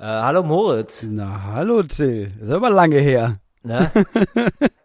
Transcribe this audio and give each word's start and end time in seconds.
Äh, 0.00 0.04
hallo 0.04 0.42
Moritz. 0.42 1.04
Na, 1.06 1.42
hallo 1.52 1.82
Till. 1.82 2.32
Ist 2.40 2.50
aber 2.50 2.70
lange 2.70 2.96
her. 2.98 3.36
Na? 3.62 3.90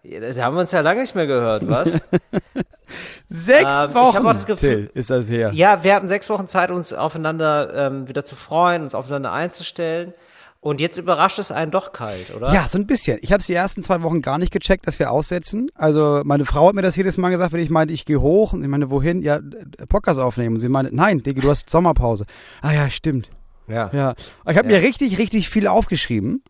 das 0.04 0.42
haben 0.42 0.56
wir 0.58 0.62
uns 0.62 0.74
ja 0.74 0.82
lange 0.82 1.00
nicht 1.02 1.16
mehr 1.16 1.26
gehört, 1.26 1.66
was? 1.70 1.94
Sechs 3.30 3.62
Ähm, 3.66 3.94
Wochen 3.94 4.24
das 4.26 4.46
Gefühl- 4.46 4.88
Till, 4.88 4.92
ist 4.94 5.10
das 5.10 5.30
her. 5.30 5.52
Ja, 5.54 5.84
wir 5.86 5.96
hatten 5.96 6.10
sechs 6.10 6.30
Wochen 6.30 6.46
Zeit, 6.48 6.70
uns 6.72 6.92
aufeinander 6.92 7.74
ähm, 7.88 8.08
wieder 8.10 8.26
zu 8.26 8.36
freuen, 8.36 8.84
uns 8.84 8.94
aufeinander 8.94 9.32
einzustellen. 9.32 10.12
Und 10.60 10.82
jetzt 10.82 10.98
überrascht 10.98 11.40
es 11.40 11.50
einen 11.52 11.72
doch 11.72 11.94
kalt, 11.94 12.36
oder? 12.36 12.52
Ja, 12.54 12.68
so 12.68 12.78
ein 12.78 12.86
bisschen. 12.86 13.18
Ich 13.22 13.32
habe 13.32 13.40
es 13.40 13.46
die 13.48 13.54
ersten 13.54 13.84
zwei 13.84 14.02
Wochen 14.02 14.22
gar 14.22 14.38
nicht 14.38 14.52
gecheckt, 14.52 14.86
dass 14.88 15.00
wir 15.00 15.12
aussetzen. 15.12 15.70
Also 15.76 16.22
meine 16.26 16.44
Frau 16.44 16.68
hat 16.68 16.76
mir 16.76 16.82
das 16.82 16.96
jedes 16.98 17.18
Mal 17.18 17.30
gesagt, 17.30 17.54
wenn 17.54 17.62
ich 17.62 17.70
meinte, 17.70 17.94
ich 17.94 18.04
gehe 18.06 18.20
hoch. 18.20 18.52
Und 18.52 18.64
ich 18.64 18.68
meine, 18.68 18.90
wohin? 18.90 19.22
Ja, 19.22 19.40
Podcast 19.88 20.20
aufnehmen. 20.20 20.56
Und 20.56 20.60
sie 20.60 20.70
meinte, 20.70 20.94
nein, 20.94 21.24
Digi, 21.24 21.40
du 21.40 21.50
hast 21.50 21.70
Sommerpause. 21.70 22.26
Ah 22.62 22.72
ja, 22.74 22.90
stimmt. 22.90 23.30
Ja. 23.68 23.90
Ja. 23.94 24.16
Ich 24.48 24.58
habe 24.58 24.70
Ja. 24.70 24.78
mir 24.78 24.82
richtig, 24.82 25.18
richtig 25.18 25.50
viel 25.50 25.68
aufgeschrieben, 25.68 26.44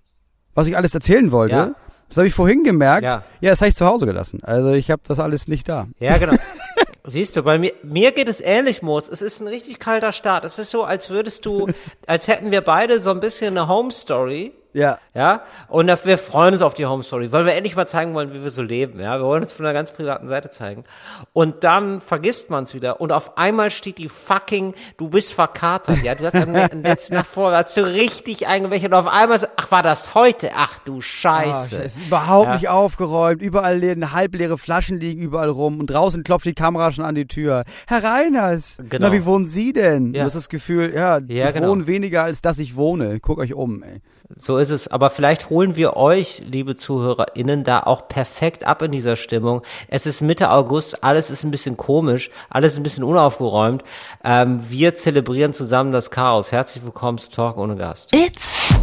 was 0.54 0.68
ich 0.68 0.76
alles 0.78 0.94
erzählen 0.94 1.32
wollte. 1.32 1.56
Ja. 1.56 1.76
Das 2.08 2.18
habe 2.18 2.28
ich 2.28 2.34
vorhin 2.34 2.64
gemerkt. 2.64 3.04
Ja. 3.04 3.23
ja 3.42 3.50
das 3.50 3.62
habe 3.62 3.70
ich 3.70 3.76
zu 3.76 3.86
Hause 3.86 4.06
gelassen. 4.06 4.40
Also 4.44 4.73
ich 4.73 4.92
habe 4.92 5.02
das 5.08 5.20
alles 5.20 5.48
nicht 5.48 5.68
da. 5.68 5.88
Ja, 6.00 6.18
genau. 6.18 6.34
Siehst 7.08 7.36
du, 7.36 7.44
bei 7.44 7.59
mir, 7.59 7.72
mir 7.84 8.12
geht 8.12 8.28
es 8.28 8.42
ähnlich, 8.42 8.82
Moritz. 8.82 9.09
Es 9.09 9.22
ist 9.22 9.40
ein 9.40 9.48
richtig 9.48 9.80
kalter 9.80 10.12
Start. 10.12 10.44
Es 10.44 10.58
ist 10.58 10.72
so, 10.72 10.84
als 10.84 11.09
würdest 11.09 11.46
du, 11.46 11.68
als 12.08 12.28
hätten 12.28 12.52
wir 12.52 12.62
beide 12.62 13.00
so 13.00 13.12
ein 13.12 13.20
bisschen 13.20 13.58
eine 13.58 13.68
Home 13.68 13.92
Story. 13.92 14.54
Ja. 14.76 15.00
Ja, 15.14 15.42
und 15.70 15.88
wir 15.88 16.18
freuen 16.18 16.52
uns 16.54 16.62
auf 16.62 16.74
die 16.74 16.86
Home 16.86 17.02
Story, 17.02 17.32
weil 17.32 17.46
wir 17.46 17.54
endlich 17.56 17.78
mal 17.78 17.88
zeigen 17.88 18.14
wollen, 18.14 18.34
wie 18.34 18.44
wir 18.44 18.52
so 18.52 18.62
leben. 18.62 19.00
Ja, 19.00 19.18
wir 19.18 19.26
wollen 19.26 19.42
uns 19.42 19.54
von 19.54 19.66
einer 19.66 19.74
ganz 19.74 19.92
privaten 19.94 20.28
Seite 20.28 20.50
zeigen. 20.50 20.84
Und 21.32 21.64
dann 21.64 22.02
vergisst 22.02 22.50
man 22.50 22.64
es 22.64 22.74
wieder 22.74 23.00
und 23.00 23.14
auf 23.14 23.38
einmal 23.38 23.70
steht 23.70 23.98
die 24.00 24.10
fucking, 24.10 24.74
du 24.98 25.08
bist 25.08 25.32
verkatert. 25.34 26.04
Ja, 26.04 26.14
du 26.16 26.26
hast 26.26 26.36
am 26.36 26.54
letzten 26.84 27.14
Nacht 27.14 27.28
vorher 27.28 27.60
hast 27.60 27.78
du 27.78 27.82
richtig 27.86 28.48
eingewechselt 28.48 28.92
und 28.92 29.00
auf 29.00 29.08
einmal 29.08 29.40
so, 29.40 29.48
ach, 29.56 29.72
war 29.72 29.82
das 29.82 30.14
heute? 30.14 30.52
Ach 30.56 30.78
du 30.80 30.98
Ah, 30.98 31.02
Scheiße. 31.02 31.82
es 31.82 31.96
ist 31.98 32.08
überhaupt 32.08 32.48
Ja. 32.48 32.54
nicht 32.56 32.67
aufgeräumt. 32.70 33.42
Überall 33.42 33.80
le- 33.80 34.12
halbleere 34.12 34.58
Flaschen 34.58 35.00
liegen 35.00 35.22
überall 35.22 35.50
rum 35.50 35.80
und 35.80 35.88
draußen 35.88 36.23
klopft 36.26 36.45
die 36.45 36.54
Kamera 36.54 36.92
schon 36.92 37.06
an 37.06 37.16
die 37.16 37.28
Tür. 37.28 37.64
Herr 37.88 38.04
Reiners, 38.04 38.78
Genau. 38.89 39.08
na, 39.08 39.14
wie 39.14 39.23
wohnen 39.26 39.48
Sie 39.48 39.72
denn? 39.72 40.14
Ja. 40.14 40.20
Du 40.22 40.26
hast 40.26 40.36
das 40.36 40.50
Gefühl, 40.50 40.94
ja, 40.94 41.20
Ja, 41.30 41.48
ich 41.48 41.54
genau. 41.54 41.70
wohne 41.70 41.88
weniger, 41.88 42.23
als 42.23 42.42
dass 42.42 42.60
ich 42.60 42.76
wohne. 42.76 43.22
Guck 43.22 43.38
euch 43.39 43.54
um, 43.54 43.82
ey. 43.82 44.02
So 44.30 44.58
ist 44.58 44.72
es. 44.72 44.88
Aber 44.88 45.09
vielleicht 45.09 45.50
holen 45.50 45.76
wir 45.76 45.95
euch, 45.95 46.42
liebe 46.45 46.76
ZuhörerInnen, 46.76 47.64
da 47.64 47.81
auch 47.81 48.08
perfekt 48.08 48.66
ab 48.66 48.82
in 48.82 48.92
dieser 48.92 49.16
Stimmung. 49.16 49.62
Es 49.88 50.06
ist 50.06 50.22
Mitte 50.22 50.50
August, 50.52 51.04
alles 51.04 51.30
ist 51.30 51.44
ein 51.44 51.52
bisschen 51.52 51.78
komisch, 51.78 52.32
alles 52.50 52.73
ist 52.73 52.80
ein 52.80 52.84
bisschen 52.84 53.04
unaufgeräumt. 53.04 53.84
Ähm, 54.23 54.62
wir 54.70 54.95
zelebrieren 54.95 55.54
zusammen 55.54 55.92
das 55.92 56.09
Chaos. 56.09 56.52
Herzlich 56.52 56.84
willkommen 56.84 57.17
zu 57.17 57.30
Talk 57.30 57.58
ohne 57.58 57.76
Gast. 57.76 58.14
It's 58.14 58.73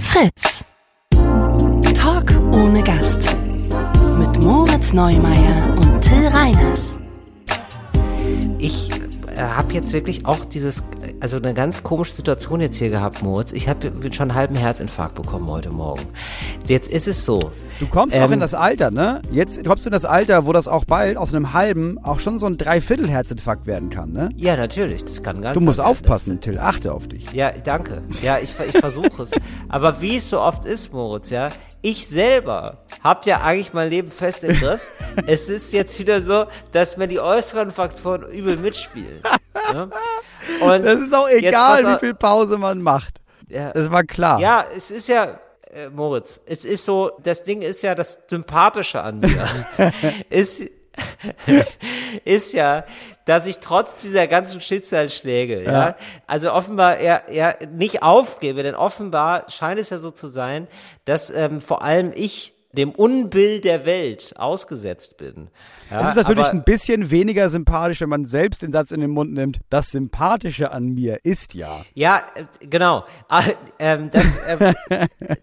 Fritz. 0.00 0.64
Talk 1.94 2.32
ohne 2.54 2.82
Gast. 2.82 3.36
Mit 4.18 4.42
Moritz 4.42 4.92
Neumeier 4.92 5.76
und 5.76 6.00
Till 6.00 6.26
Reiners. 6.28 6.98
Äh, 9.36 9.40
habe 9.40 9.74
jetzt 9.74 9.92
wirklich 9.92 10.24
auch 10.24 10.44
dieses, 10.46 10.82
also 11.20 11.36
eine 11.36 11.52
ganz 11.52 11.82
komische 11.82 12.12
Situation 12.12 12.60
jetzt 12.60 12.76
hier 12.76 12.88
gehabt, 12.88 13.22
Moritz. 13.22 13.52
Ich 13.52 13.68
habe 13.68 13.92
schon 14.12 14.30
einen 14.30 14.34
halben 14.38 14.54
Herzinfarkt 14.54 15.14
bekommen 15.14 15.48
heute 15.50 15.70
Morgen. 15.70 16.02
Jetzt 16.66 16.88
ist 16.88 17.06
es 17.06 17.24
so. 17.24 17.38
Du 17.78 17.86
kommst 17.86 18.16
auch 18.16 18.22
Ähm, 18.24 18.34
in 18.34 18.40
das 18.40 18.54
Alter, 18.54 18.90
ne? 18.90 19.20
Jetzt 19.30 19.62
kommst 19.64 19.84
du 19.84 19.90
in 19.90 19.92
das 19.92 20.06
Alter, 20.06 20.46
wo 20.46 20.52
das 20.54 20.68
auch 20.68 20.86
bald 20.86 21.18
aus 21.18 21.34
einem 21.34 21.52
halben 21.52 21.98
auch 22.02 22.20
schon 22.20 22.38
so 22.38 22.46
ein 22.46 22.56
Dreiviertel-Herzinfarkt 22.56 23.66
werden 23.66 23.90
kann, 23.90 24.12
ne? 24.12 24.30
Ja, 24.36 24.56
natürlich, 24.56 25.04
das 25.04 25.22
kann 25.22 25.42
ganz 25.42 25.58
Du 25.58 25.60
musst 25.64 25.76
sein. 25.76 25.86
Aufpassen, 25.86 26.40
Till, 26.40 26.58
achte 26.58 26.94
auf 26.94 27.06
dich. 27.06 27.30
Ja, 27.32 27.50
danke. 27.52 28.02
Ja, 28.22 28.38
ich, 28.38 28.54
ich 28.66 28.78
versuche 28.78 29.24
es. 29.24 29.30
Aber 29.68 30.00
wie 30.00 30.16
es 30.16 30.30
so 30.30 30.40
oft 30.40 30.64
ist, 30.64 30.94
Moritz, 30.94 31.28
ja, 31.28 31.50
ich 31.86 32.08
selber 32.08 32.78
habe 33.04 33.20
ja 33.26 33.42
eigentlich 33.42 33.72
mein 33.72 33.88
Leben 33.88 34.10
fest 34.10 34.42
im 34.42 34.58
Griff. 34.58 34.80
es 35.28 35.48
ist 35.48 35.72
jetzt 35.72 35.96
wieder 36.00 36.20
so, 36.20 36.46
dass 36.72 36.96
mir 36.96 37.06
die 37.06 37.20
äußeren 37.20 37.70
Faktoren 37.70 38.28
übel 38.28 38.56
mitspielen. 38.56 39.22
Ne? 39.72 39.90
Und 40.60 40.84
Das 40.84 41.00
ist 41.00 41.14
auch 41.14 41.28
egal, 41.28 41.86
wie 41.86 41.98
viel 42.00 42.14
Pause 42.14 42.58
man 42.58 42.82
macht. 42.82 43.20
Ja. 43.48 43.70
Das 43.70 43.92
war 43.92 44.02
klar. 44.02 44.40
Ja, 44.40 44.64
es 44.76 44.90
ist 44.90 45.06
ja, 45.06 45.38
äh, 45.70 45.88
Moritz, 45.88 46.40
es 46.44 46.64
ist 46.64 46.84
so, 46.84 47.12
das 47.22 47.44
Ding 47.44 47.62
ist 47.62 47.82
ja 47.82 47.94
das 47.94 48.18
Sympathische 48.26 49.00
an 49.00 49.20
mir. 49.20 49.46
ist, 50.28 50.64
ist 52.24 52.52
ja, 52.52 52.84
dass 53.24 53.46
ich 53.46 53.58
trotz 53.58 53.96
dieser 53.96 54.26
ganzen 54.26 54.60
Schicksalsschläge, 54.60 55.64
ja, 55.64 55.72
Ja. 55.72 55.96
also 56.26 56.52
offenbar 56.52 57.00
ja, 57.00 57.20
ja 57.30 57.54
nicht 57.72 58.02
aufgebe, 58.02 58.62
denn 58.62 58.74
offenbar 58.74 59.50
scheint 59.50 59.80
es 59.80 59.90
ja 59.90 59.98
so 59.98 60.10
zu 60.10 60.28
sein, 60.28 60.68
dass 61.04 61.30
ähm, 61.30 61.60
vor 61.60 61.82
allem 61.82 62.12
ich 62.14 62.54
dem 62.72 62.90
Unbill 62.90 63.60
der 63.62 63.86
Welt 63.86 64.34
ausgesetzt 64.36 65.16
bin. 65.16 65.48
Ja, 65.90 66.00
Es 66.00 66.08
ist 66.10 66.16
natürlich 66.16 66.48
ein 66.48 66.62
bisschen 66.62 67.10
weniger 67.10 67.48
sympathisch, 67.48 68.02
wenn 68.02 68.10
man 68.10 68.26
selbst 68.26 68.60
den 68.60 68.70
Satz 68.70 68.90
in 68.90 69.00
den 69.00 69.10
Mund 69.10 69.32
nimmt. 69.32 69.60
Das 69.70 69.90
Sympathische 69.90 70.70
an 70.72 70.84
mir 70.90 71.20
ist 71.24 71.54
ja. 71.54 71.84
Ja, 71.94 72.22
äh, 72.34 72.44
genau. 72.66 73.06
Ah, 73.28 73.44
ähm, 73.78 74.10
das, 74.12 74.26
ähm, 74.46 74.74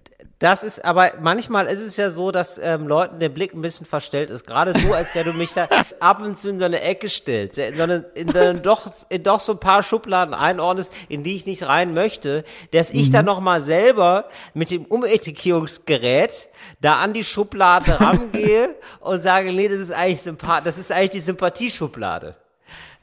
das 0.43 0.61
ist, 0.61 0.83
aber 0.83 1.13
manchmal 1.21 1.67
ist 1.67 1.79
es 1.79 1.95
ja 1.95 2.11
so, 2.11 2.29
dass 2.31 2.59
ähm, 2.61 2.85
Leuten 2.85 3.19
der 3.19 3.29
Blick 3.29 3.53
ein 3.53 3.61
bisschen 3.61 3.85
verstellt 3.85 4.29
ist. 4.29 4.45
Gerade 4.45 4.73
du, 4.73 4.91
als 4.91 5.13
der 5.13 5.23
du 5.23 5.31
mich 5.31 5.53
da 5.53 5.69
ab 6.01 6.21
und 6.21 6.37
zu 6.37 6.49
in 6.49 6.59
so 6.59 6.65
eine 6.65 6.81
Ecke 6.81 7.07
stellst, 7.07 7.57
in 7.57 7.77
so 7.77 7.83
eine, 7.83 8.05
in 8.13 8.27
so 8.27 8.39
eine 8.39 8.59
doch, 8.59 8.91
in 9.07 9.23
doch 9.23 9.39
so 9.39 9.53
ein 9.53 9.59
paar 9.59 9.83
Schubladen 9.83 10.33
einordnest, 10.33 10.91
in 11.07 11.23
die 11.23 11.37
ich 11.37 11.45
nicht 11.45 11.63
rein 11.63 11.93
möchte, 11.93 12.43
dass 12.71 12.91
ich 12.91 13.09
dann 13.09 13.23
noch 13.23 13.39
mal 13.39 13.61
selber 13.61 14.25
mit 14.53 14.69
dem 14.69 14.83
Umetikierungsgerät 14.83 16.49
da 16.81 16.97
an 16.97 17.13
die 17.13 17.23
Schublade 17.23 17.97
rangehe 18.01 18.75
und 18.99 19.23
sage, 19.23 19.53
nee, 19.53 19.69
das 19.69 19.77
ist 19.77 19.93
eigentlich 19.93 20.23
sympath, 20.23 20.65
das 20.65 20.77
ist 20.77 20.91
eigentlich 20.91 21.11
die 21.11 21.19
Sympathieschublade. 21.21 22.35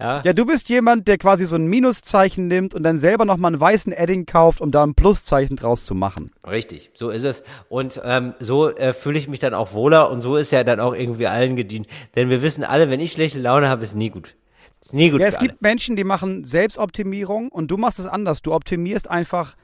Ja, 0.01 0.33
du 0.33 0.47
bist 0.47 0.69
jemand, 0.69 1.07
der 1.09 1.19
quasi 1.19 1.45
so 1.45 1.57
ein 1.57 1.67
Minuszeichen 1.67 2.47
nimmt 2.49 2.75
und 2.75 2.83
dann 2.83 2.99
selber 2.99 3.25
nochmal 3.25 3.53
einen 3.53 3.61
weißen 3.61 3.93
Edding 3.93 4.27
kauft, 4.27 4.61
um 4.61 4.71
da 4.71 4.83
ein 4.83 4.95
Pluszeichen 4.95 5.57
draus 5.57 5.85
zu 5.85 5.95
machen. 5.95 6.33
Richtig, 6.49 6.91
so 6.95 7.11
ist 7.11 7.25
es. 7.25 7.43
Und 7.69 8.01
ähm, 8.05 8.35
so 8.41 8.71
äh, 8.75 8.93
fühle 8.93 9.19
ich 9.19 9.29
mich 9.29 9.41
dann 9.41 9.55
auch 9.55 9.73
wohler 9.75 10.11
und 10.11 10.23
so 10.23 10.37
ist 10.37 10.53
ja 10.53 10.65
dann 10.65 10.81
auch 10.81 10.95
irgendwie 10.95 11.27
allen 11.27 11.57
gedient. 11.57 11.87
Denn 12.17 12.31
wir 12.31 12.43
wissen 12.43 12.65
alle, 12.65 12.91
wenn 12.91 13.01
ich 13.01 13.13
schlechte 13.13 13.39
Laune 13.39 13.69
habe, 13.69 13.85
ist 13.85 13.95
nie 13.95 14.11
gut. 14.11 14.37
Ist 14.83 14.95
nie 14.95 15.11
gut 15.11 15.21
Ja, 15.21 15.27
es 15.27 15.37
alle. 15.37 15.49
gibt 15.49 15.61
Menschen, 15.63 15.97
die 15.97 16.05
machen 16.05 16.45
Selbstoptimierung 16.45 17.49
und 17.51 17.69
du 17.71 17.77
machst 17.77 17.99
es 17.99 18.07
anders. 18.07 18.41
Du 18.43 18.55
optimierst 18.55 19.11
einfach 19.11 19.55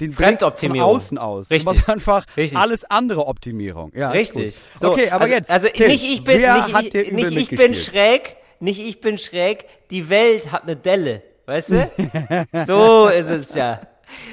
den 0.00 0.08
Blick 0.08 0.16
von 0.16 0.24
Fremdoptimierung. 0.24 0.90
außen 0.96 1.18
aus. 1.18 1.50
Richtig. 1.50 1.88
Einfach 1.88 2.26
Richtig. 2.36 2.58
alles 2.58 2.84
andere 2.84 3.26
Optimierung. 3.28 3.92
Ja, 3.94 4.10
Richtig. 4.10 4.56
So, 4.76 4.90
okay, 4.90 5.10
aber 5.10 5.24
also, 5.24 5.34
jetzt. 5.34 5.50
Also 5.50 5.68
Till, 5.68 5.86
nicht 5.86 6.04
ich 6.04 6.24
bin, 6.24 6.40
nicht, 6.40 6.94
ich, 6.94 7.12
nicht 7.12 7.36
ich 7.36 7.48
bin 7.56 7.74
schräg, 7.74 8.36
nicht 8.64 8.80
ich 8.80 9.00
bin 9.00 9.18
schräg, 9.18 9.66
die 9.90 10.08
Welt 10.08 10.50
hat 10.50 10.64
eine 10.64 10.76
Delle. 10.76 11.22
Weißt 11.46 11.70
du? 11.70 11.90
so 12.66 13.08
ist 13.08 13.30
es 13.30 13.54
ja. 13.54 13.80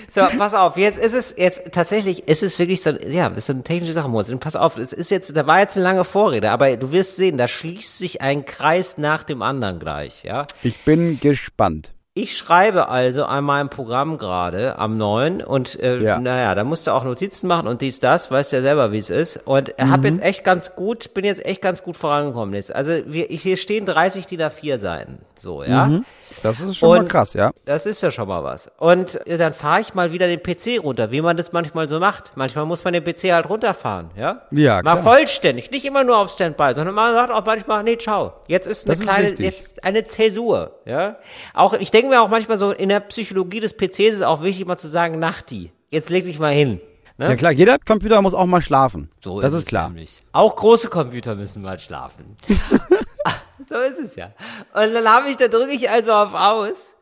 So, 0.07 0.21
pass 0.37 0.53
auf, 0.53 0.77
jetzt 0.77 1.03
ist 1.03 1.13
es, 1.13 1.35
jetzt 1.37 1.71
tatsächlich, 1.71 2.23
es 2.27 2.43
ist 2.43 2.59
wirklich 2.59 2.81
so, 2.81 2.91
ja, 2.91 3.29
das 3.29 3.39
ist 3.39 3.45
so 3.47 3.53
eine 3.53 3.63
technische 3.63 3.93
Sache, 3.93 4.07
Moritz. 4.07 4.31
Pass 4.39 4.55
auf, 4.55 4.77
es 4.77 4.93
ist 4.93 5.11
jetzt, 5.11 5.35
da 5.35 5.47
war 5.47 5.59
jetzt 5.59 5.75
eine 5.75 5.83
lange 5.83 6.03
Vorrede, 6.03 6.51
aber 6.51 6.75
du 6.77 6.91
wirst 6.91 7.15
sehen, 7.15 7.37
da 7.37 7.47
schließt 7.47 7.97
sich 7.97 8.21
ein 8.21 8.45
Kreis 8.45 8.97
nach 8.97 9.23
dem 9.23 9.41
anderen 9.41 9.79
gleich, 9.79 10.23
ja. 10.23 10.45
Ich 10.63 10.83
bin 10.83 11.19
gespannt. 11.19 11.93
Ich 12.13 12.37
schreibe 12.37 12.89
also 12.89 13.23
an 13.23 13.45
meinem 13.45 13.69
Programm 13.69 14.17
gerade 14.17 14.77
am 14.77 14.97
neuen 14.97 15.41
und 15.41 15.79
äh, 15.79 15.97
Ja. 15.99 16.19
naja, 16.19 16.53
da 16.55 16.65
musst 16.65 16.85
du 16.85 16.91
auch 16.91 17.05
Notizen 17.05 17.47
machen 17.47 17.69
und 17.69 17.79
dies, 17.79 18.01
das, 18.01 18.29
weißt 18.29 18.51
ja 18.51 18.61
selber, 18.61 18.91
wie 18.91 18.97
es 18.97 19.09
ist. 19.09 19.37
Und 19.47 19.73
mhm. 19.79 19.89
habe 19.89 20.09
jetzt 20.09 20.21
echt 20.21 20.43
ganz 20.43 20.75
gut, 20.75 21.13
bin 21.13 21.23
jetzt 21.23 21.45
echt 21.45 21.61
ganz 21.61 21.83
gut 21.83 21.95
vorangekommen 21.95 22.53
jetzt. 22.53 22.75
Also 22.75 22.91
wir, 23.05 23.27
hier 23.29 23.55
stehen 23.55 23.85
30 23.85 24.25
DIN 24.27 24.41
A4 24.41 24.77
Seiten, 24.79 25.19
so, 25.39 25.63
ja. 25.63 26.01
Das 26.43 26.59
ist 26.59 26.77
schon 26.77 26.89
mal 26.89 26.99
Und- 26.99 27.07
krass, 27.09 27.31
ja. 27.33 27.51
Das 27.63 27.85
ist 27.85 28.01
ja 28.03 28.11
schon 28.11 28.27
mal 28.27 28.43
was. 28.43 28.69
Und 28.77 29.25
äh, 29.25 29.37
dann 29.37 29.53
fahre 29.53 29.79
ich 29.79 29.93
mal 29.93 30.11
wieder 30.11 30.27
den 30.27 30.43
PC 30.43 30.83
runter, 30.83 31.11
wie 31.11 31.21
man 31.21 31.37
das 31.37 31.53
manchmal 31.53 31.87
so 31.87 31.99
macht. 32.01 32.33
Manchmal 32.35 32.65
muss 32.65 32.83
man 32.83 32.91
den 32.91 33.05
PC 33.05 33.31
halt 33.31 33.47
runterfahren, 33.49 34.09
ja? 34.17 34.41
Ja, 34.51 34.75
Mal 34.83 34.95
klar. 34.95 34.97
vollständig, 35.03 35.71
nicht 35.71 35.85
immer 35.85 36.03
nur 36.03 36.17
auf 36.17 36.29
Standby, 36.29 36.73
sondern 36.73 36.93
man 36.93 37.13
sagt 37.13 37.31
auch 37.31 37.45
manchmal, 37.45 37.83
nee, 37.83 37.97
ciao. 37.97 38.33
Jetzt 38.49 38.67
ist 38.67 38.85
eine 38.85 38.95
Das 38.97 38.99
ist 39.01 39.07
kleine, 39.09 39.27
wichtig. 39.29 39.45
jetzt 39.45 39.83
eine 39.85 40.03
Zäsur, 40.03 40.71
ja? 40.85 41.15
Auch, 41.53 41.71
ich 41.73 41.89
denke 41.89 42.01
mir 42.11 42.21
auch 42.21 42.29
manchmal 42.29 42.57
so, 42.57 42.71
in 42.71 42.89
der 42.89 42.99
Psychologie 42.99 43.59
des 43.59 43.73
PCs 43.75 43.99
ist 43.99 44.15
es 44.17 44.21
auch 44.21 44.43
wichtig, 44.43 44.65
mal 44.67 44.77
zu 44.77 44.87
sagen, 44.87 45.19
Nachti. 45.19 45.71
Jetzt 45.89 46.09
leg 46.09 46.23
dich 46.23 46.39
mal 46.39 46.53
hin. 46.53 46.79
Ne? 47.17 47.27
Ja 47.29 47.35
klar, 47.35 47.51
jeder 47.51 47.77
Computer 47.79 48.21
muss 48.21 48.33
auch 48.33 48.45
mal 48.45 48.61
schlafen. 48.61 49.09
So 49.23 49.41
das 49.41 49.53
ist 49.53 49.61
ist 49.61 49.67
klar. 49.67 49.89
Nämlich. 49.89 50.23
Auch 50.31 50.55
große 50.55 50.89
Computer 50.89 51.35
müssen 51.35 51.61
mal 51.61 51.77
schlafen. 51.79 52.37
so 53.69 53.75
ist 53.75 53.99
es 53.99 54.15
ja. 54.15 54.31
Und 54.73 54.93
dann 54.93 55.07
habe 55.07 55.29
ich, 55.29 55.37
da 55.37 55.47
drücke 55.47 55.71
ich 55.73 55.89
also 55.89 56.13
auf 56.13 56.33
Aus 56.33 56.95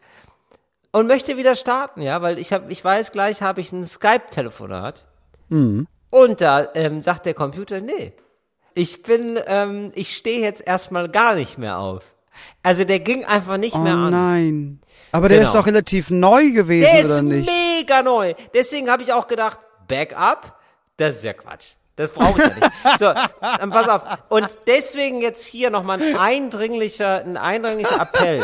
und 0.91 1.07
möchte 1.07 1.37
wieder 1.37 1.55
starten, 1.55 2.01
ja, 2.01 2.21
weil 2.21 2.39
ich 2.39 2.51
habe, 2.51 2.71
ich 2.71 2.83
weiß, 2.83 3.11
gleich 3.11 3.41
habe 3.41 3.61
ich 3.61 3.71
ein 3.71 3.85
Skype-Telefonat. 3.85 5.05
Mhm. 5.49 5.87
Und 6.09 6.41
da 6.41 6.67
ähm, 6.73 7.03
sagt 7.03 7.25
der 7.25 7.33
Computer, 7.35 7.81
nee, 7.81 8.13
ich 8.73 9.03
bin, 9.03 9.39
ähm, 9.47 9.91
ich 9.93 10.15
stehe 10.15 10.41
jetzt 10.41 10.65
erstmal 10.65 11.09
gar 11.09 11.35
nicht 11.35 11.57
mehr 11.57 11.77
auf. 11.77 12.15
Also 12.63 12.83
der 12.83 12.99
ging 12.99 13.25
einfach 13.25 13.57
nicht 13.57 13.75
Oh 13.75 13.79
mehr 13.79 13.95
an. 13.95 14.11
nein. 14.11 14.81
Aber 15.11 15.29
der 15.29 15.39
Genau. 15.39 15.49
ist 15.49 15.55
doch 15.55 15.65
relativ 15.65 16.09
neu 16.09 16.51
gewesen, 16.51 16.85
Der 16.93 17.05
oder 17.05 17.15
ist 17.15 17.21
nicht? 17.23 17.49
mega 17.49 18.01
neu. 18.03 18.33
Deswegen 18.53 18.89
habe 18.89 19.03
ich 19.03 19.11
auch 19.13 19.27
gedacht, 19.27 19.59
Backup, 19.87 20.55
das 20.97 21.15
ist 21.17 21.23
ja 21.23 21.33
Quatsch. 21.33 21.71
Das 21.95 22.11
brauche 22.11 22.39
ich 22.41 22.47
ja 22.47 22.55
nicht. 22.55 22.99
So, 22.99 23.13
dann 23.41 23.71
pass 23.71 23.89
auf. 23.89 24.01
Und 24.29 24.47
deswegen 24.67 25.21
jetzt 25.21 25.43
hier 25.45 25.69
nochmal 25.69 26.01
ein 26.01 26.15
eindringlicher, 26.17 27.23
ein 27.25 27.35
eindringlicher 27.37 27.99
Appell. 28.01 28.43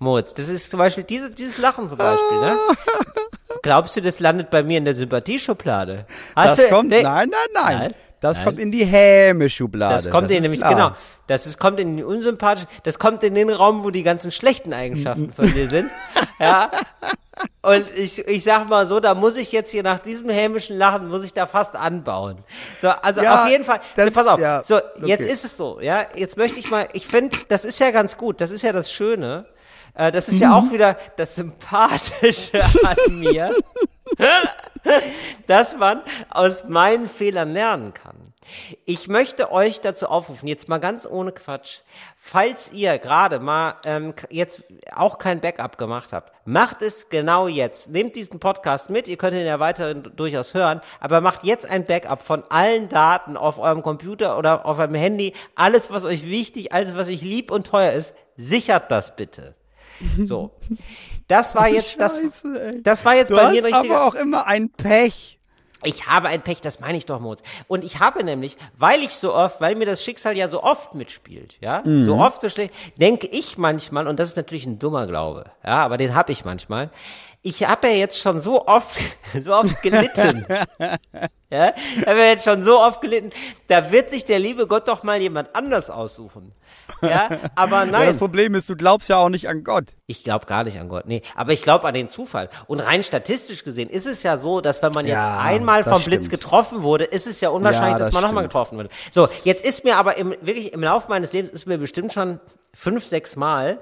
Moritz, 0.00 0.34
das 0.34 0.48
ist 0.48 0.70
zum 0.70 0.78
Beispiel 0.78 1.04
dieses, 1.04 1.32
dieses 1.34 1.58
Lachen 1.58 1.88
zum 1.88 1.98
Beispiel, 1.98 2.40
ne? 2.40 2.58
Glaubst 3.62 3.96
du, 3.96 4.02
das 4.02 4.18
landet 4.20 4.50
bei 4.50 4.62
mir 4.62 4.78
in 4.78 4.84
der 4.84 4.94
Sympathieschublade? 4.94 6.06
Hast 6.34 6.58
Das 6.58 6.66
du, 6.68 6.74
kommt, 6.74 6.90
nee, 6.90 7.02
nein, 7.02 7.30
nein, 7.30 7.48
nein. 7.54 7.78
Nein, 7.78 7.94
Das 8.24 8.38
nein. 8.38 8.46
kommt 8.46 8.58
in 8.58 8.72
die 8.72 8.84
Häme-Schublade. 8.86 9.94
Das 9.94 10.10
kommt 10.10 10.30
in 10.30 10.38
ist 10.38 10.42
nämlich, 10.44 10.60
klar. 10.60 10.74
genau. 10.74 10.90
Das 11.26 11.46
ist, 11.46 11.58
kommt 11.58 11.78
in 11.78 11.96
die 11.98 12.02
unsympathische, 12.02 12.66
das 12.82 12.98
kommt 12.98 13.22
in 13.22 13.34
den 13.34 13.50
Raum, 13.50 13.84
wo 13.84 13.90
die 13.90 14.02
ganzen 14.02 14.30
schlechten 14.32 14.72
Eigenschaften 14.72 15.32
von 15.32 15.52
dir 15.52 15.68
sind. 15.68 15.90
Ja. 16.40 16.68
Und 17.62 17.84
ich, 17.96 18.18
ich 18.26 18.42
sag 18.42 18.68
mal 18.68 18.86
so, 18.86 18.98
da 18.98 19.14
muss 19.14 19.36
ich 19.36 19.52
jetzt 19.52 19.70
hier 19.70 19.82
nach 19.84 20.00
diesem 20.00 20.28
hämischen 20.30 20.76
Lachen, 20.76 21.08
muss 21.08 21.22
ich 21.24 21.32
da 21.32 21.46
fast 21.46 21.76
anbauen. 21.76 22.38
So, 22.80 22.88
also 22.88 23.22
Ja, 23.22 23.42
auf 23.44 23.48
jeden 23.50 23.64
Fall, 23.64 23.80
das- 23.94 24.08
so, 24.12 24.20
pass 24.20 24.26
auf. 24.26 24.40
ja, 24.40 24.62
so, 24.64 24.76
okay. 24.78 24.86
jetzt 25.06 25.30
ist 25.30 25.44
es 25.44 25.56
so, 25.56 25.78
ja. 25.80 26.06
Jetzt 26.16 26.36
möchte 26.36 26.58
ich 26.58 26.70
mal, 26.70 26.88
ich 26.92 27.06
finde, 27.06 27.36
das 27.48 27.64
ist 27.64 27.78
ja 27.78 27.90
ganz 27.92 28.16
gut, 28.16 28.40
das 28.40 28.50
ist 28.50 28.62
ja 28.62 28.72
das 28.72 28.90
Schöne. 28.90 29.46
Äh, 29.94 30.10
das 30.10 30.28
ist 30.28 30.40
ja 30.40 30.48
Mhm. 30.48 30.54
auch 30.54 30.72
wieder 30.72 30.96
das 31.16 31.34
Sympathische 31.36 32.62
an 32.84 33.18
mir 33.18 33.54
dass 35.46 35.76
man 35.76 36.02
aus 36.30 36.64
meinen 36.68 37.08
Fehlern 37.08 37.52
lernen 37.52 37.94
kann. 37.94 38.13
Ich 38.84 39.08
möchte 39.08 39.50
euch 39.52 39.80
dazu 39.80 40.06
aufrufen, 40.06 40.48
jetzt 40.48 40.68
mal 40.68 40.78
ganz 40.78 41.06
ohne 41.06 41.32
Quatsch, 41.32 41.78
falls 42.16 42.72
ihr 42.72 42.98
gerade 42.98 43.38
mal 43.40 43.76
ähm, 43.84 44.14
jetzt 44.30 44.62
auch 44.94 45.18
kein 45.18 45.40
Backup 45.40 45.78
gemacht 45.78 46.12
habt, 46.12 46.32
macht 46.46 46.82
es 46.82 47.08
genau 47.08 47.48
jetzt. 47.48 47.90
Nehmt 47.90 48.16
diesen 48.16 48.40
Podcast 48.40 48.90
mit, 48.90 49.08
ihr 49.08 49.16
könnt 49.16 49.34
ihn 49.36 49.46
ja 49.46 49.60
weiterhin 49.60 50.02
durchaus 50.16 50.54
hören, 50.54 50.80
aber 51.00 51.20
macht 51.20 51.44
jetzt 51.44 51.68
ein 51.68 51.84
Backup 51.84 52.22
von 52.22 52.44
allen 52.50 52.88
Daten 52.88 53.36
auf 53.36 53.58
eurem 53.58 53.82
Computer 53.82 54.38
oder 54.38 54.66
auf 54.66 54.78
eurem 54.78 54.94
Handy, 54.94 55.32
alles, 55.54 55.90
was 55.90 56.04
euch 56.04 56.28
wichtig, 56.28 56.72
alles, 56.72 56.96
was 56.96 57.08
euch 57.08 57.22
lieb 57.22 57.50
und 57.50 57.66
teuer 57.66 57.92
ist, 57.92 58.14
sichert 58.36 58.90
das 58.90 59.16
bitte. 59.16 59.54
So. 60.22 60.50
Das 61.28 61.54
war 61.54 61.68
jetzt, 61.68 61.96
das, 61.98 62.16
Scheiße, 62.16 62.60
ey. 62.62 62.82
das 62.82 63.04
war 63.04 63.14
jetzt 63.14 63.30
Du 63.30 63.36
bei 63.36 63.50
mir 63.50 63.64
ein 63.64 63.72
richtiger. 63.74 63.96
aber 63.96 64.06
auch 64.06 64.14
immer 64.14 64.46
ein 64.46 64.70
Pech. 64.70 65.33
Ich 65.84 66.06
habe 66.06 66.28
ein 66.28 66.42
Pech, 66.42 66.60
das 66.60 66.80
meine 66.80 66.98
ich 66.98 67.06
doch, 67.06 67.20
Moritz. 67.20 67.42
Und 67.68 67.84
ich 67.84 68.00
habe 68.00 68.24
nämlich, 68.24 68.56
weil 68.78 69.00
ich 69.00 69.14
so 69.14 69.34
oft, 69.34 69.60
weil 69.60 69.74
mir 69.76 69.86
das 69.86 70.02
Schicksal 70.04 70.36
ja 70.36 70.48
so 70.48 70.62
oft 70.62 70.94
mitspielt, 70.94 71.56
ja, 71.60 71.82
Mhm. 71.84 72.04
so 72.04 72.16
oft 72.16 72.40
so 72.40 72.48
schlecht, 72.48 72.74
denke 72.96 73.26
ich 73.26 73.58
manchmal, 73.58 74.06
und 74.08 74.18
das 74.18 74.28
ist 74.30 74.36
natürlich 74.36 74.66
ein 74.66 74.78
dummer 74.78 75.06
Glaube, 75.06 75.46
ja, 75.64 75.84
aber 75.84 75.96
den 75.96 76.14
habe 76.14 76.32
ich 76.32 76.44
manchmal. 76.44 76.90
Ich 77.46 77.62
habe 77.62 77.88
ja 77.88 77.94
jetzt 77.96 78.18
schon 78.20 78.38
so 78.38 78.66
oft, 78.66 78.98
so 79.44 79.52
oft 79.54 79.82
gelitten. 79.82 80.46
ja, 81.50 81.74
ich 81.76 82.06
habe 82.06 82.18
ja 82.18 82.24
jetzt 82.30 82.44
schon 82.44 82.62
so 82.62 82.80
oft 82.80 83.02
gelitten. 83.02 83.30
Da 83.68 83.92
wird 83.92 84.08
sich 84.08 84.24
der 84.24 84.38
liebe 84.38 84.66
Gott 84.66 84.88
doch 84.88 85.02
mal 85.02 85.20
jemand 85.20 85.54
anders 85.54 85.90
aussuchen. 85.90 86.52
Ja, 87.02 87.28
aber 87.54 87.84
Ja, 87.84 87.90
nein. 87.90 88.06
das 88.08 88.16
Problem 88.16 88.54
ist, 88.54 88.70
du 88.70 88.76
glaubst 88.76 89.10
ja 89.10 89.18
auch 89.18 89.28
nicht 89.28 89.46
an 89.46 89.62
Gott. 89.62 89.84
Ich 90.06 90.24
glaube 90.24 90.46
gar 90.46 90.64
nicht 90.64 90.78
an 90.78 90.88
Gott, 90.88 91.04
nee. 91.06 91.20
Aber 91.36 91.52
ich 91.52 91.60
glaube 91.60 91.86
an 91.86 91.92
den 91.92 92.08
Zufall. 92.08 92.48
Und 92.66 92.80
rein 92.80 93.02
statistisch 93.02 93.62
gesehen 93.62 93.90
ist 93.90 94.06
es 94.06 94.22
ja 94.22 94.38
so, 94.38 94.62
dass 94.62 94.82
wenn 94.82 94.92
man 94.92 95.04
jetzt 95.06 95.12
Ja, 95.14 95.38
einmal 95.38 95.84
vom 95.84 96.02
Blitz 96.02 96.24
stimmt. 96.26 96.30
getroffen 96.42 96.82
wurde, 96.82 97.04
ist 97.04 97.26
es 97.26 97.42
ja 97.42 97.50
unwahrscheinlich, 97.50 97.92
Ja, 97.92 97.98
dass 97.98 98.06
das 98.08 98.14
man 98.14 98.22
nochmal 98.22 98.44
getroffen 98.44 98.78
wird. 98.78 98.90
So, 99.10 99.28
jetzt 99.44 99.66
ist 99.66 99.84
mir 99.84 99.96
aber 99.98 100.16
im, 100.16 100.30
wirklich 100.40 100.72
im 100.72 100.82
Laufe 100.82 101.10
meines 101.10 101.34
Lebens 101.34 101.52
ist 101.52 101.66
mir 101.66 101.76
bestimmt 101.76 102.10
schon 102.14 102.40
fünf, 102.72 103.04
sechs 103.06 103.36
Mal 103.36 103.80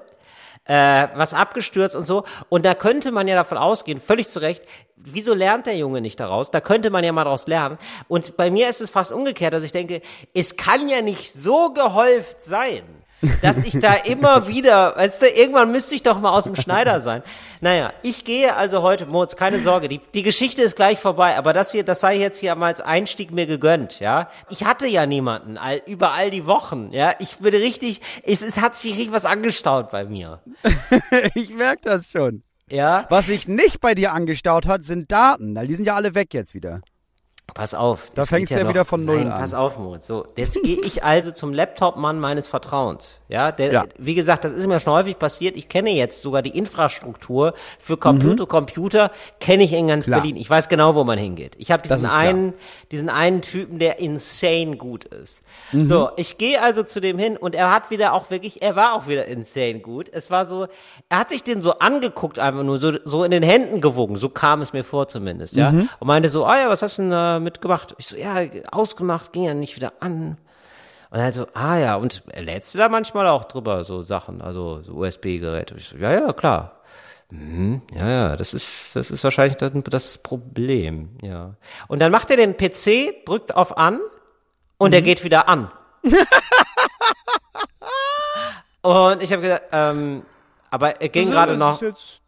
äh, 0.65 1.07
was 1.15 1.33
abgestürzt 1.33 1.95
und 1.95 2.05
so. 2.05 2.23
Und 2.49 2.65
da 2.65 2.73
könnte 2.73 3.11
man 3.11 3.27
ja 3.27 3.35
davon 3.35 3.57
ausgehen, 3.57 3.99
völlig 3.99 4.27
zu 4.27 4.39
Recht, 4.39 4.63
wieso 4.95 5.33
lernt 5.33 5.65
der 5.65 5.75
Junge 5.75 6.01
nicht 6.01 6.19
daraus? 6.19 6.51
Da 6.51 6.61
könnte 6.61 6.89
man 6.89 7.03
ja 7.03 7.11
mal 7.11 7.25
daraus 7.25 7.47
lernen. 7.47 7.77
Und 8.07 8.37
bei 8.37 8.49
mir 8.49 8.69
ist 8.69 8.81
es 8.81 8.89
fast 8.89 9.11
umgekehrt, 9.11 9.53
dass 9.53 9.63
ich 9.63 9.71
denke, 9.71 10.01
es 10.33 10.55
kann 10.55 10.87
ja 10.87 11.01
nicht 11.01 11.33
so 11.33 11.73
gehäuft 11.73 12.43
sein, 12.43 12.83
dass 13.41 13.65
ich 13.65 13.79
da 13.79 13.93
immer 13.93 14.47
wieder, 14.47 14.95
weißt 14.95 15.21
du, 15.21 15.25
irgendwann 15.27 15.71
müsste 15.71 15.95
ich 15.95 16.03
doch 16.03 16.19
mal 16.19 16.31
aus 16.31 16.43
dem 16.43 16.55
Schneider 16.55 17.01
sein. 17.01 17.23
Naja, 17.61 17.93
ich 18.01 18.25
gehe 18.25 18.55
also 18.55 18.81
heute, 18.81 19.05
Moritz, 19.05 19.35
keine 19.35 19.61
Sorge, 19.61 19.87
die, 19.87 20.01
die 20.13 20.23
Geschichte 20.23 20.61
ist 20.61 20.75
gleich 20.75 20.99
vorbei, 20.99 21.37
aber 21.37 21.53
das 21.53 21.71
hier, 21.71 21.83
das 21.83 22.01
sei 22.01 22.17
jetzt 22.17 22.39
hier 22.39 22.55
mal 22.55 22.67
als 22.67 22.81
Einstieg 22.81 23.31
mir 23.31 23.45
gegönnt, 23.45 23.99
ja. 23.99 24.29
Ich 24.49 24.65
hatte 24.65 24.87
ja 24.87 25.05
niemanden, 25.05 25.57
all, 25.57 25.81
über 25.85 26.11
all 26.13 26.29
die 26.29 26.45
Wochen, 26.45 26.89
ja. 26.91 27.13
Ich 27.19 27.37
bin 27.37 27.53
richtig, 27.53 28.01
es, 28.23 28.41
es 28.41 28.59
hat 28.59 28.75
sich 28.75 28.93
richtig 28.93 29.11
was 29.13 29.25
angestaut 29.25 29.89
bei 29.91 30.03
mir, 30.05 30.41
ich 31.35 31.53
merke 31.53 31.81
das 31.83 32.11
schon. 32.11 32.43
ja. 32.69 33.05
Was 33.09 33.27
sich 33.27 33.47
nicht 33.47 33.79
bei 33.79 33.95
dir 33.95 34.11
angestaut 34.13 34.65
hat, 34.67 34.83
sind 34.83 35.11
Daten. 35.11 35.55
weil 35.55 35.67
Die 35.67 35.75
sind 35.75 35.85
ja 35.85 35.95
alle 35.95 36.15
weg 36.15 36.33
jetzt 36.33 36.53
wieder. 36.53 36.81
Pass 37.53 37.73
auf. 37.75 38.05
Da 38.15 38.21
das 38.21 38.29
fängst 38.29 38.51
du 38.51 38.55
ja 38.55 38.63
noch- 38.63 38.69
wieder 38.71 38.85
von 38.85 39.03
Null 39.05 39.17
Nein, 39.17 39.31
an. 39.33 39.39
pass 39.39 39.53
auf, 39.53 39.77
Moritz. 39.77 40.07
So, 40.07 40.25
jetzt 40.37 40.59
gehe 40.63 40.77
ich 40.79 41.03
also 41.03 41.29
zum 41.29 41.53
Laptop-Mann 41.53 42.19
meines 42.19 42.47
Vertrauens. 42.47 43.19
Ja, 43.27 43.51
der, 43.51 43.71
Ja. 43.71 43.83
wie 43.99 44.15
gesagt, 44.15 44.45
das 44.45 44.53
ist 44.53 44.65
mir 44.65 44.79
schon 44.79 44.93
häufig 44.93 45.19
passiert. 45.19 45.55
Ich 45.57 45.67
kenne 45.69 45.91
jetzt 45.91 46.21
sogar 46.21 46.41
die 46.41 46.57
Infrastruktur 46.57 47.53
für 47.77 47.97
Computer, 47.97 48.47
Computer 48.47 49.11
kenne 49.39 49.63
ich 49.65 49.73
in 49.73 49.87
ganz 49.89 50.07
Mhm. 50.07 50.11
Klar. 50.11 50.21
Berlin. 50.21 50.37
Ich 50.37 50.49
weiß 50.49 50.67
genau, 50.69 50.95
wo 50.95 51.03
man 51.03 51.19
hingeht. 51.19 51.53
Ich 51.59 51.69
habe 51.69 51.83
diesen 51.87 52.07
einen, 52.09 52.53
diesen 52.91 53.09
einen 53.09 53.41
Typen, 53.41 53.77
der 53.77 53.99
insane 53.99 54.77
gut 54.77 55.03
ist. 55.05 55.43
Mhm. 55.73 55.85
So, 55.85 56.09
ich 56.15 56.37
gehe 56.37 56.59
also 56.61 56.81
zu 56.81 57.01
dem 57.01 57.19
hin 57.19 57.37
und 57.37 57.55
er 57.55 57.71
hat 57.71 57.91
wieder 57.91 58.13
auch 58.13 58.31
wirklich, 58.31 58.61
er 58.63 58.75
war 58.75 58.93
auch 58.93 59.07
wieder 59.07 59.25
insane 59.25 59.79
gut. 59.79 60.09
Es 60.11 60.31
war 60.31 60.47
so, 60.47 60.67
er 61.09 61.19
hat 61.19 61.29
sich 61.29 61.43
den 61.43 61.61
so 61.61 61.73
angeguckt, 61.79 62.39
einfach 62.39 62.63
nur 62.63 62.79
so, 62.79 62.93
so 63.03 63.23
in 63.25 63.31
den 63.31 63.43
Händen 63.43 63.79
gewogen. 63.81 64.15
So 64.15 64.29
kam 64.29 64.61
es 64.61 64.73
mir 64.73 64.83
vor 64.85 65.07
zumindest, 65.07 65.55
ja. 65.55 65.71
Mhm. 65.71 65.89
Und 65.99 66.07
meinte 66.07 66.29
so, 66.29 66.45
ah 66.45 66.57
ja, 66.57 66.69
was 66.69 66.81
hast 66.81 66.97
du 66.97 67.03
denn 67.03 67.11
da 67.11 67.32
mitgemacht? 67.39 67.95
Ich 67.97 68.07
so, 68.07 68.15
ja, 68.15 68.41
ausgemacht, 68.71 69.33
ging 69.33 69.43
ja 69.43 69.53
nicht 69.53 69.75
wieder 69.75 69.93
an. 69.99 70.37
Und 71.09 71.19
er 71.19 71.31
so, 71.31 71.47
ah 71.53 71.77
ja, 71.77 71.95
und 71.95 72.23
lädst 72.35 72.73
du 72.73 72.79
da 72.79 72.89
manchmal 72.89 73.27
auch 73.27 73.43
drüber 73.45 73.83
so 73.83 74.01
Sachen, 74.01 74.41
also 74.41 74.81
so 74.81 74.93
USB-Geräte? 74.93 75.75
Ich 75.75 75.87
so, 75.89 75.97
ja, 75.97 76.11
ja, 76.11 76.33
klar. 76.33 76.79
Mhm, 77.29 77.81
ja, 77.95 78.09
ja, 78.09 78.35
das 78.35 78.53
ist, 78.53 78.95
das 78.95 79.09
ist 79.09 79.23
wahrscheinlich 79.23 79.57
das, 79.57 79.71
das 79.85 80.17
Problem, 80.19 81.17
ja. 81.21 81.55
Und 81.87 81.99
dann 81.99 82.11
macht 82.11 82.29
er 82.31 82.37
den 82.37 82.55
PC, 82.57 83.25
drückt 83.25 83.55
auf 83.55 83.77
an 83.77 83.99
und 84.77 84.89
Mhm. 84.89 84.93
er 84.95 85.01
geht 85.01 85.23
wieder 85.23 85.47
an. 85.47 85.71
und 88.81 89.23
ich 89.23 89.31
habe 89.31 89.41
gesagt, 89.41 89.63
ähm, 89.71 90.23
aber 90.69 91.01
er 91.01 91.09
ging 91.09 91.31
gerade 91.31 91.57
noch, 91.57 91.81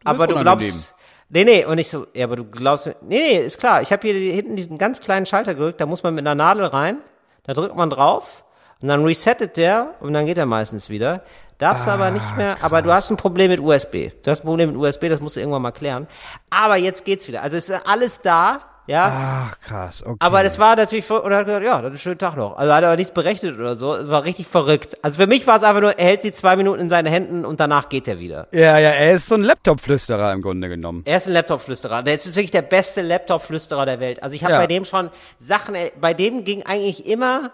aber 0.04 0.26
du 0.26 0.40
glaubst, 0.40 0.95
nee, 1.28 1.44
nee, 1.44 1.64
und 1.64 1.78
ich 1.78 1.88
so, 1.88 2.06
ja, 2.14 2.24
aber 2.24 2.36
du 2.36 2.44
glaubst, 2.44 2.86
nee, 2.86 2.94
nee, 3.00 3.38
ist 3.38 3.58
klar, 3.58 3.82
ich 3.82 3.92
habe 3.92 4.06
hier 4.06 4.32
hinten 4.32 4.56
diesen 4.56 4.78
ganz 4.78 5.00
kleinen 5.00 5.26
Schalter 5.26 5.54
gedrückt, 5.54 5.80
da 5.80 5.86
muss 5.86 6.02
man 6.02 6.14
mit 6.14 6.26
einer 6.26 6.34
Nadel 6.34 6.64
rein, 6.66 6.98
da 7.44 7.54
drückt 7.54 7.76
man 7.76 7.90
drauf 7.90 8.44
und 8.80 8.88
dann 8.88 9.04
resettet 9.04 9.56
der 9.56 9.94
und 10.00 10.12
dann 10.12 10.26
geht 10.26 10.38
er 10.38 10.46
meistens 10.46 10.90
wieder. 10.90 11.22
Darfst 11.58 11.86
du 11.86 11.90
aber 11.90 12.10
nicht 12.10 12.36
mehr, 12.36 12.58
aber 12.60 12.82
du 12.82 12.92
hast 12.92 13.10
ein 13.10 13.16
Problem 13.16 13.50
mit 13.50 13.60
USB. 13.60 14.10
Du 14.22 14.30
hast 14.30 14.40
ein 14.40 14.46
Problem 14.46 14.72
mit 14.72 14.78
USB, 14.78 15.08
das 15.08 15.20
musst 15.20 15.36
du 15.36 15.40
irgendwann 15.40 15.62
mal 15.62 15.70
klären. 15.70 16.06
Aber 16.50 16.76
jetzt 16.76 17.06
geht's 17.06 17.26
wieder. 17.28 17.42
Also 17.42 17.56
es 17.56 17.70
ist 17.70 17.86
alles 17.86 18.20
da, 18.20 18.58
ja. 18.86 19.48
Ach, 19.50 19.60
krass, 19.60 20.02
okay. 20.04 20.16
Aber 20.20 20.42
das 20.42 20.58
war 20.58 20.76
natürlich, 20.76 21.10
und 21.10 21.30
er 21.30 21.38
hat 21.38 21.46
gesagt, 21.46 21.64
ja, 21.64 21.80
das 21.82 21.92
ist 21.92 22.00
ein 22.00 22.02
schöner 22.02 22.18
Tag 22.18 22.36
noch. 22.36 22.56
Also 22.56 22.72
hat 22.72 22.82
er 22.82 22.88
aber 22.90 22.96
nichts 22.96 23.12
berechnet 23.12 23.54
oder 23.58 23.76
so. 23.76 23.94
Es 23.94 24.08
war 24.08 24.24
richtig 24.24 24.46
verrückt. 24.46 24.96
Also 25.02 25.20
für 25.20 25.26
mich 25.26 25.46
war 25.46 25.56
es 25.56 25.62
einfach 25.62 25.80
nur, 25.80 25.98
er 25.98 26.06
hält 26.06 26.22
sie 26.22 26.32
zwei 26.32 26.56
Minuten 26.56 26.80
in 26.80 26.88
seine 26.88 27.10
Händen 27.10 27.44
und 27.44 27.60
danach 27.60 27.88
geht 27.88 28.06
er 28.08 28.18
wieder. 28.18 28.48
ja, 28.52 28.78
ja, 28.78 28.90
er 28.90 29.12
ist 29.14 29.26
so 29.26 29.34
ein 29.34 29.42
Laptop-Flüsterer 29.42 30.32
im 30.32 30.42
Grunde 30.42 30.68
genommen. 30.68 31.02
Er 31.04 31.16
ist 31.16 31.26
ein 31.26 31.32
Laptop-Flüsterer. 31.32 32.02
Der 32.02 32.14
ist 32.14 32.26
wirklich 32.34 32.50
der 32.50 32.62
beste 32.62 33.02
Laptop-Flüsterer 33.02 33.86
der 33.86 34.00
Welt. 34.00 34.22
Also 34.22 34.34
ich 34.34 34.42
habe 34.44 34.52
Ja. 34.54 34.58
bei 34.60 34.66
dem 34.66 34.84
schon 34.84 35.10
Sachen, 35.38 35.74
bei 36.00 36.14
dem 36.14 36.44
ging 36.44 36.62
eigentlich 36.64 37.06
immer, 37.06 37.50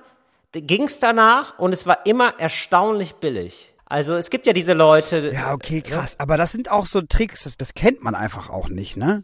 ging's 0.53 0.99
danach 1.01 1.59
und 1.59 1.73
es 1.73 1.87
war 1.87 2.05
immer 2.07 2.35
erstaunlich 2.39 3.15
billig. 3.15 3.75
Also 3.87 4.15
es 4.15 4.31
gibt 4.31 4.47
ja 4.47 4.53
diese 4.55 4.73
Leute. 4.73 5.33
Ja, 5.35 5.53
okay, 5.53 5.83
krass. 5.83 6.17
Aber 6.19 6.37
das 6.39 6.53
sind 6.53 6.71
auch 6.71 6.87
so 6.87 7.03
Tricks, 7.03 7.45
das, 7.45 7.57
das 7.59 7.75
kennt 7.75 8.03
man 8.03 8.15
einfach 8.15 8.49
auch 8.49 8.69
nicht, 8.71 8.97
ne? 8.97 9.23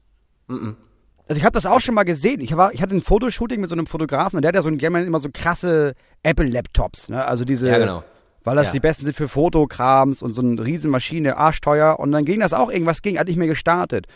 Also 1.29 1.39
ich 1.39 1.45
habe 1.45 1.53
das 1.53 1.67
auch 1.67 1.81
schon 1.81 1.95
mal 1.95 2.05
gesehen. 2.05 2.41
Ich, 2.41 2.57
war, 2.57 2.73
ich 2.73 2.81
hatte 2.81 2.95
ein 2.97 3.03
Fotoshooting 3.03 3.61
mit 3.61 3.69
so 3.69 3.77
einem 3.77 3.87
Fotografen 3.87 4.37
und 4.39 4.43
der 4.43 4.49
hat 4.49 4.55
ja 4.55 4.63
so 4.63 4.71
ein, 4.71 4.79
immer 4.79 5.19
so 5.19 5.29
krasse 5.33 5.93
Apple-Laptops, 6.23 7.11
ne? 7.11 7.25
Also 7.25 7.45
diese, 7.45 7.69
Ja, 7.69 7.79
genau. 7.79 8.03
weil 8.45 8.57
das 8.57 8.69
Ja. 8.69 8.73
die 8.75 8.81
besten 8.81 9.05
sind 9.05 9.15
für 9.15 9.29
Fotokrams 9.29 10.23
und 10.23 10.33
so 10.33 10.41
eine 10.43 10.65
Riesenmaschine, 10.65 11.37
arschteuer. 11.37 11.99
Und 11.99 12.13
dann 12.13 12.25
ging 12.25 12.41
das 12.41 12.55
auch, 12.55 12.71
irgendwas 12.71 13.03
ging, 13.03 13.19
hat 13.19 13.27
nicht 13.29 13.37
mehr 13.37 13.47
gestartet. 13.49 14.07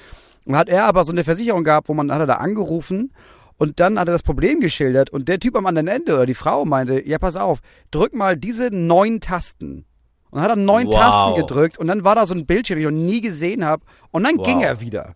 Und 0.45 0.57
hat 0.57 0.69
er 0.69 0.85
aber 0.85 1.05
so 1.05 1.13
eine 1.13 1.23
Versicherung 1.25 1.65
gehabt, 1.65 1.89
wo 1.89 1.95
man, 1.95 2.11
hat 2.11 2.21
er 2.21 2.27
da 2.27 2.35
angerufen 2.37 3.13
und 3.59 3.79
dann 3.79 3.99
hat 3.99 4.09
er 4.09 4.13
das 4.13 4.23
Problem 4.23 4.61
geschildert 4.61 5.11
und 5.11 5.29
der 5.29 5.39
Typ 5.39 5.55
am 5.57 5.67
anderen 5.67 5.87
Ende 5.89 6.15
oder 6.15 6.27
die 6.27 6.35
Frau 6.35 6.65
meinte, 6.65 7.07
ja 7.07 7.19
pass 7.19 7.37
auf, 7.37 7.59
drück 7.91 8.15
mal 8.15 8.37
diese 8.37 8.71
neun 8.75 9.21
Tasten. 9.21 9.85
Und 10.31 10.37
dann 10.39 10.43
hat 10.43 10.51
er 10.51 10.57
neun 10.57 10.87
Wow. 10.87 10.95
Tasten 10.95 11.41
gedrückt 11.41 11.79
und 11.79 11.87
dann 11.89 12.05
war 12.05 12.15
da 12.15 12.25
so 12.27 12.35
ein 12.35 12.47
Bildschirm, 12.47 12.79
den 12.81 12.89
ich 12.89 12.93
noch 12.95 13.05
nie 13.07 13.21
gesehen 13.21 13.65
habe 13.65 13.85
und 14.11 14.25
dann 14.25 14.39
Wow. 14.39 14.47
ging 14.47 14.61
er 14.63 14.81
wieder. 14.81 15.13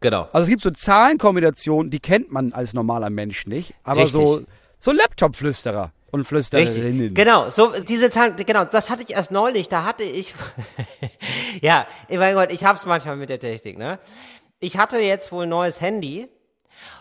Genau. 0.00 0.28
Also 0.32 0.44
es 0.44 0.48
gibt 0.48 0.62
so 0.62 0.70
Zahlenkombinationen, 0.70 1.90
die 1.90 2.00
kennt 2.00 2.32
man 2.32 2.52
als 2.52 2.72
normaler 2.72 3.10
Mensch 3.10 3.46
nicht, 3.46 3.74
aber 3.84 4.02
Richtig. 4.04 4.20
so 4.20 4.42
so 4.80 4.92
Laptop-Flüsterer. 4.92 5.92
und 6.10 6.26
hin. 6.82 7.14
Genau, 7.14 7.50
so 7.50 7.72
diese 7.86 8.10
Zahlen, 8.10 8.34
genau, 8.34 8.64
das 8.64 8.90
hatte 8.90 9.02
ich 9.02 9.10
erst 9.10 9.30
neulich, 9.30 9.68
da 9.68 9.84
hatte 9.84 10.02
ich 10.02 10.34
Ja, 11.60 11.86
mein 12.08 12.34
Gott, 12.34 12.50
ich 12.50 12.64
hab's 12.64 12.84
manchmal 12.86 13.16
mit 13.16 13.28
der 13.28 13.38
Technik, 13.38 13.78
ne? 13.78 13.98
Ich 14.58 14.76
hatte 14.76 14.98
jetzt 14.98 15.30
wohl 15.32 15.44
ein 15.44 15.50
neues 15.50 15.80
Handy 15.80 16.28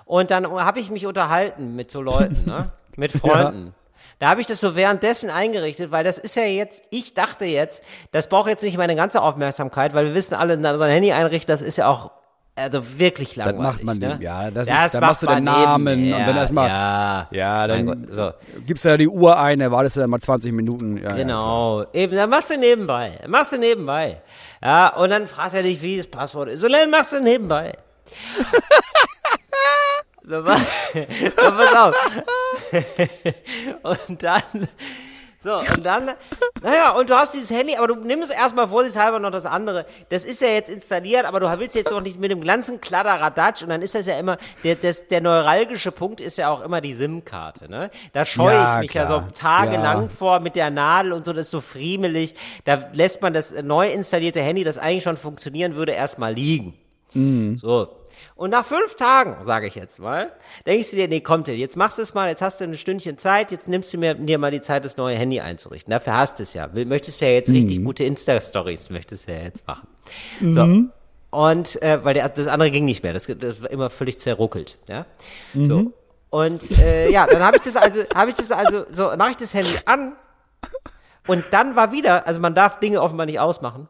und 0.05 0.29
dann 0.29 0.47
habe 0.51 0.79
ich 0.79 0.91
mich 0.91 1.05
unterhalten 1.05 1.75
mit 1.75 1.89
so 1.89 2.01
Leuten, 2.01 2.45
ne? 2.45 2.71
Mit 2.97 3.13
Freunden. 3.13 3.73
Da 4.19 4.27
habe 4.27 4.41
ich 4.41 4.47
das 4.47 4.59
so 4.59 4.75
währenddessen 4.75 5.29
eingerichtet, 5.29 5.89
weil 5.91 6.03
das 6.03 6.17
ist 6.17 6.35
ja 6.35 6.43
jetzt, 6.43 6.83
ich 6.89 7.13
dachte 7.13 7.45
jetzt, 7.45 7.81
das 8.11 8.27
braucht 8.27 8.49
jetzt 8.49 8.61
nicht 8.61 8.75
meine 8.75 8.97
ganze 8.97 9.21
Aufmerksamkeit, 9.21 9.93
weil 9.93 10.07
wir 10.07 10.13
wissen 10.13 10.33
alle, 10.33 10.61
sein 10.61 10.91
Handy 10.91 11.13
einrichten, 11.13 11.47
das 11.47 11.61
ist 11.61 11.77
ja 11.77 11.87
auch 11.87 12.11
also 12.59 12.83
wirklich 12.97 13.29
Das 13.29 13.37
langweilig. 13.37 13.61
macht 13.61 13.83
man 13.83 13.97
ne? 13.97 14.09
dem, 14.09 14.21
ja. 14.21 14.51
Das, 14.51 14.67
Das 14.67 14.85
ist, 14.85 14.93
dann 14.95 15.01
machst 15.01 15.23
du 15.23 15.27
den 15.27 15.43
Namen 15.43 15.99
nebenher, 16.01 16.17
und 16.17 16.27
wenn 16.27 16.35
das 16.35 16.51
mal, 16.51 16.67
ja. 16.67 17.27
ja, 17.31 17.67
dann 17.67 17.85
Gott, 17.85 17.97
so. 18.11 18.31
gibst 18.65 18.85
du 18.85 18.89
ja 18.89 18.97
die 18.97 19.07
Uhr 19.07 19.37
ein, 19.39 19.59
da 19.59 19.71
wartest 19.71 19.95
du 19.97 20.01
dann 20.01 20.09
mal 20.09 20.19
20 20.19 20.51
Minuten. 20.51 20.97
Ja, 20.97 21.09
Ja. 21.09 21.15
Genau, 21.15 21.85
eben, 21.93 22.15
dann 22.15 22.29
machst 22.29 22.49
du 22.49 22.57
nebenbei, 22.57 23.19
machst 23.27 23.53
du 23.53 23.57
nebenbei. 23.57 24.21
Ja, 24.63 24.89
und 24.95 25.09
dann 25.09 25.27
fragst 25.27 25.55
du 25.57 25.63
dich, 25.63 25.81
wie 25.81 25.97
das 25.97 26.07
Passwort 26.07 26.49
ist. 26.49 26.61
So, 26.61 26.67
dann 26.67 26.89
machst 26.89 27.13
du 27.13 27.21
nebenbei. 27.21 27.73
so, 30.29 30.43
pass 30.43 31.75
auf. 31.75 31.95
und 33.83 34.23
dann, 34.23 34.43
so, 35.41 35.59
und 35.59 35.85
dann, 35.85 36.11
naja, 36.61 36.91
und 36.91 37.09
du 37.09 37.15
hast 37.15 37.33
dieses 37.33 37.49
Handy, 37.49 37.75
aber 37.77 37.87
du 37.87 37.95
nimmst 37.95 38.33
erstmal 38.33 38.67
vorsichtshalber 38.67 39.19
noch 39.19 39.31
das 39.31 39.45
andere. 39.45 39.85
Das 40.09 40.25
ist 40.25 40.41
ja 40.41 40.49
jetzt 40.49 40.69
installiert, 40.69 41.25
aber 41.25 41.39
du 41.39 41.59
willst 41.59 41.75
jetzt 41.75 41.91
noch 41.91 42.01
nicht 42.01 42.19
mit 42.19 42.29
dem 42.29 42.43
ganzen 42.43 42.81
Kladderadatsch 42.81 43.63
und 43.63 43.69
dann 43.69 43.81
ist 43.81 43.95
das 43.95 44.05
ja 44.05 44.19
immer, 44.19 44.37
der, 44.65 44.75
das, 44.75 45.07
der 45.07 45.21
neuralgische 45.21 45.91
Punkt 45.93 46.19
ist 46.19 46.37
ja 46.37 46.49
auch 46.49 46.61
immer 46.61 46.81
die 46.81 46.93
SIM-Karte, 46.93 47.69
ne? 47.71 47.89
Da 48.11 48.25
scheue 48.25 48.53
Ja, 48.53 48.75
ich 48.81 48.87
mich 48.87 48.93
ja 48.93 49.07
so 49.07 49.19
klar. 49.19 49.33
tagelang 49.33 50.03
Ja. 50.03 50.09
vor 50.09 50.39
mit 50.41 50.55
der 50.57 50.69
Nadel 50.69 51.13
und 51.13 51.23
so, 51.23 51.31
das 51.31 51.45
ist 51.45 51.51
so 51.51 51.61
friemelig. 51.61 52.35
Da 52.65 52.83
lässt 52.91 53.21
man 53.21 53.33
das 53.33 53.53
neu 53.63 53.89
installierte 53.89 54.41
Handy, 54.41 54.65
das 54.65 54.77
eigentlich 54.77 55.03
schon 55.03 55.15
funktionieren 55.17 55.75
würde, 55.75 55.93
erstmal 55.93 56.33
liegen. 56.33 56.73
So. 57.13 57.87
Und 58.39 58.51
nach 58.51 58.63
fünf 58.63 58.95
Tagen, 58.95 59.35
sage 59.45 59.67
ich 59.67 59.75
jetzt 59.75 59.99
mal, 59.99 60.31
denkst 60.65 60.91
du 60.91 60.95
dir, 60.95 61.09
nee, 61.09 61.19
kommt 61.19 61.49
jetzt 61.49 61.75
machst 61.75 61.97
du 61.97 62.03
es 62.03 62.13
mal, 62.13 62.29
jetzt 62.29 62.41
hast 62.41 62.61
du 62.61 62.63
ein 62.63 62.73
Stündchen 62.73 63.17
Zeit, 63.17 63.51
jetzt 63.51 63.67
nimmst 63.67 63.93
du 63.93 63.97
mir, 63.97 64.15
dir 64.15 64.37
mal 64.37 64.49
die 64.49 64.61
Zeit, 64.61 64.85
das 64.85 64.95
neue 64.95 65.17
Handy 65.17 65.41
einzurichten. 65.41 65.91
Dafür 65.91 66.15
hast 66.15 66.39
du 66.39 66.43
es 66.43 66.53
ja. 66.53 66.69
Möchtest 66.73 67.19
ja 67.19 67.27
jetzt 67.27 67.49
richtig 67.49 67.83
gute 67.83 68.05
Insta-Stories, 68.05 68.91
möchtest 68.91 69.27
du 69.27 69.33
ja 69.33 69.41
jetzt 69.41 69.67
machen. 69.67 69.89
So. 70.39 71.37
Und, 71.37 71.81
äh, 71.81 71.99
weil 72.05 72.13
der, 72.13 72.29
das 72.29 72.47
andere 72.47 72.71
ging 72.71 72.85
nicht 72.85 73.03
mehr, 73.03 73.11
das, 73.11 73.27
das 73.27 73.61
war 73.61 73.71
immer 73.71 73.89
völlig 73.89 74.21
zerruckelt, 74.21 74.77
ja. 74.87 75.05
So. 75.53 75.91
Und, 76.29 76.71
äh, 76.79 77.11
ja, 77.11 77.25
dann 77.25 77.43
habe 77.43 77.57
ich 77.57 77.63
das 77.63 77.75
also, 77.75 78.03
habe 78.15 78.29
ich 78.29 78.37
das 78.37 78.51
also, 78.51 78.85
so, 78.93 79.11
mache 79.17 79.31
ich 79.31 79.37
das 79.37 79.53
Handy 79.53 79.75
an 79.83 80.13
und 81.27 81.43
dann 81.51 81.75
war 81.75 81.91
wieder, 81.91 82.25
also 82.25 82.39
man 82.39 82.55
darf 82.55 82.79
Dinge 82.79 83.01
offenbar 83.01 83.25
nicht 83.25 83.41
ausmachen. 83.41 83.89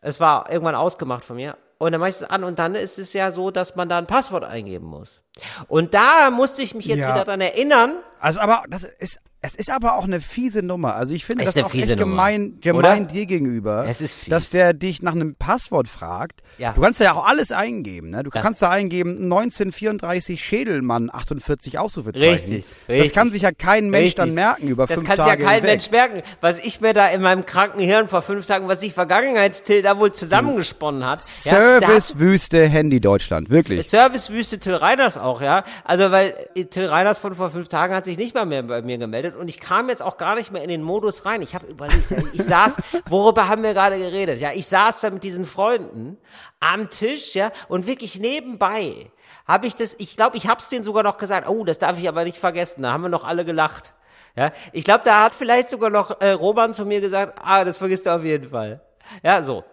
Es 0.00 0.18
war 0.18 0.50
irgendwann 0.50 0.76
ausgemacht 0.76 1.26
von 1.26 1.36
mir. 1.36 1.58
Und 1.82 1.90
dann 1.90 2.00
mache 2.00 2.10
ich 2.10 2.16
es 2.16 2.22
an 2.22 2.44
und 2.44 2.60
dann 2.60 2.76
ist 2.76 3.00
es 3.00 3.12
ja 3.12 3.32
so, 3.32 3.50
dass 3.50 3.74
man 3.74 3.88
da 3.88 3.98
ein 3.98 4.06
Passwort 4.06 4.44
eingeben 4.44 4.86
muss. 4.86 5.20
Und 5.66 5.94
da 5.94 6.30
musste 6.30 6.62
ich 6.62 6.74
mich 6.76 6.86
jetzt 6.86 7.00
Ja. 7.00 7.12
wieder 7.12 7.24
dran 7.24 7.40
erinnern. 7.40 7.96
Also 8.20 8.38
aber 8.40 8.62
das 8.68 8.84
ist 8.84 9.18
es 9.42 9.54
ist 9.56 9.70
aber 9.70 9.96
auch 9.96 10.04
eine 10.04 10.20
fiese 10.20 10.62
Nummer. 10.62 10.94
Also 10.94 11.14
ich 11.14 11.24
finde 11.24 11.42
Ist 11.44 11.56
das 11.56 11.64
auch 11.64 11.74
echt 11.74 11.96
gemein, 11.98 12.58
gemein 12.60 13.08
dir 13.08 13.26
gegenüber, 13.26 13.84
Es 13.88 14.00
ist 14.00 14.14
fies. 14.14 14.28
dass 14.30 14.50
der 14.50 14.72
dich 14.72 15.02
nach 15.02 15.12
einem 15.14 15.34
Passwort 15.34 15.88
fragt. 15.88 16.42
Ja. 16.58 16.72
Du 16.72 16.80
kannst 16.80 17.00
ja 17.00 17.12
auch 17.14 17.26
alles 17.26 17.50
eingeben. 17.52 18.10
Ne? 18.10 18.22
Du 18.22 18.30
Ja. 18.32 18.40
kannst 18.40 18.62
da 18.62 18.70
eingeben 18.70 19.24
1934 19.24 20.42
Schädelmann 20.42 21.10
48 21.12 21.78
Ausrufezeichen. 21.78 22.30
Richtig, 22.30 22.64
Das 22.86 22.88
richtig. 22.96 23.12
kann 23.14 23.30
sich 23.32 23.42
ja 23.42 23.50
kein 23.52 23.90
Mensch 23.90 24.14
dann 24.14 24.28
Richtig. 24.28 24.34
merken 24.36 24.68
über 24.68 24.86
Das 24.86 24.94
fünf 24.96 25.08
kann 25.08 25.16
sich 25.16 25.24
Tage 25.26 25.42
ja 25.42 25.48
kein 25.48 25.54
hinweg. 25.56 25.70
Mensch 25.70 25.90
merken, 25.90 26.22
was 26.40 26.58
ich 26.64 26.80
mir 26.80 26.92
da 26.94 27.08
in 27.08 27.20
meinem 27.20 27.44
kranken 27.44 27.80
Hirn 27.80 28.08
vor 28.08 28.22
fünf 28.22 28.46
Tagen, 28.46 28.68
was 28.68 28.82
ich 28.82 28.92
Vergangenheitstill 28.92 29.82
da 29.82 29.98
wohl 29.98 30.12
zusammengesponnen 30.12 31.04
hat. 31.04 31.18
Ja, 31.44 31.80
Servicewüste 31.80 32.66
Handy 32.68 33.00
Deutschland, 33.00 33.50
wirklich. 33.50 33.88
Servicewüste 33.88 34.58
Till 34.58 34.74
Reiners 34.74 35.18
auch, 35.18 35.40
ja. 35.42 35.64
Also, 35.84 36.10
weil 36.10 36.34
äh, 36.54 36.64
Till 36.66 36.86
Reiners 36.86 37.18
von 37.18 37.34
vor 37.34 37.50
fünf 37.50 37.68
Tagen 37.68 37.94
hat 37.94 38.04
sich 38.04 38.16
nicht 38.18 38.34
mal 38.34 38.46
mehr 38.46 38.62
bei 38.62 38.82
mir 38.82 38.98
gemeldet 38.98 39.31
und 39.38 39.48
ich 39.48 39.60
kam 39.60 39.88
jetzt 39.88 40.02
auch 40.02 40.16
gar 40.16 40.34
nicht 40.34 40.52
mehr 40.52 40.62
in 40.62 40.68
den 40.68 40.82
Modus 40.82 41.24
rein. 41.24 41.42
Ich 41.42 41.54
habe 41.54 41.66
überlegt, 41.66 42.10
ich 42.32 42.42
saß, 42.42 42.76
worüber 43.08 43.48
haben 43.48 43.62
wir 43.62 43.74
gerade 43.74 43.98
geredet? 43.98 44.40
Ja, 44.40 44.50
ich 44.52 44.66
saß 44.66 45.00
da 45.00 45.10
mit 45.10 45.24
diesen 45.24 45.44
Freunden 45.44 46.18
am 46.60 46.90
Tisch, 46.90 47.34
ja, 47.34 47.52
und 47.68 47.86
wirklich 47.86 48.18
nebenbei 48.18 49.10
habe 49.46 49.66
ich 49.66 49.74
das, 49.74 49.94
ich 49.98 50.16
glaube, 50.16 50.36
ich 50.36 50.46
hab's 50.46 50.68
denen 50.68 50.84
sogar 50.84 51.02
noch 51.02 51.18
gesagt, 51.18 51.48
oh, 51.48 51.64
das 51.64 51.78
darf 51.78 51.98
ich 51.98 52.08
aber 52.08 52.24
nicht 52.24 52.38
vergessen, 52.38 52.82
da 52.82 52.92
haben 52.92 53.02
wir 53.02 53.08
noch 53.08 53.24
alle 53.24 53.44
gelacht. 53.44 53.94
Ja, 54.36 54.50
ich 54.72 54.84
glaube, 54.84 55.04
da 55.04 55.24
hat 55.24 55.34
vielleicht 55.34 55.68
sogar 55.68 55.90
noch 55.90 56.20
äh, 56.20 56.30
Roman 56.30 56.72
zu 56.72 56.86
mir 56.86 57.00
gesagt, 57.00 57.38
ah, 57.42 57.64
das 57.64 57.78
vergisst 57.78 58.06
du 58.06 58.14
auf 58.14 58.24
jeden 58.24 58.48
Fall. 58.48 58.80
Ja, 59.22 59.42
so. 59.42 59.64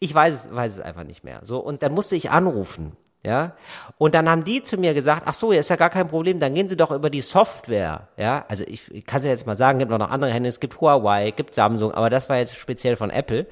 Ich 0.00 0.14
weiß 0.14 0.34
es, 0.34 0.54
weiß 0.54 0.74
es 0.74 0.80
einfach 0.80 1.04
nicht 1.04 1.24
mehr. 1.24 1.40
So, 1.44 1.58
und 1.58 1.82
dann 1.82 1.92
musste 1.92 2.16
ich 2.16 2.30
anrufen. 2.30 2.96
Ja, 3.24 3.52
und 3.98 4.16
dann 4.16 4.28
haben 4.28 4.42
die 4.42 4.64
zu 4.64 4.76
mir 4.78 4.94
gesagt, 4.94 5.22
ach 5.26 5.32
so, 5.32 5.52
ja, 5.52 5.60
ist 5.60 5.70
ja 5.70 5.76
gar 5.76 5.90
kein 5.90 6.08
Problem, 6.08 6.40
dann 6.40 6.54
gehen 6.54 6.68
Sie 6.68 6.76
doch 6.76 6.90
über 6.90 7.08
die 7.08 7.20
Software, 7.20 8.08
ja, 8.16 8.44
also 8.48 8.64
ich, 8.66 8.92
ich 8.92 9.06
kann 9.06 9.20
es 9.20 9.26
ja 9.26 9.30
jetzt 9.30 9.46
mal 9.46 9.54
sagen, 9.56 9.78
gibt 9.78 9.92
noch 9.92 10.10
andere 10.10 10.32
Hände, 10.32 10.48
es 10.48 10.58
gibt 10.58 10.80
Huawei, 10.80 11.30
gibt 11.30 11.54
Samsung, 11.54 11.92
aber 11.94 12.10
das 12.10 12.28
war 12.28 12.38
jetzt 12.38 12.56
speziell 12.56 12.96
von 12.96 13.10
Apple 13.10 13.46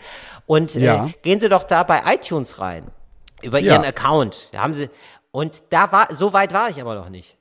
und 0.47 0.75
Ja. 0.75 1.07
äh, 1.07 1.11
gehen 1.23 1.39
Sie 1.39 1.49
doch 1.49 1.63
da 1.63 1.85
bei 1.85 2.03
iTunes 2.13 2.59
rein, 2.59 2.89
über 3.43 3.61
Ja. 3.61 3.75
Ihren 3.75 3.85
Account, 3.85 4.49
da 4.51 4.63
haben 4.63 4.75
Sie, 4.75 4.91
und 5.31 5.63
da 5.71 5.93
war, 5.93 6.13
so 6.13 6.33
weit 6.33 6.53
war 6.53 6.69
ich 6.71 6.81
aber 6.81 6.97
noch 6.97 7.09
nicht. 7.09 7.37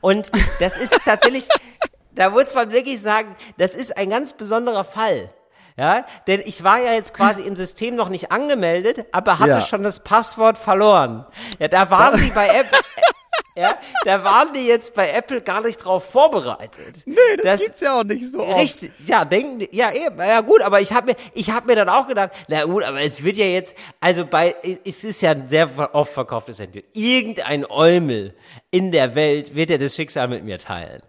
Und 0.00 0.32
das 0.58 0.78
ist 0.78 0.98
tatsächlich, 1.04 1.46
da 2.12 2.30
muss 2.30 2.54
man 2.54 2.72
wirklich 2.72 3.02
sagen, 3.02 3.36
das 3.58 3.74
ist 3.74 3.94
ein 3.98 4.08
ganz 4.08 4.32
besonderer 4.32 4.84
Fall. 4.84 5.28
Ja, 5.76 6.04
denn 6.26 6.40
ich 6.44 6.62
war 6.64 6.78
ja 6.78 6.92
jetzt 6.92 7.14
quasi 7.14 7.42
im 7.42 7.56
System 7.56 7.94
noch 7.96 8.08
nicht 8.10 8.30
angemeldet, 8.30 9.06
aber 9.12 9.38
hatte 9.38 9.50
Ja. 9.50 9.60
schon 9.60 9.82
das 9.82 10.00
Passwort 10.00 10.58
verloren. 10.58 11.24
Ja, 11.58 11.68
da 11.68 11.90
waren 11.90 12.20
die 12.20 12.30
bei 12.30 12.46
Apple, 12.48 12.78
ja, 13.56 13.76
da 14.04 14.24
waren 14.24 14.52
die 14.54 14.66
jetzt 14.66 14.94
bei 14.94 15.10
Apple 15.10 15.40
gar 15.42 15.60
nicht 15.60 15.78
drauf 15.78 16.04
vorbereitet. 16.10 17.02
Nee, 17.06 17.14
das, 17.42 17.60
gibt's 17.60 17.80
ja 17.80 17.98
auch 18.00 18.04
nicht 18.04 18.30
so 18.32 18.40
oft. 18.40 18.58
Richtig, 18.58 18.90
ja, 19.06 19.24
denken, 19.24 19.58
die- 19.60 19.68
ja, 19.72 19.92
eben, 19.92 20.18
ja 20.18 20.40
gut, 20.40 20.62
aber 20.62 20.80
ich 20.80 20.92
habe 20.92 21.08
mir, 21.12 21.16
ich 21.34 21.50
habe 21.50 21.66
mir 21.66 21.76
dann 21.76 21.88
auch 21.88 22.06
gedacht, 22.06 22.30
na 22.48 22.64
gut, 22.64 22.84
aber 22.84 23.00
es 23.00 23.22
wird 23.22 23.36
ja 23.36 23.44
jetzt, 23.46 23.74
also 24.00 24.24
bei, 24.26 24.54
es 24.84 25.04
ist 25.04 25.20
ja 25.22 25.32
ein 25.32 25.48
sehr 25.48 25.68
oft 25.94 26.12
verkauftes 26.12 26.58
Handy. 26.58 26.84
Irgendein 26.94 27.64
Eumel 27.68 28.34
in 28.70 28.90
der 28.92 29.14
Welt 29.14 29.54
wird 29.54 29.70
ja 29.70 29.78
das 29.78 29.94
Schicksal 29.94 30.28
mit 30.28 30.44
mir 30.44 30.58
teilen. 30.58 31.02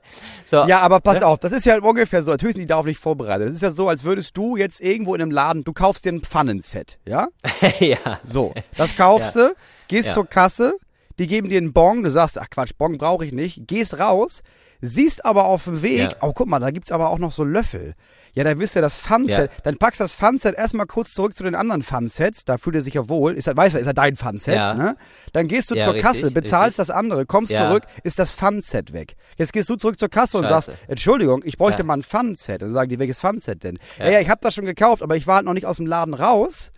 So, 0.45 0.63
Ja, 0.65 0.79
aber 0.79 0.99
pass 0.99 1.23
auf, 1.23 1.39
das 1.39 1.51
ist 1.53 1.65
ja 1.65 1.79
ungefähr 1.79 2.23
so, 2.23 2.31
natürlich 2.31 2.55
sind 2.55 2.63
die 2.63 2.67
darauf 2.67 2.85
nicht 2.85 2.99
vorbereitet. 2.99 3.47
Das 3.47 3.55
ist 3.55 3.61
ja 3.61 3.71
so, 3.71 3.87
als 3.89 4.03
würdest 4.03 4.35
du 4.35 4.57
jetzt 4.57 4.81
irgendwo 4.81 5.15
in 5.15 5.21
einem 5.21 5.31
Laden, 5.31 5.63
du 5.63 5.71
kaufst 5.73 6.05
dir 6.05 6.11
ein 6.11 6.21
Pfannenset, 6.21 6.97
ja? 7.05 7.27
ja, 7.79 7.97
So, 8.23 8.53
das 8.75 8.95
kaufst 8.95 9.35
du, 9.37 9.55
gehst 9.87 10.09
Ja. 10.09 10.13
zur 10.15 10.27
Kasse, 10.27 10.73
die 11.19 11.27
geben 11.27 11.49
dir 11.49 11.57
einen 11.57 11.73
Bon, 11.73 12.03
du 12.03 12.09
sagst, 12.09 12.39
ach 12.39 12.49
Quatsch, 12.49 12.71
Bon 12.77 12.97
brauche 12.97 13.25
ich 13.25 13.31
nicht, 13.31 13.67
gehst 13.67 13.99
raus, 13.99 14.41
siehst 14.81 15.25
aber 15.25 15.45
auf 15.45 15.65
dem 15.65 15.81
Weg, 15.81 15.99
Ja. 15.99 16.09
oh 16.21 16.33
guck 16.33 16.47
mal, 16.47 16.59
da 16.59 16.71
gibt's 16.71 16.91
aber 16.91 17.09
auch 17.09 17.19
noch 17.19 17.31
so 17.31 17.43
Löffel. 17.43 17.93
Ja, 18.35 18.43
dann 18.43 18.57
wisst 18.59 18.75
ihr 18.75 18.81
das 18.81 18.97
Funset, 18.99 19.51
Ja. 19.51 19.57
dann 19.63 19.77
packst 19.77 20.01
das 20.01 20.15
Funset 20.15 20.55
erstmal 20.57 20.87
kurz 20.87 21.13
zurück 21.13 21.37
zu 21.37 21.43
den 21.43 21.53
anderen 21.53 21.83
Funsets, 21.83 22.45
da 22.45 22.57
fühlt 22.57 22.75
er 22.75 22.81
sich 22.81 22.95
ja 22.95 23.07
wohl, 23.07 23.33
ist 23.35 23.45
er, 23.47 23.55
weiß 23.55 23.75
er, 23.75 23.81
ist 23.81 23.85
er 23.85 23.93
dein 23.93 24.15
Funset, 24.15 24.55
Ja. 24.55 24.73
ne? 24.73 24.95
Dann 25.33 25.47
gehst 25.47 25.69
du 25.69 25.75
Ja, 25.75 25.83
zur 25.83 25.93
richtig, 25.93 26.07
Kasse, 26.21 26.31
bezahlst 26.31 26.79
richtig. 26.79 26.87
das 26.87 26.89
andere, 26.89 27.27
kommst 27.27 27.55
zurück, 27.55 27.83
ist 28.03 28.17
das 28.17 28.31
Funset 28.31 28.91
weg. 28.91 29.15
Jetzt 29.37 29.53
gehst 29.53 29.69
du 29.69 29.75
zurück 29.75 29.99
zur 29.99 30.09
Kasse 30.09 30.39
und 30.39 30.45
Scheiße. 30.45 30.71
sagst, 30.71 30.89
Entschuldigung, 30.89 31.43
ich 31.45 31.59
bräuchte 31.59 31.83
mal 31.83 31.93
ein 31.97 32.01
Funset. 32.03 32.63
Und 32.63 32.71
sagen 32.71 32.89
die, 32.89 32.97
welches 32.97 33.19
Funset 33.19 33.63
denn? 33.63 33.77
Ja, 33.99 34.09
ja, 34.09 34.19
ich 34.19 34.29
habe 34.29 34.41
das 34.41 34.55
schon 34.55 34.65
gekauft, 34.65 35.03
aber 35.03 35.15
ich 35.15 35.27
war 35.27 35.35
halt 35.35 35.45
noch 35.45 35.53
nicht 35.53 35.67
aus 35.67 35.77
dem 35.77 35.85
Laden 35.85 36.15
raus. 36.15 36.71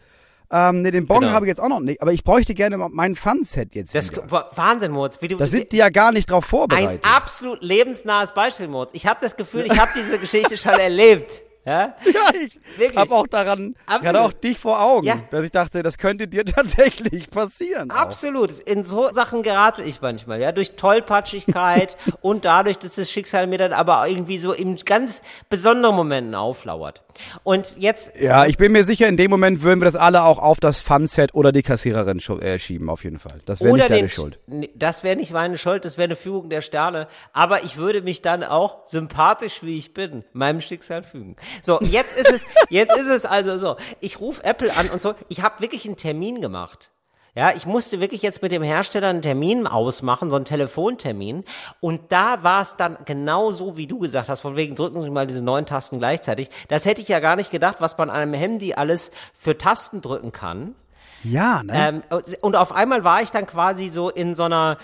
Ähm, 0.51 0.81
nee, 0.81 0.91
den 0.91 1.05
Bon 1.05 1.19
Genau. 1.21 1.31
habe 1.31 1.45
ich 1.45 1.49
jetzt 1.49 1.59
auch 1.59 1.69
noch 1.69 1.79
nicht, 1.79 2.01
aber 2.01 2.11
ich 2.13 2.23
bräuchte 2.23 2.53
gerne 2.53 2.77
mein 2.77 3.15
Funset 3.15 3.73
jetzt 3.75 3.95
das 3.95 4.11
wieder. 4.11 4.49
Wahnsinn, 4.55 4.91
Moritz, 4.91 5.21
wie 5.21 5.27
du, 5.29 5.37
Da 5.37 5.47
sind 5.47 5.71
die 5.71 5.77
ja 5.77 5.89
gar 5.89 6.11
nicht 6.11 6.29
drauf 6.29 6.45
ein 6.45 6.49
vorbereitet. 6.49 7.03
absolut 7.03 7.63
lebensnahes 7.63 8.33
Beispiel, 8.33 8.67
Moritz. 8.67 8.91
Ich 8.93 9.07
habe 9.07 9.19
das 9.21 9.35
Gefühl, 9.35 9.65
ich 9.65 9.79
habe 9.79 9.91
diese 9.95 10.19
Geschichte 10.19 10.57
schon 10.57 10.71
erlebt. 10.79 11.41
Ja? 11.65 11.95
ja, 12.05 12.29
ich 12.33 12.59
habe 12.95 13.11
auch 13.15 13.27
daran, 13.27 13.75
Absolut. 13.87 14.03
gerade 14.03 14.21
auch 14.21 14.33
dich 14.33 14.57
vor 14.59 14.81
Augen, 14.81 15.07
Ja. 15.07 15.19
dass 15.31 15.43
ich 15.43 15.51
dachte, 15.51 15.81
das 15.83 15.97
könnte 15.97 16.27
dir 16.27 16.45
tatsächlich 16.45 17.29
passieren. 17.29 17.89
auch. 17.91 17.95
Absolut. 17.95 18.51
In 18.59 18.83
so 18.83 19.09
Sachen 19.11 19.41
gerate 19.41 19.81
ich 19.81 19.99
manchmal, 20.01 20.39
ja, 20.39 20.51
durch 20.51 20.75
Tollpatschigkeit 20.75 21.97
und 22.21 22.45
dadurch, 22.45 22.77
dass 22.77 22.95
das 22.95 23.11
Schicksal 23.11 23.47
mir 23.47 23.57
dann 23.57 23.73
aber 23.73 24.07
irgendwie 24.07 24.37
so 24.37 24.53
in 24.53 24.75
ganz 24.77 25.21
besonderen 25.49 25.95
Momenten 25.95 26.35
auflauert. 26.35 27.01
Und 27.43 27.77
jetzt, 27.79 28.11
Ja, 28.19 28.45
ich 28.45 28.57
bin 28.57 28.73
mir 28.73 28.83
sicher, 28.83 29.07
in 29.07 29.15
dem 29.17 29.31
Moment 29.31 29.61
würden 29.61 29.79
wir 29.79 29.85
das 29.85 29.95
alle 29.95 30.23
auch 30.23 30.37
auf 30.37 30.59
das 30.59 30.79
Funset 30.81 31.33
oder 31.33 31.51
die 31.53 31.63
Kassiererin 31.63 32.19
äh, 32.41 32.59
schieben, 32.59 32.89
auf 32.89 33.03
jeden 33.05 33.19
Fall. 33.19 33.39
Das 33.45 33.61
wäre 33.61 33.73
nicht 33.73 33.89
deine 33.89 34.01
den, 34.01 34.09
Schuld. 34.09 34.39
Das 34.75 35.03
wäre 35.03 35.15
nicht 35.15 35.31
meine 35.31 35.57
Schuld, 35.57 35.85
das 35.85 35.97
wäre 35.97 36.05
eine 36.05 36.15
Fügung 36.17 36.49
der 36.49 36.61
Sterne. 36.61 37.07
Aber 37.31 37.63
ich 37.63 37.77
würde 37.77 38.01
mich 38.01 38.21
dann 38.21 38.43
auch 38.43 38.85
sympathisch, 38.85 39.63
wie 39.63 39.77
ich 39.77 39.93
bin, 39.93 40.25
meinem 40.33 40.59
Schicksal 40.61 41.03
fügen. 41.03 41.37
So, 41.61 41.79
jetzt 41.81 42.17
ist 42.17 42.31
es, 42.31 42.45
jetzt 42.69 42.95
ist 42.95 43.07
es 43.07 43.25
also 43.25 43.57
so. 43.59 43.77
Ich 43.99 44.19
rufe 44.19 44.43
Apple 44.43 44.75
an 44.75 44.89
und 44.89 45.01
so. 45.01 45.15
Ich 45.29 45.41
habe 45.41 45.61
wirklich 45.61 45.85
einen 45.85 45.97
Termin 45.97 46.41
gemacht. 46.41 46.91
Ja, 47.37 47.51
ich 47.51 47.65
musste 47.65 47.99
wirklich 47.99 48.21
jetzt 48.21 48.41
mit 48.41 48.53
dem 48.53 48.63
Hersteller 48.63 49.09
einen 49.09 49.21
Termin 49.21 49.67
ausmachen, 49.67 50.29
so 50.29 50.37
einen 50.37 50.45
Telefontermin. 50.45 51.43
Und 51.81 52.13
da 52.13 52.43
war 52.43 52.61
es 52.61 52.77
dann 52.77 52.97
genau 53.03 53.51
so, 53.51 53.75
wie 53.75 53.87
du 53.87 53.99
gesagt 53.99 54.29
hast, 54.29 54.39
von 54.39 54.55
wegen 54.55 54.75
drücken 54.75 55.01
Sie 55.03 55.09
mal 55.09 55.27
diese 55.27 55.41
neun 55.41 55.65
Tasten 55.65 55.99
gleichzeitig. 55.99 56.49
Das 56.69 56.85
hätte 56.85 57.01
ich 57.01 57.09
ja 57.09 57.19
gar 57.19 57.35
nicht 57.35 57.51
gedacht, 57.51 57.77
was 57.79 57.97
man 57.97 58.09
an 58.09 58.21
einem 58.21 58.33
Handy 58.33 58.73
alles 58.73 59.11
für 59.37 59.57
Tasten 59.57 59.99
drücken 59.99 60.31
kann. 60.31 60.75
Ja, 61.23 61.61
ne? 61.63 62.03
Ähm, 62.09 62.23
und 62.39 62.55
auf 62.55 62.71
einmal 62.71 63.03
war 63.03 63.21
ich 63.21 63.31
dann 63.31 63.47
quasi 63.47 63.89
so 63.89 64.09
in 64.09 64.33
so 64.33 64.43
einer, 64.43 64.77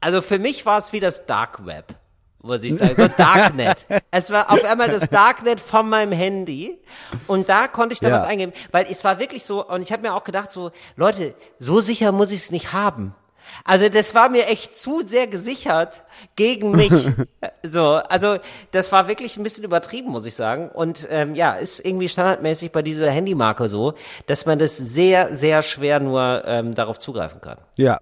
also 0.00 0.22
für 0.22 0.38
mich 0.38 0.66
war 0.66 0.78
es 0.78 0.92
wie 0.92 1.00
das 1.00 1.26
Dark 1.26 1.66
Web 1.66 1.96
muss 2.40 2.62
ich 2.62 2.76
sagen, 2.76 2.94
so 2.96 3.08
Darknet. 3.08 3.86
es 4.10 4.30
war 4.30 4.50
auf 4.50 4.64
einmal 4.64 4.88
das 4.88 5.08
Darknet 5.10 5.60
von 5.60 5.88
meinem 5.88 6.12
Handy 6.12 6.78
und 7.26 7.48
da 7.48 7.68
konnte 7.68 7.92
ich 7.92 8.00
dann 8.00 8.12
Ja. 8.12 8.18
was 8.18 8.24
eingeben, 8.28 8.52
weil 8.72 8.86
es 8.90 9.02
war 9.04 9.18
wirklich 9.18 9.44
so 9.44 9.66
und 9.66 9.82
ich 9.82 9.92
habe 9.92 10.02
mir 10.02 10.14
auch 10.14 10.24
gedacht 10.24 10.50
so, 10.50 10.70
Leute, 10.96 11.34
so 11.58 11.80
sicher 11.80 12.12
muss 12.12 12.30
ich 12.32 12.40
es 12.40 12.50
nicht 12.50 12.72
haben. 12.72 13.14
Also 13.64 13.88
das 13.88 14.14
war 14.14 14.28
mir 14.28 14.46
echt 14.48 14.74
zu 14.76 15.00
sehr 15.00 15.26
gesichert 15.26 16.02
gegen 16.36 16.70
mich. 16.72 16.92
so, 17.62 17.94
also 17.94 18.36
das 18.72 18.92
war 18.92 19.08
wirklich 19.08 19.38
ein 19.38 19.42
bisschen 19.42 19.64
übertrieben, 19.64 20.10
muss 20.10 20.26
ich 20.26 20.34
sagen. 20.34 20.68
Und 20.68 21.08
ähm, 21.10 21.34
ja, 21.34 21.52
ist 21.52 21.82
irgendwie 21.82 22.10
standardmäßig 22.10 22.72
bei 22.72 22.82
dieser 22.82 23.10
Handymarke 23.10 23.70
so, 23.70 23.94
dass 24.26 24.44
man 24.44 24.58
das 24.58 24.76
sehr, 24.76 25.34
sehr 25.34 25.62
schwer 25.62 25.98
nur 25.98 26.42
ähm, 26.44 26.74
darauf 26.74 26.98
zugreifen 26.98 27.40
kann. 27.40 27.56
ja. 27.76 27.98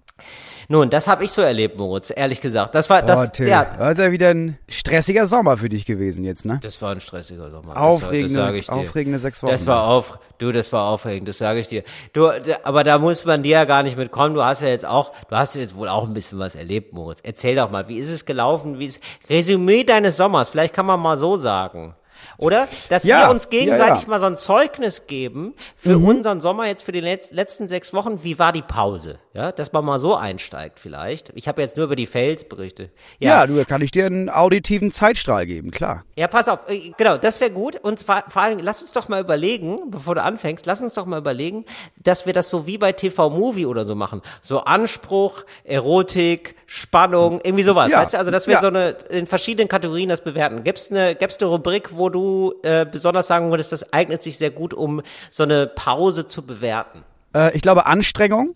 Nun, 0.69 0.89
das 0.89 1.07
habe 1.07 1.23
ich 1.23 1.31
so 1.31 1.41
erlebt, 1.41 1.77
Moritz, 1.77 2.11
ehrlich 2.13 2.41
gesagt. 2.41 2.75
Das 2.75 2.89
war 2.89 3.01
das, 3.01 3.27
oh, 3.27 3.31
Till, 3.31 3.47
ja, 3.47 3.63
das 3.79 3.97
ja 3.97 4.11
wieder 4.11 4.29
ein 4.29 4.57
stressiger 4.67 5.25
Sommer 5.25 5.55
für 5.57 5.69
dich 5.69 5.85
gewesen 5.85 6.25
jetzt, 6.25 6.45
ne? 6.45 6.59
Das 6.61 6.81
war 6.81 6.91
ein 6.91 6.99
stressiger 6.99 7.49
Sommer. 7.51 7.73
Das 7.73 7.81
Aufregende- 7.83 8.51
das 8.57 8.65
dir. 8.65 8.73
aufregende 8.73 9.19
sechs 9.19 9.41
Wochen. 9.41 9.51
Das 9.51 9.65
war 9.65 9.87
auf, 9.87 10.19
du, 10.39 10.51
das 10.51 10.73
war 10.73 10.89
aufregend, 10.89 11.29
das 11.29 11.37
sage 11.37 11.61
ich 11.61 11.67
dir. 11.67 11.83
Du, 12.11 12.29
aber 12.63 12.83
da 12.83 12.97
muss 12.99 13.23
man 13.23 13.43
dir 13.43 13.51
ja 13.51 13.65
gar 13.65 13.83
nicht 13.83 13.95
mitkommen. 13.97 14.33
Du 14.35 14.43
hast 14.43 14.61
ja 14.61 14.67
jetzt 14.67 14.85
auch, 14.85 15.13
du 15.29 15.35
hast 15.35 15.55
jetzt 15.55 15.75
wohl 15.75 15.87
auch 15.87 16.05
ein 16.05 16.13
bisschen 16.13 16.37
was 16.39 16.55
erlebt, 16.55 16.91
Moritz. 16.91 17.19
Erzähl 17.23 17.55
doch 17.55 17.71
mal, 17.71 17.87
wie 17.87 17.97
ist 17.97 18.09
es 18.09 18.25
gelaufen? 18.25 18.77
Wie 18.77 18.87
ist 18.87 19.01
Resümee 19.29 19.85
deines 19.85 20.17
Sommers? 20.17 20.49
Vielleicht 20.49 20.73
kann 20.73 20.85
man 20.85 20.99
mal 20.99 21.17
so 21.17 21.37
sagen. 21.37 21.95
Oder? 22.37 22.67
Dass 22.89 23.03
Ja, 23.03 23.27
wir 23.27 23.31
uns 23.31 23.49
gegenseitig 23.49 23.87
ja, 23.87 23.95
ja. 23.95 24.03
Mhm. 24.03 24.09
mal 24.09 24.19
so 24.19 24.25
ein 24.25 24.37
Zeugnis 24.37 25.07
geben 25.07 25.53
für 25.75 25.97
unseren 25.97 26.41
Sommer 26.41 26.67
jetzt 26.67 26.83
für 26.83 26.91
die 26.91 26.99
letz 26.99 27.31
letzten 27.31 27.67
sechs 27.67 27.93
Wochen. 27.93 28.23
Wie 28.23 28.39
war 28.39 28.51
die 28.51 28.61
Pause? 28.61 29.19
Ja, 29.33 29.51
dass 29.51 29.71
man 29.71 29.85
mal 29.85 29.99
so 29.99 30.15
einsteigt 30.15 30.79
vielleicht. 30.79 31.31
Ich 31.35 31.47
habe 31.47 31.61
jetzt 31.61 31.77
nur 31.77 31.85
über 31.85 31.95
die 31.95 32.07
Fails 32.07 32.45
berichtet. 32.45 32.91
Ja, 33.19 33.45
du, 33.45 33.55
da 33.55 33.65
kann 33.65 33.81
ich 33.81 33.91
dir 33.91 34.05
einen 34.07 34.29
auditiven 34.29 34.91
Zeitstrahl 34.91 35.45
geben, 35.45 35.71
klar. 35.71 36.03
Ja, 36.15 36.27
pass 36.27 36.47
auf, 36.47 36.61
äh, 36.67 36.91
genau, 36.97 37.17
das 37.17 37.39
wäre 37.39 37.51
gut. 37.51 37.75
Und 37.77 37.99
zwar, 37.99 38.23
vor 38.29 38.41
allem, 38.41 38.59
lass 38.59 38.81
uns 38.81 38.91
doch 38.91 39.07
mal 39.09 39.21
überlegen, 39.21 39.91
bevor 39.91 40.15
du 40.15 40.23
anfängst, 40.23 40.65
lass 40.65 40.81
uns 40.81 40.93
doch 40.95 41.05
mal 41.05 41.19
überlegen, 41.19 41.65
dass 42.01 42.25
wir 42.25 42.33
das 42.33 42.49
so 42.49 42.65
wie 42.65 42.77
bei 42.79 42.91
TV 42.93 43.29
Movie 43.29 43.65
oder 43.67 43.85
so 43.85 43.93
machen. 43.95 44.21
So 44.41 44.61
Anspruch, 44.61 45.43
Erotik, 45.63 46.55
Spannung, 46.65 47.39
irgendwie 47.43 47.63
sowas. 47.63 47.91
Ja, 47.91 47.99
Weißt 48.01 48.13
du, 48.15 48.17
also 48.17 48.31
dass 48.31 48.47
wir 48.47 48.55
ja. 48.55 48.61
so 48.61 48.67
eine 48.67 48.89
in 49.09 49.27
verschiedenen 49.27 49.67
Kategorien 49.67 50.09
das 50.09 50.21
bewerten. 50.21 50.63
Gibt's 50.63 50.91
eine, 50.91 51.13
gibt's 51.15 51.37
eine 51.39 51.49
Rubrik, 51.49 51.95
wo 51.95 52.09
du 52.09 52.16
äh, 52.63 52.85
besonders 52.89 53.27
sagen 53.27 53.49
würdest, 53.51 53.71
das 53.71 53.93
eignet 53.93 54.21
sich 54.21 54.37
sehr 54.37 54.51
gut, 54.51 54.73
um 54.73 55.01
so 55.31 55.43
eine 55.43 55.67
Pause 55.67 56.27
zu 56.27 56.45
bewerten? 56.45 57.03
Äh, 57.35 57.55
ich 57.55 57.61
glaube 57.61 57.85
Anstrengung 57.85 58.55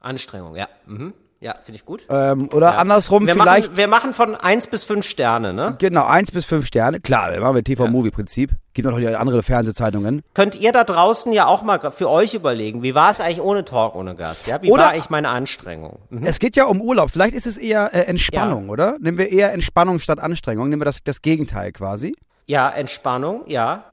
Anstrengung, 0.00 0.56
ja. 0.56 0.68
Mhm. 0.86 1.14
Ja, 1.42 1.56
finde 1.60 1.74
ich 1.74 1.84
gut. 1.84 2.06
ähm, 2.08 2.48
oder 2.52 2.78
andersrum 2.78 3.26
wir, 3.26 3.34
vielleicht. 3.34 3.66
machen, 3.66 3.76
wir 3.76 3.88
machen 3.88 4.12
von 4.12 4.36
eins 4.36 4.68
bis 4.68 4.84
fünf 4.84 5.04
Sterne, 5.04 5.52
ne? 5.52 5.74
Genau, 5.80 6.04
eins 6.04 6.30
bis 6.30 6.44
fünf 6.44 6.66
Sterne. 6.66 7.00
Klar, 7.00 7.32
wir 7.32 7.40
machen 7.40 7.56
wir 7.56 7.64
TV-Movie-Prinzip. 7.64 8.52
Gibt 8.74 8.88
noch 8.88 8.96
die 8.96 9.08
andere 9.08 9.42
Fernsehzeitungen. 9.42 10.22
könnt 10.34 10.54
ihr 10.54 10.70
da 10.70 10.84
draußen 10.84 11.32
ja 11.32 11.46
auch 11.46 11.62
mal 11.62 11.90
für 11.90 12.08
euch 12.08 12.34
überlegen, 12.34 12.84
wie 12.84 12.94
war 12.94 13.10
es 13.10 13.20
eigentlich 13.20 13.40
ohne 13.40 13.64
Talk, 13.64 13.96
ohne 13.96 14.14
Gast? 14.14 14.46
Ja, 14.46 14.62
wie 14.62 14.70
Oder- 14.70 14.84
war 14.84 14.90
eigentlich 14.92 15.10
meine 15.10 15.30
Anstrengung? 15.30 15.98
Mhm. 16.10 16.24
Es 16.24 16.38
geht 16.38 16.54
ja 16.54 16.66
um 16.66 16.80
Urlaub. 16.80 17.10
Vielleicht 17.10 17.34
ist 17.34 17.48
es 17.48 17.58
eher 17.58 17.92
äh, 17.92 18.02
Entspannung, 18.02 18.68
oder? 18.68 18.96
Nehmen 19.00 19.18
wir 19.18 19.28
eher 19.32 19.52
Entspannung 19.52 19.98
statt 19.98 20.20
Anstrengung. 20.20 20.68
Nehmen 20.68 20.80
wir 20.82 20.86
das, 20.86 21.02
das 21.02 21.22
Gegenteil 21.22 21.72
quasi. 21.72 22.14
Ja, 22.46 22.68
Entspannung, 22.70 23.44
ja. 23.46 23.84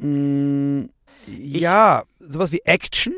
ja, 1.28 2.04
sowas 2.20 2.52
wie 2.52 2.62
Action, 2.66 3.14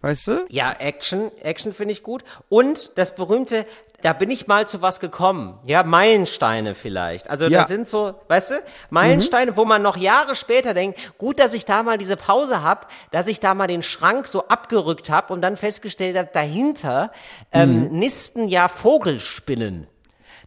weißt 0.00 0.28
du? 0.28 0.46
Ja, 0.48 0.72
Action, 0.72 1.30
Action 1.42 1.72
finde 1.72 1.92
ich 1.92 2.02
gut. 2.02 2.24
Und 2.48 2.96
das 2.96 3.14
berühmte, 3.14 3.66
da 4.00 4.12
bin 4.12 4.30
ich 4.30 4.48
mal 4.48 4.66
zu 4.66 4.82
was 4.82 4.98
gekommen. 4.98 5.58
Ja, 5.64 5.84
Meilensteine 5.84 6.74
vielleicht. 6.74 7.30
Also 7.30 7.46
Ja. 7.46 7.60
das 7.60 7.68
sind 7.68 7.86
so, 7.86 8.14
weißt 8.28 8.50
du, 8.50 8.54
Meilensteine, 8.90 9.56
wo 9.56 9.64
man 9.64 9.82
noch 9.82 9.96
Jahre 9.96 10.34
später 10.34 10.74
denkt, 10.74 10.98
gut, 11.18 11.38
dass 11.38 11.54
ich 11.54 11.64
da 11.64 11.82
mal 11.82 11.98
diese 11.98 12.16
Pause 12.16 12.62
hab, 12.62 12.90
dass 13.12 13.28
ich 13.28 13.38
da 13.38 13.54
mal 13.54 13.68
den 13.68 13.82
Schrank 13.82 14.26
so 14.26 14.48
abgerückt 14.48 15.08
hab 15.10 15.30
und 15.30 15.40
dann 15.40 15.56
festgestellt 15.56 16.16
habe, 16.16 16.30
dahinter 16.32 17.12
ähm, 17.52 17.90
nisten 17.92 18.48
ja 18.48 18.66
Vogelspinnen. 18.68 19.86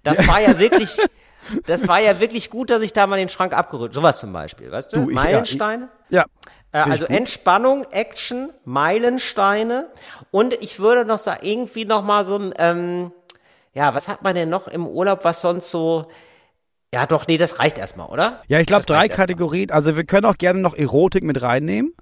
Das 0.03 0.27
war 0.27 0.41
ja 0.41 0.59
wirklich, 0.59 0.97
das 1.65 1.87
war 1.87 1.99
ja 1.99 2.19
wirklich 2.19 2.49
gut, 2.49 2.69
dass 2.69 2.81
ich 2.81 2.93
da 2.93 3.07
mal 3.07 3.17
den 3.17 3.29
Schrank 3.29 3.53
abgerückt. 3.53 3.93
Sowas 3.93 4.19
zum 4.19 4.33
Beispiel, 4.33 4.71
weißt 4.71 4.93
du? 4.93 4.97
Du, 4.97 5.09
ich- 5.09 5.15
ja, 5.15 5.23
Meilensteine. 5.23 5.89
Ja. 6.09 6.25
Äh, 6.71 6.81
ich 6.81 6.85
also 6.91 7.05
gut. 7.07 7.15
Entspannung, 7.15 7.85
Action, 7.91 8.49
Meilensteine 8.65 9.87
und 10.31 10.53
ich 10.55 10.79
würde 10.79 11.05
noch 11.05 11.19
sagen, 11.19 11.39
irgendwie 11.45 11.85
noch 11.85 12.03
mal 12.03 12.25
so 12.25 12.37
ein, 12.37 12.53
ähm, 12.57 13.11
ja, 13.73 13.93
was 13.93 14.07
hat 14.07 14.23
man 14.23 14.35
denn 14.35 14.49
noch 14.49 14.67
im 14.67 14.87
Urlaub, 14.87 15.23
was 15.23 15.41
sonst 15.41 15.69
so, 15.69 16.07
ja 16.93 17.05
doch, 17.05 17.27
nee, 17.27 17.37
das 17.37 17.59
reicht 17.59 17.77
erstmal, 17.77 18.07
oder? 18.07 18.41
Ja, 18.47 18.59
ich 18.59 18.67
glaube 18.67 18.85
drei 18.85 18.95
reicht 18.97 19.09
erstmal. 19.11 19.27
Kategorien. 19.27 19.71
Also 19.71 19.95
wir 19.97 20.05
können 20.05 20.25
auch 20.25 20.37
gerne 20.37 20.59
noch 20.59 20.75
Erotik 20.75 21.23
mit 21.23 21.41
reinnehmen. 21.41 21.93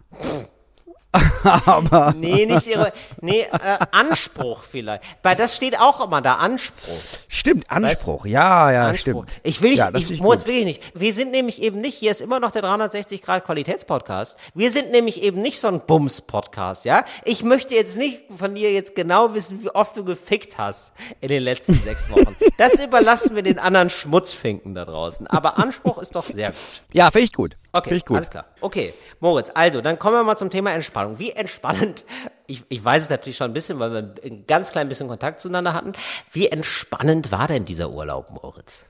Aber 1.65 2.13
Nee, 2.17 2.45
nicht 2.45 2.67
ihre, 2.67 2.91
nee, 3.21 3.41
äh, 3.41 3.77
Anspruch 3.91 4.63
vielleicht. 4.63 5.03
Weil 5.21 5.35
das 5.35 5.55
steht 5.55 5.79
auch 5.79 6.03
immer 6.03 6.21
da, 6.21 6.35
Anspruch. 6.35 6.97
stimmt, 7.27 7.69
Anspruch. 7.69 8.25
Ja, 8.25 8.71
ja, 8.71 8.87
Anspruch. 8.87 9.25
stimmt. 9.25 9.31
Ich 9.43 9.61
will 9.61 9.71
nicht, 9.71 9.79
ja, 9.79 9.91
ich 9.93 10.07
find 10.07 10.21
muss 10.21 10.39
gut. 10.39 10.47
wirklich 10.47 10.65
nicht. 10.65 10.83
Wir 10.99 11.13
sind 11.13 11.31
nämlich 11.31 11.61
eben 11.61 11.81
nicht, 11.81 11.95
hier 11.97 12.11
ist 12.11 12.21
immer 12.21 12.39
noch 12.39 12.51
der 12.51 12.63
360 12.63 13.21
Grad 13.21 13.45
Qualitätspodcast. 13.45 14.37
Wir 14.55 14.71
sind 14.71 14.91
nämlich 14.91 15.21
eben 15.21 15.41
nicht 15.41 15.59
so 15.59 15.67
ein 15.67 15.81
Bums-Podcast, 15.85 16.85
ja? 16.85 17.05
Ich 17.25 17.43
möchte 17.43 17.75
jetzt 17.75 17.95
nicht 17.97 18.21
von 18.35 18.55
dir 18.55 18.71
jetzt 18.71 18.95
genau 18.95 19.33
wissen, 19.35 19.61
wie 19.61 19.69
oft 19.69 19.95
du 19.95 20.03
gefickt 20.03 20.57
hast 20.57 20.93
in 21.21 21.27
den 21.27 21.43
letzten 21.43 21.73
sechs 21.85 22.09
Wochen. 22.09 22.35
Das 22.57 22.83
überlassen 22.83 23.35
wir 23.35 23.43
den 23.43 23.59
anderen 23.59 23.89
Schmutzfinken 23.89 24.73
da 24.73 24.85
draußen. 24.85 25.27
Aber 25.27 25.59
Anspruch 25.59 25.99
ist 25.99 26.15
doch 26.15 26.25
sehr 26.25 26.49
gut. 26.49 26.57
Ja, 26.91 27.11
finde 27.11 27.25
ich 27.25 27.33
gut. 27.33 27.57
Okay, 27.75 28.03
alles 28.09 28.29
klar. 28.29 28.45
Okay, 28.61 28.93
Moritz, 29.19 29.49
also, 29.55 29.81
dann 29.81 29.97
kommen 29.97 30.15
wir 30.15 30.23
mal 30.23 30.35
zum 30.37 30.51
Thema 30.51 30.71
Entspannung. 30.73 31.17
Wie 31.17 31.31
entspannend, 31.31 32.03
ich, 32.47 32.63
ich 32.69 32.85
weiß 32.85 33.03
es 33.03 33.09
natürlich 33.09 33.35
schon 33.37 33.49
ein 33.49 33.53
bisschen, 33.53 33.79
weil 33.79 33.91
wir 33.91 34.13
ein 34.23 34.45
ganz 34.45 34.71
klein 34.71 34.89
bisschen 34.89 35.07
Kontakt 35.07 35.39
zueinander 35.39 35.73
hatten. 35.73 35.93
Wie 36.31 36.47
entspannend 36.49 37.31
war 37.31 37.47
denn 37.47 37.65
dieser 37.65 37.89
Urlaub, 37.89 38.29
Moritz? 38.29 38.85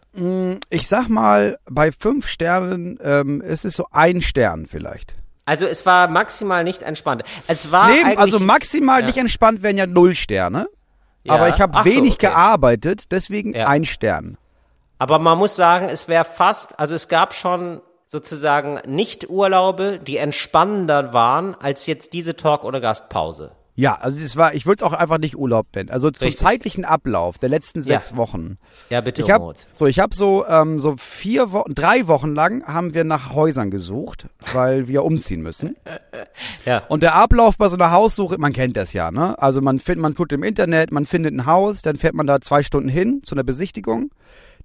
Ich 0.69 0.87
sag 0.89 1.07
mal, 1.07 1.57
bei 1.65 1.91
fünf 1.93 2.27
Sternen 2.27 2.99
ähm, 3.01 3.39
ist 3.41 3.63
es 3.63 3.75
so 3.75 3.87
ein 3.91 4.19
Stern 4.21 4.67
vielleicht. 4.67 5.15
Also 5.45 5.65
es 5.65 5.85
war 5.85 6.07
maximal 6.09 6.63
nicht 6.65 6.83
entspannt. 6.83 7.23
Es 7.47 7.71
war 7.71 7.87
Nee, 7.89 8.15
also 8.17 8.39
maximal 8.39 8.99
Ja. 8.99 9.05
nicht 9.07 9.17
entspannt 9.17 9.63
wären 9.63 9.77
ja 9.77 9.87
null 9.87 10.13
Sterne. 10.13 10.67
Ja. 11.23 11.33
Aber 11.35 11.47
ich 11.49 11.59
habe 11.61 11.73
Ach 11.75 11.85
so, 11.85 11.89
wenig 11.91 12.15
okay. 12.15 12.27
gearbeitet, 12.27 13.11
deswegen 13.11 13.53
Ja. 13.53 13.67
ein 13.67 13.85
Stern. 13.85 14.37
aber 14.99 15.19
man 15.19 15.37
muss 15.37 15.55
sagen, 15.55 15.87
es 15.89 16.07
wäre 16.09 16.25
fast, 16.25 16.77
also 16.79 16.95
es 16.95 17.07
gab 17.07 17.33
schon 17.33 17.81
sozusagen 18.13 18.79
Nicht-Urlaube, 18.87 19.99
die 20.05 20.17
entspannender 20.17 21.13
waren 21.13 21.55
als 21.59 21.87
jetzt 21.87 22.13
diese 22.13 22.35
Talk- 22.35 22.63
oder 22.63 22.79
Gastpause. 22.79 23.51
Ja, 23.75 23.95
also 23.99 24.23
es 24.23 24.37
war, 24.37 24.53
ich 24.53 24.67
würde 24.67 24.75
es 24.75 24.83
auch 24.83 24.93
einfach 24.93 25.17
nicht 25.17 25.35
Urlaub 25.35 25.65
nennen. 25.73 25.89
Also 25.89 26.11
zum 26.11 26.27
Richtig. 26.27 26.45
zeitlichen 26.45 26.85
Ablauf 26.85 27.39
der 27.39 27.49
letzten 27.49 27.79
Ja. 27.79 27.85
sechs 27.85 28.15
Wochen. 28.15 28.59
Ja, 28.91 29.01
bitte, 29.01 29.23
Ich 29.23 29.31
habe 29.31 29.45
Moritz. 29.45 29.65
so, 29.73 29.87
ich 29.87 29.97
habe 29.97 30.13
so 30.13 30.45
ähm, 30.47 30.77
so 30.79 30.93
vier 30.95 31.51
Wochen, 31.51 31.73
drei 31.73 32.05
Wochen 32.05 32.35
lang 32.35 32.63
haben 32.67 32.93
wir 32.93 33.03
nach 33.03 33.33
Häusern 33.33 33.71
gesucht, 33.71 34.27
weil 34.53 34.87
wir 34.87 35.03
umziehen 35.03 35.41
müssen. 35.41 35.75
Ja. 36.65 36.83
Und 36.87 37.03
der 37.03 37.15
Ablauf 37.15 37.57
bei 37.57 37.67
so 37.67 37.75
einer 37.75 37.91
Haussuche, 37.91 38.37
man 38.37 38.53
kennt 38.53 38.75
das 38.77 38.93
ja, 38.93 39.11
ne? 39.11 39.37
Also 39.39 39.61
man 39.61 39.79
findet, 39.79 40.01
man 40.01 40.15
tut 40.15 40.31
im 40.31 40.41
Internet, 40.43 40.91
man 40.91 41.05
findet 41.05 41.33
ein 41.33 41.45
Haus, 41.45 41.81
dann 41.81 41.95
fährt 41.97 42.13
man 42.15 42.25
da 42.25 42.41
zwei 42.41 42.63
Stunden 42.63 42.89
hin 42.89 43.21
zu 43.23 43.35
einer 43.35 43.43
Besichtigung, 43.43 44.09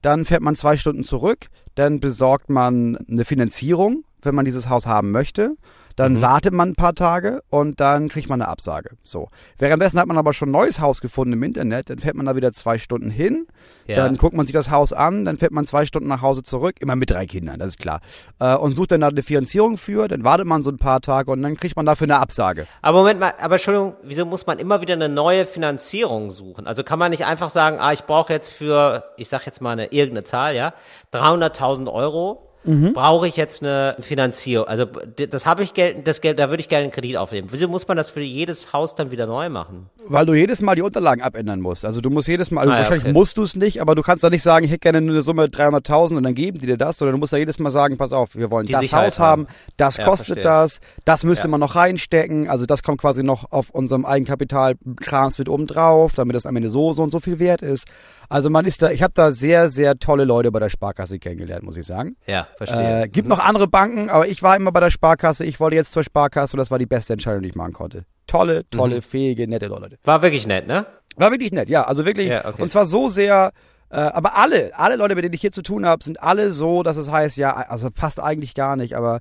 dann 0.03 0.25
fährt 0.25 0.43
man 0.43 0.57
zwei 0.57 0.77
Stunden 0.77 1.05
zurück, 1.05 1.49
dann 1.75 2.01
besorgt 2.01 2.51
man 2.51 2.97
eine 2.97 3.25
Finanzierung, 3.25 4.05
wenn 4.23 4.35
man 4.35 4.45
dieses 4.45 4.69
Haus 4.69 4.87
haben 4.87 5.11
möchte. 5.11 5.57
Dann 5.99 6.15
Mhm. 6.15 6.23
wartet 6.23 6.55
man 6.55 6.69
ein 6.71 6.75
paar 6.77 6.95
Tage 6.95 7.43
und 7.51 7.81
dann 7.81 8.09
kriegt 8.09 8.29
man 8.29 8.41
eine 8.41 8.49
Absage. 8.49 8.91
So. 9.03 9.29
Währenddessen 9.59 9.99
hat 9.99 10.07
man 10.07 10.17
aber 10.17 10.33
schon 10.33 10.49
ein 10.51 10.53
neues 10.53 10.79
Haus 10.81 11.01
gefunden 11.01 11.33
im 11.33 11.43
Internet, 11.43 11.91
dann 11.91 11.99
fährt 11.99 12.15
man 12.15 12.25
da 12.25 12.37
wieder 12.37 12.53
zwei 12.53 12.79
Stunden 12.79 13.11
hin, 13.11 13.49
Ja. 13.89 13.97
dann 13.97 14.17
guckt 14.17 14.37
man 14.37 14.47
sich 14.47 14.53
das 14.53 14.71
Haus 14.71 14.93
an, 14.93 15.25
dann 15.25 15.39
fährt 15.39 15.51
man 15.51 15.67
zwei 15.67 15.87
Stunden 15.87 16.09
nach 16.09 16.23
Hause 16.23 16.45
zurück, 16.45 16.77
immer 16.81 16.95
mit 16.95 17.11
drei 17.11 17.27
Kindern, 17.27 17.59
das 17.59 17.71
ist 17.73 17.79
klar. 17.81 18.01
Äh, 18.39 18.55
und 18.55 18.77
sucht 18.77 18.93
dann 18.93 19.01
da 19.01 19.09
eine 19.09 19.23
Finanzierung 19.25 19.77
für, 19.77 20.07
dann 20.07 20.23
wartet 20.23 20.47
man 20.47 20.63
so 20.63 20.71
ein 20.71 20.79
paar 20.79 21.01
Tage 21.01 21.33
und 21.33 21.43
dann 21.43 21.57
kriegt 21.57 21.75
man 21.75 21.85
dafür 21.85 22.05
eine 22.05 22.19
Absage. 22.21 22.69
Aber 22.81 22.99
Moment 22.99 23.19
mal, 23.19 23.33
aber 23.41 23.57
Entschuldigung, 23.57 23.95
wieso 24.05 24.25
muss 24.25 24.47
man 24.47 24.61
immer 24.61 24.81
wieder 24.81 24.95
eine 24.95 25.09
neue 25.09 25.47
Finanzierung 25.47 26.31
suchen? 26.31 26.69
Also 26.69 26.85
kann 26.85 27.01
man 27.01 27.11
nicht 27.11 27.27
einfach 27.27 27.51
sagen, 27.51 27.79
ah, 27.81 27.93
ich 27.93 28.05
brauche 28.05 28.33
jetzt 28.33 28.51
für, 28.53 29.03
ich 29.17 29.29
sag 29.29 29.47
jetzt 29.47 29.61
mal 29.61 29.73
eine 29.73 29.87
irgendeine 29.87 30.23
Zahl, 30.25 30.55
ja, 30.55 30.75
300.000 31.13 31.89
Euro 31.93 32.45
brauche 32.93 33.27
ich 33.27 33.37
jetzt 33.37 33.63
eine 33.63 33.97
Finanzierung. 34.01 34.67
Also 34.69 34.85
das 34.85 35.47
habe 35.47 35.63
ich 35.63 35.75
Geld, 35.75 36.07
das 36.07 36.21
Geld, 36.21 36.39
da 36.39 36.51
würde 36.51 36.61
ich 36.61 36.69
gerne 36.69 36.85
einen 36.85 36.93
Kredit 36.93 37.17
aufnehmen. 37.17 37.49
Wieso 37.51 37.69
muss 37.69 37.89
man 37.89 37.97
das 37.97 38.11
für 38.11 38.21
jedes 38.21 38.73
Haus 38.73 38.95
dann 38.95 39.11
wieder 39.11 39.27
neu 39.27 39.49
machen? 39.49 39.89
Weil 40.07 40.27
du 40.27 40.35
jedes 40.35 40.61
Mal 40.61 40.75
die 40.75 40.83
Unterlagen 40.83 41.23
abändern 41.23 41.61
musst. 41.61 41.85
Also 41.85 42.01
du 42.01 42.11
musst 42.11 42.29
jedes 42.29 42.51
Mal, 42.51 42.61
also 42.61 42.73
Ah, 42.73 42.79
wahrscheinlich 42.79 43.05
okay. 43.05 43.13
musst 43.13 43.37
du 43.39 43.43
es 43.43 43.57
nicht, 43.57 43.81
aber 43.81 43.95
du 43.95 44.03
kannst 44.03 44.23
da 44.25 44.31
nicht 44.31 44.43
sagen, 44.43 44.65
ich 44.65 44.71
hätte 44.71 44.81
gerne 44.81 45.01
nur 45.01 45.15
eine 45.15 45.23
Summe 45.23 45.47
300.000 45.47 46.17
und 46.17 46.23
dann 46.23 46.35
geben 46.35 46.59
die 46.59 46.67
dir 46.67 46.77
das, 46.77 46.99
sondern 46.99 47.13
du 47.15 47.19
musst 47.19 47.33
da 47.33 47.37
jedes 47.37 47.59
Mal 47.59 47.71
sagen, 47.71 47.97
pass 47.97 48.13
auf, 48.13 48.35
wir 48.37 48.51
wollen 48.51 48.67
Die 48.67 48.73
das 48.73 48.83
Sicherheit 48.83 49.07
Haus 49.13 49.19
haben, 49.19 49.47
das 49.77 49.97
Ja, 49.97 50.05
kostet 50.05 50.27
verstehe. 50.27 50.43
das, 50.45 50.81
das 51.05 51.25
müsste 51.25 51.45
Ja. 51.47 51.51
man 51.51 51.61
noch 51.61 51.75
reinstecken, 51.75 52.49
also 52.49 52.67
das 52.67 52.83
kommt 52.83 53.01
quasi 53.01 53.23
noch 53.23 53.51
auf 53.53 53.71
unserem 53.71 54.05
Eigenkapitalkrams 54.05 55.39
mit 55.39 55.49
oben 55.49 55.67
drauf, 55.67 56.13
damit 56.15 56.35
das 56.37 56.47
am 56.47 56.57
Ende 56.57 56.71
so, 56.71 56.93
so 56.93 57.03
und 57.03 57.11
so 57.11 57.21
viel 57.21 57.39
wert 57.39 57.63
ist. 57.63 57.87
Also 58.31 58.51
man 58.51 58.67
ist 58.67 58.83
da, 58.83 58.91
ich 58.91 59.03
habe 59.03 59.13
da 59.15 59.33
sehr, 59.33 59.71
sehr 59.71 59.99
tolle 59.99 60.25
Leute 60.25 60.53
bei 60.53 60.59
der 60.61 60.69
Sparkasse 60.69 61.19
kennengelernt, 61.19 61.63
muss 61.65 61.77
ich 61.79 61.87
sagen. 61.87 62.17
Ja, 62.27 62.47
verstehe. 62.59 63.05
Äh, 63.05 63.09
gibt 63.09 63.27
noch 63.29 63.39
andere 63.39 63.67
Banken, 63.67 64.11
aber 64.11 64.29
ich 64.29 64.43
war 64.43 64.55
immer 64.57 64.71
bei 64.73 64.81
der 64.81 64.91
Sparkasse. 64.91 65.45
Ich 65.47 65.59
wollte 65.61 65.77
jetzt 65.77 65.93
zur 65.93 66.03
Sparkasse 66.05 66.55
und 66.57 66.59
das 66.59 66.71
war 66.71 66.79
die 66.79 66.87
beste 66.87 67.15
Entscheidung, 67.15 67.43
die 67.43 67.49
ich 67.49 67.55
machen 67.57 67.73
konnte. 67.73 68.05
Tolle, 68.27 68.69
tolle, 68.71 68.97
Mhm. 68.97 69.03
fähige, 69.03 69.49
nette 69.49 69.67
Leute. 69.69 69.97
War 70.05 70.21
wirklich 70.23 70.47
nett, 70.47 70.67
ne? 70.67 70.85
War 71.17 71.31
wirklich 71.31 71.53
nett, 71.53 71.69
ja. 71.71 71.85
Also 71.85 72.05
wirklich. 72.05 72.29
Ja, 72.29 72.45
okay. 72.47 72.61
Und 72.63 72.71
zwar 72.71 72.85
so 72.87 73.09
sehr. 73.09 73.53
Äh, 73.91 73.97
aber 73.97 74.37
alle, 74.37 74.73
alle 74.77 74.97
Leute, 74.97 75.15
mit 75.15 75.25
denen 75.25 75.33
ich 75.35 75.41
hier 75.41 75.51
zu 75.53 75.63
tun 75.63 75.87
habe, 75.87 76.05
sind 76.05 76.23
alle 76.23 76.53
so, 76.53 76.83
dass 76.83 76.99
es 76.99 77.11
heißt, 77.11 77.39
ja, 77.39 77.57
also 77.57 77.91
passt 77.91 78.21
eigentlich 78.21 78.55
gar 78.55 78.77
nicht, 78.77 78.95
aber. 78.95 79.21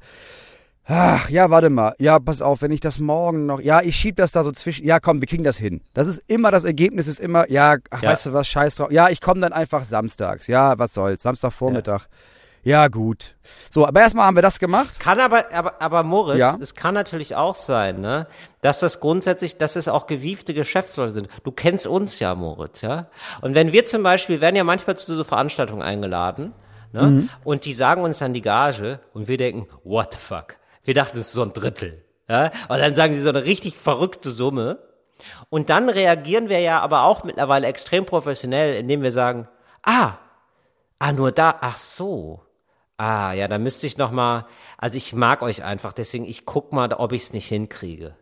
Ach, 0.89 1.29
ja, 1.29 1.49
warte 1.49 1.69
mal. 1.69 1.95
Ja, 1.99 2.17
pass 2.17 2.41
auf, 2.41 2.61
wenn 2.61 2.71
ich 2.71 2.79
das 2.79 2.97
morgen 2.99 3.45
noch. 3.45 3.59
Ja, 3.59 3.81
ich 3.81 3.97
schieb 3.97 4.15
das 4.15 4.31
da 4.31 4.43
so 4.45 4.53
zwischen. 4.53 4.85
Ja, 4.85 5.01
komm, 5.01 5.19
wir 5.21 5.27
kriegen 5.27 5.43
das 5.43 5.57
hin. 5.57 5.81
Das 5.93 6.07
ist 6.07 6.21
immer, 6.27 6.49
das 6.49 6.63
Ergebnis 6.63 7.07
ist 7.07 7.19
immer, 7.19 7.49
ja, 7.51 7.75
ach, 7.89 8.01
Ja. 8.03 8.11
weißt 8.11 8.27
du 8.27 8.33
was, 8.33 8.47
scheiß 8.47 8.75
drauf. 8.75 8.89
Ja, 8.91 9.09
ich 9.09 9.19
komme 9.19 9.41
dann 9.41 9.51
einfach 9.51 9.83
samstags. 9.83 10.47
Ja, 10.47 10.79
was 10.79 10.93
soll's. 10.93 11.21
Samstagvormittag. 11.23 12.03
Ja. 12.03 12.07
Gut. 12.89 13.35
So, 13.71 13.85
aber 13.87 14.01
erstmal 14.01 14.25
haben 14.25 14.35
wir 14.35 14.41
das 14.41 14.59
gemacht. 14.59 14.99
Kann 14.99 15.19
aber, 15.19 15.53
aber, 15.53 15.81
aber 15.81 16.03
Moritz, 16.03 16.37
Ja. 16.39 16.55
es 16.59 16.75
kann 16.75 16.93
natürlich 16.93 17.35
auch 17.35 17.55
sein, 17.55 18.01
ne, 18.01 18.27
dass 18.61 18.79
das 18.79 18.99
grundsätzlich, 18.99 19.57
dass 19.57 19.75
es 19.75 19.87
auch 19.87 20.07
gewiefte 20.07 20.53
Geschäftsleute 20.53 21.11
sind. 21.13 21.29
Du 21.43 21.51
kennst 21.51 21.87
uns 21.87 22.19
ja, 22.19 22.35
Moritz, 22.35 22.81
ja. 22.81 23.07
Und 23.41 23.55
wenn 23.55 23.71
wir 23.71 23.85
zum 23.85 24.03
Beispiel, 24.03 24.41
werden 24.41 24.55
ja 24.55 24.63
manchmal 24.63 24.97
zu 24.97 25.15
so 25.15 25.23
Veranstaltungen 25.23 25.81
eingeladen, 25.81 26.53
ne, 26.91 27.03
Mhm. 27.03 27.29
und 27.43 27.65
die 27.65 27.73
sagen 27.73 28.01
uns 28.03 28.17
dann 28.19 28.33
die 28.33 28.41
Gage 28.41 28.99
und 29.13 29.27
wir 29.27 29.37
denken, 29.37 29.67
what 29.83 30.13
the 30.13 30.19
fuck? 30.19 30.57
Wir 30.83 30.93
dachten, 30.93 31.17
es 31.19 31.27
ist 31.27 31.33
so 31.33 31.43
ein 31.43 31.53
Drittel, 31.53 32.03
ja. 32.29 32.51
Und 32.69 32.79
dann 32.79 32.95
sagen 32.95 33.13
sie 33.13 33.21
so 33.21 33.29
eine 33.29 33.45
richtig 33.45 33.75
verrückte 33.77 34.29
Summe. 34.31 34.79
Und 35.49 35.69
dann 35.69 35.89
reagieren 35.89 36.47
wir 36.49 36.59
ja 36.59 36.79
aber 36.81 37.03
auch 37.03 37.23
mittlerweile 37.23 37.67
extrem 37.67 38.05
professionell, 38.05 38.75
indem 38.75 39.01
wir 39.01 39.11
sagen, 39.11 39.47
ah, 39.83 40.11
ah, 40.99 41.11
nur 41.11 41.31
da, 41.31 41.55
ach 41.61 41.77
so. 41.77 42.41
Ah, 42.97 43.33
ja, 43.33 43.47
da 43.47 43.59
müsste 43.59 43.85
ich 43.85 43.97
noch 43.97 44.11
mal, 44.11 44.47
also 44.77 44.97
ich 44.97 45.13
mag 45.13 45.43
euch 45.43 45.63
einfach, 45.63 45.93
deswegen 45.93 46.25
ich 46.25 46.45
guck 46.45 46.73
mal, 46.73 46.91
ob 46.93 47.11
ich 47.11 47.23
es 47.23 47.33
nicht 47.33 47.47
hinkriege. 47.47 48.15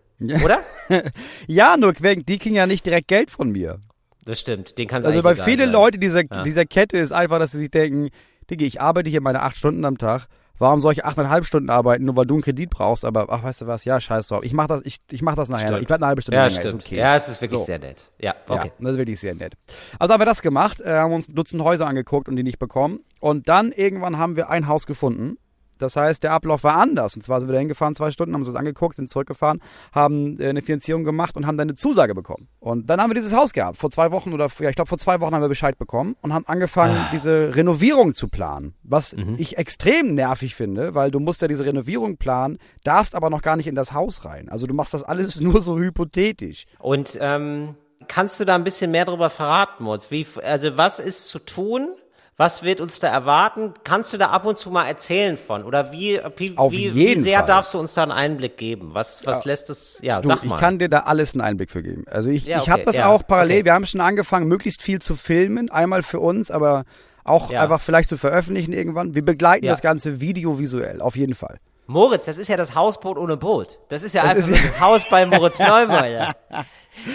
Oder? 0.44 0.60
Ja, 1.48 1.78
nur 1.78 1.94
wegen, 2.00 2.26
die 2.26 2.38
kriegen 2.38 2.56
ja 2.56 2.68
nicht 2.68 2.86
direkt 2.86 3.08
Geld 3.08 3.30
von 3.32 3.52
mir. 3.52 3.80
Das 4.26 4.40
stimmt, 4.40 4.78
den 4.78 4.88
kannst 4.88 5.06
Also 5.06 5.20
eigentlich 5.20 5.24
bei 5.24 5.34
egal 5.34 5.46
viele 5.46 5.64
sein. 5.66 5.74
Leute 5.74 5.98
dieser, 5.98 6.24
dieser 6.24 6.66
Kette 6.66 6.98
ist 6.98 7.12
einfach, 7.12 7.40
dass 7.40 7.52
sie 7.52 7.60
sich 7.60 7.72
denken, 7.72 8.10
Digga, 8.50 8.66
ich 8.66 8.82
arbeite 8.82 9.10
hier 9.10 9.22
meine 9.22 9.42
acht 9.42 9.56
Stunden 9.58 9.86
am 9.86 9.98
Tag. 9.98 10.28
Warum 10.58 10.80
soll 10.80 10.94
ich 10.94 11.04
achteinhalb 11.04 11.46
Stunden 11.46 11.70
arbeiten, 11.70 12.06
nur 12.06 12.16
weil 12.16 12.26
du 12.26 12.36
einen 12.36 12.44
Kredit 12.44 12.70
brauchst? 12.70 13.04
Aber 13.06 13.28
ach, 13.30 13.44
weißt 13.44 13.62
du 13.62 13.68
was? 13.68 13.84
Ja, 13.86 14.00
scheiß 14.00 14.30
drauf. 14.30 14.44
Ich 14.44 14.54
mach 14.54 14.68
das, 14.68 14.82
ich, 14.86 14.98
ich 15.12 15.22
mach 15.22 15.36
das 15.36 15.50
nachher. 15.50 15.68
Stimmt. 15.68 15.82
Ich 15.82 15.88
bleib 15.88 16.00
eine 16.00 16.08
halbe 16.08 16.22
Stunde 16.22 16.38
Ja, 16.38 16.48
länger. 16.48 16.62
stimmt. 16.62 16.82
Ist 16.82 16.88
okay. 16.88 16.98
Ja, 16.98 17.16
es 17.16 17.28
ist 17.28 17.42
wirklich 17.42 17.60
So. 17.60 17.66
sehr 17.66 17.80
nett. 17.80 18.10
Ja, 18.20 18.36
okay. 18.48 18.68
Ja, 18.68 18.74
das 18.80 18.92
ist 18.94 18.98
wirklich 18.98 19.20
sehr 19.20 19.36
nett. 19.36 19.54
Also 20.00 20.14
haben 20.14 20.22
wir 20.22 20.26
das 20.26 20.42
gemacht, 20.42 20.80
äh, 20.82 20.94
haben 20.94 21.14
uns 21.14 21.28
Dutzend 21.28 21.62
Häuser 21.64 21.88
angeguckt 21.88 22.30
und 22.30 22.36
die 22.36 22.44
nicht 22.44 22.60
bekommen. 22.60 23.00
Und 23.20 23.50
dann 23.50 23.72
irgendwann 23.72 24.18
haben 24.18 24.36
wir 24.36 24.50
ein 24.50 24.68
Haus 24.68 24.88
gefunden. 24.88 25.38
Das 25.78 25.96
heißt, 25.96 26.24
der 26.24 26.32
Ablauf 26.32 26.64
war 26.64 26.76
anders. 26.76 27.16
Und 27.16 27.22
zwar 27.22 27.40
sind 27.40 27.50
wir 27.50 27.54
da 27.54 27.60
hingefahren, 27.60 27.96
zwei 27.96 28.12
Stunden, 28.12 28.34
haben 28.34 28.42
uns 28.42 28.48
das 28.48 28.56
angeguckt, 28.56 28.96
sind 28.96 29.10
zurückgefahren, 29.10 29.62
haben 29.92 30.40
äh, 30.40 30.50
eine 30.50 30.62
Finanzierung 30.62 31.04
gemacht 31.04 31.36
und 31.36 31.46
haben 31.46 31.58
dann 31.58 31.70
eine 31.70 31.76
Zusage 31.76 32.16
bekommen. 32.16 32.48
Und 32.60 32.90
dann 32.90 33.02
haben 33.02 33.10
wir 33.10 33.16
dieses 33.16 33.36
Haus 33.36 33.54
gehabt. 33.54 33.78
Vor 33.78 33.92
zwei 33.92 34.12
Wochen 34.12 34.34
oder, 34.34 34.48
ja, 34.60 34.70
ich 34.70 34.76
glaube, 34.76 34.90
vor 34.90 34.98
zwei 34.98 35.20
Wochen 35.20 35.34
haben 35.34 35.42
wir 35.42 35.50
Bescheid 35.50 35.78
bekommen 35.78 36.16
und 36.22 36.34
haben 36.34 36.46
angefangen, 36.48 36.98
diese 37.12 37.56
Renovierung 37.56 38.14
zu 38.14 38.28
planen. 38.28 38.74
Was 38.84 39.16
ich 39.38 39.58
extrem 39.58 40.16
nervig 40.16 40.56
finde, 40.56 40.96
weil 40.96 41.12
du 41.12 41.20
musst 41.20 41.42
ja 41.42 41.48
diese 41.48 41.66
Renovierung 41.66 42.18
planen, 42.18 42.58
darfst 42.84 43.16
aber 43.16 43.30
noch 43.30 43.42
gar 43.42 43.56
nicht 43.56 43.68
in 43.68 43.76
das 43.76 43.94
Haus 43.94 44.26
rein. 44.26 44.50
Also 44.50 44.68
du 44.68 44.74
machst 44.74 44.94
das 44.94 45.04
alles 45.04 45.40
nur 45.42 45.62
so 45.62 45.78
hypothetisch. 45.78 46.66
Und 46.80 47.18
ähm, 47.20 47.76
kannst 48.08 48.40
du 48.40 48.46
da 48.46 48.56
ein 48.56 48.64
bisschen 48.64 48.92
mehr 48.92 49.06
darüber 49.06 49.30
verraten, 49.30 49.84
Moritz? 49.84 50.12
Wie, 50.12 50.26
also 50.44 50.78
was 50.78 51.00
ist 51.00 51.28
zu 51.28 51.40
tun? 51.40 51.90
Was 52.38 52.64
wird 52.64 52.82
uns 52.82 53.00
da 53.00 53.08
erwarten? 53.08 53.74
Kannst 53.86 54.12
du 54.12 54.18
da 54.18 54.28
ab 54.28 54.46
und 54.46 54.58
zu 54.58 54.70
mal 54.70 54.84
erzählen 54.86 55.38
von? 55.38 55.64
Oder 55.64 55.94
wie, 55.94 56.20
wie, 56.36 56.58
Auf 56.58 56.72
wie, 56.74 56.94
wie 56.94 57.18
sehr 57.22 57.40
Fall. 57.40 57.48
darfst 57.48 57.74
du 57.74 57.80
uns 57.80 57.94
da 57.94 58.04
einen 58.04 58.12
Einblick 58.12 58.58
geben? 58.58 58.90
Was, 58.94 59.26
was 59.26 59.46
lässt 59.46 59.70
es, 59.70 60.00
ja, 60.02 60.20
Du, 60.20 60.28
sag 60.28 60.44
mal. 60.44 60.56
ich 60.56 60.60
kann 60.60 60.78
dir 60.78 60.90
da 60.90 61.00
alles 61.02 61.34
einen 61.34 61.40
Einblick 61.42 61.72
für 61.72 61.82
geben. 61.82 62.04
Also 62.12 62.30
ich, 62.30 62.46
Ja, 62.46 62.58
ich 62.62 62.70
habe 62.70 62.82
okay, 62.82 62.86
das 62.88 62.96
ja, 62.98 63.08
auch 63.08 63.26
parallel. 63.26 63.60
okay. 63.60 63.66
Wir 63.66 63.74
haben 63.74 63.86
schon 63.86 64.02
angefangen, 64.02 64.48
möglichst 64.50 64.82
viel 64.82 65.00
zu 65.02 65.16
filmen. 65.16 65.72
Einmal 65.72 66.04
für 66.04 66.20
uns, 66.20 66.52
aber 66.52 66.84
auch 67.24 67.52
Ja. 67.52 67.62
einfach 67.64 67.80
vielleicht 67.80 68.10
zu 68.10 68.18
veröffentlichen 68.18 68.74
irgendwann. 68.74 69.16
Wir 69.16 69.24
begleiten 69.24 69.64
Ja. 69.66 69.72
das 69.72 69.80
Ganze 69.82 70.20
videovisuell, 70.20 71.00
auf 71.02 71.16
jeden 71.16 71.36
Fall. 71.36 71.58
Moritz, 71.88 72.26
das 72.26 72.38
ist 72.38 72.50
ja 72.50 72.58
das 72.58 72.76
Hausboot 72.76 73.18
ohne 73.18 73.38
Boot. 73.38 73.80
Das 73.90 74.04
ist 74.04 74.12
ja 74.14 74.24
Das 74.24 74.32
einfach 74.36 74.50
ist- 74.50 74.66
das 74.74 74.80
Haus 74.82 75.06
bei 75.10 75.26
Moritz 75.26 75.58
Neumeier. 75.60 76.36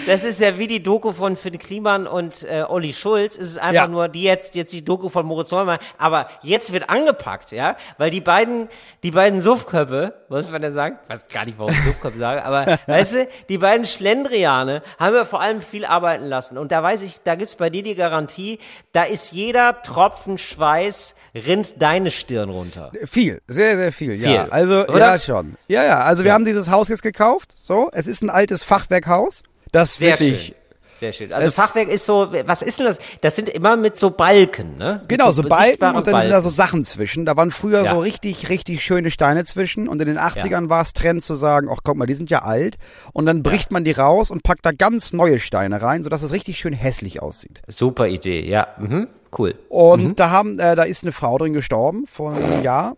Das 0.07 0.23
ist 0.23 0.39
ja 0.39 0.57
wie 0.57 0.67
die 0.67 0.81
Doku 0.83 1.11
von 1.11 1.37
Finn 1.37 1.57
Kliman 1.59 2.07
und 2.07 2.43
äh, 2.43 2.63
Olli 2.67 2.93
Schulz. 2.93 3.35
Es 3.35 3.49
ist 3.49 3.57
einfach 3.57 3.73
Ja. 3.73 3.87
nur 3.87 4.07
die 4.07 4.23
jetzt 4.23 4.55
jetzt 4.55 4.73
die 4.73 4.83
Doku 4.85 5.09
von 5.09 5.25
Moritz 5.25 5.51
Neumeier. 5.51 5.79
Aber 5.97 6.27
jetzt 6.41 6.71
wird 6.73 6.89
angepackt, 6.89 7.51
ja, 7.51 7.75
weil 7.97 8.09
die 8.09 8.21
beiden 8.21 8.69
die 9.03 9.11
beiden 9.11 9.41
Suffköpfe, 9.41 10.13
muss 10.29 10.49
man 10.51 10.61
ja 10.63 10.71
sagen, 10.71 10.97
ich 11.03 11.09
weiß 11.09 11.27
gar 11.29 11.45
nicht, 11.45 11.57
warum 11.57 11.71
ich 11.73 11.81
Suffköpfe 11.83 12.17
sage, 12.19 12.45
aber 12.45 12.79
weißt 12.87 13.13
du, 13.13 13.27
die 13.49 13.57
beiden 13.57 13.85
Schlendriane 13.85 14.81
haben 14.99 15.13
wir 15.13 15.25
vor 15.25 15.41
allem 15.41 15.61
viel 15.61 15.85
arbeiten 15.85 16.25
lassen. 16.25 16.57
Und 16.57 16.71
da 16.71 16.81
weiß 16.83 17.01
ich, 17.01 17.21
da 17.23 17.35
gibt's 17.35 17.55
bei 17.55 17.69
dir 17.69 17.83
die 17.83 17.95
Garantie, 17.95 18.59
da 18.93 19.03
ist 19.03 19.31
jeder 19.31 19.81
Tropfen 19.81 20.37
Schweiß 20.37 21.15
rinnt 21.33 21.81
deine 21.81 22.11
Stirn 22.11 22.49
runter. 22.49 22.91
Viel, 23.05 23.41
sehr, 23.47 23.77
sehr 23.77 23.91
viel, 23.91 24.13
ja. 24.15 24.43
Viel, 24.43 24.51
Also, 24.51 24.85
oder? 24.87 24.99
ja, 24.99 25.19
schon. 25.19 25.55
Ja, 25.67 25.83
ja. 25.83 25.99
Also, 26.01 26.23
wir 26.23 26.33
haben 26.33 26.45
dieses 26.45 26.69
Haus 26.69 26.87
jetzt 26.89 27.03
gekauft. 27.03 27.49
So, 27.55 27.89
es 27.93 28.07
ist 28.07 28.21
ein 28.21 28.29
altes 28.29 28.63
Fachwerkhaus. 28.63 29.43
Das 29.71 29.95
Sehr 29.95 30.11
wirklich. 30.19 30.45
schön. 30.47 30.55
Sehr 30.99 31.13
schön. 31.13 31.33
Also 31.33 31.47
Es- 31.47 31.55
Fachwerk 31.55 31.87
ist 31.89 32.05
so, 32.05 32.31
was 32.45 32.61
ist 32.61 32.77
denn 32.77 32.85
das? 32.85 32.99
Das 33.21 33.35
sind 33.35 33.49
immer 33.49 33.75
mit 33.75 33.97
so 33.97 34.11
Balken, 34.11 34.77
ne? 34.77 35.01
Genau, 35.07 35.31
so 35.31 35.41
Balken 35.41 35.65
sichtbaren 35.69 35.95
und 35.95 36.05
dann 36.05 36.21
sind 36.21 36.29
da 36.29 36.41
so 36.41 36.49
Balken. 36.49 36.55
Sachen 36.55 36.83
zwischen. 36.83 37.25
Da 37.25 37.35
waren 37.35 37.49
früher 37.49 37.83
Ja. 37.83 37.93
so 37.95 37.99
richtig, 38.01 38.49
richtig 38.49 38.83
schöne 38.83 39.09
Steine 39.09 39.43
zwischen. 39.45 39.87
Und 39.87 39.99
in 39.99 40.07
den 40.07 40.19
80ern 40.19 40.69
war 40.69 40.83
es 40.83 40.93
Trend 40.93 41.23
zu 41.23 41.33
sagen, 41.33 41.69
ach 41.71 41.79
guck 41.83 41.95
mal, 41.97 42.05
die 42.05 42.13
sind 42.13 42.29
ja 42.29 42.43
alt. 42.43 42.77
Und 43.13 43.25
dann 43.25 43.41
bricht 43.41 43.71
man 43.71 43.83
die 43.83 43.93
raus 43.93 44.29
und 44.29 44.43
packt 44.43 44.63
da 44.63 44.71
ganz 44.73 45.11
neue 45.11 45.39
Steine 45.39 45.81
rein, 45.81 46.03
sodass 46.03 46.21
es 46.21 46.31
richtig 46.33 46.59
schön 46.59 46.73
hässlich 46.73 47.19
aussieht. 47.19 47.63
Super 47.67 48.07
Idee, 48.07 48.47
ja. 48.47 48.67
Mhm. 48.77 49.07
Cool. 49.35 49.55
Und 49.69 50.19
da 50.19 50.29
haben, 50.29 50.59
äh, 50.59 50.75
da 50.75 50.83
ist 50.83 51.03
eine 51.03 51.13
Frau 51.13 51.35
drin 51.39 51.53
gestorben 51.53 52.05
vor 52.05 52.33
einem 52.33 52.61
Jahr. 52.61 52.95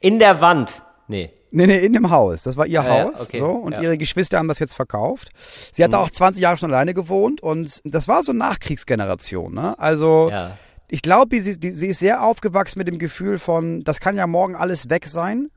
In 0.00 0.20
der 0.20 0.40
Wand. 0.40 0.82
Nee. 1.08 1.32
Nee, 1.54 1.66
nee, 1.66 1.78
in 1.78 1.92
dem 1.92 2.10
Haus. 2.10 2.42
Das 2.44 2.56
war 2.56 2.66
ihr 2.66 2.72
Ja, 2.82 2.84
ja, 2.84 3.04
Haus. 3.04 3.20
okay, 3.28 3.38
so, 3.38 3.46
und 3.46 3.72
ja. 3.72 3.78
Mhm. 3.78 3.84
ihre 3.84 3.98
Geschwister 3.98 4.38
haben 4.38 4.48
das 4.48 4.58
jetzt 4.58 4.74
verkauft. 4.74 5.28
Sie 5.72 5.84
hat 5.84 5.92
da 5.92 5.98
auch 5.98 6.10
20 6.10 6.42
Jahre 6.42 6.56
schon 6.58 6.70
alleine 6.72 6.94
gewohnt 6.94 7.42
und 7.42 7.80
das 7.84 8.08
war 8.08 8.22
so 8.22 8.32
Nachkriegsgeneration. 8.32 9.54
Ne? 9.54 9.78
Also 9.78 10.28
Ja. 10.30 10.56
ich 10.88 11.02
glaube, 11.02 11.40
sie, 11.40 11.52
sie 11.52 11.86
ist 11.88 11.98
sehr 11.98 12.24
aufgewachsen 12.24 12.78
mit 12.78 12.88
dem 12.88 12.98
Gefühl 12.98 13.38
von, 13.38 13.84
das 13.84 14.00
kann 14.00 14.16
ja 14.16 14.26
morgen 14.26 14.56
alles 14.56 14.88
weg 14.90 15.06
sein. 15.06 15.50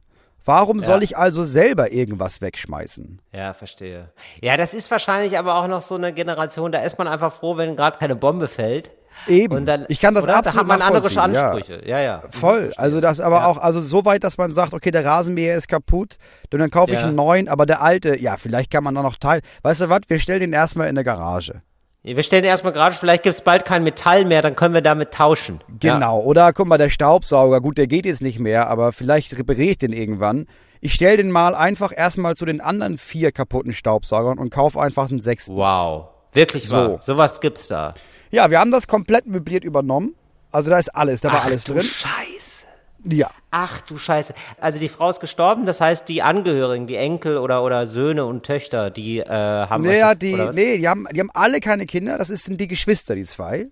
Warum 0.43 0.79
Ja. 0.79 0.85
soll 0.85 1.01
ich 1.03 1.17
also 1.17 1.43
selber 1.43 1.91
irgendwas 1.91 2.39
wegschmeißen? 2.41 3.19
Ja, 3.33 3.53
verstehe. 3.53 4.11
Ja, 4.41 4.57
das 4.57 4.73
ist 4.75 4.91
wahrscheinlich 4.91 5.39
aber 5.39 5.55
auch 5.57 5.67
noch 5.67 5.81
so 5.81 5.95
eine 5.95 6.13
Generation, 6.13 6.71
da 6.71 6.79
ist 6.81 6.97
man 6.99 7.07
einfach 7.07 7.33
froh, 7.33 7.57
wenn 7.57 7.75
gerade 7.75 7.97
keine 7.97 8.15
Bombe 8.15 8.47
fällt. 8.47 8.91
Eben. 9.27 9.55
Und 9.55 9.65
dann, 9.65 9.85
ich 9.89 9.99
kann 9.99 10.13
das 10.13 10.23
oder? 10.25 10.37
absolut 10.37 10.55
Da 10.55 10.59
hat 10.59 10.67
man 10.67 10.81
andere 10.81 11.11
nachvollziehen, 11.11 11.33
ja. 11.35 11.51
Ansprüche. 11.51 11.81
Ja, 11.87 11.99
ja. 11.99 12.21
Voll. 12.31 12.73
Also 12.77 13.01
das 13.01 13.19
aber 13.19 13.47
auch, 13.47 13.57
also 13.57 13.81
so 13.81 14.05
weit, 14.05 14.23
dass 14.23 14.37
man 14.37 14.53
sagt, 14.53 14.73
okay, 14.73 14.91
der 14.91 15.05
Rasenmäher 15.05 15.55
ist 15.57 15.67
kaputt, 15.67 16.17
und 16.51 16.59
dann 16.59 16.69
kaufe 16.71 16.93
ich 16.93 16.99
Ja. 16.99 17.05
einen 17.07 17.15
neuen, 17.15 17.47
aber 17.49 17.65
der 17.65 17.81
alte, 17.81 18.19
ja, 18.19 18.37
vielleicht 18.37 18.71
kann 18.71 18.83
man 18.83 18.95
da 18.95 19.01
noch 19.03 19.17
teilen. 19.17 19.41
Weißt 19.63 19.81
du 19.81 19.89
was, 19.89 20.01
wir 20.07 20.19
stellen 20.19 20.39
den 20.39 20.53
erstmal 20.53 20.87
in 20.87 20.95
der 20.95 21.03
Garage. 21.03 21.61
Wir 22.03 22.21
stellen 22.21 22.43
erstmal 22.43 22.71
gerade, 22.71 22.93
vielleicht 22.93 23.23
gibt's 23.23 23.41
bald 23.41 23.65
kein 23.65 23.83
Metall 23.83 24.25
mehr, 24.25 24.43
dann 24.43 24.55
können 24.55 24.75
wir 24.75 24.81
damit 24.81 25.11
tauschen. 25.11 25.59
Genau. 25.79 26.19
Oder 26.19 26.53
guck 26.53 26.67
mal, 26.67 26.77
der 26.77 26.89
Staubsauger, 26.89 27.61
gut, 27.61 27.79
der 27.79 27.87
geht 27.87 28.05
jetzt 28.05 28.21
nicht 28.21 28.39
mehr, 28.39 28.69
aber 28.69 28.91
vielleicht 28.91 29.35
repariere 29.37 29.71
ich 29.71 29.77
den 29.79 29.91
irgendwann. 29.91 30.45
Ich 30.81 30.93
stell 30.93 31.17
den 31.17 31.31
mal 31.31 31.55
einfach 31.55 31.91
erstmal 31.95 32.35
zu 32.35 32.45
den 32.45 32.61
anderen 32.61 32.99
vier 32.99 33.31
kaputten 33.31 33.73
Staubsaugern 33.73 34.37
und 34.37 34.51
kauf 34.51 34.77
einfach 34.77 35.09
einen 35.09 35.19
sechsten. 35.19 35.57
Ja. 35.57 35.57
Wow. 35.57 36.05
Wirklich 36.31 36.67
So. 36.67 36.75
wahr. 36.75 36.99
Sowas 37.01 37.41
gibt's 37.41 37.67
da. 37.67 37.95
Ja, 38.35 38.51
wir 38.51 38.59
haben 38.59 38.71
das 38.71 38.87
komplett 38.87 39.27
möbliert 39.27 39.63
übernommen. 39.63 40.13
Also 40.51 40.69
da 40.69 40.77
ist 40.77 40.89
alles, 40.93 41.21
da 41.21 41.31
war 41.31 41.43
alles 41.45 41.63
du 41.63 41.73
drin. 41.73 41.83
Scheiße. 41.83 42.65
Ja. 43.07 43.29
Ach 43.49 43.79
du 43.81 43.97
Scheiße. 43.97 44.33
Also 44.59 44.77
die 44.79 44.89
Frau 44.89 45.09
ist 45.09 45.21
gestorben, 45.21 45.65
das 45.65 45.79
heißt 45.79 46.09
die 46.09 46.21
Angehörigen, 46.21 46.85
die 46.85 46.97
Enkel 46.97 47.37
oder, 47.37 47.63
oder 47.63 47.87
Söhne 47.87 48.25
und 48.25 48.43
Töchter, 48.43 48.89
die 48.89 49.19
äh, 49.19 49.25
haben 49.29 49.83
Naja, 49.85 50.09
das- 50.15 50.19
die, 50.19 50.37
was? 50.37 50.53
nee, 50.55 50.77
die 50.79 50.89
haben, 50.89 51.07
die 51.13 51.19
haben 51.21 51.31
alle 51.33 51.61
keine 51.61 51.85
Kinder. 51.85 52.17
Das 52.17 52.27
sind 52.27 52.59
die 52.59 52.67
Geschwister, 52.67 53.15
die 53.15 53.23
zwei, 53.23 53.67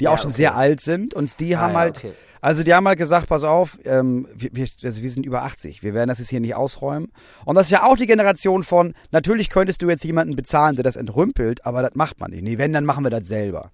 die 0.00 0.04
Ja, 0.04 0.10
auch 0.10 0.18
schon 0.18 0.28
okay. 0.30 0.36
sehr 0.38 0.56
alt 0.56 0.80
sind 0.80 1.14
und 1.14 1.38
die 1.38 1.56
haben 1.56 1.74
ja, 1.74 1.78
halt, 1.78 1.98
okay. 1.98 2.12
Also 2.40 2.64
die 2.64 2.72
haben 2.74 2.88
halt 2.88 2.98
gesagt, 2.98 3.28
pass 3.28 3.44
auf, 3.44 3.78
ähm, 3.84 4.26
wir, 4.34 4.50
wir, 4.54 4.66
also 4.82 5.02
wir 5.02 5.10
sind 5.10 5.26
über 5.26 5.42
80, 5.42 5.82
wir 5.84 5.92
werden 5.94 6.08
das 6.08 6.18
jetzt 6.20 6.30
hier 6.30 6.40
nicht 6.40 6.54
ausräumen. 6.54 7.12
Und 7.44 7.54
das 7.54 7.66
ist 7.66 7.70
ja 7.70 7.84
auch 7.84 7.96
die 7.98 8.06
Generation 8.06 8.64
von, 8.64 8.94
natürlich 9.12 9.50
könntest 9.50 9.82
du 9.82 9.88
jetzt 9.90 10.04
jemanden 10.04 10.34
bezahlen, 10.36 10.74
der 10.74 10.82
das 10.82 10.96
entrümpelt, 10.96 11.66
aber 11.66 11.82
das 11.82 11.94
macht 11.94 12.18
man 12.18 12.30
nicht. 12.30 12.42
Nee, 12.42 12.56
wenn, 12.56 12.72
dann 12.72 12.84
machen 12.86 13.04
wir 13.04 13.10
das 13.10 13.28
selber. 13.28 13.70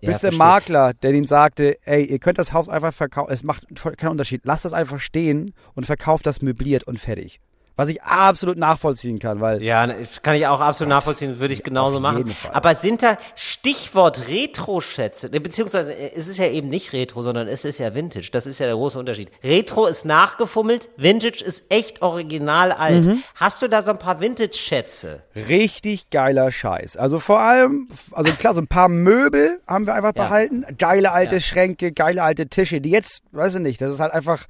Ja, 0.00 0.08
Bis 0.08 0.20
der 0.20 0.32
verstehe. 0.32 0.38
Makler, 0.38 0.94
der 0.94 1.12
ihnen 1.12 1.26
sagte, 1.26 1.78
ey, 1.84 2.04
ihr 2.04 2.18
könnt 2.18 2.38
das 2.38 2.52
Haus 2.52 2.68
einfach 2.68 2.94
verkaufen, 2.94 3.32
es 3.32 3.42
macht 3.44 3.66
keinen 3.98 4.10
Unterschied, 4.10 4.42
lasst 4.44 4.64
das 4.64 4.72
einfach 4.72 5.00
stehen 5.00 5.52
und 5.74 5.84
verkauft 5.84 6.26
das 6.26 6.40
möbliert 6.40 6.84
und 6.84 6.98
fertig. 6.98 7.40
Was 7.80 7.88
ich 7.88 8.02
absolut 8.02 8.58
nachvollziehen 8.58 9.18
kann, 9.18 9.40
weil 9.40 9.62
Ja, 9.62 9.86
ne, 9.86 9.94
kann 10.20 10.34
ich 10.36 10.46
auch 10.46 10.60
absolut 10.60 10.90
nachvollziehen, 10.90 11.40
würde 11.40 11.54
ich 11.54 11.62
genauso 11.62 11.98
machen. 11.98 12.28
Fall. 12.28 12.50
Aber 12.52 12.74
sind 12.74 13.02
da 13.02 13.16
Stichwort 13.36 14.28
Retro-Schätze, 14.28 15.30
ne, 15.30 15.40
beziehungsweise 15.40 15.94
äh, 15.94 16.10
es 16.14 16.28
ist 16.28 16.36
ja 16.36 16.46
eben 16.46 16.68
nicht 16.68 16.92
Retro, 16.92 17.22
sondern 17.22 17.48
es 17.48 17.64
ist 17.64 17.78
ja 17.78 17.94
Vintage. 17.94 18.28
Das 18.32 18.44
ist 18.46 18.58
ja 18.60 18.66
der 18.66 18.74
große 18.74 18.98
Unterschied. 18.98 19.30
Retro 19.42 19.86
ist 19.86 20.04
nachgefummelt, 20.04 20.90
Vintage 20.98 21.42
ist 21.42 21.64
echt 21.70 22.02
original 22.02 22.70
alt. 22.72 23.06
Mhm. 23.06 23.22
Hast 23.34 23.62
du 23.62 23.68
da 23.68 23.80
so 23.82 23.92
ein 23.92 23.98
paar 23.98 24.20
Vintage-Schätze? 24.20 25.22
richtig 25.48 26.10
geiler 26.10 26.52
Scheiß. 26.52 26.98
Also 26.98 27.18
vor 27.18 27.40
allem, 27.40 27.88
also 28.12 28.30
klar, 28.32 28.52
so 28.52 28.60
ein 28.60 28.68
paar 28.68 28.90
Möbel 28.90 29.58
haben 29.66 29.86
wir 29.86 29.94
einfach 29.94 30.12
Ja. 30.14 30.24
behalten. 30.24 30.66
Geile 30.76 31.12
alte 31.12 31.36
Ja. 31.36 31.40
Schränke, 31.40 31.92
geile 31.92 32.22
alte 32.22 32.46
Tische, 32.48 32.82
die 32.82 32.90
jetzt, 32.90 33.22
weiß 33.32 33.54
ich 33.54 33.60
nicht, 33.62 33.80
das 33.80 33.94
ist 33.94 34.00
halt 34.00 34.12
einfach. 34.12 34.44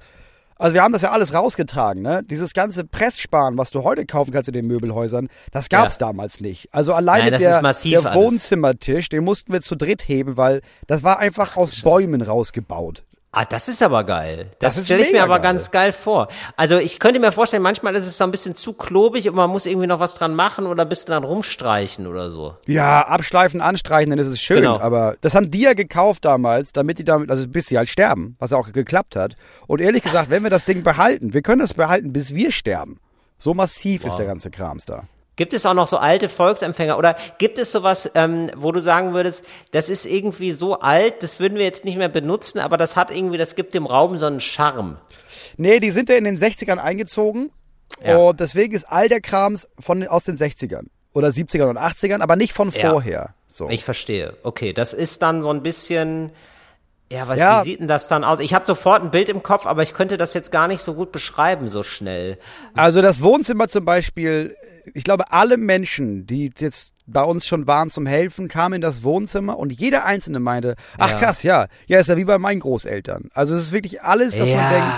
Also 0.61 0.75
wir 0.75 0.83
haben 0.83 0.93
das 0.93 1.01
ja 1.01 1.09
alles 1.09 1.33
rausgetragen, 1.33 2.03
ne? 2.03 2.21
Dieses 2.23 2.53
ganze 2.53 2.85
Presssparen, 2.85 3.57
was 3.57 3.71
du 3.71 3.83
heute 3.83 4.05
kaufen 4.05 4.31
kannst 4.31 4.47
in 4.47 4.53
den 4.53 4.67
Möbelhäusern, 4.67 5.27
das 5.51 5.69
gab's 5.69 5.95
Ja. 5.95 6.07
damals 6.07 6.39
nicht. 6.39 6.69
Also 6.71 6.93
alleine 6.93 7.31
Nein, 7.31 7.31
der, 7.31 7.39
der. 7.39 8.13
Wohnzimmertisch, 8.13 9.09
den 9.09 9.23
mussten 9.23 9.51
wir 9.53 9.61
zu 9.61 9.75
dritt 9.75 10.07
heben, 10.07 10.37
weil 10.37 10.61
das 10.85 11.01
war 11.01 11.17
einfach 11.17 11.57
aus 11.57 11.81
Bäumen 11.81 12.21
rausgebaut. 12.21 13.03
Ah, 13.33 13.45
das 13.45 13.69
ist 13.69 13.81
aber 13.81 14.03
geil. 14.03 14.51
Das, 14.59 14.75
Das 14.75 14.83
stelle 14.83 15.03
ich 15.03 15.13
mir 15.13 15.23
aber 15.23 15.35
geil. 15.39 15.53
ganz 15.53 15.71
geil 15.71 15.93
vor. 15.93 16.27
Also 16.57 16.77
ich 16.79 16.99
könnte 16.99 17.17
mir 17.21 17.31
vorstellen, 17.31 17.63
manchmal 17.63 17.95
ist 17.95 18.05
es 18.05 18.17
so 18.17 18.25
ein 18.25 18.31
bisschen 18.31 18.55
zu 18.55 18.73
klobig 18.73 19.29
und 19.29 19.35
man 19.35 19.49
muss 19.49 19.65
irgendwie 19.65 19.87
noch 19.87 20.01
was 20.01 20.15
dran 20.15 20.35
machen 20.35 20.65
oder 20.65 20.83
ein 20.83 20.89
bisschen 20.89 21.11
dran 21.11 21.23
rumstreichen 21.23 22.07
oder 22.07 22.29
so. 22.29 22.57
Ja, 22.67 23.03
abschleifen, 23.07 23.61
anstreichen, 23.61 24.09
dann 24.09 24.19
ist 24.19 24.27
es 24.27 24.41
schön. 24.41 24.57
Genau. 24.57 24.81
Aber 24.81 25.15
das 25.21 25.33
haben 25.33 25.49
die 25.49 25.61
ja 25.61 25.73
gekauft 25.73 26.25
damals, 26.25 26.73
damit 26.73 26.99
die 26.99 27.05
damit, 27.05 27.31
also 27.31 27.47
bis 27.47 27.67
sie 27.67 27.77
halt 27.77 27.87
sterben, 27.87 28.35
was 28.37 28.51
auch 28.51 28.69
geklappt 28.73 29.15
hat. 29.15 29.37
Und 29.65 29.79
ehrlich 29.79 30.03
gesagt, 30.03 30.29
wenn 30.29 30.43
wir 30.43 30.49
das 30.49 30.65
Ding 30.65 30.83
behalten, 30.83 31.33
wir 31.33 31.41
können 31.41 31.61
das 31.61 31.73
behalten, 31.73 32.11
bis 32.11 32.35
wir 32.35 32.51
sterben. 32.51 32.99
So 33.39 33.53
massiv 33.53 34.03
ist 34.03 34.17
der 34.17 34.25
ganze 34.25 34.51
Krams 34.51 34.83
da. 34.85 35.03
Gibt 35.37 35.53
es 35.53 35.65
auch 35.65 35.73
noch 35.73 35.87
so 35.87 35.97
alte 35.97 36.27
Volksempfänger 36.29 36.97
oder 36.97 37.15
gibt 37.37 37.57
es 37.57 37.71
sowas, 37.71 38.09
ähm, 38.15 38.51
wo 38.55 38.71
du 38.71 38.79
sagen 38.81 39.13
würdest, 39.13 39.45
das 39.71 39.89
ist 39.89 40.05
irgendwie 40.05 40.51
so 40.51 40.79
alt, 40.79 41.23
das 41.23 41.39
würden 41.39 41.57
wir 41.57 41.63
jetzt 41.63 41.85
nicht 41.85 41.97
mehr 41.97 42.09
benutzen, 42.09 42.59
aber 42.59 42.75
das 42.77 42.95
hat 42.97 43.11
irgendwie, 43.15 43.37
das 43.37 43.55
gibt 43.55 43.73
dem 43.73 43.85
Raum 43.85 44.17
so 44.17 44.25
einen 44.25 44.41
Charme. 44.41 44.97
Nee, 45.57 45.79
die 45.79 45.91
sind 45.91 46.09
ja 46.09 46.15
in 46.15 46.25
den 46.25 46.37
60ern 46.37 46.77
eingezogen. 46.77 47.49
Ja. 48.05 48.17
Und 48.17 48.39
deswegen 48.39 48.73
ist 48.73 48.85
all 48.85 49.09
der 49.09 49.21
Krams 49.21 49.67
von, 49.79 50.05
aus 50.07 50.23
den 50.25 50.37
60ern. 50.37 50.87
Oder 51.13 51.27
70ern 51.29 51.69
und 51.69 51.77
80ern, 51.77 52.21
aber 52.21 52.35
nicht 52.35 52.53
von 52.53 52.69
Ja. 52.71 52.89
vorher. 52.91 53.33
So. 53.47 53.69
Ich 53.69 53.83
verstehe. 53.83 54.35
Okay, 54.43 54.73
das 54.73 54.93
ist 54.93 55.21
dann 55.21 55.41
so 55.41 55.49
ein 55.49 55.61
bisschen, 55.61 56.31
ja, 57.11 57.27
was, 57.27 57.37
Ja. 57.37 57.61
wie 57.61 57.69
sieht 57.69 57.79
denn 57.81 57.87
das 57.89 58.07
dann 58.07 58.23
aus? 58.23 58.39
Ich 58.39 58.53
habe 58.53 58.65
sofort 58.65 59.03
ein 59.03 59.11
Bild 59.11 59.27
im 59.27 59.43
Kopf, 59.43 59.65
aber 59.65 59.83
ich 59.83 59.93
könnte 59.93 60.17
das 60.17 60.33
jetzt 60.33 60.51
gar 60.51 60.67
nicht 60.69 60.81
so 60.81 60.93
gut 60.93 61.11
beschreiben 61.11 61.67
so 61.67 61.83
schnell. 61.83 62.37
Also 62.75 63.01
das 63.01 63.21
Wohnzimmer 63.21 63.67
zum 63.67 63.83
Beispiel, 63.83 64.55
ich 64.93 65.03
glaube, 65.03 65.31
alle 65.31 65.57
Menschen, 65.57 66.25
die 66.27 66.51
jetzt 66.57 66.93
bei 67.07 67.23
uns 67.23 67.45
schon 67.47 67.67
waren 67.67 67.89
zum 67.89 68.05
Helfen, 68.05 68.47
kamen 68.47 68.75
in 68.75 68.81
das 68.81 69.03
Wohnzimmer 69.03 69.57
und 69.59 69.71
jeder 69.73 70.05
Einzelne 70.05 70.39
meinte, 70.39 70.75
ach 70.97 71.11
Ja. 71.11 71.17
krass, 71.17 71.43
ja, 71.43 71.67
ja, 71.87 71.99
ist 71.99 72.07
ja 72.09 72.17
wie 72.17 72.25
bei 72.25 72.37
meinen 72.37 72.59
Großeltern. 72.61 73.29
Also 73.33 73.55
es 73.55 73.63
ist 73.63 73.71
wirklich 73.71 74.01
alles, 74.03 74.37
dass 74.37 74.49
man 74.49 74.59
Ja. 74.59 74.69
denkt. 74.69 74.97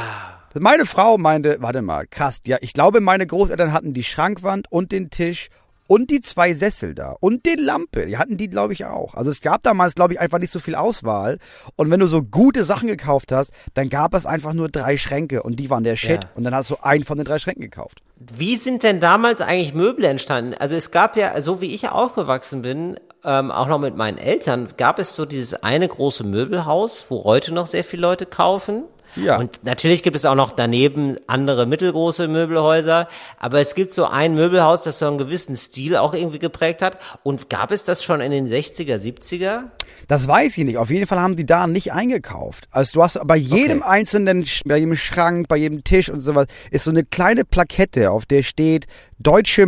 Meine 0.60 0.86
Frau 0.86 1.18
meinte, 1.18 1.58
warte 1.62 1.82
mal, 1.82 2.06
krass, 2.06 2.42
ja, 2.46 2.58
ich 2.62 2.74
glaube, 2.74 3.02
meine 3.02 3.26
Großeltern 3.26 3.74
hatten 3.74 3.94
die 3.94 4.04
Schrankwand 4.04 4.72
und 4.72 4.92
den 4.92 5.10
Tisch 5.10 5.50
und 5.88 6.10
die 6.10 6.22
zwei 6.22 6.54
Sessel 6.54 6.96
da 6.96 7.16
und 7.20 7.46
die 7.46 7.56
Lampe, 7.60 8.06
die 8.06 8.18
hatten 8.18 8.38
die, 8.38 8.50
glaube 8.50 8.74
ich, 8.74 8.86
auch. 8.86 9.14
Also 9.14 9.32
es 9.32 9.42
gab 9.42 9.64
damals, 9.64 9.96
glaube 9.96 10.14
ich, 10.14 10.20
einfach 10.20 10.40
nicht 10.40 10.52
so 10.52 10.60
viel 10.60 10.76
Auswahl. 10.76 11.40
Und 11.76 11.92
wenn 11.92 12.00
du 12.00 12.08
so 12.08 12.24
gute 12.24 12.64
Sachen 12.64 12.88
gekauft 12.88 13.32
hast, 13.32 13.52
dann 13.74 13.90
gab 13.90 14.14
es 14.14 14.26
einfach 14.26 14.54
nur 14.54 14.70
drei 14.70 14.98
Schränke 14.98 15.44
und 15.44 15.60
die 15.60 15.70
waren 15.70 15.84
der 15.84 15.96
Shit. 15.96 16.24
Ja. 16.24 16.30
Und 16.36 16.44
dann 16.44 16.56
hast 16.56 16.70
du 16.70 16.78
einen 16.82 17.04
von 17.04 17.18
den 17.18 17.26
drei 17.26 17.40
Schränken 17.40 17.62
gekauft. 17.62 18.02
Wie 18.16 18.56
sind 18.56 18.84
denn 18.84 19.00
damals 19.00 19.42
eigentlich 19.42 19.74
Möbel 19.74 20.06
entstanden? 20.06 20.54
Also 20.54 20.76
es 20.76 20.92
gab 20.92 21.18
ja, 21.18 21.42
so 21.42 21.62
wie 21.62 21.74
ich 21.74 21.90
aufgewachsen 21.90 22.62
bin, 22.62 22.98
ähm, 23.26 23.52
auch 23.52 23.68
noch 23.68 23.80
mit 23.80 23.96
meinen 23.96 24.18
Eltern, 24.18 24.70
gab 24.78 25.00
es 25.00 25.16
so 25.16 25.26
dieses 25.26 25.56
eine 25.64 25.88
große 25.88 26.24
Möbelhaus, 26.24 27.06
wo 27.10 27.24
heute 27.24 27.54
noch 27.54 27.68
sehr 27.68 27.84
viele 27.84 28.02
Leute 28.02 28.26
kaufen. 28.26 28.84
Ja. 29.16 29.38
Und 29.38 29.64
natürlich 29.64 30.04
gibt 30.04 30.16
es 30.16 30.26
auch 30.26 30.36
noch 30.36 30.52
daneben 30.52 31.18
andere 31.28 31.66
mittelgroße 31.66 32.28
Möbelhäuser, 32.28 33.08
aber 33.40 33.60
es 33.62 33.76
gibt 33.76 33.92
so 33.92 34.06
ein 34.06 34.36
Möbelhaus, 34.36 34.82
das 34.82 35.00
so 35.00 35.08
einen 35.08 35.18
gewissen 35.18 35.56
Stil 35.56 35.96
auch 35.98 36.14
irgendwie 36.14 36.40
geprägt 36.40 36.82
hat. 36.82 36.98
Und 37.24 37.50
gab 37.50 37.72
es 37.72 37.84
das 37.84 38.04
schon 38.04 38.22
in 38.22 38.32
den 38.32 38.48
60er, 38.48 38.98
70er? 38.98 39.64
Das 40.08 40.28
weiß 40.28 40.58
ich 40.58 40.64
nicht. 40.66 40.78
Auf 40.78 40.90
jeden 40.90 41.06
Fall 41.08 41.20
haben 41.20 41.36
die 41.36 41.46
da 41.46 41.68
nicht 41.68 41.94
eingekauft. 41.94 42.68
Also 42.72 42.94
du 42.94 43.04
hast 43.04 43.20
bei 43.26 43.36
jedem 43.38 43.80
Okay. 43.82 43.90
einzelnen, 43.90 44.46
bei 44.66 44.78
jedem 44.78 44.96
Schrank, 44.96 45.48
bei 45.48 45.58
jedem 45.58 45.84
Tisch 45.84 46.10
und 46.10 46.20
sowas, 46.20 46.48
ist 46.72 46.84
so 46.86 46.92
eine 46.92 47.04
kleine 47.04 47.46
Plakette, 47.46 48.12
auf 48.12 48.26
der 48.26 48.44
steht 48.44 48.88
Deutsche 49.20 49.66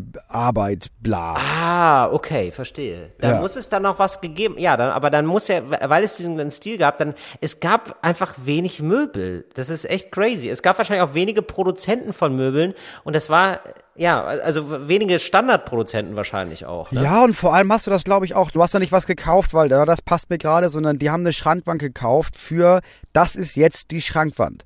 Möbelarbeit, 0.00 0.88
bla. 1.00 1.34
Ah, 1.36 2.12
okay, 2.12 2.50
verstehe. 2.52 3.10
Da 3.20 3.30
Ja. 3.32 3.40
muss 3.40 3.56
es 3.56 3.68
dann 3.68 3.82
noch 3.82 3.98
was 3.98 4.20
gegeben. 4.20 4.56
Ja, 4.58 4.76
dann, 4.76 4.90
aber 4.90 5.10
dann 5.10 5.26
muss 5.26 5.48
ja, 5.48 5.60
weil 5.88 6.04
es 6.04 6.16
diesen 6.16 6.50
Stil 6.50 6.78
gab, 6.78 6.98
dann 6.98 7.14
es 7.40 7.60
gab 7.60 7.96
einfach 8.02 8.34
wenig 8.44 8.65
Möbel. 8.82 9.46
Das 9.54 9.68
ist 9.70 9.88
echt 9.88 10.12
crazy. 10.12 10.48
Es 10.48 10.62
gab 10.62 10.78
wahrscheinlich 10.78 11.02
auch 11.08 11.14
wenige 11.14 11.42
Produzenten 11.42 12.12
von 12.12 12.34
Möbeln 12.36 12.74
und 13.04 13.14
das 13.16 13.30
war 13.30 13.60
ja, 13.94 14.22
also 14.22 14.88
wenige 14.88 15.18
Standardproduzenten 15.18 16.16
wahrscheinlich 16.16 16.66
auch. 16.66 16.92
Ne? 16.92 17.02
Ja, 17.02 17.24
und 17.24 17.34
vor 17.34 17.54
allem 17.54 17.72
hast 17.72 17.86
du 17.86 17.90
das, 17.90 18.04
glaube 18.04 18.26
ich, 18.26 18.34
auch. 18.34 18.50
Du 18.50 18.62
hast 18.62 18.74
da 18.74 18.78
nicht 18.78 18.92
was 18.92 19.06
gekauft, 19.06 19.54
weil 19.54 19.70
ja, 19.70 19.84
das 19.86 20.02
passt 20.02 20.28
mir 20.28 20.38
gerade, 20.38 20.68
sondern 20.68 20.98
die 20.98 21.10
haben 21.10 21.22
eine 21.22 21.32
Schrankwand 21.32 21.80
gekauft 21.80 22.36
für, 22.36 22.80
das 23.14 23.36
ist 23.36 23.54
jetzt 23.56 23.90
die 23.90 24.02
Schrankwand. 24.02 24.64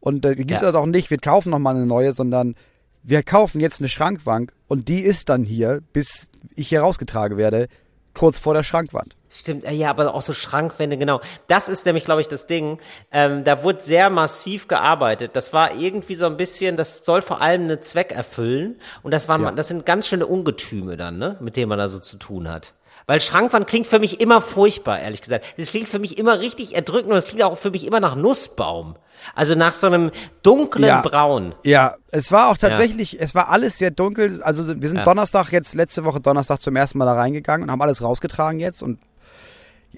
Und 0.00 0.24
da 0.24 0.32
gibt's 0.34 0.54
Ja. 0.62 0.72
das 0.72 0.74
auch 0.74 0.86
nicht, 0.86 1.10
wir 1.10 1.18
kaufen 1.18 1.50
nochmal 1.50 1.76
eine 1.76 1.86
neue, 1.86 2.12
sondern 2.12 2.54
wir 3.02 3.22
kaufen 3.22 3.60
jetzt 3.60 3.80
eine 3.80 3.88
Schrankwand 3.88 4.52
und 4.68 4.88
die 4.88 5.00
ist 5.00 5.28
dann 5.28 5.44
hier, 5.44 5.80
bis 5.92 6.30
ich 6.54 6.68
hier 6.68 6.80
rausgetragen 6.80 7.36
werde, 7.36 7.68
kurz 8.14 8.38
vor 8.38 8.54
der 8.54 8.62
Schrankwand. 8.62 9.16
Stimmt, 9.34 9.64
äh, 9.64 9.72
ja, 9.72 9.88
aber 9.88 10.14
auch 10.14 10.20
so 10.20 10.34
Schrankwände, 10.34 10.98
genau. 10.98 11.20
Das 11.48 11.68
ist 11.70 11.86
nämlich, 11.86 12.04
glaube 12.04 12.20
ich, 12.20 12.28
das 12.28 12.46
Ding. 12.46 12.78
Ähm, 13.10 13.44
da 13.44 13.62
wurde 13.62 13.80
sehr 13.80 14.10
massiv 14.10 14.68
gearbeitet. 14.68 15.30
Das 15.34 15.52
war 15.54 15.74
irgendwie 15.74 16.16
so 16.16 16.26
ein 16.26 16.36
bisschen, 16.36 16.76
das 16.76 17.04
soll 17.06 17.22
vor 17.22 17.40
allem 17.40 17.62
einen 17.62 17.80
Zweck 17.80 18.12
erfüllen. 18.12 18.78
Und 19.02 19.12
das 19.14 19.28
waren, 19.28 19.42
Ja. 19.42 19.50
das 19.52 19.68
sind 19.68 19.86
ganz 19.86 20.06
schöne 20.06 20.26
Ungetüme 20.26 20.98
dann, 20.98 21.16
ne, 21.16 21.38
mit 21.40 21.56
denen 21.56 21.70
man 21.70 21.78
da 21.78 21.88
so 21.88 21.98
zu 21.98 22.18
tun 22.18 22.50
hat. 22.50 22.74
Weil 23.06 23.20
Schrankwand 23.20 23.66
klingt 23.66 23.86
für 23.86 23.98
mich 23.98 24.20
immer 24.20 24.40
furchtbar, 24.42 25.00
ehrlich 25.00 25.22
gesagt. 25.22 25.44
Es 25.56 25.70
klingt 25.70 25.88
für 25.88 25.98
mich 25.98 26.18
immer 26.18 26.40
richtig 26.40 26.74
erdrückend 26.74 27.10
und 27.12 27.18
es 27.18 27.24
klingt 27.24 27.42
auch 27.42 27.56
für 27.58 27.70
mich 27.70 27.86
immer 27.86 28.00
nach 28.00 28.14
Nussbaum. 28.14 28.96
Also 29.34 29.54
nach 29.54 29.72
so 29.74 29.86
einem 29.86 30.10
dunklen 30.42 30.88
Ja. 30.88 31.00
Braun. 31.00 31.54
Ja, 31.64 31.96
es 32.10 32.30
war 32.32 32.50
auch 32.50 32.58
tatsächlich, 32.58 33.20
es 33.20 33.34
war 33.34 33.48
alles 33.48 33.78
sehr 33.78 33.90
dunkel. 33.92 34.42
Also 34.42 34.80
wir 34.80 34.88
sind 34.88 34.98
Ja. 34.98 35.04
Donnerstag 35.04 35.50
jetzt, 35.52 35.74
letzte 35.74 36.04
Woche 36.04 36.20
Donnerstag 36.20 36.60
zum 36.60 36.76
ersten 36.76 36.98
Mal 36.98 37.06
da 37.06 37.14
reingegangen 37.14 37.64
und 37.66 37.72
haben 37.72 37.82
alles 37.82 38.02
rausgetragen 38.02 38.60
jetzt 38.60 38.82
und 38.82 38.98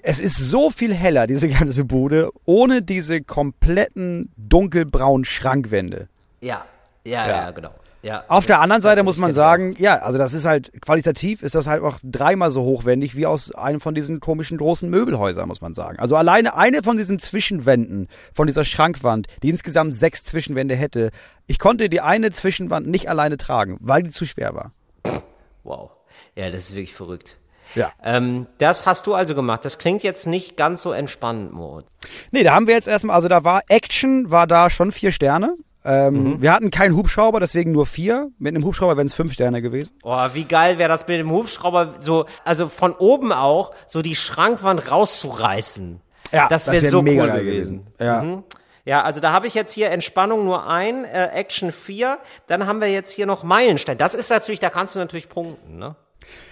es 0.01 0.19
ist 0.19 0.37
so 0.37 0.69
viel 0.69 0.93
heller, 0.93 1.27
diese 1.27 1.49
ganze 1.49 1.85
Bude, 1.85 2.31
ohne 2.45 2.81
diese 2.81 3.21
kompletten 3.21 4.29
dunkelbraunen 4.37 5.25
Schrankwände. 5.25 6.07
Ja, 6.41 6.65
ja, 7.05 7.27
ja, 7.27 7.51
genau. 7.51 7.71
Ja, 8.05 8.23
Auf 8.27 8.45
der 8.45 8.61
anderen 8.61 8.83
Seite 8.83 9.01
muss 9.01 9.17
man 9.17 9.33
sagen, 9.33 9.75
ja, 9.79 9.97
also 9.97 10.19
das 10.19 10.35
ist 10.35 10.45
halt, 10.45 10.71
qualitativ 10.79 11.41
ist 11.41 11.55
das 11.55 11.65
halt 11.65 11.81
auch 11.81 11.97
dreimal 12.03 12.51
so 12.51 12.61
hochwendig 12.61 13.15
wie 13.15 13.25
aus 13.25 13.51
einem 13.51 13.81
von 13.81 13.95
diesen 13.95 14.19
komischen 14.19 14.59
großen 14.59 14.87
Möbelhäusern, 14.87 15.47
muss 15.47 15.59
man 15.59 15.73
sagen. 15.73 15.97
Also 15.97 16.15
alleine 16.15 16.55
eine 16.55 16.83
von 16.83 16.97
diesen 16.97 17.17
Zwischenwänden, 17.17 18.07
von 18.31 18.45
dieser 18.45 18.63
Schrankwand, 18.63 19.25
die 19.41 19.49
insgesamt 19.49 19.95
sechs 19.95 20.23
Zwischenwände 20.23 20.75
hätte, 20.75 21.09
ich 21.47 21.57
konnte 21.57 21.89
die 21.89 21.99
eine 21.99 22.29
Zwischenwand 22.29 22.85
nicht 22.85 23.09
alleine 23.09 23.37
tragen, 23.37 23.77
weil 23.79 24.03
die 24.03 24.11
zu 24.11 24.25
schwer 24.25 24.53
war. 24.53 24.71
Wow. 25.63 25.89
Ja, 26.35 26.51
das 26.51 26.69
ist 26.69 26.75
wirklich 26.75 26.93
verrückt. 26.93 27.37
Ja. 27.73 27.91
Ähm, 28.03 28.47
das 28.57 28.85
hast 28.85 29.07
du 29.07 29.13
also 29.13 29.35
gemacht. 29.35 29.65
Das 29.65 29.77
klingt 29.77 30.03
jetzt 30.03 30.27
nicht 30.27 30.55
ganz 30.57 30.81
so 30.81 30.91
entspannt, 30.91 31.51
Moritz. 31.53 31.87
Nee, 32.31 32.43
da 32.43 32.53
haben 32.53 32.67
wir 32.67 32.75
jetzt 32.75 32.87
erstmal, 32.87 33.15
also 33.15 33.27
da 33.27 33.43
war 33.43 33.63
Action, 33.69 34.29
war 34.29 34.47
da 34.47 34.69
schon 34.69 34.91
vier 34.91 35.11
Sterne. 35.11 35.55
Ähm, 35.85 36.41
Wir 36.41 36.51
hatten 36.51 36.71
keinen 36.71 36.95
Hubschrauber, 36.95 37.39
deswegen 37.39 37.71
nur 37.71 37.85
vier. 37.85 38.31
Mit 38.39 38.55
einem 38.55 38.65
Hubschrauber 38.65 38.97
wären 38.97 39.05
es 39.05 39.13
fünf 39.13 39.33
Sterne 39.33 39.61
gewesen. 39.61 39.95
Boah, 40.01 40.31
wie 40.33 40.45
geil 40.45 40.79
wäre 40.79 40.89
das 40.89 41.07
mit 41.07 41.19
dem 41.19 41.29
Hubschrauber, 41.29 41.95
so, 41.99 42.25
also 42.43 42.69
von 42.69 42.93
oben 42.93 43.31
auch, 43.31 43.71
so 43.87 44.01
die 44.01 44.15
Schrankwand 44.15 44.89
rauszureißen. 44.91 46.01
Ja, 46.31 46.47
das 46.49 46.65
wäre 46.67 46.81
wär 46.81 46.89
so 46.89 47.03
mega 47.03 47.23
cool 47.23 47.29
geil 47.29 47.43
gewesen. 47.45 47.85
gewesen. 47.85 47.93
Ja. 47.99 48.21
Mhm. 48.23 48.43
Ja, 48.83 49.01
also 49.03 49.19
da 49.19 49.31
habe 49.31 49.47
ich 49.47 49.55
jetzt 49.55 49.73
hier 49.73 49.89
Entspannung 49.91 50.45
nur 50.45 50.67
ein, 50.67 51.05
äh, 51.05 51.29
Action 51.33 51.71
4, 51.71 52.19
dann 52.47 52.67
haben 52.67 52.81
wir 52.81 52.89
jetzt 52.89 53.11
hier 53.11 53.25
noch 53.25 53.43
Meilenstein. 53.43 53.97
Das 53.97 54.13
ist 54.13 54.29
natürlich, 54.29 54.59
da 54.59 54.69
kannst 54.69 54.95
du 54.95 54.99
natürlich 54.99 55.27
punkten, 55.29 55.77
ne? 55.77 55.95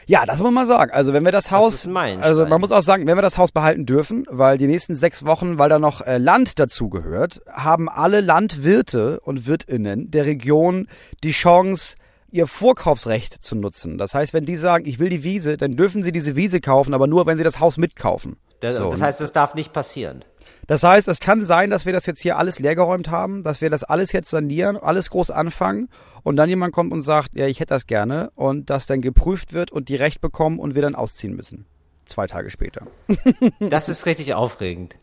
Ja, 0.06 0.26
das 0.26 0.42
muss 0.42 0.52
man 0.52 0.68
sagen. 0.68 0.92
Also 0.92 1.14
wenn 1.14 1.24
wir 1.24 1.32
das 1.32 1.52
Haus, 1.52 1.88
Meilenstein. 1.88 2.30
also 2.30 2.46
man 2.46 2.60
muss 2.60 2.72
auch 2.72 2.82
sagen, 2.82 3.08
wenn 3.08 3.18
wir 3.18 3.22
das 3.22 3.38
Haus 3.38 3.52
behalten 3.52 3.86
dürfen, 3.86 4.26
weil 4.30 4.58
die 4.58 4.68
nächsten 4.68 4.96
sechs 4.96 5.26
Wochen, 5.26 5.58
weil 5.58 5.70
da 5.70 5.80
noch 5.80 6.02
äh, 6.02 6.18
Land 6.18 6.60
dazu 6.60 6.90
gehört, 6.90 7.42
haben 7.52 7.90
alle 7.90 8.22
Landwirte 8.22 9.20
und 9.22 9.48
Wirtinnen 9.48 10.12
der 10.12 10.26
Region 10.26 10.88
die 11.24 11.32
Chance, 11.32 11.96
ihr 12.34 12.48
Vorkaufsrecht 12.48 13.44
zu 13.44 13.56
nutzen. 13.56 13.98
Das 13.98 14.16
heißt, 14.16 14.34
wenn 14.34 14.46
die 14.46 14.56
sagen, 14.56 14.86
ich 14.88 14.98
will 15.00 15.10
die 15.10 15.24
Wiese, 15.24 15.56
dann 15.56 15.78
dürfen 15.78 16.02
sie 16.02 16.12
diese 16.12 16.36
Wiese 16.36 16.62
kaufen, 16.62 16.94
aber 16.94 17.06
nur, 17.06 17.28
wenn 17.28 17.38
sie 17.38 17.44
das 17.44 17.60
Haus 17.60 17.78
mitkaufen. 17.78 18.38
Das, 18.60 18.78
So, 18.78 18.90
das 18.90 19.00
ne? 19.00 19.06
heißt, 19.06 19.22
das 19.22 19.32
darf 19.34 19.54
nicht 19.54 19.72
passieren. 19.72 20.26
Das 20.68 20.84
heißt, 20.84 21.08
es 21.08 21.20
kann 21.20 21.44
sein, 21.44 21.70
dass 21.70 21.86
wir 21.86 21.94
das 21.94 22.06
jetzt 22.06 22.22
hier 22.22 22.38
alles 22.38 22.60
leergeräumt 22.60 23.10
haben, 23.12 23.44
dass 23.44 23.62
wir 23.62 23.70
das 23.70 23.84
alles 23.84 24.12
jetzt 24.12 24.30
sanieren, 24.30 24.78
alles 24.78 25.10
groß 25.10 25.32
anfangen 25.32 25.90
und 26.24 26.36
dann 26.38 26.50
jemand 26.50 26.74
kommt 26.74 26.92
und 26.94 27.02
sagt, 27.02 27.30
ja, 27.34 27.48
ich 27.48 27.60
hätte 27.60 27.74
das 27.74 27.86
gerne 27.88 28.32
und 28.36 28.70
das 28.70 28.86
dann 28.86 29.02
geprüft 29.02 29.54
wird 29.54 29.72
und 29.72 29.90
die 29.90 29.96
Recht 29.96 30.22
bekommen 30.22 30.60
und 30.60 30.76
wir 30.76 30.82
dann 30.82 30.96
ausziehen 30.96 31.36
müssen. 31.36 31.66
Zwei 32.06 32.28
Tage 32.28 32.50
später. 32.50 32.88
Das 33.60 33.88
ist 33.90 34.06
richtig 34.06 34.34
aufregend. 34.34 34.96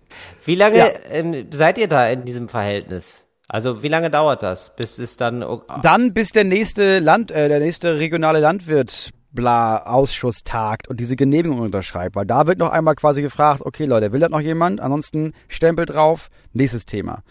Wie 0.45 0.55
lange 0.55 0.77
Ja. 0.79 0.89
ähm, 1.11 1.47
seid 1.51 1.79
ihr 1.79 1.89
da 1.89 2.09
in 2.09 2.25
diesem 2.25 2.49
Verhältnis? 2.49 3.25
Also 3.49 3.83
wie 3.83 3.89
lange 3.89 4.11
dauert 4.11 4.43
das, 4.43 4.75
bis 4.77 4.99
es 4.99 5.17
dann 5.17 5.45
Dann 5.83 6.13
bis 6.13 6.31
der 6.31 6.45
nächste 6.45 7.01
Land, 7.01 7.31
äh, 7.33 7.49
der 7.49 7.59
nächste 7.59 7.99
regionale 7.99 8.39
Landwirt 8.41 9.11
bla 9.33 9.79
Ausschuss 9.85 10.43
tagt 10.45 10.89
und 10.89 10.99
diese 11.01 11.17
Genehmigung 11.17 11.61
unterschreibt, 11.61 12.17
weil 12.17 12.27
da 12.27 12.47
wird 12.47 12.59
noch 12.59 12.71
einmal 12.71 12.95
quasi 12.97 13.23
gefragt, 13.23 13.63
okay 13.65 13.85
Leute, 13.85 14.13
will 14.13 14.21
das 14.21 14.31
noch 14.31 14.41
jemand? 14.41 14.81
Ansonsten 14.81 15.33
Stempel 15.49 15.87
drauf, 15.87 16.31
nächstes 16.53 16.87
Thema. 16.87 17.23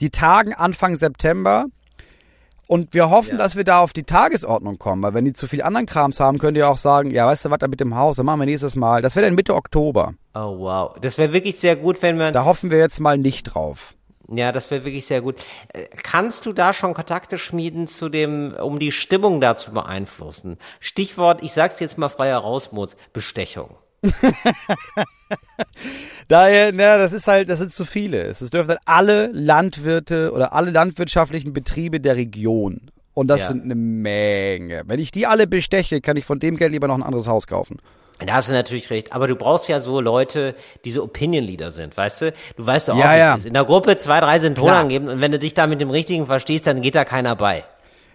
Die 0.00 0.10
tagen 0.10 0.54
Anfang 0.54 0.96
September 0.96 1.66
und 2.66 2.94
wir 2.94 3.10
hoffen, 3.10 3.32
Ja. 3.32 3.36
dass 3.38 3.56
wir 3.56 3.64
da 3.64 3.80
auf 3.80 3.92
die 3.92 4.04
Tagesordnung 4.04 4.78
kommen, 4.78 5.02
weil 5.02 5.12
wenn 5.12 5.24
die 5.24 5.32
zu 5.32 5.46
viel 5.48 5.60
anderen 5.62 5.86
Krams 5.86 6.20
haben, 6.20 6.38
könnt 6.38 6.56
ihr 6.56 6.68
auch 6.68 6.78
sagen, 6.78 7.10
ja, 7.10 7.26
weißt 7.26 7.44
du 7.46 7.50
was, 7.50 7.58
da 7.58 7.66
mit 7.68 7.80
dem 7.80 7.96
Haus, 7.96 8.16
dann 8.16 8.26
machen 8.26 8.38
wir 8.40 8.46
nächstes 8.46 8.76
Mal. 8.76 9.02
Das 9.02 9.16
wäre 9.16 9.26
dann 9.26 9.34
Mitte 9.34 9.54
Oktober. 9.56 10.14
Oh 10.34 10.58
wow, 10.58 10.96
das 11.00 11.18
wäre 11.18 11.32
wirklich 11.32 11.58
sehr 11.58 11.74
gut, 11.74 12.00
wenn 12.02 12.16
man 12.16 12.32
Da 12.32 12.44
hoffen 12.44 12.70
wir 12.70 12.78
jetzt 12.78 13.00
mal 13.00 13.18
nicht 13.18 13.42
drauf. 13.42 13.94
Ja, 14.32 14.52
das 14.52 14.70
wäre 14.70 14.84
wirklich 14.84 15.06
sehr 15.06 15.20
gut. 15.22 15.36
Äh, 15.72 15.86
Kannst 16.02 16.46
du 16.46 16.52
da 16.52 16.72
schon 16.72 16.94
Kontakte 16.94 17.36
schmieden 17.36 17.86
zu 17.88 18.08
dem, 18.08 18.52
um 18.54 18.78
die 18.78 18.92
Stimmung 18.92 19.40
da 19.40 19.56
zu 19.56 19.72
beeinflussen? 19.72 20.56
Stichwort, 20.78 21.42
ich 21.42 21.52
sag's 21.52 21.80
jetzt 21.80 21.98
mal 21.98 22.08
frei 22.08 22.28
heraus, 22.28 22.70
Moritz, 22.72 22.96
Bestechung. 23.12 23.76
Daher, 26.28 26.72
na, 26.72 26.96
das 26.96 27.12
ist 27.12 27.26
halt, 27.26 27.48
das 27.48 27.58
sind 27.58 27.72
zu 27.72 27.84
viele. 27.84 28.22
Es 28.22 28.38
dürfen 28.50 28.68
halt 28.70 28.80
alle 28.84 29.28
Landwirte 29.32 30.32
oder 30.32 30.52
alle 30.52 30.70
landwirtschaftlichen 30.70 31.52
Betriebe 31.52 32.00
der 32.00 32.16
Region. 32.16 32.90
Und 33.14 33.26
das 33.28 33.40
Ja. 33.40 33.46
sind 33.48 33.64
eine 33.64 33.74
Menge. 33.74 34.82
Wenn 34.86 35.00
ich 35.00 35.10
die 35.10 35.26
alle 35.26 35.46
besteche, 35.46 36.00
kann 36.00 36.16
ich 36.16 36.24
von 36.24 36.38
dem 36.38 36.56
Geld 36.56 36.72
lieber 36.72 36.86
noch 36.88 36.94
ein 36.94 37.02
anderes 37.02 37.26
Haus 37.26 37.46
kaufen. 37.46 37.78
Da 38.26 38.34
hast 38.34 38.48
du 38.48 38.52
natürlich 38.52 38.90
recht, 38.90 39.12
aber 39.12 39.26
du 39.28 39.34
brauchst 39.36 39.68
ja 39.68 39.80
so 39.80 40.00
Leute, 40.00 40.54
die 40.84 40.90
so 40.90 41.02
Opinion 41.02 41.44
Leader 41.44 41.70
sind, 41.70 41.96
weißt 41.96 42.20
du? 42.22 42.32
Du 42.56 42.66
weißt 42.66 42.88
doch 42.88 42.94
auch, 42.94 42.98
Ja, 42.98 43.14
wie 43.14 43.18
ja. 43.18 43.32
es 43.34 43.40
ist. 43.40 43.46
In 43.46 43.54
der 43.54 43.64
Gruppe 43.64 43.96
zwei, 43.96 44.20
drei 44.20 44.38
sind 44.38 44.56
tonangebend 44.58 45.10
und 45.10 45.20
wenn 45.20 45.32
du 45.32 45.38
dich 45.38 45.54
da 45.54 45.66
mit 45.66 45.80
dem 45.80 45.90
Richtigen 45.90 46.26
verstehst, 46.26 46.66
dann 46.66 46.82
geht 46.82 46.94
da 46.94 47.04
keiner 47.04 47.34
bei. 47.36 47.64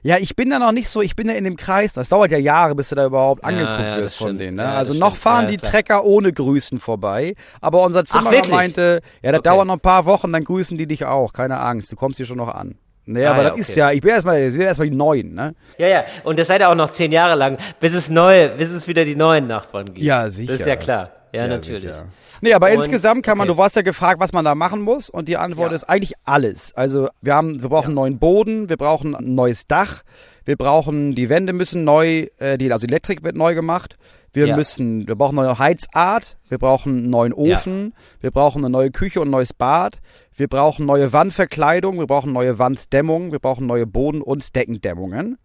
Ja, 0.03 0.17
ich 0.19 0.35
bin 0.35 0.51
da 0.51 0.59
noch 0.59 0.71
nicht 0.71 0.87
so, 0.87 1.01
ich 1.01 1.15
bin 1.15 1.27
da 1.27 1.33
in 1.33 1.43
dem 1.45 1.57
Kreis. 1.57 1.93
Das 1.93 2.09
dauert 2.09 2.29
ja 2.29 2.37
Jahre, 2.37 2.75
bis 2.75 2.89
du 2.89 2.95
da 2.95 3.07
überhaupt 3.07 3.43
angeguckt 3.43 3.79
ja, 3.79 3.95
das 3.95 4.03
wirst 4.03 4.17
von 4.17 4.27
stimmt. 4.27 4.41
denen. 4.41 4.57
Ne? 4.57 4.63
Ja, 4.63 4.73
also 4.75 4.93
noch 4.93 5.07
stimmt. 5.15 5.21
fahren 5.23 5.43
Ja, 5.45 5.49
die. 5.51 5.57
Trecker 5.57 6.03
ohne 6.05 6.31
Grüßen 6.31 6.79
vorbei. 6.79 7.33
Aber 7.59 7.81
unser 7.81 8.05
Zimmerer 8.05 8.31
wirklich? 8.31 8.51
meinte, 8.53 9.01
ja, 9.23 9.31
das 9.31 9.39
Okay. 9.39 9.49
dauert 9.49 9.65
noch 9.65 9.73
ein 9.77 9.79
paar 9.79 10.05
Wochen, 10.05 10.31
dann 10.31 10.43
grüßen 10.43 10.77
die 10.77 10.85
dich 10.85 11.05
auch. 11.05 11.33
Keine 11.33 11.59
Angst, 11.59 11.91
du 11.91 11.95
kommst 11.95 12.17
hier 12.17 12.27
schon 12.27 12.37
noch 12.37 12.53
an. 12.53 12.75
Nee, 13.07 13.25
Ah, 13.25 13.31
aber 13.33 13.43
ja, 13.43 13.49
das 13.51 13.59
ist 13.59 13.69
okay. 13.71 13.79
ja, 13.79 13.91
ich 13.91 14.01
bin 14.01 14.09
erstmal, 14.11 14.41
ich 14.41 14.53
bin 14.53 14.61
erstmal 14.61 14.89
die 14.89 14.95
Neuen, 14.95 15.33
ne? 15.35 15.53
Ja, 15.77 15.87
ja, 15.87 16.05
und 16.23 16.39
das 16.39 16.47
seid 16.47 16.61
ihr 16.61 16.69
auch 16.69 16.75
noch 16.75 16.89
zehn 16.89 17.11
Jahre 17.11 17.35
lang, 17.35 17.57
bis 17.79 17.93
es 17.93 18.09
neue, 18.09 18.49
bis 18.49 18.71
es 18.71 18.87
wieder 18.87 19.05
die 19.05 19.15
neuen 19.15 19.45
Nachbarn 19.47 19.85
gibt. 19.85 19.99
Ja, 19.99 20.29
sicher. 20.29 20.51
Das 20.53 20.61
ist 20.61 20.67
ja 20.67 20.75
klar. 20.75 21.11
Ja, 21.33 21.47
natürlich. 21.47 21.83
sicher. 21.83 22.05
Nee, 22.41 22.53
aber 22.53 22.67
Und- 22.67 22.73
insgesamt 22.73 23.23
kann 23.25 23.37
man, 23.37 23.47
okay. 23.47 23.55
du 23.55 23.61
warst 23.61 23.75
ja 23.75 23.81
gefragt, 23.81 24.19
was 24.19 24.33
man 24.33 24.43
da 24.45 24.55
machen 24.55 24.81
muss 24.81 25.09
und 25.09 25.27
die 25.27 25.37
Antwort 25.37 25.69
Ja. 25.69 25.75
ist 25.75 25.83
eigentlich 25.83 26.13
alles. 26.23 26.73
Also 26.75 27.09
wir 27.21 27.33
haben, 27.35 27.61
wir 27.61 27.69
brauchen 27.69 27.83
Ja. 27.83 27.87
einen 27.89 27.95
neuen 27.95 28.19
Boden, 28.19 28.69
wir 28.69 28.77
brauchen 28.77 29.15
ein 29.15 29.35
neues 29.35 29.65
Dach, 29.65 30.01
wir 30.43 30.55
brauchen, 30.57 31.13
die 31.15 31.29
Wände 31.29 31.53
müssen 31.53 31.83
neu, 31.83 32.27
äh, 32.39 32.57
die, 32.57 32.71
also 32.71 32.87
die 32.87 32.91
Elektrik 32.93 33.23
wird 33.23 33.35
neu 33.35 33.53
gemacht, 33.55 33.97
wir 34.35 34.47
Ja. 34.47 34.55
müssen, 34.55 35.07
wir 35.07 35.15
brauchen 35.15 35.37
eine 35.39 35.47
neue 35.47 35.59
Heizart, 35.59 36.37
wir 36.49 36.57
brauchen 36.57 36.97
einen 36.99 37.09
neuen 37.09 37.33
Ja. 37.45 37.55
Ofen, 37.57 37.93
wir 38.19 38.31
brauchen 38.31 38.59
eine 38.59 38.69
neue 38.69 38.91
Küche 38.91 39.21
und 39.21 39.27
ein 39.29 39.31
neues 39.31 39.53
Bad, 39.53 39.99
wir 40.35 40.47
brauchen 40.47 40.85
neue 40.85 41.13
Wandverkleidung, 41.13 41.97
wir 41.99 42.07
brauchen 42.07 42.33
neue 42.33 42.59
Wanddämmung, 42.59 43.31
wir 43.31 43.39
brauchen 43.39 43.65
neue 43.65 43.87
Boden- 43.87 44.21
und 44.21 44.55
Deckendämmungen. 44.55 45.37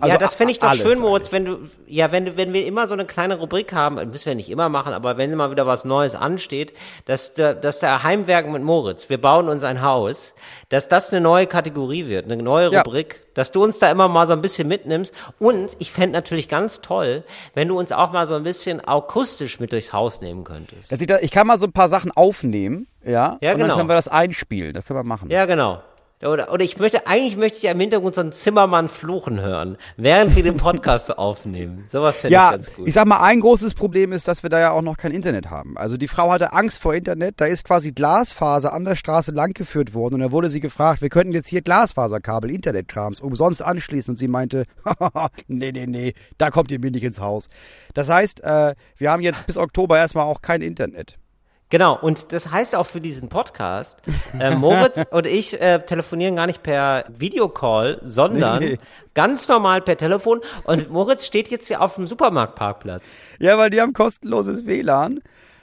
Also 0.00 0.14
ja, 0.14 0.18
das 0.18 0.34
fände 0.34 0.52
ich 0.52 0.58
doch 0.58 0.72
schön, 0.74 0.98
Moritz, 0.98 1.32
wenn 1.32 1.44
du, 1.44 1.58
ja, 1.86 2.12
wenn 2.12 2.24
du, 2.26 2.36
wenn 2.36 2.52
wir 2.52 2.66
immer 2.66 2.86
so 2.86 2.94
eine 2.94 3.04
kleine 3.04 3.38
Rubrik 3.38 3.72
haben, 3.72 3.96
müssen 4.10 4.26
wir 4.26 4.34
nicht 4.34 4.50
immer 4.50 4.68
machen, 4.68 4.92
aber 4.92 5.16
wenn 5.16 5.34
mal 5.34 5.50
wieder 5.50 5.66
was 5.66 5.84
Neues 5.84 6.14
ansteht, 6.14 6.72
dass 7.06 7.34
der, 7.34 7.54
dass 7.54 7.80
der 7.80 8.02
Heimwerken 8.02 8.52
mit 8.52 8.62
Moritz, 8.62 9.08
wir 9.08 9.20
bauen 9.20 9.48
uns 9.48 9.64
ein 9.64 9.82
Haus, 9.82 10.34
dass 10.68 10.88
das 10.88 11.10
eine 11.12 11.20
neue 11.20 11.46
Kategorie 11.46 12.06
wird, 12.08 12.30
eine 12.30 12.42
neue 12.42 12.72
Ja. 12.72 12.82
Rubrik, 12.82 13.22
dass 13.34 13.50
du 13.52 13.62
uns 13.62 13.78
da 13.78 13.90
immer 13.90 14.08
mal 14.08 14.26
so 14.26 14.32
ein 14.32 14.42
bisschen 14.42 14.68
mitnimmst 14.68 15.12
und 15.38 15.76
ich 15.78 15.92
fände 15.92 16.12
natürlich 16.12 16.48
ganz 16.48 16.80
toll, 16.80 17.24
wenn 17.54 17.68
du 17.68 17.78
uns 17.78 17.92
auch 17.92 18.12
mal 18.12 18.26
so 18.26 18.34
ein 18.34 18.42
bisschen 18.42 18.80
akustisch 18.80 19.60
mit 19.60 19.72
durchs 19.72 19.92
Haus 19.92 20.20
nehmen 20.20 20.44
könntest. 20.44 20.96
Sieht 20.96 21.10
da, 21.10 21.18
ich 21.20 21.30
kann 21.30 21.46
mal 21.46 21.56
so 21.58 21.66
ein 21.66 21.72
paar 21.72 21.88
Sachen 21.88 22.10
aufnehmen, 22.12 22.86
ja, 23.04 23.38
Ja, 23.40 23.52
und 23.52 23.58
genau. 23.58 23.68
dann 23.68 23.76
können 23.76 23.88
wir 23.88 23.94
das 23.94 24.08
einspielen, 24.08 24.72
das 24.74 24.86
können 24.86 24.98
wir 24.98 25.04
machen. 25.04 25.30
Ja, 25.30 25.46
genau. 25.46 25.82
Oder, 26.22 26.52
oder 26.52 26.64
ich 26.64 26.78
möchte, 26.78 27.06
eigentlich 27.06 27.36
möchte 27.36 27.58
ich 27.58 27.64
ja 27.64 27.72
im 27.72 27.80
Hintergrund 27.80 28.14
so 28.14 28.20
einen 28.20 28.32
Zimmermann 28.32 28.88
fluchen 28.88 29.40
hören, 29.40 29.76
während 29.96 30.34
wir 30.36 30.42
den 30.42 30.56
Podcast 30.56 31.18
aufnehmen. 31.18 31.84
Sowas 31.90 32.16
fände 32.16 32.28
ich 32.28 32.32
Ja, 32.32 32.52
ganz 32.52 32.72
gut. 32.72 32.86
ich 32.88 32.94
sag 32.94 33.06
mal, 33.06 33.20
ein 33.20 33.40
großes 33.40 33.74
Problem 33.74 34.12
ist, 34.12 34.26
dass 34.26 34.42
wir 34.42 34.48
da 34.48 34.58
ja 34.58 34.70
auch 34.70 34.80
noch 34.80 34.96
kein 34.96 35.12
Internet 35.12 35.50
haben. 35.50 35.76
Also 35.76 35.96
die 35.96 36.08
Frau 36.08 36.30
hatte 36.30 36.52
Angst 36.52 36.80
vor 36.80 36.94
Internet. 36.94 37.40
Da 37.40 37.46
ist 37.46 37.64
quasi 37.64 37.92
Glasfaser 37.92 38.72
an 38.72 38.84
der 38.84 38.94
Straße 38.94 39.32
langgeführt 39.32 39.92
worden 39.92 40.14
und 40.14 40.20
da 40.20 40.32
wurde 40.32 40.48
sie 40.50 40.60
gefragt, 40.60 41.02
wir 41.02 41.10
könnten 41.10 41.32
jetzt 41.34 41.48
hier 41.48 41.62
Glasfaserkabel, 41.62 42.50
Internetkrams 42.50 43.20
umsonst 43.20 43.60
anschließen 43.60 44.12
und 44.12 44.16
sie 44.16 44.28
meinte, 44.28 44.64
nee, 45.48 45.72
nee, 45.72 45.86
nee, 45.86 46.14
da 46.38 46.50
kommt 46.50 46.70
ihr 46.70 46.78
mir 46.78 46.90
nicht 46.90 47.04
ins 47.04 47.20
Haus. 47.20 47.48
Das 47.92 48.08
heißt, 48.08 48.42
äh, 48.42 48.74
wir 48.96 49.10
haben 49.10 49.22
jetzt 49.22 49.46
bis 49.46 49.58
Oktober 49.58 49.98
erstmal 49.98 50.24
auch 50.24 50.40
kein 50.40 50.62
Internet. 50.62 51.18
Genau, 51.70 51.98
und 51.98 52.32
das 52.32 52.50
heißt 52.50 52.76
auch 52.76 52.86
für 52.86 53.00
diesen 53.00 53.28
Podcast, 53.28 54.00
äh, 54.38 54.54
Moritz 54.54 55.00
und 55.10 55.26
ich 55.26 55.60
äh, 55.60 55.80
telefonieren 55.80 56.36
gar 56.36 56.46
nicht 56.46 56.62
per 56.62 57.04
Videocall, 57.08 58.00
sondern 58.02 58.62
Nee, 58.62 58.78
ganz 59.14 59.48
normal 59.48 59.80
per 59.80 59.96
Telefon. 59.96 60.40
Und 60.64 60.90
Moritz 60.90 61.26
steht 61.26 61.48
jetzt 61.48 61.66
hier 61.66 61.80
auf 61.80 61.96
dem 61.96 62.06
Supermarktparkplatz. 62.06 63.02
Ja, 63.38 63.58
weil 63.58 63.70
die 63.70 63.80
haben 63.80 63.92
kostenloses 63.92 64.66
WLAN. 64.66 65.20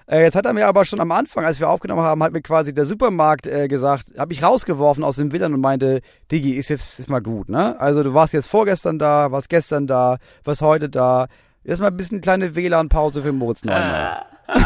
Äh, 0.08 0.24
jetzt 0.24 0.36
hat 0.36 0.46
er 0.46 0.54
mir 0.54 0.68
aber 0.68 0.84
schon 0.84 1.00
am 1.00 1.12
Anfang, 1.12 1.46
als 1.46 1.60
wir 1.60 1.70
aufgenommen 1.70 2.02
haben, 2.02 2.22
hat 2.22 2.34
mir 2.34 2.42
quasi 2.42 2.74
der 2.74 2.86
Supermarkt 2.86 3.48
äh, 3.48 3.70
gesagt, 3.70 4.08
habe 4.18 4.34
ich 4.34 4.44
rausgeworfen 4.44 5.04
aus 5.04 5.16
dem 5.16 5.32
WLAN 5.32 5.54
und 5.54 5.62
meinte, 5.62 6.02
Digi, 6.32 6.54
ist 6.54 6.70
jetzt 6.70 7.00
ist 7.00 7.10
mal 7.10 7.22
gut, 7.22 7.48
ne? 7.48 7.80
Also 7.80 8.04
du 8.04 8.14
warst 8.14 8.34
jetzt 8.34 8.48
vorgestern 8.48 9.00
da, 9.00 9.32
warst 9.32 9.50
gestern 9.50 9.88
da, 9.88 10.18
warst 10.44 10.62
heute 10.62 10.90
da. 10.90 11.28
Jetzt 11.64 11.80
mal 11.80 11.88
ein 11.88 11.98
bisschen 11.98 12.22
kleine 12.22 12.56
WLAN-Pause 12.56 13.22
für 13.22 13.32
Moritz 13.32 13.64
Neumann. 13.64 14.18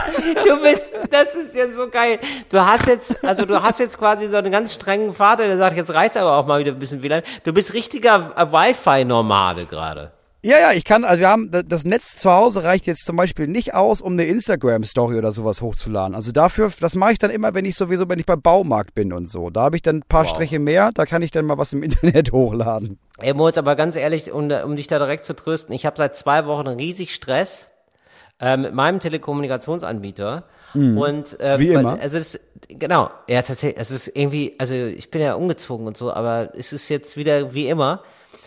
Du 0.47 0.59
bist, 0.63 0.93
das 1.11 1.35
ist 1.35 1.55
ja 1.55 1.71
so 1.71 1.87
geil. 1.89 2.17
Du 2.49 2.59
hast 2.59 2.87
jetzt, 2.87 3.23
also 3.23 3.45
du 3.45 3.61
hast 3.61 3.79
jetzt 3.79 3.99
quasi 3.99 4.27
so 4.29 4.37
einen 4.37 4.51
ganz 4.51 4.73
strengen 4.73 5.13
Vater, 5.13 5.45
der 5.45 5.59
sagt, 5.59 5.77
jetzt 5.77 5.93
reißt 5.93 6.17
aber 6.17 6.37
auch 6.37 6.47
mal 6.47 6.59
wieder 6.59 6.71
ein 6.71 6.79
bisschen 6.79 7.03
WLAN. 7.03 7.21
Du 7.43 7.53
bist 7.53 7.75
richtiger 7.75 8.33
Wi-Fi-Nomade 8.35 9.67
gerade. 9.67 10.11
Ja, 10.45 10.59
ja, 10.59 10.71
ich 10.73 10.83
kann, 10.83 11.03
also 11.03 11.19
wir 11.21 11.27
haben, 11.29 11.49
da- 11.49 11.63
das 11.63 11.85
Netz 11.85 12.17
zu 12.17 12.29
Hause 12.29 12.63
reicht 12.63 12.85
jetzt 12.85 13.03
zum 13.05 13.15
Beispiel 13.15 13.47
nicht 13.47 13.73
aus, 13.73 13.99
um 13.99 14.13
eine 14.13 14.25
Instagram-Story 14.25 15.17
oder 15.17 15.31
sowas 15.31 15.59
hochzuladen. 15.61 16.13
Also 16.13 16.31
dafür, 16.31 16.71
das 16.79 16.93
mache 16.93 17.13
ich 17.13 17.17
dann 17.17 17.31
immer, 17.31 17.55
wenn 17.55 17.65
ich 17.65 17.75
sowieso, 17.75 18.07
wenn 18.09 18.19
ich 18.19 18.27
beim 18.27 18.43
Baumarkt 18.43 18.93
bin 18.93 19.11
und 19.11 19.27
so. 19.27 19.49
Da 19.49 19.61
habe 19.63 19.75
ich 19.75 19.81
dann 19.81 19.97
ein 19.97 20.03
paar 20.07 20.21
Wow. 20.25 20.29
Striche 20.29 20.59
mehr, 20.59 20.91
da 20.93 21.07
kann 21.07 21.23
ich 21.23 21.31
dann 21.31 21.45
mal 21.45 21.57
was 21.57 21.73
im 21.73 21.81
Internet 21.83 22.31
hochladen. 22.31 22.99
Ey, 23.17 23.33
Moritz, 23.33 23.57
aber 23.57 23.75
ganz 23.75 23.95
ehrlich, 23.95 24.31
um, 24.31 24.51
um 24.51 24.75
dich 24.75 24.85
da 24.85 24.99
direkt 24.99 25.25
zu 25.25 25.35
trösten, 25.35 25.73
ich 25.73 25.85
habe 25.87 25.97
seit 25.97 26.15
zwei 26.15 26.45
Wochen 26.45 26.67
riesig 26.67 27.15
Stress 27.15 27.69
äh, 28.39 28.55
mit 28.55 28.75
meinem 28.75 28.99
Telekommunikationsanbieter. 28.99 30.43
Und 30.75 31.39
äh, 31.39 31.55
Mhm. 31.55 31.59
Wie 31.59 31.67
immer. 31.69 31.97
Also 32.01 32.17
das, 32.19 32.37
genau, 32.67 33.09
ja 33.29 33.41
tatsächlich, 33.41 33.79
es 33.81 33.91
ist 33.91 34.11
irgendwie, 34.13 34.55
also 34.59 34.75
ich 34.75 35.09
bin 35.09 35.21
ja 35.21 35.33
umgezogen 35.35 35.87
und 35.87 35.95
so, 35.97 36.11
aber 36.13 36.49
es 36.53 36.71
ist 36.73 36.89
jetzt 36.89 37.15
wieder 37.17 37.53
wie 37.53 37.67
immer. 37.69 38.03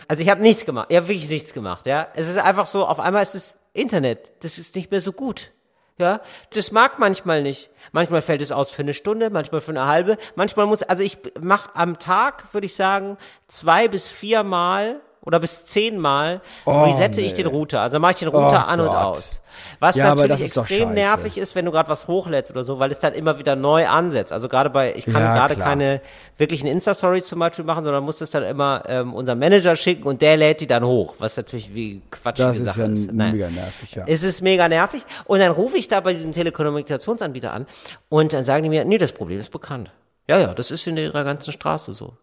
Also 0.09 0.23
ich 0.23 0.29
habe 0.29 0.41
nichts 0.41 0.65
gemacht, 0.65 0.87
ich 0.89 0.97
habe 0.97 1.07
wirklich 1.07 1.29
nichts 1.29 1.53
gemacht, 1.53 1.85
ja. 1.85 2.07
Es 2.15 2.27
ist 2.27 2.37
einfach 2.37 2.65
so, 2.65 2.87
auf 2.87 2.99
einmal 2.99 3.21
ist 3.21 3.35
das 3.35 3.59
Internet, 3.73 4.31
das 4.43 4.57
ist 4.57 4.75
nicht 4.75 4.89
mehr 4.89 5.01
so 5.01 5.13
gut. 5.13 5.51
Ja, 5.99 6.21
das 6.53 6.71
mag 6.71 6.97
manchmal 6.97 7.43
nicht. 7.43 7.69
Manchmal 7.91 8.23
fällt 8.23 8.41
es 8.41 8.51
aus 8.51 8.71
für 8.71 8.81
eine 8.81 8.93
Stunde, 8.93 9.29
manchmal 9.29 9.61
für 9.61 9.71
eine 9.71 9.85
halbe. 9.85 10.17
Manchmal 10.35 10.65
muss, 10.65 10.81
also 10.81 11.03
ich 11.03 11.19
mache 11.39 11.75
am 11.75 11.99
Tag, 11.99 12.53
würde 12.53 12.65
ich 12.65 12.73
sagen, 12.73 13.17
zwei 13.47 13.87
bis 13.87 14.07
viermal 14.07 15.01
oder 15.21 15.39
bis 15.39 15.65
zehnmal 15.65 16.41
Oh, 16.65 16.83
resette 16.83 17.21
ich 17.21 17.33
nee. 17.35 17.43
den 17.43 17.47
Router. 17.47 17.81
Also 17.81 17.99
mache 17.99 18.11
ich 18.13 18.19
den 18.19 18.29
Router 18.29 18.65
Oh 18.67 18.69
an 18.71 18.79
und 18.79 18.87
Gott. 18.87 18.95
aus. 18.97 19.41
Was 19.79 19.95
Ja, 19.97 20.15
natürlich 20.15 20.41
ist 20.41 20.55
extrem 20.57 20.89
scheiße. 20.89 20.93
nervig 20.93 21.37
ist, 21.37 21.55
wenn 21.55 21.65
du 21.65 21.71
gerade 21.71 21.89
was 21.89 22.07
hochlädst 22.07 22.51
oder 22.51 22.63
so, 22.63 22.79
weil 22.79 22.91
es 22.91 22.99
dann 22.99 23.13
immer 23.13 23.37
wieder 23.39 23.55
neu 23.55 23.87
ansetzt. 23.87 24.31
Also 24.31 24.47
gerade 24.47 24.69
bei, 24.69 24.93
ich 24.95 25.05
kann 25.05 25.21
Ja, 25.21 25.33
gerade 25.35 25.55
keine 25.57 26.01
wirklichen 26.37 26.67
Insta-Stories 26.67 27.27
zum 27.27 27.39
Beispiel 27.39 27.65
machen, 27.65 27.83
sondern 27.83 28.03
muss 28.03 28.19
das 28.19 28.31
dann 28.31 28.43
immer 28.43 28.83
ähm, 28.87 29.13
unserem 29.13 29.39
Manager 29.39 29.75
schicken 29.75 30.03
und 30.03 30.21
der 30.21 30.37
lädt 30.37 30.61
die 30.61 30.67
dann 30.67 30.85
hoch, 30.85 31.15
was 31.19 31.35
natürlich 31.35 31.73
wie 31.73 32.01
quatschige 32.11 32.51
ist 32.51 32.63
Sache 32.63 32.81
ja 32.81 32.87
ist. 32.87 33.11
Nein. 33.11 33.33
mega 33.33 33.49
nervig, 33.49 33.91
ja. 33.95 34.03
Es 34.07 34.23
ist 34.23 34.41
mega 34.41 34.67
nervig. 34.69 35.03
Und 35.25 35.39
dann 35.39 35.51
rufe 35.51 35.77
ich 35.77 35.87
da 35.87 35.99
bei 35.99 36.13
diesem 36.13 36.31
Telekommunikationsanbieter 36.31 37.51
an 37.51 37.65
und 38.07 38.31
dann 38.33 38.45
sagen 38.45 38.63
die 38.63 38.69
mir, 38.69 38.85
nee, 38.85 38.97
das 38.97 39.11
Problem 39.11 39.39
ist 39.39 39.51
bekannt. 39.51 39.91
Ja, 40.27 40.39
ja, 40.39 40.53
das 40.53 40.71
ist 40.71 40.85
in 40.87 40.95
ihrer 40.95 41.23
ganzen 41.23 41.51
Straße 41.51 41.93
so. 41.93 42.13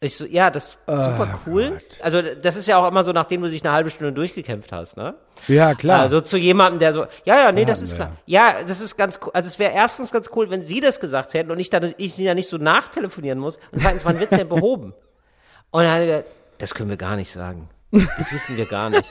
Ich 0.00 0.16
so, 0.16 0.26
ja, 0.26 0.50
das 0.50 0.64
ist 0.66 0.80
super 0.86 1.40
cool. 1.46 1.78
Also 2.00 2.22
das 2.22 2.56
ist 2.56 2.68
ja 2.68 2.78
auch 2.78 2.88
immer 2.88 3.02
so, 3.02 3.12
nachdem 3.12 3.42
du 3.42 3.50
dich 3.50 3.64
eine 3.64 3.72
halbe 3.72 3.90
Stunde 3.90 4.12
durchgekämpft 4.12 4.70
hast, 4.70 4.96
ne? 4.96 5.14
Ja, 5.48 5.74
klar. 5.74 6.00
Also 6.00 6.20
zu 6.20 6.36
jemandem, 6.36 6.78
der 6.78 6.92
so, 6.92 7.06
ja, 7.24 7.36
ja, 7.36 7.52
nee, 7.52 7.64
das 7.64 7.82
ist 7.82 7.92
wir. 7.92 7.96
klar. 7.96 8.12
Ja, 8.24 8.54
das 8.66 8.80
ist 8.80 8.96
ganz 8.96 9.18
cool. 9.22 9.30
Also 9.34 9.48
es 9.48 9.58
wäre 9.58 9.72
erstens 9.72 10.12
ganz 10.12 10.30
cool, 10.36 10.50
wenn 10.50 10.62
Sie 10.62 10.80
das 10.80 11.00
gesagt 11.00 11.34
hätten 11.34 11.50
und 11.50 11.58
ich 11.58 11.70
dann, 11.70 11.94
ich 11.96 12.14
sie 12.14 12.24
ja 12.24 12.34
nicht 12.34 12.48
so 12.48 12.58
nachtelefonieren 12.58 13.40
muss. 13.40 13.58
Und 13.72 13.80
zweitens, 13.80 14.04
wann 14.04 14.20
wird's 14.20 14.36
denn 14.36 14.48
behoben? 14.48 14.94
Und 15.70 15.82
dann 15.82 15.92
hat 15.92 16.00
er 16.00 16.06
gesagt, 16.06 16.28
das 16.58 16.74
können 16.74 16.88
wir 16.88 16.96
gar 16.96 17.16
nicht 17.16 17.30
sagen. 17.30 17.68
Das 17.90 18.32
wissen 18.32 18.56
wir 18.56 18.64
gar 18.64 18.88
nicht. 18.88 19.04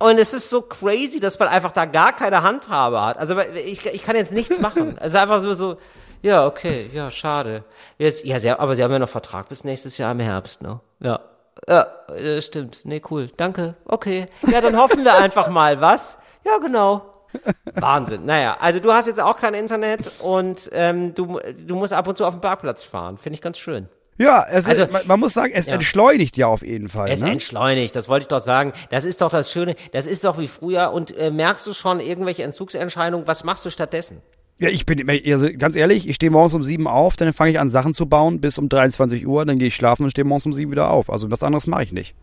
Und 0.00 0.18
es 0.18 0.32
ist 0.32 0.48
so 0.48 0.62
crazy, 0.62 1.20
dass 1.20 1.38
man 1.38 1.48
einfach 1.48 1.72
da 1.72 1.84
gar 1.84 2.16
keine 2.16 2.42
Handhabe 2.42 3.04
hat. 3.04 3.18
Also 3.18 3.38
ich, 3.38 3.84
ich 3.84 4.02
kann 4.02 4.16
jetzt 4.16 4.32
nichts 4.32 4.58
machen. 4.58 4.98
Also 4.98 5.18
einfach 5.18 5.42
so, 5.42 5.52
so, 5.52 5.76
ja, 6.22 6.46
okay, 6.46 6.90
ja, 6.92 7.10
schade. 7.10 7.64
Jetzt, 7.98 8.24
ja, 8.24 8.40
sie, 8.40 8.50
aber 8.50 8.76
sie 8.76 8.82
haben 8.82 8.92
ja 8.92 8.98
noch 8.98 9.08
Vertrag 9.08 9.48
bis 9.48 9.64
nächstes 9.64 9.98
Jahr 9.98 10.12
im 10.12 10.20
Herbst, 10.20 10.62
ne? 10.62 10.80
Ja. 11.00 11.20
Ja, 11.68 11.86
das 12.08 12.46
stimmt. 12.46 12.80
Nee, 12.84 13.02
cool. 13.10 13.28
Danke. 13.36 13.74
Okay. 13.84 14.26
Ja, 14.50 14.60
dann 14.60 14.78
hoffen 14.78 15.04
wir 15.04 15.14
einfach 15.18 15.48
mal, 15.50 15.80
was? 15.80 16.16
Ja, 16.44 16.56
genau. 16.58 17.02
Wahnsinn. 17.74 18.24
Naja, 18.24 18.56
also 18.60 18.80
du 18.80 18.92
hast 18.92 19.06
jetzt 19.06 19.20
auch 19.20 19.36
kein 19.38 19.54
Internet 19.54 20.10
und 20.20 20.70
ähm, 20.72 21.14
du, 21.14 21.38
du 21.66 21.76
musst 21.76 21.92
ab 21.92 22.08
und 22.08 22.16
zu 22.16 22.24
auf 22.24 22.34
den 22.34 22.40
Parkplatz 22.40 22.82
fahren. 22.82 23.18
Finde 23.18 23.34
ich 23.34 23.42
ganz 23.42 23.58
schön. 23.58 23.88
ja, 24.16 24.46
es, 24.50 24.64
also- 24.66 24.86
man, 24.90 25.06
man 25.06 25.20
muss 25.20 25.34
sagen, 25.34 25.52
es 25.54 25.66
Ja. 25.66 25.74
entschleunigt 25.74 26.36
ja 26.38 26.46
auf 26.46 26.62
jeden 26.62 26.88
Fall. 26.88 27.10
Es 27.10 27.20
ne? 27.20 27.30
entschleunigt, 27.30 27.94
das 27.94 28.08
wollte 28.08 28.24
ich 28.24 28.28
doch 28.28 28.40
sagen. 28.40 28.72
Das 28.90 29.04
ist 29.04 29.20
doch 29.20 29.30
das 29.30 29.52
Schöne. 29.52 29.76
Das 29.92 30.06
ist 30.06 30.24
doch 30.24 30.38
wie 30.38 30.48
früher. 30.48 30.92
Und 30.92 31.16
äh, 31.16 31.30
merkst 31.30 31.66
du 31.66 31.72
schon 31.74 32.00
irgendwelche 32.00 32.42
Entzugsentscheidungen? 32.42 33.26
Was 33.26 33.44
machst 33.44 33.64
du 33.66 33.70
stattdessen? 33.70 34.22
Ja, 34.60 34.68
ich 34.68 34.84
bin, 34.84 35.08
also 35.08 35.48
ganz 35.56 35.74
ehrlich, 35.74 36.06
ich 36.06 36.16
stehe 36.16 36.30
morgens 36.30 36.52
um 36.52 36.62
sieben 36.62 36.86
auf, 36.86 37.16
dann 37.16 37.32
fange 37.32 37.50
ich 37.50 37.58
an, 37.58 37.70
Sachen 37.70 37.94
zu 37.94 38.04
bauen 38.04 38.42
bis 38.42 38.58
um 38.58 38.68
23 38.68 39.26
Uhr, 39.26 39.46
dann 39.46 39.58
gehe 39.58 39.68
ich 39.68 39.74
schlafen 39.74 40.04
und 40.04 40.10
stehe 40.10 40.26
morgens 40.26 40.44
um 40.44 40.52
sieben 40.52 40.70
wieder 40.70 40.90
auf. 40.90 41.08
Also 41.08 41.30
was 41.30 41.42
anderes 41.42 41.66
mache 41.66 41.84
ich 41.84 41.92
nicht. 41.92 42.14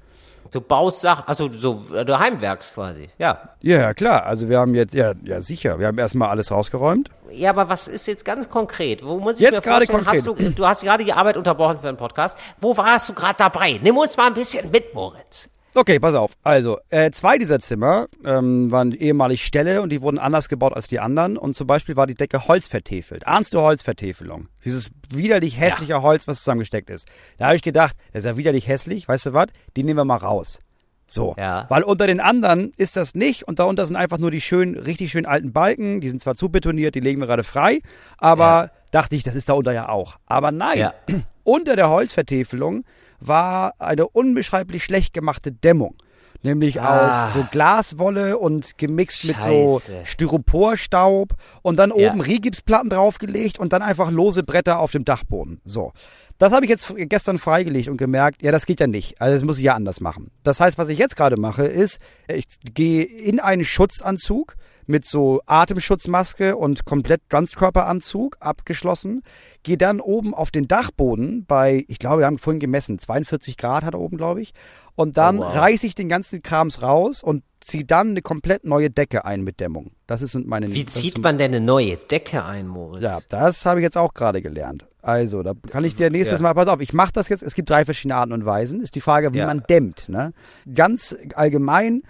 Du 0.52 0.62
baust 0.62 1.02
Sachen, 1.02 1.24
also 1.26 1.50
so, 1.52 1.82
du 1.90 2.20
heimwerkst 2.20 2.76
quasi, 2.76 3.10
ja. 3.18 3.50
Ja, 3.62 3.94
klar. 3.96 4.28
Also 4.28 4.50
wir 4.50 4.60
haben 4.60 4.76
jetzt, 4.76 4.94
ja, 4.94 5.14
ja 5.24 5.42
sicher, 5.42 5.80
wir 5.80 5.88
haben 5.88 5.98
erstmal 5.98 6.30
alles 6.30 6.52
rausgeräumt. 6.52 7.10
Ja, 7.32 7.50
aber 7.50 7.70
was 7.70 7.88
ist 7.88 8.06
jetzt 8.06 8.24
ganz 8.24 8.50
konkret? 8.50 9.04
Wo 9.04 9.20
muss 9.20 9.36
ich 9.36 9.40
Jetzt 9.40 9.56
mir 9.56 9.62
gerade 9.62 9.88
vorstellen, 9.88 10.06
hast 10.06 10.28
du, 10.28 10.34
du 10.52 10.66
hast 10.66 10.84
gerade 10.84 11.04
die 11.04 11.14
Arbeit 11.14 11.38
unterbrochen 11.38 11.80
für 11.80 11.90
einen 11.90 11.98
Podcast. 11.98 12.38
Wo 12.62 12.78
warst 12.78 13.10
du 13.10 13.14
gerade 13.14 13.36
dabei? 13.38 13.80
Nimm 13.82 13.98
uns 13.98 14.16
mal 14.16 14.28
ein 14.28 14.36
bisschen 14.36 14.70
mit, 14.70 14.94
Moritz. 14.94 15.50
Okay, 15.78 16.00
pass 16.00 16.16
auf. 16.16 16.32
Also, 16.42 16.80
äh, 16.90 17.12
zwei 17.12 17.38
dieser 17.38 17.60
Zimmer 17.60 18.08
ähm, 18.26 18.72
waren 18.72 18.94
ehemalig 18.94 19.46
Ställe 19.46 19.84
und 19.84 19.90
die 19.92 20.02
wurden 20.02 20.18
anders 20.18 20.50
gebaut 20.50 20.74
als 20.74 20.88
die 20.88 21.00
anderen. 21.00 21.38
Und 21.38 21.56
zum 21.56 21.68
Beispiel 21.68 21.96
war 21.96 22.08
die 22.08 22.16
Decke 22.16 22.48
holzvertefelt. 22.48 23.28
Ahnst 23.28 23.54
du 23.54 23.60
Holzvertäfelung? 23.62 24.48
Dieses 24.66 24.90
widerlich 25.12 25.60
hässliche 25.60 26.02
Holz, 26.02 26.28
was 26.28 26.40
zusammengesteckt 26.40 26.90
ist. 26.90 27.08
Da 27.38 27.46
habe 27.46 27.58
ich 27.58 27.62
gedacht, 27.62 27.96
das 28.12 28.24
ist 28.24 28.26
ja 28.26 28.38
widerlich 28.38 28.68
hässlich, 28.68 29.08
weißt 29.08 29.28
du 29.28 29.34
was? 29.34 29.48
Die 29.76 29.84
nehmen 29.84 30.00
wir 30.00 30.06
mal 30.06 30.16
raus. 30.16 30.62
So. 31.06 31.36
Ja. 31.38 31.68
Weil 31.70 31.84
unter 31.84 32.08
den 32.08 32.20
anderen 32.22 32.74
ist 32.76 32.98
das 32.98 33.14
nicht 33.14 33.48
und 33.48 33.60
darunter 33.60 33.86
sind 33.86 33.98
einfach 33.98 34.18
nur 34.18 34.32
die 34.32 34.42
schönen, 34.42 34.76
richtig 34.80 35.12
schön 35.12 35.28
alten 35.28 35.54
Balken. 35.54 36.02
Die 36.02 36.10
sind 36.10 36.24
zwar 36.24 36.34
zubetoniert, 36.36 36.96
die 36.96 37.02
legen 37.02 37.20
wir 37.22 37.28
gerade 37.28 37.44
frei, 37.44 37.82
aber 38.18 38.44
Ja. 38.46 38.72
dachte 38.90 39.16
ich, 39.16 39.22
das 39.22 39.36
ist 39.36 39.48
da 39.48 39.54
unter 39.54 39.74
ja 39.74 39.90
auch. 39.90 40.18
Aber 40.26 40.52
nein, 40.52 40.80
Ja. 40.80 40.94
unter 41.44 41.76
der 41.76 41.90
Holzvertäfelung 41.92 42.84
war 43.20 43.74
eine 43.80 44.08
unbeschreiblich 44.08 44.84
schlecht 44.84 45.14
gemachte 45.14 45.52
Dämmung. 45.52 45.96
Nämlich 46.44 46.80
Ah. 46.82 47.28
aus 47.28 47.34
so 47.34 47.46
Glaswolle 47.52 48.38
und 48.38 48.78
gemixt 48.78 49.26
mit 49.26 49.40
so 49.40 49.80
Scheiße. 49.80 50.06
Styroporstaub 50.06 51.34
und 51.62 51.78
dann 51.78 51.92
Ja. 51.96 52.10
oben 52.12 52.22
Rigipsplatten 52.22 52.90
draufgelegt 52.90 53.60
und 53.60 53.74
dann 53.74 53.82
einfach 53.82 54.12
lose 54.12 54.44
Bretter 54.44 54.80
auf 54.80 54.92
dem 54.92 55.06
Dachboden. 55.06 55.60
So. 55.66 55.92
Das 56.40 56.54
habe 56.54 56.66
ich 56.66 56.70
jetzt 56.70 56.94
gestern 56.96 57.40
freigelegt 57.40 57.88
und 57.90 57.98
gemerkt, 57.98 58.44
ja, 58.44 58.52
das 58.52 58.68
geht 58.68 58.80
ja 58.80 58.86
nicht. 58.86 59.20
Also 59.20 59.34
das 59.36 59.44
muss 59.44 59.58
ich 59.58 59.64
ja 59.64 59.74
anders 59.74 60.02
machen. 60.02 60.30
Das 60.44 60.60
heißt, 60.60 60.78
was 60.78 60.88
ich 60.90 61.00
jetzt 61.00 61.16
gerade 61.16 61.36
mache, 61.36 61.66
ist, 61.66 61.98
ich 62.28 62.46
gehe 62.76 63.04
in 63.04 63.40
einen 63.40 63.64
Schutzanzug 63.66 64.56
mit 64.86 65.06
so 65.06 65.42
Atemschutzmaske 65.48 66.56
und 66.56 66.86
komplett 66.86 67.22
Ganzkörperanzug 67.30 68.38
abgeschlossen, 68.40 69.24
gehe 69.64 69.78
dann 69.78 70.00
oben 70.00 70.34
auf 70.36 70.52
den 70.52 70.68
Dachboden 70.68 71.44
bei, 71.46 71.84
ich 71.88 71.98
glaube, 72.00 72.20
wir 72.20 72.26
haben 72.28 72.38
vorhin 72.38 72.60
gemessen, 72.60 73.00
42 73.00 73.58
Grad 73.58 73.84
hat 73.84 73.96
er 73.96 74.00
oben, 74.00 74.16
glaube 74.18 74.42
ich. 74.42 74.54
Und 74.98 75.16
dann 75.18 75.38
Oh, 75.38 75.44
wow. 75.44 75.56
reiße 75.56 75.86
ich 75.86 75.94
den 75.94 76.10
ganzen 76.10 76.42
Krams 76.42 76.82
raus 76.82 77.22
und 77.22 77.44
ziehe 77.60 77.86
dann 77.86 78.10
eine 78.10 78.22
komplett 78.24 78.66
neue 78.66 78.90
Decke 78.90 79.26
ein 79.26 79.44
mit 79.44 79.60
Dämmung. 79.60 79.92
Das 80.08 80.24
ist 80.24 80.34
meine 80.36 80.74
Wie 80.74 80.86
zieht 80.88 81.20
man 81.20 81.38
denn 81.38 81.54
eine 81.54 81.64
neue 81.64 81.98
Decke 81.98 82.44
ein, 82.44 82.68
Moritz? 82.68 83.04
ja, 83.04 83.20
das 83.30 83.64
habe 83.66 83.80
ich 83.80 83.84
jetzt 83.84 83.96
auch 83.98 84.16
gerade 84.16 84.42
gelernt. 84.42 84.86
Also, 85.04 85.44
da 85.44 85.54
kann 85.70 85.84
ich 85.84 85.96
dir 85.96 86.10
nächstes 86.10 86.40
Ja. 86.40 86.44
Mal, 86.44 86.54
pass 86.56 86.68
auf, 86.68 86.82
ich 86.82 86.94
mache 86.94 87.12
das 87.14 87.30
jetzt, 87.30 87.44
es 87.44 87.54
gibt 87.54 87.70
drei 87.70 87.86
verschiedene 87.86 88.16
Arten 88.16 88.34
und 88.34 88.46
Weisen. 88.46 88.82
Ist 88.82 88.96
die 88.96 89.02
Frage, 89.02 89.34
wie 89.34 89.38
Ja. 89.38 89.46
man 89.46 89.64
dämmt. 89.70 90.10
Ne? 90.10 90.34
Ganz 90.74 91.16
allgemein 91.36 92.02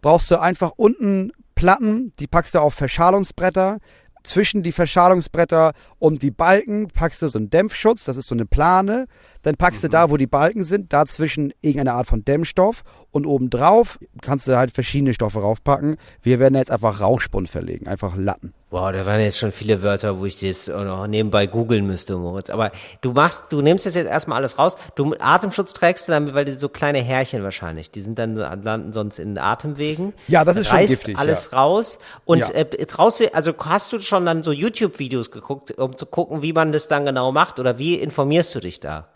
brauchst 0.00 0.30
du 0.30 0.40
einfach 0.40 0.70
unten 0.76 1.32
Platten, 1.56 2.12
die 2.20 2.28
packst 2.28 2.54
du 2.54 2.60
auf 2.60 2.74
Verschalungsbretter. 2.74 3.78
Zwischen 4.22 4.64
die 4.64 4.72
Verschalungsbretter 4.72 5.72
und 6.00 6.20
die 6.22 6.32
Balken 6.32 6.88
packst 6.88 7.22
du 7.22 7.28
so 7.28 7.38
einen 7.38 7.48
Dämpfschutz, 7.48 8.04
das 8.06 8.16
ist 8.16 8.26
so 8.26 8.34
eine 8.34 8.44
Plane. 8.44 9.06
Dann 9.46 9.54
packst 9.56 9.84
Mhm. 9.84 9.86
du 9.86 9.90
da, 9.92 10.10
wo 10.10 10.16
die 10.16 10.26
Balken 10.26 10.64
sind, 10.64 10.92
dazwischen 10.92 11.54
irgendeine 11.60 11.92
Art 11.92 12.08
von 12.08 12.24
Dämmstoff. 12.24 12.82
Und 13.12 13.26
obendrauf 13.26 14.00
kannst 14.20 14.48
du 14.48 14.56
halt 14.56 14.72
verschiedene 14.72 15.14
Stoffe 15.14 15.38
raufpacken. 15.38 15.98
Wir 16.20 16.40
werden 16.40 16.56
jetzt 16.56 16.72
einfach 16.72 17.00
Rauchspund 17.00 17.48
verlegen, 17.48 17.86
einfach 17.86 18.16
Latten. 18.16 18.52
Wow, 18.70 18.90
da 18.90 19.06
waren 19.06 19.20
jetzt 19.20 19.38
schon 19.38 19.52
viele 19.52 19.82
Wörter, 19.82 20.18
wo 20.18 20.26
ich 20.26 20.40
das 20.40 20.68
auch 20.68 20.82
noch 20.82 21.06
nebenbei 21.06 21.46
googeln 21.46 21.86
müsste, 21.86 22.16
Moritz. 22.16 22.50
Aber 22.50 22.72
du 23.02 23.12
machst, 23.12 23.44
du 23.50 23.62
nimmst 23.62 23.86
das 23.86 23.94
jetzt 23.94 24.08
erstmal 24.08 24.38
alles 24.38 24.58
raus. 24.58 24.76
Du 24.96 25.14
Atemschutz 25.20 25.72
trägst 25.72 26.08
du 26.08 26.12
damit, 26.12 26.34
weil 26.34 26.44
die 26.44 26.52
so 26.52 26.68
kleine 26.68 26.98
Härchen 26.98 27.44
wahrscheinlich, 27.44 27.92
die 27.92 28.00
sind 28.00 28.18
dann 28.18 28.34
landen 28.34 28.92
sonst 28.92 29.20
in 29.20 29.36
den 29.36 29.38
Atemwegen. 29.38 30.12
Ja, 30.26 30.44
das 30.44 30.56
ist 30.56 30.66
schon 30.66 30.76
Reißt 30.78 30.88
giftig, 30.88 31.16
alles 31.16 31.52
raus 31.52 32.00
und 32.24 32.40
Ja. 32.40 32.48
äh, 32.50 32.64
traust 32.86 33.20
du, 33.20 33.32
also 33.32 33.52
hast 33.64 33.92
du 33.92 34.00
schon 34.00 34.26
dann 34.26 34.42
so 34.42 34.50
YouTube-Videos 34.50 35.30
geguckt, 35.30 35.70
um 35.78 35.96
zu 35.96 36.04
gucken, 36.04 36.42
wie 36.42 36.52
man 36.52 36.72
das 36.72 36.88
dann 36.88 37.06
genau 37.06 37.30
macht 37.30 37.60
oder 37.60 37.78
wie 37.78 37.94
informierst 37.94 38.52
du 38.56 38.58
dich 38.60 38.80
da? 38.80 39.06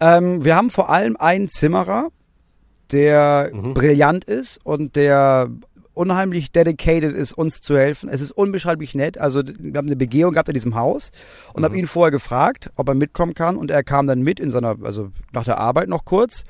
Ähm, 0.00 0.44
wir 0.44 0.56
haben 0.56 0.70
vor 0.70 0.90
allem 0.90 1.16
einen 1.16 1.48
Zimmerer, 1.48 2.08
der 2.92 3.50
Mhm. 3.52 3.74
brillant 3.74 4.24
ist 4.24 4.58
und 4.64 4.96
der 4.96 5.48
unheimlich 5.94 6.50
dedicated 6.50 7.14
ist, 7.14 7.32
uns 7.32 7.60
zu 7.60 7.76
helfen. 7.76 8.08
Es 8.08 8.20
ist 8.20 8.30
unbeschreiblich 8.30 8.94
nett. 8.94 9.18
Also 9.18 9.42
wir 9.44 9.76
haben 9.76 9.86
eine 9.86 9.96
Begehung 9.96 10.32
gehabt 10.32 10.48
in 10.48 10.54
diesem 10.54 10.74
Haus 10.74 11.10
und 11.52 11.60
Mhm. 11.60 11.64
habe 11.64 11.78
ihn 11.78 11.86
vorher 11.86 12.10
gefragt, 12.10 12.70
ob 12.76 12.88
er 12.88 12.94
mitkommen 12.94 13.34
kann 13.34 13.56
und 13.56 13.70
er 13.70 13.82
kam 13.82 14.06
dann 14.06 14.22
mit 14.22 14.40
in 14.40 14.50
seiner, 14.50 14.76
also 14.82 15.10
nach 15.32 15.44
der 15.44 15.58
Arbeit 15.58 15.88
noch 15.88 16.04
kurz 16.04 16.44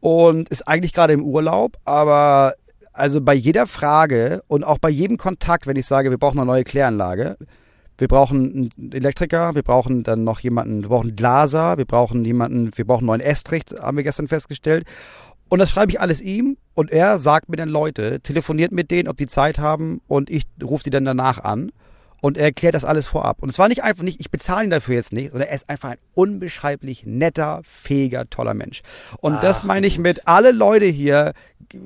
und 0.00 0.48
ist 0.48 0.66
eigentlich 0.66 0.92
gerade 0.94 1.12
im 1.12 1.22
Urlaub, 1.24 1.76
aber 1.84 2.54
also 2.92 3.20
bei 3.20 3.34
jeder 3.34 3.66
Frage 3.66 4.42
und 4.48 4.64
auch 4.64 4.78
bei 4.78 4.88
jedem 4.88 5.18
Kontakt, 5.18 5.66
wenn 5.66 5.76
ich 5.76 5.86
sage, 5.86 6.10
wir 6.10 6.18
brauchen 6.18 6.38
eine 6.38 6.46
neue 6.46 6.64
Kläranlage, 6.64 7.36
wir 7.98 8.08
brauchen 8.08 8.70
einen 8.76 8.92
Elektriker, 8.92 9.54
wir 9.54 9.62
brauchen 9.62 10.02
dann 10.02 10.24
noch 10.24 10.40
jemanden, 10.40 10.82
wir 10.82 10.88
brauchen 10.88 11.08
einen 11.08 11.16
Glaser, 11.16 11.78
wir 11.78 11.84
brauchen 11.84 12.24
jemanden, 12.24 12.70
wir 12.74 12.84
brauchen 12.84 13.00
einen 13.00 13.06
neuen 13.06 13.20
Estrich, 13.20 13.64
haben 13.78 13.96
wir 13.96 14.04
gestern 14.04 14.28
festgestellt. 14.28 14.86
Und 15.48 15.60
das 15.60 15.70
schreibe 15.70 15.92
ich 15.92 16.00
alles 16.00 16.20
ihm 16.20 16.56
und 16.74 16.90
er 16.90 17.18
sagt 17.18 17.48
mir 17.48 17.56
dann 17.56 17.68
Leute, 17.68 18.20
telefoniert 18.20 18.72
mit 18.72 18.90
denen, 18.90 19.08
ob 19.08 19.16
die 19.16 19.28
Zeit 19.28 19.58
haben 19.58 20.00
und 20.08 20.28
ich 20.28 20.44
rufe 20.62 20.84
die 20.84 20.90
dann 20.90 21.04
danach 21.04 21.42
an 21.42 21.70
und 22.20 22.38
er 22.38 22.44
erklärt 22.44 22.74
das 22.74 22.84
alles 22.84 23.06
vorab. 23.06 23.42
Und 23.42 23.48
es 23.48 23.58
war 23.58 23.68
nicht 23.68 23.82
einfach 23.82 24.02
nicht, 24.02 24.20
ich 24.20 24.30
bezahle 24.30 24.64
ihn 24.64 24.70
dafür 24.70 24.94
jetzt 24.94 25.12
nicht, 25.12 25.30
sondern 25.30 25.48
er 25.48 25.54
ist 25.54 25.68
einfach 25.68 25.90
ein 25.90 25.98
unbeschreiblich 26.14 27.04
netter, 27.06 27.60
fähiger, 27.64 28.28
toller 28.30 28.54
Mensch. 28.54 28.82
Und 29.18 29.42
das 29.42 29.64
meine 29.64 29.86
ich 29.86 29.98
mit, 29.98 30.26
alle 30.26 30.52
Leute 30.52 30.86
hier 30.86 31.32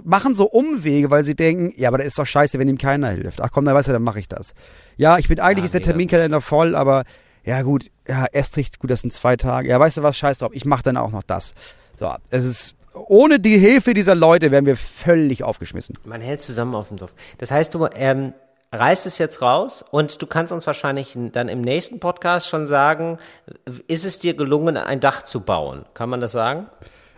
machen 0.05 0.35
so 0.35 0.45
Umwege, 0.49 1.11
weil 1.11 1.24
sie 1.24 1.35
denken, 1.35 1.72
ja, 1.76 1.89
aber 1.89 1.99
das 1.99 2.09
ist 2.09 2.18
doch 2.18 2.26
scheiße, 2.26 2.59
wenn 2.59 2.68
ihm 2.68 2.78
keiner 2.78 3.11
hilft. 3.11 3.41
Ach 3.41 3.51
komm, 3.51 3.64
dann 3.64 3.74
weißt 3.74 3.89
du, 3.89 3.93
dann 3.93 4.03
mache 4.03 4.20
ich 4.20 4.28
das. 4.28 4.55
Ja, 4.97 5.18
ich 5.18 5.28
bin, 5.28 5.41
eigentlich 5.41 5.62
Ah, 5.62 5.66
ist 5.66 5.74
der. 5.74 5.83
Terminkalender 5.83 6.41
voll, 6.41 6.74
aber 6.74 7.05
ja 7.45 7.62
gut, 7.62 7.91
ja, 8.07 8.26
Estrich, 8.33 8.78
gut, 8.78 8.91
das 8.91 9.01
sind 9.01 9.12
zwei 9.12 9.37
Tage. 9.37 9.68
Ja, 9.68 9.81
weißt 9.81 9.97
du 9.99 10.03
was, 10.03 10.16
scheiß 10.16 10.39
drauf, 10.39 10.51
ich 10.53 10.64
mache 10.64 10.83
dann 10.83 10.97
auch 10.97 11.11
noch 11.11 11.22
das. 11.22 11.55
So, 11.99 12.12
es 12.31 12.45
ist, 12.45 12.74
ohne 12.95 13.41
die 13.41 13.59
Hilfe 13.59 13.95
dieser 13.95 14.14
Leute 14.14 14.51
wären 14.51 14.66
wir 14.66 14.76
völlig 14.76 15.43
aufgeschmissen. 15.43 15.97
Man 16.05 16.20
hält 16.20 16.41
zusammen 16.41 16.74
auf 16.74 16.89
dem 16.89 16.99
Dorf. 16.99 17.14
Das 17.39 17.51
heißt, 17.51 17.74
du 17.74 17.89
ähm, 17.95 18.35
reißt 18.73 19.07
es 19.07 19.18
jetzt 19.18 19.43
raus 19.43 19.85
und 19.91 20.23
du 20.23 20.27
kannst 20.27 20.53
uns 20.53 20.66
wahrscheinlich 20.66 21.16
dann 21.33 21.49
im 21.49 21.61
nächsten 21.61 21.99
Podcast 22.01 22.49
schon 22.49 22.66
sagen, 22.66 23.18
ist 23.89 24.05
es 24.05 24.18
dir 24.18 24.35
gelungen, 24.35 24.77
ein 24.77 25.01
Dach 25.01 25.23
zu 25.23 25.41
bauen? 25.41 25.85
Kann 25.95 26.09
man 26.09 26.21
das 26.21 26.33
sagen? 26.33 26.66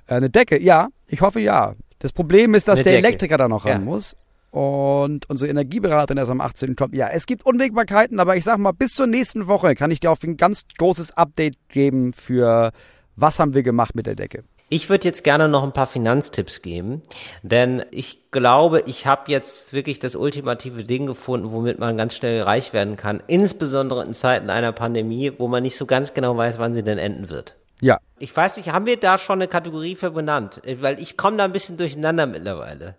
Äh, 0.07 0.15
eine 0.15 0.31
Decke, 0.31 0.61
ja, 0.61 0.89
ich 1.07 1.21
hoffe 1.21 1.41
ja. 1.41 1.75
Das 1.99 2.13
Problem 2.13 2.55
ist, 2.55 2.69
dass 2.69 2.79
Eine 2.79 2.85
der 2.85 2.93
Decke. 2.95 3.07
Elektriker 3.09 3.37
da 3.39 3.49
noch 3.49 3.65
ran 3.65 3.73
Ja. 3.73 3.79
muss. 3.79 4.17
Und 4.51 5.31
unsere 5.31 5.51
Energieberaterin 5.51 6.19
erst 6.19 6.31
am 6.31 6.41
18. 6.43 6.77
kommt. 6.77 6.95
Ja, 6.95 7.09
es 7.09 7.25
gibt 7.27 7.47
Unwägbarkeiten, 7.47 8.21
aber 8.21 8.37
ich 8.37 8.45
sag 8.45 8.59
mal, 8.59 8.73
bis 8.73 8.95
zur 8.95 9.07
nächsten 9.07 9.47
Woche 9.47 9.75
kann 9.75 9.91
ich 9.91 10.01
dir 10.01 10.11
auf 10.11 10.23
ein 10.23 10.37
ganz 10.37 10.65
großes 10.79 11.13
Update 11.17 11.55
geben 11.69 12.13
für 12.13 12.71
was 13.17 13.39
haben 13.39 13.55
wir 13.55 13.63
gemacht 13.63 13.95
mit 13.95 14.07
der 14.07 14.15
Decke. 14.15 14.45
Ich 14.73 14.89
würde 14.89 15.07
jetzt 15.07 15.23
gerne 15.23 15.51
noch 15.51 15.65
ein 15.65 15.75
paar 15.75 15.87
Finanztipps 15.87 16.63
geben, 16.63 17.03
denn 17.43 17.85
ich 17.91 18.31
glaube, 18.31 18.83
ich 18.87 19.07
habe 19.07 19.31
jetzt 19.31 19.75
wirklich 19.75 19.99
das 19.99 20.17
ultimative 20.17 20.83
Ding 20.83 21.07
gefunden, 21.07 21.53
womit 21.53 21.79
man 21.79 21.99
ganz 21.99 22.17
schnell 22.17 22.41
reich 22.41 22.73
werden 22.73 22.97
kann, 22.97 23.23
insbesondere 23.27 24.03
in 24.03 24.15
Zeiten 24.15 24.49
einer 24.49 24.73
Pandemie, 24.73 25.31
wo 25.37 25.47
man 25.47 25.63
nicht 25.63 25.77
so 25.77 25.85
ganz 25.85 26.15
genau 26.15 26.39
weiß, 26.39 26.59
wann 26.59 26.73
sie 26.73 26.83
denn 26.83 26.97
enden 26.97 27.29
wird. 27.29 27.59
Ja, 27.83 27.99
Ich 28.19 28.35
weiß 28.35 28.57
nicht, 28.57 28.73
haben 28.73 28.87
wir 28.87 28.97
da 28.97 29.19
schon 29.19 29.41
eine 29.41 29.49
Kategorie 29.49 29.95
für 29.95 30.11
benannt? 30.11 30.63
Weil 30.65 31.03
ich 31.03 31.19
komme 31.19 31.37
da 31.37 31.45
ein 31.45 31.53
bisschen 31.53 31.77
durcheinander 31.77 32.27
mittlerweile. 32.27 32.95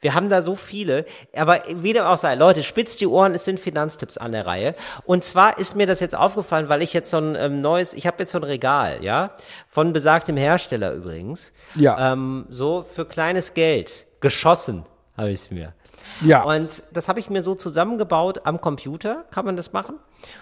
Wir 0.00 0.14
haben 0.14 0.28
da 0.28 0.42
so 0.42 0.54
viele, 0.54 1.04
aber 1.36 1.62
wie 1.68 1.92
dem 1.92 2.04
auch 2.04 2.18
sei, 2.18 2.34
Leute, 2.34 2.62
spitzt 2.62 3.00
die 3.00 3.06
Ohren, 3.06 3.34
es 3.34 3.44
sind 3.44 3.60
Finanztipps 3.60 4.18
an 4.18 4.32
der 4.32 4.46
Reihe. 4.46 4.74
Und 5.04 5.24
zwar 5.24 5.58
ist 5.58 5.76
mir 5.76 5.86
das 5.86 6.00
jetzt 6.00 6.16
aufgefallen, 6.16 6.68
weil 6.68 6.82
ich 6.82 6.92
jetzt 6.92 7.10
so 7.10 7.18
ein 7.18 7.36
ähm, 7.36 7.60
neues, 7.60 7.94
ich 7.94 8.06
habe 8.06 8.16
jetzt 8.20 8.32
so 8.32 8.38
ein 8.38 8.44
Regal, 8.44 8.98
ja, 9.02 9.32
von 9.68 9.92
besagtem 9.92 10.36
Hersteller 10.36 10.92
übrigens. 10.92 11.52
Ja. 11.74 12.12
Ähm, 12.12 12.46
so 12.50 12.84
für 12.94 13.04
kleines 13.04 13.54
Geld, 13.54 14.06
geschossen 14.20 14.84
habe 15.16 15.30
ich 15.30 15.40
es 15.40 15.50
mir. 15.50 15.74
Ja. 16.22 16.42
Und 16.42 16.82
das 16.92 17.08
habe 17.08 17.20
ich 17.20 17.30
mir 17.30 17.42
so 17.42 17.54
zusammengebaut 17.54 18.42
am 18.44 18.60
Computer, 18.60 19.24
kann 19.30 19.44
man 19.44 19.56
das 19.56 19.72
machen. 19.72 19.96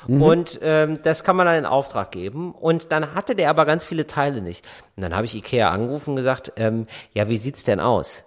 Und 0.08 0.58
ähm, 0.62 1.00
das 1.02 1.24
kann 1.24 1.36
man 1.36 1.46
dann 1.46 1.56
in 1.56 1.66
Auftrag 1.66 2.10
geben. 2.10 2.52
Und 2.52 2.92
dann 2.92 3.14
hatte 3.14 3.34
der 3.34 3.50
aber 3.50 3.66
ganz 3.66 3.84
viele 3.84 4.06
Teile 4.06 4.40
nicht. 4.40 4.64
Und 4.96 5.02
dann 5.02 5.14
habe 5.14 5.26
ich 5.26 5.34
Ikea 5.34 5.70
angerufen 5.70 6.10
und 6.10 6.16
gesagt, 6.16 6.52
ähm, 6.56 6.86
ja, 7.12 7.28
wie 7.28 7.36
sieht's 7.36 7.64
denn 7.64 7.80
aus? 7.80 8.24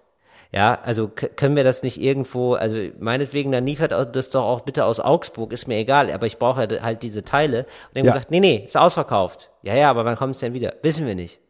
Ja, 0.55 0.79
also 0.83 1.09
können 1.09 1.57
wir 1.57 1.65
das 1.65 1.83
nicht 1.83 1.99
irgendwo, 1.99 2.53
also 2.53 2.77
meinetwegen, 2.97 3.51
dann 3.51 3.65
liefert 3.65 3.91
das 4.15 4.29
doch 4.29 4.45
auch 4.45 4.61
bitte 4.61 4.85
aus 4.85 5.01
Augsburg, 5.01 5.51
ist 5.51 5.67
mir 5.67 5.75
egal, 5.75 6.09
aber 6.09 6.27
ich 6.27 6.37
brauche 6.39 6.65
ja 6.65 6.81
halt 6.81 7.03
diese 7.03 7.25
Teile. 7.25 7.65
Und 7.91 7.99
haben 7.99 8.05
Ja. 8.05 8.13
gesagt, 8.13 8.31
nee, 8.31 8.39
nee, 8.39 8.63
ist 8.65 8.77
ausverkauft. 8.77 9.51
Ja, 9.63 9.75
ja, 9.75 9.89
aber 9.89 10.05
wann 10.05 10.15
kommt 10.15 10.35
es 10.35 10.39
denn 10.39 10.53
wieder? 10.53 10.75
Wissen 10.81 11.05
wir 11.05 11.15
nicht. 11.15 11.41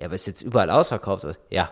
Ja, 0.00 0.06
aber 0.06 0.14
ist 0.14 0.26
jetzt 0.26 0.40
überall 0.40 0.70
ausverkauft? 0.70 1.26
Ja. 1.50 1.70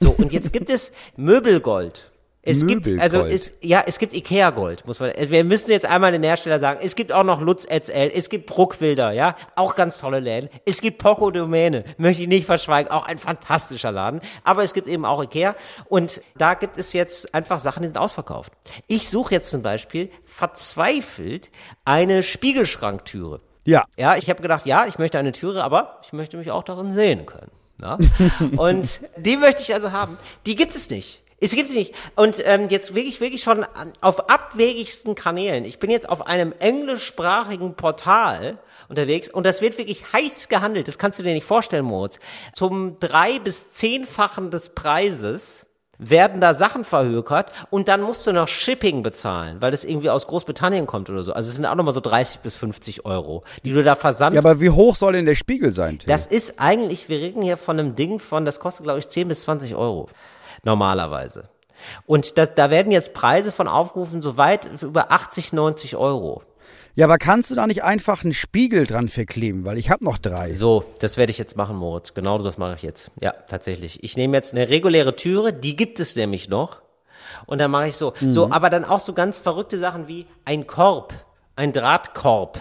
So, 0.00 0.10
und 0.10 0.32
jetzt 0.32 0.52
gibt 0.52 0.70
es 0.70 0.90
Möbelgold. 1.16 2.10
Es 2.42 2.66
gibt, 2.66 2.88
also 3.00 3.26
es, 3.26 3.52
ja, 3.60 3.82
es 3.84 3.98
gibt 3.98 4.14
Ikea 4.14 4.50
Gold, 4.50 4.86
muss 4.86 5.00
man, 5.00 5.10
also 5.10 5.30
wir 5.30 5.44
müssen 5.44 5.70
jetzt 5.70 5.84
einmal 5.84 6.12
den 6.12 6.22
Hersteller 6.22 6.58
sagen. 6.60 6.78
Es 6.82 6.94
gibt 6.94 7.12
auch 7.12 7.24
noch 7.24 7.40
Lutz 7.40 7.64
Etzel, 7.64 8.10
es 8.14 8.30
gibt 8.30 8.46
Bruckwilder, 8.46 9.10
ja, 9.10 9.36
auch 9.56 9.74
ganz 9.74 9.98
tolle 9.98 10.20
Läden. 10.20 10.48
Es 10.64 10.80
gibt 10.80 10.98
Poco 10.98 11.30
Domäne, 11.30 11.84
möchte 11.98 12.22
ich 12.22 12.28
nicht 12.28 12.46
verschweigen, 12.46 12.90
auch 12.90 13.06
ein 13.06 13.18
fantastischer 13.18 13.90
Laden. 13.90 14.20
Aber 14.44 14.62
es 14.62 14.72
gibt 14.72 14.86
eben 14.86 15.04
auch 15.04 15.22
Ikea 15.22 15.56
und 15.88 16.22
da 16.36 16.54
gibt 16.54 16.78
es 16.78 16.92
jetzt 16.92 17.34
einfach 17.34 17.58
Sachen, 17.58 17.82
die 17.82 17.88
sind 17.88 17.98
ausverkauft. 17.98 18.52
Ich 18.86 19.10
suche 19.10 19.34
jetzt 19.34 19.50
zum 19.50 19.62
Beispiel 19.62 20.10
verzweifelt 20.24 21.50
eine 21.84 22.22
Spiegelschranktüre. 22.22 23.40
ja. 23.64 23.84
Ja, 23.98 24.16
ich 24.16 24.30
habe 24.30 24.40
gedacht, 24.40 24.64
ja, 24.64 24.86
ich 24.86 24.98
möchte 24.98 25.18
eine 25.18 25.32
Türe, 25.32 25.64
aber 25.64 26.00
ich 26.04 26.12
möchte 26.12 26.36
mich 26.36 26.50
auch 26.50 26.62
darin 26.62 26.92
sehen 26.92 27.26
können. 27.26 27.50
Ja? 27.82 27.98
Und 28.56 29.00
die 29.16 29.36
möchte 29.36 29.60
ich 29.62 29.74
also 29.74 29.92
haben. 29.92 30.16
Die 30.46 30.56
gibt 30.56 30.74
es 30.74 30.88
nicht. 30.88 31.22
Es 31.40 31.52
gibt 31.52 31.68
sie 31.68 31.78
nicht. 31.78 31.94
Und 32.16 32.42
ähm, 32.44 32.68
jetzt 32.68 32.94
wirklich, 32.94 33.20
wirklich 33.20 33.42
schon 33.42 33.64
auf 34.00 34.28
abwegigsten 34.28 35.14
Kanälen. 35.14 35.64
Ich 35.64 35.78
bin 35.78 35.90
jetzt 35.90 36.08
auf 36.08 36.26
einem 36.26 36.52
englischsprachigen 36.58 37.74
Portal 37.74 38.58
unterwegs 38.88 39.28
und 39.30 39.46
das 39.46 39.60
wird 39.60 39.78
wirklich 39.78 40.12
heiß 40.12 40.48
gehandelt. 40.48 40.88
Das 40.88 40.98
kannst 40.98 41.18
du 41.18 41.22
dir 41.22 41.34
nicht 41.34 41.46
vorstellen, 41.46 41.84
Moritz. 41.84 42.18
Zum 42.54 42.98
drei- 42.98 43.38
bis 43.38 43.70
zehnfachen 43.72 44.50
des 44.50 44.70
Preises 44.70 45.66
werden 45.98 46.40
da 46.40 46.54
Sachen 46.54 46.84
verhökert 46.84 47.50
und 47.70 47.88
dann 47.88 48.02
musst 48.02 48.26
du 48.26 48.32
noch 48.32 48.46
Shipping 48.48 49.02
bezahlen, 49.02 49.56
weil 49.60 49.72
das 49.72 49.84
irgendwie 49.84 50.10
aus 50.10 50.26
Großbritannien 50.28 50.86
kommt 50.86 51.10
oder 51.10 51.24
so. 51.24 51.32
Also 51.32 51.48
es 51.50 51.56
sind 51.56 51.66
auch 51.66 51.74
nochmal 51.74 51.94
so 51.94 52.00
30 52.00 52.40
bis 52.40 52.54
50 52.54 53.04
Euro, 53.04 53.42
die 53.64 53.72
du 53.72 53.82
da 53.82 53.96
versandt. 53.96 54.34
Ja, 54.34 54.40
aber 54.40 54.60
wie 54.60 54.70
hoch 54.70 54.94
soll 54.94 55.14
denn 55.14 55.26
der 55.26 55.34
Spiegel 55.34 55.72
sein, 55.72 55.98
Till? 55.98 56.08
das 56.08 56.26
ist 56.26 56.60
eigentlich, 56.60 57.08
wir 57.08 57.18
reden 57.18 57.42
hier 57.42 57.56
von 57.56 57.78
einem 57.78 57.96
Ding 57.96 58.20
von, 58.20 58.44
das 58.44 58.60
kostet 58.60 58.84
glaube 58.84 59.00
ich 59.00 59.08
10 59.08 59.26
bis 59.28 59.42
20 59.42 59.74
Euro. 59.74 60.08
Normalerweise. 60.64 61.48
Und 62.06 62.36
da, 62.38 62.46
da 62.46 62.70
werden 62.70 62.92
jetzt 62.92 63.14
Preise 63.14 63.52
von 63.52 63.68
aufgerufen, 63.68 64.22
so 64.22 64.36
weit 64.36 64.82
über 64.82 65.12
80, 65.12 65.52
90 65.52 65.96
Euro. 65.96 66.42
Ja, 66.94 67.06
aber 67.06 67.18
kannst 67.18 67.50
du 67.50 67.54
da 67.54 67.68
nicht 67.68 67.84
einfach 67.84 68.24
einen 68.24 68.32
Spiegel 68.32 68.84
dran 68.84 69.08
verkleben? 69.08 69.64
Weil 69.64 69.78
ich 69.78 69.88
habe 69.88 70.04
noch 70.04 70.18
drei. 70.18 70.54
So, 70.54 70.84
das 70.98 71.16
werde 71.16 71.30
ich 71.30 71.38
jetzt 71.38 71.56
machen, 71.56 71.76
Moritz. 71.76 72.12
Genau 72.12 72.38
das 72.38 72.58
mache 72.58 72.74
ich 72.74 72.82
jetzt. 72.82 73.12
Ja, 73.20 73.30
tatsächlich. 73.30 74.02
Ich 74.02 74.16
nehme 74.16 74.36
jetzt 74.36 74.52
eine 74.52 74.68
reguläre 74.68 75.14
Türe, 75.14 75.52
die 75.52 75.76
gibt 75.76 76.00
es 76.00 76.16
nämlich 76.16 76.48
noch. 76.48 76.82
Und 77.46 77.58
dann 77.58 77.70
mache 77.70 77.88
ich 77.88 77.96
so. 77.96 78.14
So, 78.20 78.50
aber 78.50 78.68
dann 78.68 78.84
auch 78.84 79.00
so 79.00 79.12
ganz 79.12 79.38
verrückte 79.38 79.78
Sachen 79.78 80.08
wie 80.08 80.26
ein 80.44 80.66
Korb, 80.66 81.14
ein 81.54 81.72
Drahtkorb. 81.72 82.58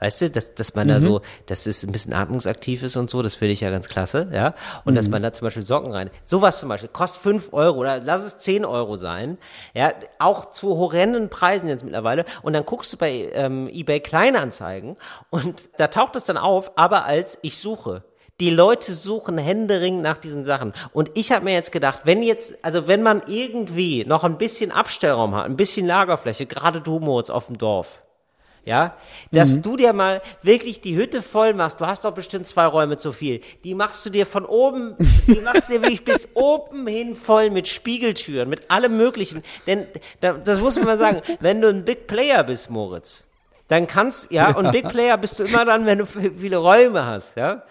Weißt 0.00 0.20
du, 0.20 0.30
dass, 0.30 0.54
dass 0.54 0.74
man 0.74 0.86
da 0.86 1.00
so, 1.00 1.22
dass 1.46 1.66
es 1.66 1.82
ein 1.82 1.90
bisschen 1.90 2.12
atmungsaktiv 2.12 2.84
ist 2.84 2.96
und 2.96 3.10
so, 3.10 3.20
das 3.20 3.34
finde 3.34 3.54
ich 3.54 3.60
ja 3.60 3.70
ganz 3.70 3.88
klasse, 3.88 4.28
ja. 4.32 4.54
Und 4.84 4.94
dass 4.94 5.08
man 5.08 5.22
da 5.22 5.32
zum 5.32 5.46
Beispiel 5.46 5.64
Socken 5.64 5.92
rein. 5.92 6.10
Sowas 6.24 6.60
zum 6.60 6.68
Beispiel, 6.68 6.88
kostet 6.88 7.22
fünf 7.22 7.52
Euro 7.52 7.78
oder 7.78 8.00
lass 8.00 8.22
es 8.22 8.38
zehn 8.38 8.64
Euro 8.64 8.96
sein. 8.96 9.38
Ja, 9.74 9.92
auch 10.20 10.50
zu 10.50 10.76
horrenden 10.76 11.30
Preisen 11.30 11.68
jetzt 11.68 11.82
mittlerweile. 11.82 12.24
Und 12.42 12.52
dann 12.52 12.64
guckst 12.64 12.92
du 12.92 12.96
bei 12.96 13.30
ähm, 13.32 13.68
eBay 13.68 13.98
Kleinanzeigen 13.98 14.96
und 15.30 15.68
da 15.78 15.88
taucht 15.88 16.14
es 16.14 16.24
dann 16.24 16.36
auf, 16.36 16.72
aber 16.76 17.04
als 17.04 17.38
ich 17.42 17.58
suche. 17.58 18.04
Die 18.40 18.50
Leute 18.50 18.92
suchen 18.92 19.36
händeringend 19.36 20.02
nach 20.02 20.16
diesen 20.16 20.44
Sachen. 20.44 20.72
Und 20.92 21.10
ich 21.14 21.32
habe 21.32 21.44
mir 21.44 21.54
jetzt 21.54 21.72
gedacht, 21.72 22.02
wenn 22.04 22.22
jetzt, 22.22 22.56
also 22.62 22.86
wenn 22.86 23.02
man 23.02 23.22
irgendwie 23.26 24.04
noch 24.04 24.22
ein 24.22 24.38
bisschen 24.38 24.70
Abstellraum 24.70 25.34
hat, 25.34 25.46
ein 25.46 25.56
bisschen 25.56 25.88
Lagerfläche, 25.88 26.46
gerade 26.46 26.80
du 26.80 27.00
Moritz 27.00 27.30
auf 27.30 27.46
dem 27.46 27.58
Dorf, 27.58 28.00
ja, 28.68 28.94
dass 29.32 29.62
du 29.62 29.78
dir 29.78 29.94
mal 29.94 30.20
wirklich 30.42 30.82
die 30.82 30.94
Hütte 30.94 31.22
voll 31.22 31.54
machst. 31.54 31.80
Du 31.80 31.86
hast 31.86 32.04
doch 32.04 32.12
bestimmt 32.12 32.46
zwei 32.46 32.66
Räume 32.66 32.98
zu 32.98 33.12
viel. 33.12 33.40
Die 33.64 33.74
machst 33.74 34.04
du 34.04 34.10
dir 34.10 34.26
von 34.26 34.44
oben, 34.44 34.94
die 35.26 35.40
machst 35.40 35.70
du 35.70 35.72
dir 35.72 35.82
wirklich 35.82 36.04
bis 36.04 36.28
oben 36.34 36.86
hin 36.86 37.16
voll 37.16 37.48
mit 37.48 37.66
Spiegeltüren, 37.66 38.46
mit 38.50 38.70
allem 38.70 38.98
Möglichen. 38.98 39.42
Denn 39.66 39.86
da, 40.20 40.34
das 40.34 40.60
muss 40.60 40.76
man 40.76 40.84
mal 40.84 40.98
sagen, 40.98 41.22
wenn 41.40 41.62
du 41.62 41.68
ein 41.68 41.86
Big 41.86 42.06
Player 42.06 42.44
bist, 42.44 42.68
Moritz, 42.68 43.24
dann 43.68 43.86
kannst, 43.86 44.30
ja, 44.30 44.54
und 44.54 44.70
Big 44.70 44.86
Player 44.88 45.16
bist 45.16 45.38
du 45.38 45.44
immer 45.44 45.64
dann, 45.64 45.86
wenn 45.86 45.98
du 45.98 46.04
viele 46.04 46.58
Räume 46.58 47.06
hast, 47.06 47.38
ja, 47.38 47.62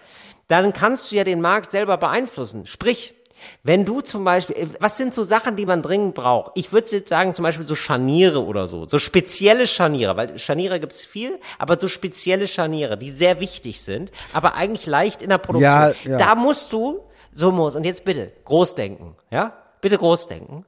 dann 0.48 0.72
kannst 0.72 1.12
du 1.12 1.16
ja 1.16 1.22
den 1.22 1.40
Markt 1.40 1.70
selber 1.70 1.96
beeinflussen. 1.96 2.66
Sprich, 2.66 3.14
wenn 3.62 3.84
du 3.84 4.00
zum 4.00 4.24
Beispiel, 4.24 4.70
was 4.80 4.96
sind 4.96 5.14
so 5.14 5.24
Sachen, 5.24 5.56
die 5.56 5.66
man 5.66 5.82
dringend 5.82 6.14
braucht? 6.14 6.52
Ich 6.54 6.72
würde 6.72 6.88
jetzt 6.90 7.08
sagen, 7.08 7.34
zum 7.34 7.42
Beispiel 7.42 7.66
so 7.66 7.74
Scharniere 7.74 8.44
oder 8.44 8.68
so, 8.68 8.84
so 8.84 8.98
spezielle 8.98 9.66
Scharniere, 9.66 10.16
weil 10.16 10.38
Scharniere 10.38 10.80
gibt's 10.80 11.04
viel, 11.04 11.38
aber 11.58 11.78
so 11.78 11.88
spezielle 11.88 12.46
Scharniere, 12.46 12.96
die 12.96 13.10
sehr 13.10 13.40
wichtig 13.40 13.82
sind, 13.82 14.12
aber 14.32 14.54
eigentlich 14.54 14.86
leicht 14.86 15.22
in 15.22 15.30
der 15.30 15.38
Produktion. 15.38 15.70
Ja, 15.70 15.92
ja. 16.04 16.18
Da 16.18 16.34
musst 16.34 16.72
du, 16.72 17.00
so 17.32 17.52
muss, 17.52 17.76
und 17.76 17.84
jetzt 17.84 18.04
bitte, 18.04 18.32
groß 18.44 18.74
denken, 18.74 19.16
ja? 19.30 19.52
Bitte 19.80 19.98
groß 19.98 20.26
denken, 20.26 20.64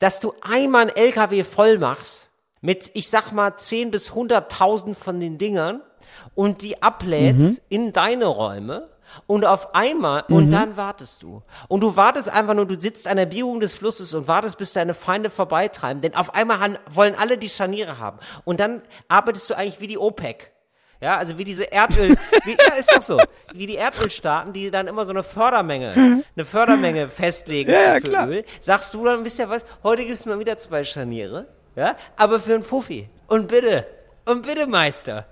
dass 0.00 0.18
du 0.18 0.34
einmal 0.40 0.88
ein 0.88 0.96
LKW 0.96 1.44
voll 1.44 1.78
machst 1.78 2.28
mit, 2.60 2.90
ich 2.94 3.08
sag 3.08 3.30
mal, 3.32 3.56
10 3.56 3.92
bis 3.92 4.10
100.000 4.10 4.94
von 4.94 5.20
den 5.20 5.38
Dingern 5.38 5.80
und 6.34 6.62
die 6.62 6.82
ablädst 6.82 7.62
in 7.68 7.92
deine 7.92 8.26
Räume 8.26 8.88
und 9.26 9.44
auf 9.44 9.74
einmal, 9.74 10.24
und 10.28 10.50
dann 10.50 10.76
wartest 10.76 11.22
du. 11.22 11.42
Und 11.68 11.80
du 11.80 11.96
wartest 11.96 12.28
einfach 12.28 12.54
nur, 12.54 12.66
du 12.66 12.78
sitzt 12.78 13.06
an 13.06 13.16
der 13.16 13.26
Biegung 13.26 13.60
des 13.60 13.72
Flusses 13.74 14.14
und 14.14 14.28
wartest, 14.28 14.58
bis 14.58 14.72
deine 14.72 14.94
Feinde 14.94 15.30
vorbeitreiben. 15.30 16.00
Denn 16.02 16.14
auf 16.14 16.34
einmal 16.34 16.60
han- 16.60 16.78
wollen 16.90 17.14
alle 17.18 17.38
die 17.38 17.48
Scharniere 17.48 17.98
haben. 17.98 18.18
Und 18.44 18.60
dann 18.60 18.82
arbeitest 19.08 19.48
du 19.50 19.54
eigentlich 19.56 19.80
wie 19.80 19.86
die 19.86 19.98
OPEC. 19.98 20.52
Ja, 21.00 21.16
also 21.16 21.38
wie 21.38 21.44
diese 21.44 21.70
Erdöl, 21.70 22.10
wie, 22.44 22.56
ja, 22.58 22.74
ist 22.74 22.92
doch 22.92 23.02
so. 23.02 23.20
Wie 23.52 23.66
die 23.66 23.76
Erdölstaaten, 23.76 24.52
die 24.52 24.70
dann 24.72 24.88
immer 24.88 25.04
so 25.04 25.12
eine 25.12 25.22
Fördermenge, 25.22 26.24
eine 26.34 26.44
Fördermenge 26.44 27.08
festlegen 27.08 27.70
Ja, 27.70 27.80
ja, 27.82 27.94
für 27.94 28.00
klar. 28.00 28.28
Öl. 28.28 28.44
Sagst 28.60 28.92
du 28.94 29.04
dann, 29.04 29.24
wisst 29.24 29.38
ihr 29.38 29.48
was, 29.48 29.64
heute 29.84 30.04
gibt's 30.04 30.26
mal 30.26 30.40
wieder 30.40 30.58
zwei 30.58 30.82
Scharniere. 30.82 31.46
Ja, 31.76 31.94
aber 32.16 32.40
für 32.40 32.54
einen 32.54 32.64
Fuffi. 32.64 33.08
Und 33.28 33.46
bitte, 33.46 33.86
und 34.24 34.44
bitte, 34.44 34.66
Meister. 34.66 35.26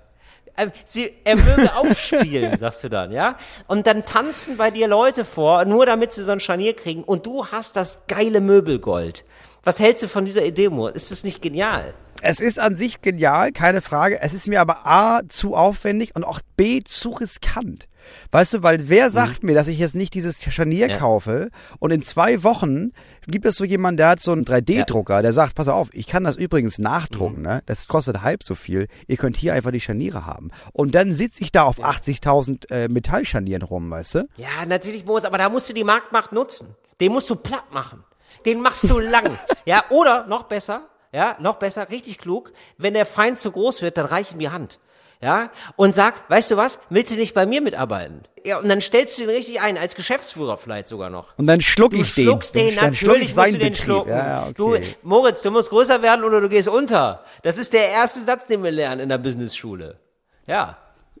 Ähm, 0.57 0.71
Sie, 0.85 1.11
er 1.23 1.35
möge 1.35 1.75
aufspielen, 1.75 2.57
sagst 2.59 2.83
du 2.83 2.89
dann, 2.89 3.11
ja? 3.11 3.37
Und 3.67 3.87
dann 3.87 4.05
tanzen 4.05 4.57
bei 4.57 4.71
dir 4.71 4.87
Leute 4.87 5.23
vor, 5.25 5.65
nur 5.65 5.85
damit 5.85 6.11
sie 6.13 6.23
so 6.23 6.31
ein 6.31 6.39
Scharnier 6.39 6.75
kriegen 6.75 7.03
und 7.03 7.25
du 7.25 7.45
hast 7.47 7.75
das 7.75 8.03
geile 8.07 8.41
Möbelgold. 8.41 9.23
Was 9.63 9.79
hältst 9.79 10.03
du 10.03 10.07
von 10.07 10.25
dieser 10.25 10.45
Idee, 10.45 10.69
Mo? 10.69 10.87
Ist 10.87 11.11
das 11.11 11.23
nicht 11.23 11.41
genial? 11.41 11.93
Es 12.21 12.39
ist 12.39 12.59
an 12.59 12.75
sich 12.75 13.01
genial, 13.01 13.51
keine 13.51 13.81
Frage. 13.81 14.19
Es 14.21 14.33
ist 14.33 14.47
mir 14.47 14.59
aber 14.61 14.87
A, 14.87 15.21
zu 15.27 15.55
aufwendig 15.55 16.15
und 16.15 16.23
auch 16.23 16.39
B, 16.55 16.81
zu 16.83 17.09
riskant. 17.09 17.87
Weißt 18.31 18.53
du, 18.53 18.63
weil 18.63 18.89
wer 18.89 19.11
sagt 19.11 19.43
mir, 19.43 19.53
dass 19.53 19.67
ich 19.67 19.77
jetzt 19.77 19.93
nicht 19.93 20.13
dieses 20.15 20.41
Scharnier 20.41 20.87
Ja. 20.89 20.97
kaufe 20.97 21.49
und 21.79 21.91
in 21.91 22.01
zwei 22.01 22.41
Wochen 22.41 22.91
gibt 23.27 23.45
es 23.45 23.55
so 23.55 23.63
jemanden, 23.63 23.97
der 23.97 24.09
hat 24.09 24.19
so 24.19 24.31
einen 24.31 24.45
3D-Drucker, 24.45 25.21
der 25.21 25.33
sagt, 25.33 25.55
pass 25.55 25.67
auf, 25.67 25.89
ich 25.93 26.07
kann 26.07 26.23
das 26.23 26.37
übrigens 26.37 26.79
nachdrucken, 26.79 27.41
ne? 27.41 27.61
Das 27.65 27.87
kostet 27.87 28.21
halb 28.21 28.43
so 28.43 28.55
viel. 28.55 28.87
Ihr 29.07 29.17
könnt 29.17 29.37
hier 29.37 29.53
einfach 29.53 29.71
die 29.71 29.79
Scharniere 29.79 30.25
haben. 30.25 30.51
Und 30.73 30.95
dann 30.95 31.13
sitze 31.13 31.43
ich 31.43 31.51
da 31.51 31.63
auf 31.63 31.79
80.000 31.79 32.71
äh, 32.71 32.87
Metallscharnieren 32.87 33.63
rum, 33.63 33.89
weißt 33.89 34.15
du? 34.15 34.29
Ja, 34.37 34.65
natürlich, 34.65 35.05
Moritz, 35.05 35.25
aber 35.25 35.37
da 35.37 35.49
musst 35.49 35.69
du 35.69 35.73
die 35.73 35.83
Marktmacht 35.83 36.31
nutzen. 36.31 36.75
Den 36.99 37.11
musst 37.11 37.29
du 37.29 37.35
platt 37.35 37.71
machen. 37.71 38.03
Den 38.45 38.61
machst 38.61 38.89
du 38.89 38.99
lang. 38.99 39.37
ja, 39.65 39.83
oder 39.89 40.27
noch 40.27 40.43
besser, 40.43 40.87
ja, 41.11 41.35
noch 41.39 41.55
besser, 41.55 41.89
richtig 41.89 42.17
klug, 42.17 42.51
wenn 42.77 42.93
der 42.93 43.05
Feind 43.05 43.39
zu 43.39 43.51
groß 43.51 43.81
wird, 43.81 43.97
dann 43.97 44.05
reich 44.05 44.33
ihm 44.33 44.39
die 44.39 44.49
Hand. 44.49 44.79
Ja, 45.21 45.49
und 45.75 45.95
sag, 45.95 46.29
weißt 46.29 46.51
du 46.51 46.57
was, 46.57 46.77
willst 46.91 47.11
du 47.11 47.15
nicht 47.17 47.33
bei 47.33 47.45
mir 47.47 47.61
mitarbeiten? 47.61 48.21
Ja, 48.43 48.59
und 48.59 48.69
dann 48.69 48.81
stellst 48.81 49.17
du 49.17 49.23
ihn 49.23 49.29
richtig 49.29 49.59
ein, 49.61 49.77
als 49.77 49.95
Geschäftsführer 49.95 50.57
vielleicht 50.57 50.87
sogar 50.87 51.09
noch. 51.09 51.35
Und 51.37 51.47
dann 51.47 51.59
schluck 51.59 51.91
Du 51.91 51.97
ich 52.01 52.13
den. 52.13 52.25
schluckst 52.25 52.53
den, 52.55 52.75
dann 52.75 52.93
schluck 52.93 53.13
natürlich 53.13 53.29
ich 53.31 53.35
musst 53.35 53.47
du 53.47 53.51
den 53.53 53.59
Betrieb. 53.59 53.75
schlucken. 53.83 54.09
Ja, 54.11 54.45
ja, 54.45 54.51
Du, 54.53 54.75
okay. 54.75 54.95
Moritz, 55.01 55.41
du 55.41 55.49
musst 55.51 55.69
größer 55.69 56.01
werden 56.03 56.23
oder 56.23 56.39
du 56.39 56.47
gehst 56.49 56.67
unter. 56.67 57.23
Das 57.41 57.57
ist 57.57 57.73
der 57.73 57.89
erste 57.89 58.23
Satz, 58.23 58.45
den 58.45 58.63
wir 58.63 58.71
lernen 58.71 59.01
in 59.01 59.09
der 59.09 59.17
Business-Schule. 59.17 59.99
Ja. 60.45 60.77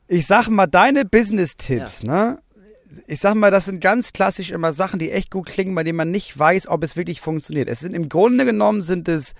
Ich 0.07 0.27
sag 0.27 0.47
mal, 0.47 0.67
deine 0.67 1.03
Business-Tipps, 1.03 2.03
ne? 2.03 2.39
Ich 3.07 3.19
sag 3.19 3.33
mal, 3.35 3.51
das 3.51 3.65
sind 3.65 3.81
ganz 3.81 4.13
klassisch 4.13 4.51
immer 4.51 4.71
Sachen, 4.73 4.99
die 4.99 5.11
echt 5.11 5.31
gut 5.31 5.47
klingen, 5.47 5.75
bei 5.75 5.83
denen 5.83 5.97
man 5.97 6.11
nicht 6.11 6.37
weiß, 6.37 6.67
ob 6.67 6.83
es 6.83 6.95
wirklich 6.95 7.19
funktioniert. 7.19 7.67
Es 7.67 7.79
sind 7.81 7.93
im 7.93 8.09
Grunde 8.09 8.45
genommen 8.45 8.81
sind 8.81 9.09
es, 9.09 9.33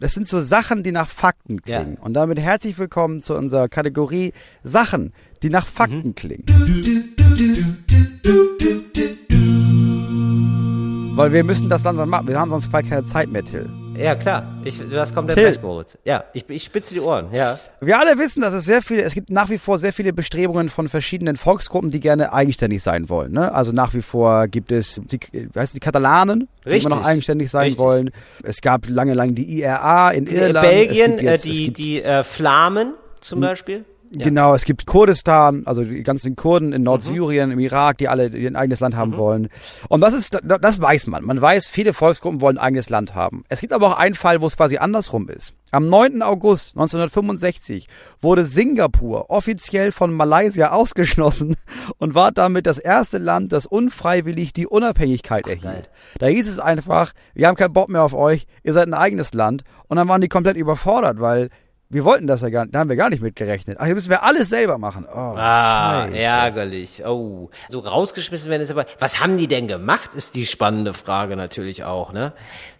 das 0.00 0.14
sind 0.14 0.28
so 0.28 0.40
Sachen, 0.40 0.82
die 0.82 0.92
nach 0.92 1.08
Fakten 1.08 1.58
Ja. 1.66 1.80
klingen. 1.80 1.96
Und 1.98 2.14
damit 2.14 2.38
herzlich 2.38 2.78
willkommen 2.78 3.22
zu 3.22 3.34
unserer 3.34 3.68
Kategorie 3.68 4.32
Sachen, 4.62 5.12
die 5.42 5.50
nach 5.50 5.66
Mhm. 5.66 5.70
Fakten 5.70 6.14
klingen. 6.14 6.44
Weil 11.16 11.32
wir 11.32 11.42
müssen 11.42 11.68
das 11.68 11.82
langsam 11.82 12.08
machen. 12.10 12.28
Wir 12.28 12.38
haben 12.38 12.50
sonst 12.50 12.70
bald 12.70 12.88
keine 12.88 13.04
Zeit 13.04 13.28
mehr, 13.30 13.44
Till. 13.44 13.68
Ja, 13.98 14.14
klar. 14.14 14.46
Ich, 14.64 14.78
du 14.78 14.98
hast 14.98 15.14
komplett 15.14 15.38
Till. 15.38 15.46
recht, 15.46 15.62
Moritz. 15.62 15.98
Ja, 16.04 16.24
ich, 16.32 16.48
ich 16.48 16.62
spitze 16.62 16.94
die 16.94 17.00
Ohren, 17.00 17.28
ja. 17.32 17.58
Wir 17.80 17.98
alle 17.98 18.16
wissen, 18.18 18.42
dass 18.42 18.54
es 18.54 18.64
sehr 18.64 18.82
viele, 18.82 19.02
es 19.02 19.14
gibt 19.14 19.30
nach 19.30 19.50
wie 19.50 19.58
vor 19.58 19.78
sehr 19.78 19.92
viele 19.92 20.12
Bestrebungen 20.12 20.68
von 20.68 20.88
verschiedenen 20.88 21.36
Volksgruppen, 21.36 21.90
die 21.90 22.00
gerne 22.00 22.32
eigenständig 22.32 22.82
sein 22.82 23.08
wollen. 23.08 23.32
Ne? 23.32 23.52
Also 23.52 23.72
nach 23.72 23.94
wie 23.94 24.02
vor 24.02 24.46
gibt 24.48 24.72
es 24.72 25.00
die, 25.04 25.18
wie 25.32 25.58
heißt 25.58 25.74
die 25.74 25.80
Katalanen, 25.80 26.48
die 26.64 26.70
Richtig. 26.70 26.86
immer 26.86 26.96
noch 26.96 27.04
eigenständig 27.04 27.50
sein 27.50 27.64
Richtig. 27.64 27.82
wollen. 27.82 28.10
Es 28.42 28.60
gab 28.60 28.88
lange, 28.88 29.14
lange 29.14 29.32
die 29.32 29.58
IRA 29.58 30.12
in 30.12 30.26
Irland. 30.26 30.66
Belgien, 30.66 31.12
es 31.12 31.16
gibt 31.16 31.22
jetzt, 31.22 31.46
äh, 31.46 31.50
die, 31.50 31.72
die 31.72 32.02
äh, 32.02 32.22
Flamen 32.22 32.94
zum 33.20 33.40
Beispiel. 33.40 33.84
Ja. 34.10 34.24
Genau, 34.24 34.54
es 34.54 34.64
gibt 34.64 34.86
Kurdistan, 34.86 35.64
also 35.66 35.84
die 35.84 36.02
ganzen 36.02 36.34
Kurden 36.34 36.72
in 36.72 36.80
Mhm. 36.80 36.84
Nordsyrien, 36.84 37.50
im 37.50 37.58
Irak, 37.58 37.98
die 37.98 38.08
alle 38.08 38.28
ihr 38.28 38.54
eigenes 38.56 38.80
Land 38.80 38.96
haben 38.96 39.16
wollen. 39.18 39.48
Und 39.88 40.00
das 40.00 40.14
ist, 40.14 40.38
das 40.42 40.60
das 40.60 40.80
weiß 40.80 41.08
man. 41.08 41.24
Man 41.24 41.40
weiß, 41.40 41.66
viele 41.66 41.92
Volksgruppen 41.92 42.40
wollen 42.40 42.56
ein 42.56 42.64
eigenes 42.64 42.88
Land 42.88 43.14
haben. 43.14 43.44
Es 43.48 43.60
gibt 43.60 43.72
aber 43.72 43.86
auch 43.88 43.98
einen 43.98 44.14
Fall, 44.14 44.40
wo 44.40 44.46
es 44.46 44.56
quasi 44.56 44.78
andersrum 44.78 45.28
ist. 45.28 45.52
Am 45.70 45.88
9. 45.90 46.22
August 46.22 46.70
1965 46.70 47.86
wurde 48.22 48.46
Singapur 48.46 49.28
offiziell 49.30 49.92
von 49.92 50.14
Malaysia 50.14 50.70
ausgeschlossen 50.72 51.56
und 51.98 52.14
war 52.14 52.32
damit 52.32 52.66
das 52.66 52.78
erste 52.78 53.18
Land, 53.18 53.52
das 53.52 53.66
unfreiwillig 53.66 54.52
die 54.54 54.66
Unabhängigkeit 54.66 55.46
erhielt. 55.46 55.90
Da 56.18 56.26
hieß 56.26 56.48
es 56.48 56.58
einfach, 56.60 57.12
wir 57.34 57.46
haben 57.48 57.56
keinen 57.56 57.72
Bock 57.74 57.90
mehr 57.90 58.02
auf 58.02 58.14
euch, 58.14 58.46
ihr 58.62 58.72
seid 58.72 58.86
ein 58.86 58.94
eigenes 58.94 59.34
Land. 59.34 59.64
Und 59.88 59.96
dann 59.98 60.08
waren 60.08 60.20
die 60.22 60.28
komplett 60.28 60.56
überfordert, 60.56 61.20
weil 61.20 61.50
wir 61.90 62.04
wollten 62.04 62.26
das 62.26 62.42
ja 62.42 62.50
gar 62.50 62.64
nicht, 62.64 62.74
da 62.74 62.80
haben 62.80 62.88
wir 62.90 62.96
gar 62.96 63.08
nicht 63.10 63.22
mit 63.22 63.34
gerechnet. 63.36 63.78
Ach, 63.80 63.86
hier 63.86 63.94
müssen 63.94 64.10
wir 64.10 64.22
alles 64.22 64.48
selber 64.50 64.76
machen. 64.78 65.06
Oh, 65.10 65.16
Ah, 65.16 66.06
Scheiße. 66.06 66.18
ärgerlich. 66.18 67.02
Oh, 67.06 67.50
so 67.68 67.78
rausgeschmissen 67.78 68.50
werden 68.50 68.62
ist 68.62 68.70
aber. 68.70 68.84
Was 68.98 69.20
haben 69.20 69.36
die 69.38 69.48
denn 69.48 69.68
gemacht? 69.68 70.10
Ist 70.14 70.34
die 70.34 70.44
spannende 70.46 70.92
Frage 70.92 71.36
natürlich 71.36 71.84
auch, 71.84 72.12
ne? 72.12 72.32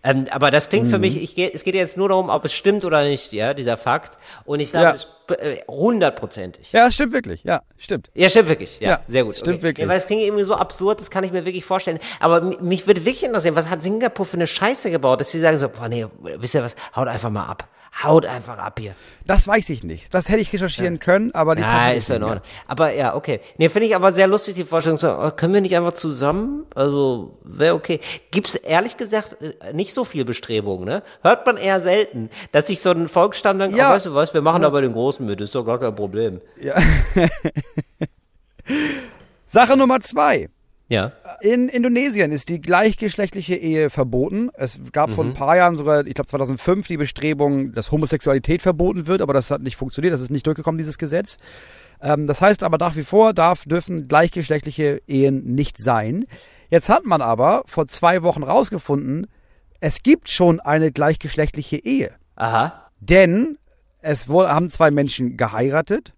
Ähm, 0.05 0.27
aber 0.31 0.51
das 0.51 0.69
klingt 0.69 0.87
Mhm. 0.87 0.91
für 0.91 0.99
mich. 0.99 1.21
Ich 1.21 1.35
geh, 1.35 1.51
es 1.53 1.65
geht 1.65 1.75
jetzt 1.75 1.97
nur 1.97 2.09
darum, 2.09 2.29
ob 2.31 2.45
es 2.45 2.53
stimmt 2.53 2.85
oder 2.85 3.03
nicht, 3.05 3.33
ja, 3.33 3.53
dieser 3.55 3.77
Fakt. 3.77 4.17
Und 4.45 4.61
ich 4.61 4.71
glaube, 4.71 4.93
es 4.95 5.05
ist 5.05 5.41
äh, 5.41 5.57
hundertprozentig. 5.69 6.73
Ja, 6.73 6.91
stimmt 6.93 7.13
wirklich. 7.13 7.43
Ja, 7.45 7.63
stimmt. 7.77 8.09
Ja, 8.15 8.29
stimmt 8.29 8.49
wirklich. 8.49 8.79
Ja, 8.81 8.91
Ja, 8.91 9.01
sehr 9.09 9.25
gut. 9.25 9.37
stimmt 9.37 9.63
wirklich. 9.63 9.83
Ja, 9.85 9.89
weil 9.89 9.99
es 9.99 10.07
klingt 10.07 10.23
irgendwie 10.23 10.45
so 10.45 10.55
absurd, 10.55 11.01
das 11.01 11.11
kann 11.11 11.25
ich 11.25 11.33
mir 11.33 11.45
wirklich 11.45 11.65
vorstellen. 11.65 11.99
Aber 12.21 12.41
mi- 12.43 12.59
mich 12.61 12.87
würde 12.87 13.05
wirklich 13.05 13.25
interessieren, 13.25 13.57
was 13.57 13.69
hat 13.69 13.83
Singapur 13.83 14.25
für 14.25 14.37
eine 14.37 14.47
Scheiße 14.47 14.91
gebaut, 14.91 15.21
dass 15.21 15.31
sie 15.31 15.41
sagen 15.41 15.59
so, 15.59 15.69
boah, 15.69 15.89
nee, 15.89 16.07
wisst 16.23 16.55
ihr 16.55 16.63
was, 16.63 16.77
haut 16.95 17.09
einfach 17.09 17.31
mal 17.31 17.47
ab. 17.47 17.69
Haut 18.05 18.27
einfach 18.27 18.59
ab 18.59 18.79
hier. 18.79 18.95
Das 19.27 19.49
weiß 19.49 19.71
ich 19.71 19.83
nicht. 19.83 20.13
Das 20.15 20.29
hätte 20.29 20.41
ich 20.41 20.53
recherchieren 20.53 20.99
können, 21.01 21.33
aber 21.35 21.57
die 21.57 21.63
Zeit 21.63 21.97
ist 21.97 22.05
ist 22.05 22.09
ja 22.11 22.17
in 22.17 22.23
Ordnung. 22.23 22.43
Aber 22.69 22.95
ja, 22.95 23.17
okay. 23.17 23.41
Nee, 23.57 23.71
finde 23.71 23.89
ich 23.89 23.97
aber 23.97 24.13
sehr 24.13 24.27
lustig, 24.29 24.55
die 24.55 24.65
Vorstellung. 24.65 24.99
So, 24.99 25.11
oh, 25.11 25.31
können 25.33 25.55
wir 25.55 25.63
nicht 25.63 25.75
einfach 25.77 25.95
zusammen? 25.95 26.67
Also, 26.75 27.39
wäre 27.43 27.75
okay. 27.75 27.99
Gibt's 28.31 28.55
ehrlich 28.55 28.99
gesagt 28.99 29.39
äh, 29.43 29.73
nicht 29.89 29.95
so 29.95 30.05
viel 30.05 30.25
Bestrebungen, 30.27 30.85
ne? 30.85 31.03
Hört 31.23 31.47
man 31.47 31.57
eher 31.57 31.81
selten, 31.81 32.29
dass 32.53 32.67
sich 32.67 32.81
so 32.81 32.91
ein 32.91 33.09
Volksstamm 33.09 33.59
dann, 33.59 33.75
Ja. 33.75 33.91
oh, 33.91 33.95
weißt 33.95 34.07
du 34.07 34.15
was, 34.15 34.35
wir 34.35 34.43
machen 34.43 34.61
da 34.63 34.69
bei 34.69 34.83
den 34.83 34.93
Großen 34.93 35.25
mit, 35.25 35.41
ist 35.41 35.55
doch 35.55 35.65
gar 35.65 35.81
kein 35.81 35.95
Problem. 35.95 36.41
Sache 39.47 39.77
Nummer 39.79 40.01
zwei. 40.01 40.49
Ja. 40.91 41.13
In 41.41 41.69
Indonesien 41.69 42.33
ist 42.33 42.49
die 42.49 42.61
gleichgeschlechtliche 42.61 43.55
Ehe 43.57 43.91
verboten. 43.91 44.51
Es 44.55 44.79
gab 44.93 45.11
vor 45.13 45.25
ein 45.25 45.35
paar 45.35 45.57
Jahren 45.57 45.77
sogar, 45.77 46.07
ich 46.07 46.15
glaube 46.15 46.29
2005, 46.29 46.87
die 46.87 46.97
Bestrebung, 46.97 47.73
dass 47.73 47.91
Homosexualität 47.93 48.63
verboten 48.63 49.07
wird, 49.07 49.21
aber 49.21 49.33
das 49.35 49.51
hat 49.51 49.63
nicht 49.63 49.77
funktioniert, 49.77 50.15
das 50.15 50.21
ist 50.23 50.31
nicht 50.31 50.47
durchgekommen, 50.47 50.79
dieses 50.79 50.97
Gesetz. 50.99 51.37
Ähm, 52.03 52.27
das 52.27 52.41
heißt 52.41 52.63
aber 52.63 52.79
nach 52.79 52.97
wie 52.97 53.03
vor 53.05 53.33
darf, 53.35 53.65
dürfen 53.65 54.09
gleichgeschlechtliche 54.09 55.03
Ehen 55.07 55.55
nicht 55.55 55.77
sein. 55.79 56.25
Jetzt 56.71 56.89
hat 56.89 57.05
man 57.05 57.23
aber 57.23 57.63
vor 57.67 57.87
zwei 57.89 58.23
Wochen 58.23 58.43
rausgefunden, 58.43 59.27
es 59.81 60.03
gibt 60.03 60.29
schon 60.29 60.61
eine 60.61 60.93
gleichgeschlechtliche 60.93 61.77
Ehe. 61.77 62.11
Aha. 62.37 62.91
Denn 63.01 63.59
es 64.01 64.29
wohl, 64.29 64.49
haben 64.49 64.71
zwei 64.71 64.91
Menschen 64.91 65.37
geheiratet 65.37 66.13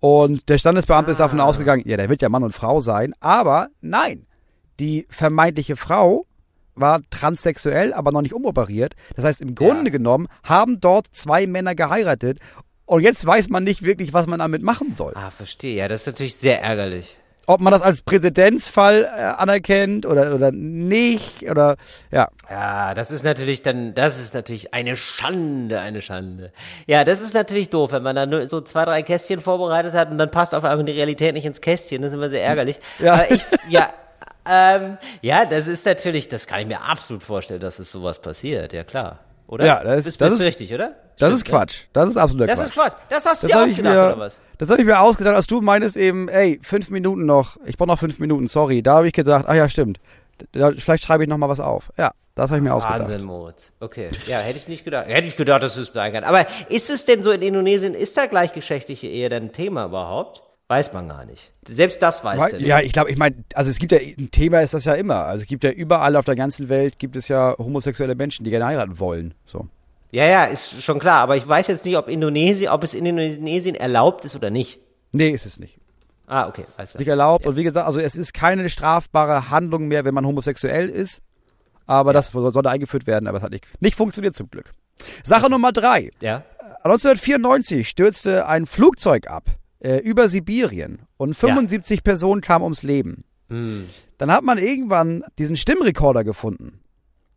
und 0.00 0.48
der 0.48 0.58
Standesbeamte 0.58 1.10
ist 1.10 1.20
davon 1.20 1.40
ausgegangen, 1.40 1.82
ja, 1.86 1.96
der 1.96 2.08
wird 2.08 2.22
ja 2.22 2.28
Mann 2.28 2.44
und 2.44 2.54
Frau 2.54 2.80
sein, 2.80 3.14
aber 3.20 3.68
nein, 3.80 4.26
die 4.78 5.06
vermeintliche 5.10 5.76
Frau 5.76 6.24
war 6.74 7.00
transsexuell, 7.10 7.92
aber 7.92 8.12
noch 8.12 8.22
nicht 8.22 8.34
umoperiert. 8.34 8.94
Das 9.16 9.24
heißt, 9.24 9.40
im 9.40 9.56
Grunde 9.56 9.90
genommen 9.90 10.28
haben 10.44 10.80
dort 10.80 11.08
zwei 11.12 11.48
Männer 11.48 11.74
geheiratet 11.74 12.38
und 12.86 13.02
jetzt 13.02 13.26
weiß 13.26 13.48
man 13.48 13.64
nicht 13.64 13.82
wirklich, 13.82 14.12
was 14.12 14.26
man 14.26 14.38
damit 14.38 14.62
machen 14.62 14.94
soll. 14.94 15.12
Ah, 15.16 15.30
verstehe. 15.30 15.76
Ja, 15.76 15.88
das 15.88 16.02
ist 16.02 16.06
natürlich 16.06 16.36
sehr 16.36 16.62
ärgerlich. 16.62 17.18
Ob 17.48 17.60
man 17.62 17.72
das 17.72 17.80
als 17.80 18.02
Präzedenzfall 18.02 19.04
äh, 19.04 19.22
anerkennt 19.22 20.04
oder, 20.04 20.34
oder 20.34 20.52
nicht 20.52 21.50
oder 21.50 21.76
ja. 22.10 22.28
Ja, 22.50 22.92
das 22.92 23.10
ist 23.10 23.24
natürlich 23.24 23.62
dann, 23.62 23.94
das 23.94 24.20
ist 24.20 24.34
natürlich 24.34 24.74
eine 24.74 24.98
Schande, 24.98 25.80
eine 25.80 26.02
Schande. 26.02 26.52
Ja, 26.86 27.04
das 27.04 27.20
ist 27.20 27.32
natürlich 27.32 27.70
doof, 27.70 27.92
wenn 27.92 28.02
man 28.02 28.14
dann 28.14 28.28
nur 28.28 28.46
so 28.50 28.60
zwei, 28.60 28.84
drei 28.84 29.02
Kästchen 29.02 29.40
vorbereitet 29.40 29.94
hat 29.94 30.10
und 30.10 30.18
dann 30.18 30.30
passt 30.30 30.54
auf 30.54 30.62
einmal 30.62 30.84
die 30.84 30.92
Realität 30.92 31.32
nicht 31.32 31.46
ins 31.46 31.62
Kästchen. 31.62 32.02
Das 32.02 32.10
ist 32.10 32.16
immer 32.16 32.28
sehr 32.28 32.44
ärgerlich. 32.44 32.80
Ja. 32.98 33.14
Aber 33.14 33.30
ich, 33.30 33.42
ja, 33.70 33.88
ähm, 34.46 34.98
ja, 35.22 35.46
das 35.46 35.68
ist 35.68 35.86
natürlich, 35.86 36.28
das 36.28 36.46
kann 36.46 36.60
ich 36.60 36.66
mir 36.66 36.82
absolut 36.82 37.22
vorstellen, 37.22 37.60
dass 37.60 37.78
es 37.78 37.90
sowas 37.90 38.20
passiert. 38.20 38.74
Ja, 38.74 38.84
klar. 38.84 39.20
Oder? 39.48 39.64
Ja, 39.66 39.82
das 39.82 40.06
ist- 40.06 40.20
das 40.20 40.34
ist- 40.34 40.42
richtig, 40.42 40.72
oder? 40.72 40.88
Das 41.18 41.28
Stimmt, 41.30 41.34
ist 41.34 41.44
Quatsch. 41.46 41.80
Das 41.92 42.08
ist 42.08 42.16
absoluter 42.16 42.44
Ne? 42.46 42.52
Das 42.52 42.58
Quatsch. 42.60 42.68
ist 42.68 42.74
Quatsch. 42.94 43.02
Das 43.08 43.26
hast 43.26 43.42
du 43.42 43.46
Das 43.48 43.52
dir 43.56 43.60
habe 43.60 43.70
ausgedacht, 43.70 43.94
mir, 43.94 44.06
oder 44.12 44.18
was? 44.18 44.38
das 44.58 44.70
hab 44.70 44.78
ich 44.78 44.84
mir 44.84 45.00
ausgedacht, 45.00 45.34
als 45.34 45.46
du 45.48 45.60
meinst 45.60 45.96
eben, 45.96 46.28
ey, 46.28 46.60
fünf 46.62 46.90
Minuten 46.90 47.24
noch, 47.26 47.56
ich 47.64 47.76
brauche 47.76 47.88
noch 47.88 47.98
fünf 47.98 48.18
Minuten, 48.20 48.46
sorry. 48.46 48.82
Da 48.82 48.94
habe 48.96 49.06
ich 49.08 49.12
gedacht, 49.14 49.46
ach 49.48 49.54
ja, 49.54 49.68
stimmt. 49.68 49.98
Da, 50.52 50.70
vielleicht 50.78 51.02
schreibe 51.04 51.24
ich 51.24 51.28
noch 51.28 51.38
mal 51.38 51.48
was 51.48 51.58
auf. 51.60 51.90
Ja, 51.98 52.12
das 52.36 52.50
habe 52.50 52.58
ich 52.58 52.62
mir 52.62 52.72
ausgedacht. 52.74 53.00
Wahnsinn, 53.00 53.24
Moritz. 53.24 53.72
Okay. 53.80 54.08
Ja, 54.28 54.38
hätte 54.38 54.58
ich 54.58 54.68
nicht 54.68 54.84
gedacht. 54.84 55.08
Hätte 55.08 55.26
ich 55.26 55.36
gedacht, 55.36 55.62
dass 55.64 55.76
es 55.76 55.88
sein 55.92 56.12
kann. 56.12 56.22
Aber 56.22 56.46
ist 56.68 56.90
es 56.90 57.04
denn 57.06 57.22
so 57.24 57.32
in 57.32 57.42
Indonesien, 57.42 57.94
ist 57.94 58.16
da 58.16 58.26
gleichgeschlechtliche 58.26 59.08
Ehe 59.08 59.28
denn 59.30 59.44
ein 59.46 59.52
Thema 59.52 59.86
überhaupt? 59.86 60.42
Weiß 60.68 60.92
man 60.92 61.08
gar 61.08 61.24
nicht. 61.24 61.50
Selbst 61.66 62.02
das 62.02 62.22
weiß 62.22 62.38
Weil- 62.38 62.50
der 62.50 62.58
nicht. 62.58 62.68
Ja, 62.68 62.80
ich 62.80 62.92
glaube, 62.92 63.10
ich 63.10 63.16
meine, 63.16 63.36
also 63.54 63.70
es 63.70 63.78
gibt 63.78 63.90
ja, 63.90 63.98
ein 63.98 64.30
Thema 64.30 64.60
ist 64.60 64.74
das 64.74 64.84
ja 64.84 64.92
immer. 64.92 65.24
Also 65.24 65.42
es 65.44 65.48
gibt 65.48 65.64
ja 65.64 65.70
überall 65.70 66.14
auf 66.14 66.26
der 66.26 66.36
ganzen 66.36 66.68
Welt 66.68 66.98
gibt 66.98 67.16
es 67.16 67.28
ja 67.28 67.56
homosexuelle 67.56 68.14
Menschen, 68.14 68.44
die 68.44 68.50
gerne 68.50 68.66
heiraten 68.66 69.00
wollen. 69.00 69.32
So. 69.46 69.66
Ja, 70.10 70.26
ja, 70.26 70.44
ist 70.44 70.82
schon 70.82 70.98
klar. 70.98 71.22
Aber 71.22 71.36
ich 71.36 71.48
weiß 71.48 71.68
jetzt 71.68 71.86
nicht, 71.86 71.96
ob 71.96 72.08
Indonesien, 72.08 72.70
ob 72.70 72.82
es 72.84 72.92
in 72.92 73.06
Indonesien 73.06 73.76
erlaubt 73.76 74.26
ist 74.26 74.36
oder 74.36 74.50
nicht. 74.50 74.78
Nee, 75.12 75.30
ist 75.30 75.46
es 75.46 75.58
nicht. 75.58 75.78
Ah, 76.26 76.46
okay. 76.46 76.66
Weißt 76.76 76.94
du. 76.94 76.98
Nicht 76.98 77.08
erlaubt. 77.08 77.46
Und 77.46 77.56
wie 77.56 77.64
gesagt, 77.64 77.86
also 77.86 77.98
es 77.98 78.14
ist 78.14 78.34
keine 78.34 78.68
strafbare 78.68 79.48
Handlung 79.48 79.88
mehr, 79.88 80.04
wenn 80.04 80.12
man 80.12 80.26
homosexuell 80.26 80.90
ist. 80.90 81.22
Aber 81.86 82.12
das 82.12 82.26
sollte 82.26 82.68
eingeführt 82.68 83.06
werden, 83.06 83.26
aber 83.26 83.38
es 83.38 83.42
hat 83.42 83.52
nicht, 83.52 83.66
nicht 83.80 83.96
funktioniert 83.96 84.34
zum 84.34 84.50
Glück. 84.50 84.72
Sache 85.24 85.48
Nummer 85.48 85.72
drei. 85.72 86.10
Ja. 86.20 86.42
1994 86.82 87.88
stürzte 87.88 88.46
ein 88.46 88.66
Flugzeug 88.66 89.28
ab 89.30 89.44
äh, 89.80 89.98
über 89.98 90.28
Sibirien 90.28 91.00
und 91.16 91.34
75 91.34 92.02
Personen 92.02 92.40
kamen 92.40 92.62
ums 92.64 92.82
Leben. 92.82 93.24
Hm. 93.48 93.86
Dann 94.18 94.30
hat 94.32 94.44
man 94.44 94.58
irgendwann 94.58 95.24
diesen 95.38 95.56
Stimmrekorder 95.56 96.24
gefunden. 96.24 96.80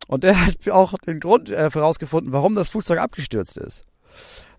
Und 0.07 0.23
der 0.23 0.45
hat 0.45 0.69
auch 0.69 0.93
den 1.05 1.19
Grund 1.19 1.49
äh, 1.49 1.69
herausgefunden, 1.71 2.33
warum 2.33 2.55
das 2.55 2.69
Flugzeug 2.69 2.99
abgestürzt 2.99 3.57
ist. 3.57 3.83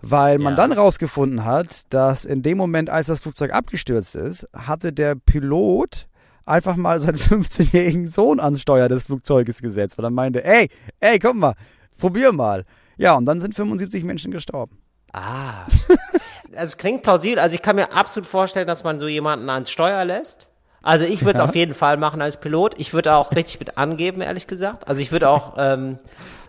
Weil 0.01 0.39
man 0.39 0.55
Ja. 0.55 0.57
dann 0.57 0.73
rausgefunden 0.73 1.45
hat, 1.45 1.83
dass 1.93 2.25
in 2.25 2.43
dem 2.43 2.57
Moment, 2.59 2.89
als 2.91 3.07
das 3.09 3.21
Flugzeug 3.21 3.53
abgestürzt 3.53 4.15
ist, 4.17 4.49
hatte 4.55 4.93
der 4.93 5.15
Pilot 5.15 6.09
einfach 6.47 6.77
mal 6.77 6.99
seinen 7.01 7.19
15-jährigen 7.19 8.09
Sohn 8.09 8.41
ans 8.41 8.61
Steuer 8.63 8.89
des 8.89 9.03
Flugzeuges 9.05 9.61
gesetzt. 9.61 9.99
Und 9.99 10.05
dann 10.05 10.15
meinte, 10.15 10.45
ey, 10.45 10.69
ey, 11.01 11.19
komm 11.19 11.39
mal, 11.41 11.55
probier 11.99 12.33
mal. 12.33 12.65
Ja, 12.97 13.15
und 13.15 13.27
dann 13.27 13.41
sind 13.41 13.55
75 13.55 14.05
Menschen 14.05 14.33
gestorben. 14.33 14.79
Ah. 15.13 15.67
Also 16.55 16.65
es 16.65 16.79
klingt 16.79 17.03
plausibel. 17.03 17.39
Also 17.39 17.55
ich 17.55 17.63
kann 17.63 17.77
mir 17.77 17.93
absolut 17.93 18.29
vorstellen, 18.29 18.67
dass 18.67 18.85
man 18.85 18.99
so 18.99 19.09
jemanden 19.09 19.49
ans 19.51 19.71
Steuer 19.71 20.05
lässt. 20.05 20.49
Also 20.83 21.05
ich 21.05 21.25
würde 21.25 21.39
es 21.39 21.41
auf 21.41 21.55
jeden 21.55 21.75
Fall 21.75 21.97
machen 21.97 22.21
als 22.21 22.39
Pilot. 22.39 22.75
Ich 22.77 22.93
würde 22.93 23.15
auch 23.15 23.31
richtig 23.33 23.61
mit 23.61 23.79
angeben, 23.79 24.21
ehrlich 24.21 24.47
gesagt. 24.47 24.89
Also 24.89 25.01
ich 25.01 25.13
würde 25.13 25.29
auch, 25.29 25.55
ähm, 25.57 25.99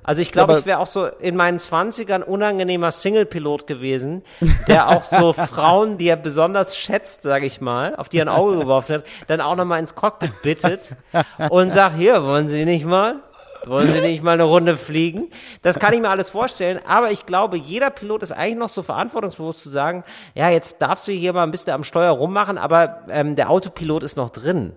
also 0.04 0.22
ich 0.22 0.32
glaube, 0.32 0.58
ich 0.60 0.66
wäre 0.66 0.80
auch 0.80 0.88
so 0.88 1.06
in 1.06 1.36
meinen 1.36 1.60
Zwanzigern 1.60 2.24
unangenehmer 2.24 2.92
Single-Pilot 2.92 3.68
gewesen, 3.68 4.24
der 4.68 4.90
auch 4.90 5.04
so 5.04 5.34
Frauen, 5.34 5.98
die 5.98 6.08
er 6.08 6.18
besonders 6.18 6.76
schätzt, 6.76 7.22
sage 7.22 7.46
ich 7.46 7.62
mal, 7.62 7.96
auf 7.96 8.10
die 8.10 8.18
er 8.18 8.26
ein 8.26 8.30
Auge 8.30 8.58
geworfen 8.58 8.96
hat, 8.96 9.04
dann 9.28 9.40
auch 9.40 9.56
nochmal 9.56 9.80
ins 9.80 9.94
Cockpit 9.94 10.42
bittet 10.42 10.96
und 11.50 11.74
sagt, 11.74 11.96
hier, 11.96 12.26
wollen 12.26 12.48
Sie 12.48 12.66
nicht 12.66 12.86
mal? 12.86 13.18
Wollen 13.66 13.94
Sie 13.94 14.02
nicht 14.02 14.24
mal 14.24 14.34
eine 14.34 14.44
Runde 14.44 14.78
fliegen? 14.78 15.30
Das 15.62 15.80
kann 15.80 15.94
ich 15.94 16.02
mir 16.02 16.10
alles 16.10 16.30
vorstellen, 16.30 16.80
aber 16.86 17.12
ich 17.12 17.26
glaube, 17.26 17.58
jeder 17.58 17.90
Pilot 17.90 18.24
ist 18.24 18.32
eigentlich 18.32 18.58
noch 18.58 18.70
so 18.70 18.84
verantwortungsbewusst 18.84 19.62
zu 19.62 19.70
sagen, 19.70 20.04
ja, 20.36 20.50
jetzt 20.50 20.82
darfst 20.82 21.08
du 21.08 21.12
hier 21.12 21.34
mal 21.34 21.44
ein 21.44 21.52
bisschen 21.52 21.74
am 21.74 21.84
Steuer 21.84 22.12
rummachen, 22.12 22.58
aber 22.58 23.06
ähm, 23.10 23.36
der 23.36 23.50
Autopilot 23.50 24.04
ist 24.04 24.18
noch 24.18 24.30
drin. 24.30 24.74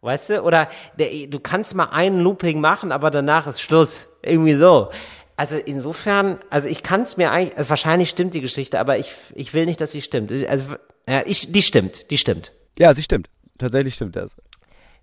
Weißt 0.00 0.30
du? 0.30 0.42
Oder 0.42 0.68
der, 0.98 1.28
du 1.28 1.38
kannst 1.38 1.74
mal 1.74 1.90
einen 1.90 2.20
Looping 2.20 2.60
machen, 2.60 2.90
aber 2.90 3.10
danach 3.10 3.46
ist 3.46 3.60
Schluss. 3.60 4.08
Irgendwie 4.22 4.54
so. 4.54 4.90
Also 5.36 5.56
insofern, 5.56 6.38
also 6.50 6.68
ich 6.68 6.82
kann 6.82 7.02
es 7.02 7.16
mir 7.16 7.30
eigentlich, 7.30 7.56
also 7.56 7.70
wahrscheinlich 7.70 8.10
stimmt 8.10 8.34
die 8.34 8.40
Geschichte, 8.40 8.80
aber 8.80 8.98
ich, 8.98 9.14
ich 9.34 9.54
will 9.54 9.66
nicht, 9.66 9.80
dass 9.80 9.92
sie 9.92 10.00
stimmt. 10.02 10.32
Also 10.48 10.74
ja, 11.08 11.22
ich, 11.24 11.52
die 11.52 11.62
stimmt, 11.62 12.10
die 12.10 12.18
stimmt. 12.18 12.52
Ja, 12.78 12.92
sie 12.94 13.02
stimmt. 13.02 13.28
Tatsächlich 13.58 13.94
stimmt 13.94 14.16
das. 14.16 14.36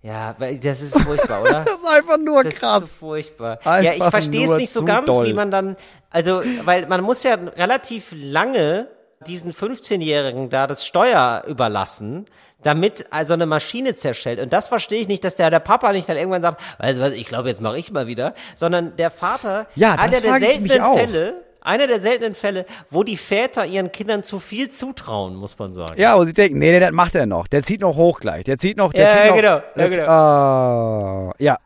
Ja, 0.01 0.33
weil 0.37 0.57
das 0.57 0.81
ist 0.81 0.97
furchtbar, 0.99 1.41
oder? 1.41 1.63
Das 1.65 1.77
ist 1.79 1.87
einfach 1.87 2.17
nur 2.17 2.43
Das 2.43 2.53
ist 2.53 2.59
krass. 2.59 2.79
so 2.81 2.85
furchtbar. 2.87 3.59
Einfach 3.65 3.81
Ja, 3.83 3.93
ich 3.93 4.03
verstehe 4.03 4.45
es 4.45 4.51
nicht 4.51 4.71
so 4.71 4.85
ganz, 4.85 5.05
doll. 5.07 5.25
wie 5.27 5.33
man 5.33 5.51
dann, 5.51 5.75
also, 6.09 6.41
weil 6.63 6.87
man 6.87 7.01
muss 7.01 7.23
ja 7.23 7.33
relativ 7.35 8.13
lange 8.15 8.87
diesen 9.27 9.51
15-Jährigen 9.51 10.49
da 10.49 10.65
das 10.67 10.85
Steuer 10.85 11.43
überlassen, 11.47 12.25
damit 12.63 13.07
also 13.11 13.33
eine 13.33 13.45
Maschine 13.45 13.93
zerschellt. 13.95 14.39
Und 14.39 14.53
das 14.53 14.69
verstehe 14.69 15.01
ich 15.01 15.09
nicht, 15.09 15.25
dass 15.25 15.35
der, 15.35 15.49
der 15.49 15.59
Papa 15.59 15.91
nicht 15.91 16.07
dann 16.07 16.15
irgendwann 16.15 16.41
sagt, 16.41 16.61
weißt 16.79 16.97
du 16.99 17.03
was, 17.03 17.11
ich 17.11 17.25
glaube, 17.25 17.49
jetzt 17.49 17.59
mache 17.59 17.77
ich 17.77 17.91
mal 17.91 18.07
wieder, 18.07 18.33
sondern 18.55 18.95
der 18.95 19.11
Vater, 19.11 19.67
Ja, 19.75 19.97
das 19.97 20.05
einer 20.05 20.21
der 20.21 20.39
seltenen 20.39 20.81
auch. 20.81 20.95
Fälle, 20.97 21.43
einer 21.69 21.87
der 21.87 22.01
seltenen 22.01 22.35
Fälle, 22.35 22.65
wo 22.89 23.03
die 23.03 23.15
Väter 23.17 23.65
ihren 23.65 23.91
Kindern 23.91 24.23
zu 24.23 24.39
viel 24.39 24.69
zutrauen, 24.69 25.35
muss 25.35 25.57
man 25.57 25.73
sagen. 25.73 25.93
Ja, 25.97 26.15
und 26.15 26.25
sie 26.27 26.33
denken, 26.33 26.59
nee, 26.59 26.71
nee, 26.71 26.79
das 26.79 26.91
macht 26.91 27.15
er 27.15 27.25
noch. 27.25 27.47
Der 27.47 27.63
zieht 27.63 27.81
noch 27.81 27.95
hoch 27.95 28.19
gleich. 28.19 28.43
Der 28.43 28.57
zieht 28.57 28.77
noch, 28.77 28.91
der 28.91 29.03
Ja, 29.05 29.11
zieht 29.11 29.29
noch. 29.29 29.35
genau, 29.35 29.61
ja, 29.75 29.87
genau. 29.87 30.07
Ah, 30.07 31.31
ja. 31.39 31.57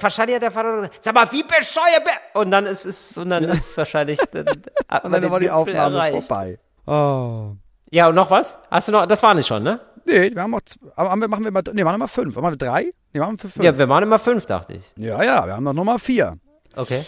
Wahrscheinlich 0.00 0.36
hat 0.36 0.42
der 0.42 0.50
Vater 0.52 0.72
gesagt, 0.76 0.98
sag 1.04 1.14
mal, 1.14 1.26
wie 1.32 1.42
bescheuert, 1.42 2.04
be 2.04 2.40
und 2.40 2.50
dann 2.50 2.66
ist 2.66 2.84
es, 2.84 3.16
und 3.16 3.30
dann 3.30 3.44
ist 3.44 3.76
wahrscheinlich, 3.76 4.18
dann 4.32 4.46
hat 4.88 5.04
Und 5.04 5.10
man 5.10 5.22
dann 5.22 5.30
war 5.30 5.40
die 5.40 5.46
Gipfel 5.46 5.58
Aufnahme 5.60 5.96
erreicht. 5.96 6.26
vorbei. 6.26 6.58
Oh. 6.86 7.52
Ja, 7.90 8.08
und 8.08 8.14
noch 8.14 8.30
was? 8.30 8.56
Hast 8.70 8.88
du 8.88 8.92
noch, 8.92 9.06
das 9.06 9.22
war 9.22 9.34
nicht 9.34 9.46
schon, 9.46 9.62
ne? 9.62 9.80
Nee, 10.04 10.30
wir 10.34 10.42
haben 10.42 10.52
noch, 10.52 10.60
haben 10.96 11.20
wir, 11.20 11.26
machen 11.28 11.44
wir 11.44 11.50
mal, 11.50 11.62
nee, 11.72 11.82
machen 11.82 11.94
wir 11.94 11.98
mal 11.98 12.06
fünf. 12.08 12.36
Machen 12.36 12.52
wir 12.52 12.56
drei? 12.56 12.92
Nee, 13.12 13.20
machen 13.20 13.36
wir 13.42 13.48
fünf. 13.50 13.64
Ja, 13.64 13.76
wir 13.76 13.88
waren 13.88 14.02
immer 14.04 14.18
fünf, 14.20 14.46
dachte 14.46 14.74
ich. 14.74 14.92
ja, 14.96 15.20
ja, 15.22 15.46
wir 15.46 15.54
haben 15.54 15.64
noch 15.64 15.72
Nummer 15.72 15.98
vier. 15.98 16.34
Okay. 16.76 17.02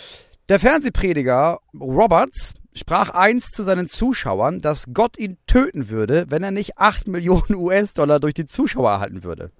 Der 0.48 0.58
Fernsehprediger 0.58 1.60
Roberts 1.78 2.54
sprach 2.74 3.10
einst 3.10 3.54
zu 3.54 3.62
seinen 3.62 3.86
Zuschauern, 3.86 4.62
dass 4.62 4.86
Gott 4.94 5.18
ihn 5.18 5.36
töten 5.46 5.90
würde, 5.90 6.26
wenn 6.30 6.42
er 6.42 6.50
nicht 6.52 6.78
8 6.78 7.06
Millionen 7.08 7.54
US-Dollar 7.54 8.18
durch 8.18 8.34
die 8.34 8.46
Zuschauer 8.46 8.90
erhalten 8.90 9.24
würde. 9.24 9.50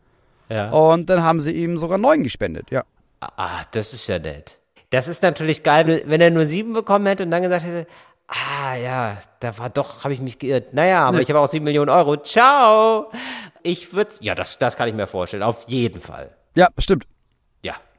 Ja. 0.48 0.70
Und 0.70 1.10
dann 1.10 1.22
haben 1.22 1.40
sie 1.40 1.52
ihm 1.52 1.76
sogar 1.76 1.98
neun 1.98 2.22
gespendet, 2.22 2.70
ja. 2.70 2.84
Ah, 3.20 3.64
das 3.72 3.92
ist 3.92 4.06
ja 4.06 4.18
nett. 4.18 4.56
Das 4.90 5.08
ist 5.08 5.22
natürlich 5.22 5.62
geil, 5.62 6.04
wenn 6.06 6.20
er 6.22 6.30
nur 6.30 6.46
sieben 6.46 6.72
bekommen 6.72 7.04
hätte 7.04 7.24
und 7.24 7.30
dann 7.30 7.42
gesagt 7.42 7.66
hätte, 7.66 7.86
ah 8.28 8.74
ja, 8.76 9.18
da 9.40 9.58
war 9.58 9.68
doch, 9.68 10.04
habe 10.04 10.14
ich 10.14 10.20
mich 10.20 10.38
geirrt. 10.38 10.72
Naja, 10.72 11.04
aber 11.04 11.20
ich 11.20 11.28
habe 11.28 11.40
auch 11.40 11.48
sieben 11.48 11.64
Millionen 11.64 11.90
Euro. 11.90 12.16
Ciao. 12.16 13.10
Ich 13.62 13.92
würde, 13.92 14.12
ja, 14.20 14.34
das, 14.34 14.58
das 14.58 14.76
kann 14.76 14.88
ich 14.88 14.94
mir 14.94 15.06
vorstellen. 15.06 15.42
Auf 15.42 15.64
jeden 15.66 16.00
Fall. 16.00 16.30
Ja, 16.54 16.68
stimmt. 16.78 17.04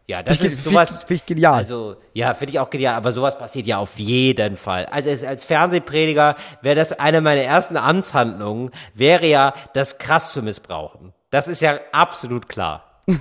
Ja, 0.09 0.23
das 0.23 0.37
Find 0.37 0.47
ich- 0.51 0.57
ist 0.57 0.63
sowas. 0.63 1.03
find 1.03 1.19
ich 1.19 1.25
genial. 1.27 1.53
Also, 1.53 1.95
ja, 2.13 2.33
finde 2.33 2.51
ich 2.53 2.59
auch 2.59 2.71
genial, 2.71 2.95
aber 2.95 3.11
sowas 3.11 3.37
passiert 3.37 3.67
ja 3.67 3.77
auf 3.77 3.99
jeden 3.99 4.57
Fall. 4.57 4.87
Also 4.87 5.11
als, 5.11 5.23
als 5.23 5.45
Fernsehprediger 5.45 6.35
wäre 6.63 6.75
das 6.75 6.93
eine 6.93 7.21
meiner 7.21 7.41
ersten 7.43 7.77
Amtshandlungen, 7.77 8.71
wäre 8.95 9.27
ja, 9.27 9.53
das 9.75 9.99
krass 9.99 10.33
zu 10.33 10.41
missbrauchen. 10.41 11.13
Das 11.29 11.47
ist 11.47 11.61
ja 11.61 11.79
absolut 11.91 12.49
klar. 12.49 13.03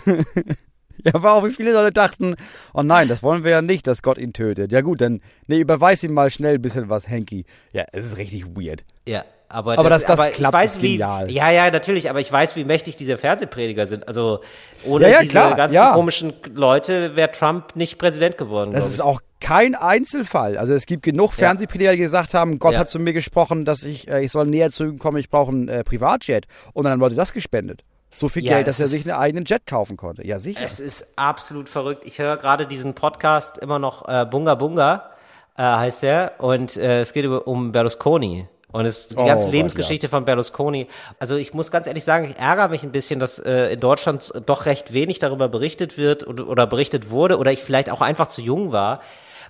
Ja, 1.04 1.14
aber 1.14 1.34
auch 1.34 1.44
wie 1.44 1.52
viele 1.52 1.72
Leute 1.74 1.92
dachten, 1.92 2.34
oh 2.74 2.82
nein, 2.82 3.06
das 3.06 3.22
wollen 3.22 3.44
wir 3.44 3.52
ja 3.52 3.62
nicht, 3.62 3.86
dass 3.86 4.02
Gott 4.02 4.18
ihn 4.18 4.32
tötet. 4.32 4.72
Ja 4.72 4.80
gut, 4.80 5.00
dann, 5.00 5.20
nee, 5.46 5.60
überweis 5.60 6.02
ihm 6.02 6.12
mal 6.12 6.28
schnell 6.28 6.56
ein 6.56 6.60
bisschen 6.62 6.88
was, 6.88 7.08
Henky. 7.08 7.44
Ja, 7.72 7.84
es 7.92 8.04
ist 8.04 8.16
richtig 8.18 8.46
weird. 8.56 8.82
Ja, 9.06 9.24
aber, 9.50 9.78
Aber 9.78 9.88
dass 9.88 10.04
das 10.04 10.20
aber 10.20 10.30
klappt, 10.30 10.54
ich 10.54 10.60
weiß, 10.60 10.76
ist 10.76 10.82
wie, 10.82 10.92
genial. 10.92 11.30
Ja, 11.30 11.50
ja, 11.50 11.70
natürlich, 11.70 12.10
aber 12.10 12.20
ich 12.20 12.30
weiß, 12.30 12.54
wie 12.56 12.64
mächtig 12.64 12.96
diese 12.96 13.16
Fernsehprediger 13.16 13.86
sind. 13.86 14.06
Also 14.06 14.40
ohne 14.84 15.04
Ja, 15.04 15.10
ja, 15.10 15.20
diese 15.20 15.32
klar, 15.32 15.56
ganzen 15.56 15.74
ja. 15.74 15.94
komischen 15.94 16.34
Leute 16.52 17.16
wäre 17.16 17.30
Trump 17.30 17.74
nicht 17.74 17.98
Präsident 17.98 18.36
geworden. 18.36 18.72
Das 18.72 18.86
ist 18.86 19.00
auch 19.00 19.22
kein 19.40 19.74
Einzelfall. 19.74 20.58
Also 20.58 20.74
es 20.74 20.84
gibt 20.84 21.02
genug 21.02 21.32
Fernsehprediger, 21.32 21.92
die 21.92 21.98
gesagt 21.98 22.34
haben, 22.34 22.58
Gott 22.58 22.76
hat 22.76 22.90
zu 22.90 22.98
mir 22.98 23.14
gesprochen, 23.14 23.64
dass 23.64 23.84
ich, 23.84 24.08
äh, 24.08 24.22
ich 24.22 24.32
soll 24.32 24.46
näher 24.46 24.70
zu 24.70 24.84
ihm 24.84 24.98
kommen, 24.98 25.16
ich 25.16 25.30
brauche 25.30 25.50
einen 25.50 25.68
äh, 25.68 25.82
Privatjet. 25.82 26.46
Und 26.74 26.84
dann 26.84 26.92
haben 26.92 27.00
Leute 27.00 27.14
das 27.14 27.32
gespendet. 27.32 27.84
So 28.14 28.28
viel 28.28 28.44
Ja, 28.44 28.56
Geld, 28.56 28.66
dass 28.66 28.80
er 28.80 28.86
sich 28.86 29.04
einen 29.06 29.18
eigenen 29.18 29.44
Jet 29.46 29.66
kaufen 29.66 29.96
konnte. 29.96 30.26
Ja, 30.26 30.38
sicher. 30.38 30.60
Es 30.64 30.80
ist 30.80 31.06
absolut 31.16 31.70
verrückt. 31.70 32.02
Ich 32.04 32.18
höre 32.18 32.36
gerade 32.36 32.66
diesen 32.66 32.94
Podcast 32.94 33.56
immer 33.58 33.78
noch 33.78 34.06
äh, 34.08 34.26
Bunga 34.28 34.56
Bunga 34.56 35.10
äh, 35.56 35.62
heißt 35.62 36.02
der 36.02 36.32
und 36.38 36.76
äh, 36.76 37.00
es 37.00 37.12
geht 37.12 37.26
um 37.26 37.72
Berlusconi. 37.72 38.46
Und 38.70 38.84
es 38.84 39.08
die 39.08 39.16
Oh 39.16 39.24
ganze 39.24 39.44
Gott, 39.44 39.52
Lebensgeschichte 39.54 40.08
von 40.08 40.24
Berlusconi. 40.26 40.88
Also 41.18 41.36
ich 41.36 41.54
muss 41.54 41.70
ganz 41.70 41.86
ehrlich 41.86 42.04
sagen, 42.04 42.30
ich 42.30 42.38
ärgere 42.38 42.68
mich 42.68 42.82
ein 42.82 42.92
bisschen, 42.92 43.18
dass 43.18 43.38
äh, 43.38 43.72
in 43.72 43.80
Deutschland 43.80 44.30
doch 44.44 44.66
recht 44.66 44.92
wenig 44.92 45.18
darüber 45.18 45.48
berichtet 45.48 45.96
wird 45.96 46.26
oder, 46.26 46.46
oder 46.46 46.66
berichtet 46.66 47.10
wurde 47.10 47.38
oder 47.38 47.50
ich 47.50 47.60
vielleicht 47.60 47.88
auch 47.88 48.02
einfach 48.02 48.26
zu 48.26 48.42
jung 48.42 48.70
war, 48.70 49.00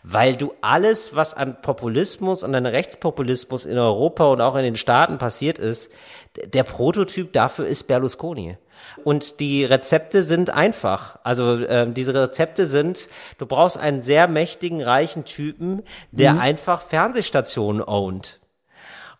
weil 0.04 0.36
du 0.36 0.52
alles, 0.60 1.16
was 1.16 1.34
an 1.34 1.60
Populismus 1.60 2.44
und 2.44 2.54
an 2.54 2.64
Rechtspopulismus 2.64 3.66
in 3.66 3.76
Europa 3.76 4.28
und 4.28 4.40
auch 4.40 4.54
in 4.54 4.62
den 4.62 4.76
Staaten 4.76 5.18
passiert 5.18 5.58
ist, 5.58 5.90
der 6.36 6.62
Prototyp 6.62 7.32
dafür 7.32 7.66
ist 7.66 7.88
Berlusconi. 7.88 8.56
Und 9.02 9.40
die 9.40 9.64
Rezepte 9.64 10.22
sind 10.22 10.50
einfach. 10.50 11.18
Also 11.24 11.58
ähm, 11.66 11.94
diese 11.94 12.14
Rezepte 12.14 12.66
sind, 12.66 13.08
du 13.38 13.46
brauchst 13.46 13.76
einen 13.76 14.00
sehr 14.00 14.28
mächtigen, 14.28 14.80
reichen 14.80 15.24
Typen, 15.24 15.82
der 16.12 16.38
einfach 16.38 16.82
Fernsehstationen 16.82 17.82
ownt. 17.82 18.37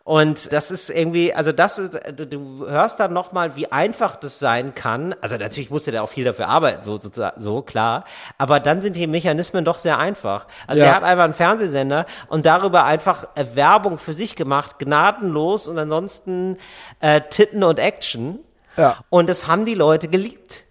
Und 0.09 0.51
das 0.53 0.71
ist 0.71 0.89
irgendwie, 0.89 1.35
also 1.35 1.51
das 1.51 1.77
ist, 1.77 1.93
du, 2.15 2.25
du 2.25 2.67
hörst 2.67 2.99
dann 2.99 3.13
nochmal, 3.13 3.55
wie 3.55 3.71
einfach 3.71 4.15
das 4.15 4.39
sein 4.39 4.73
kann. 4.73 5.13
Also 5.21 5.37
natürlich 5.37 5.69
musste 5.69 5.91
der 5.91 6.03
auch 6.03 6.09
viel 6.09 6.25
dafür 6.25 6.47
arbeiten, 6.47 6.81
so, 6.81 6.99
so, 6.99 7.11
so 7.37 7.61
klar. 7.61 8.05
Aber 8.39 8.59
dann 8.59 8.81
sind 8.81 8.95
die 8.95 9.05
Mechanismen 9.05 9.65
doch 9.65 9.77
sehr 9.77 9.99
einfach. 9.99 10.47
Also 10.65 10.81
Ja. 10.81 10.87
er 10.87 10.95
hat 10.95 11.03
einfach 11.03 11.25
einen 11.25 11.35
Fernsehsender 11.35 12.07
und 12.27 12.47
darüber 12.47 12.85
einfach 12.85 13.25
äh, 13.35 13.45
Werbung 13.53 13.99
für 13.99 14.15
sich 14.15 14.35
gemacht, 14.35 14.79
gnadenlos 14.79 15.67
und 15.67 15.77
ansonsten 15.77 16.57
äh, 17.01 17.21
Titten 17.29 17.63
und 17.63 17.77
Action. 17.77 18.39
Ja. 18.77 18.97
Und 19.11 19.29
das 19.29 19.45
haben 19.45 19.65
die 19.65 19.75
Leute 19.75 20.07
geliebt. 20.07 20.65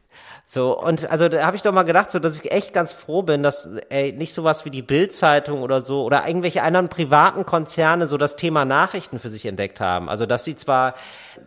So, 0.50 0.74
und 0.80 1.10
also 1.10 1.28
da 1.28 1.44
habe 1.44 1.56
ich 1.58 1.62
doch 1.62 1.72
mal 1.72 1.82
gedacht, 1.82 2.10
so 2.10 2.18
dass 2.18 2.40
ich 2.40 2.50
echt 2.50 2.72
ganz 2.72 2.94
froh 2.94 3.20
bin, 3.20 3.42
dass 3.42 3.68
ey, 3.90 4.12
nicht 4.12 4.32
sowas 4.32 4.64
wie 4.64 4.70
die 4.70 4.80
Bild-Zeitung 4.80 5.60
oder 5.60 5.82
so 5.82 6.04
oder 6.04 6.26
irgendwelche 6.26 6.62
anderen 6.62 6.88
privaten 6.88 7.44
Konzerne 7.44 8.06
so 8.06 8.16
das 8.16 8.34
Thema 8.34 8.64
Nachrichten 8.64 9.18
für 9.18 9.28
sich 9.28 9.44
entdeckt 9.44 9.78
haben. 9.78 10.08
Also 10.08 10.24
dass 10.24 10.44
sie 10.44 10.56
zwar 10.56 10.94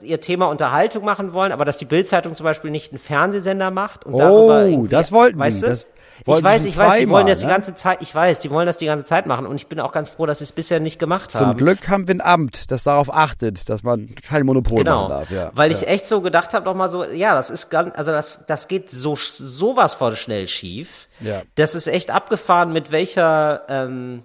ihr 0.02 0.22
Thema 0.22 0.50
Unterhaltung 0.50 1.04
machen 1.04 1.34
wollen, 1.34 1.52
aber 1.52 1.66
dass 1.66 1.80
die 1.80 1.86
Bild-Zeitung 1.86 2.36
zum 2.36 2.44
Beispiel 2.44 2.70
nicht 2.70 2.92
einen 2.92 3.00
Fernsehsender 3.00 3.72
macht 3.72 4.06
und 4.06 4.14
Oh, 4.14 4.20
darüber 4.20 4.66
irgendwie, 4.68 4.90
das 4.90 5.12
wollten 5.12 5.38
die. 5.38 5.40
weißt 5.46 5.64
du? 5.64 5.68
Das 5.68 5.88
ich 6.22 6.28
wollten 6.28 6.44
sie 6.44 6.50
weiß, 6.50 6.66
ich 6.66 6.78
weiß, 6.78 7.00
die 7.00 7.10
wollen 7.10 7.28
das 7.28 7.40
die 7.40 7.46
ne? 7.46 7.52
ganze 7.52 7.76
Zeit, 7.76 8.02
ich 8.02 8.14
weiß, 8.14 8.40
die 8.40 8.52
wollen 8.52 8.66
das 8.68 8.78
die 8.78 8.86
ganze 8.86 9.06
Zeit 9.06 9.26
machen 9.26 9.46
und 9.46 9.56
ich 9.56 9.68
bin 9.68 9.80
auch 9.80 9.92
ganz 9.92 10.10
froh, 10.10 10.26
dass 10.26 10.40
sie 10.40 10.46
es 10.46 10.52
bisher 10.52 10.80
nicht 10.80 11.00
gemacht 11.00 11.32
Zum 11.32 11.48
haben. 11.48 11.58
Glück 11.58 11.90
haben 11.90 12.08
wir 12.08 12.16
ein 12.16 12.22
Amt, 12.22 12.72
das 12.72 12.84
darauf 12.84 13.14
achtet, 13.14 13.70
dass 13.70 13.84
man 13.84 14.16
kein 14.16 14.46
Monopol 14.46 14.78
Genau, 14.78 15.08
machen 15.08 15.10
darf. 15.10 15.32
Ja. 15.32 15.52
weil 15.54 15.72
ich 15.72 15.88
echt 15.88 16.08
so 16.08 16.22
gedacht 16.22 16.54
habe, 16.54 16.66
noch 16.66 16.76
mal 16.76 16.90
so, 16.90 17.04
ja, 17.06 17.34
das 17.34 17.50
ist 17.50 17.70
ganz, 17.70 17.92
also 17.98 18.12
das, 18.12 18.46
das 18.48 18.68
geht 18.68 18.90
so 18.90 19.16
sowas 19.16 19.94
von 19.94 20.16
schnell 20.16 20.48
schief. 20.48 21.08
Ja. 21.20 21.42
Das 21.56 21.76
ist 21.76 21.88
echt 21.88 22.12
abgefahren, 22.12 22.72
mit 22.74 22.92
welcher, 22.92 23.64
ähm, 23.70 24.24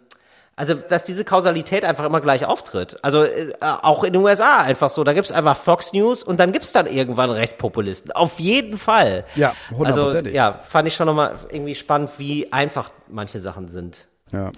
Also, 0.59 0.73
dass 0.75 1.05
diese 1.05 1.25
Kausalität 1.27 1.85
einfach 1.85 2.05
immer 2.07 2.23
gleich 2.23 2.47
auftritt. 2.47 2.97
Also 3.03 3.25
äh, 3.25 3.53
auch 3.61 4.05
in 4.05 4.15
den 4.15 4.23
USA 4.23 4.57
einfach 4.63 4.89
so. 4.89 5.05
Da 5.05 5.13
gibt's 5.13 5.31
einfach 5.31 5.55
Fox 5.57 5.93
News 5.93 6.23
und 6.23 6.41
dann 6.41 6.53
gibt's 6.53 6.73
dann 6.73 6.87
irgendwann 6.87 7.31
Rechtspopulisten. 7.31 8.13
Auf 8.13 8.41
jeden 8.41 8.79
Fall. 8.79 9.25
Ja, 9.35 9.51
Also 9.71 9.77
hundertprozentig. 9.79 10.35
ja, 10.35 10.59
fand 10.67 10.89
ich 10.89 10.95
schon 10.95 11.07
nochmal 11.07 11.35
irgendwie 11.51 11.75
spannend, 11.75 12.11
wie 12.19 12.51
einfach 12.55 12.91
manche 13.11 13.39
Sachen 13.39 13.69
sind. 13.69 14.07
Ja. 14.33 14.51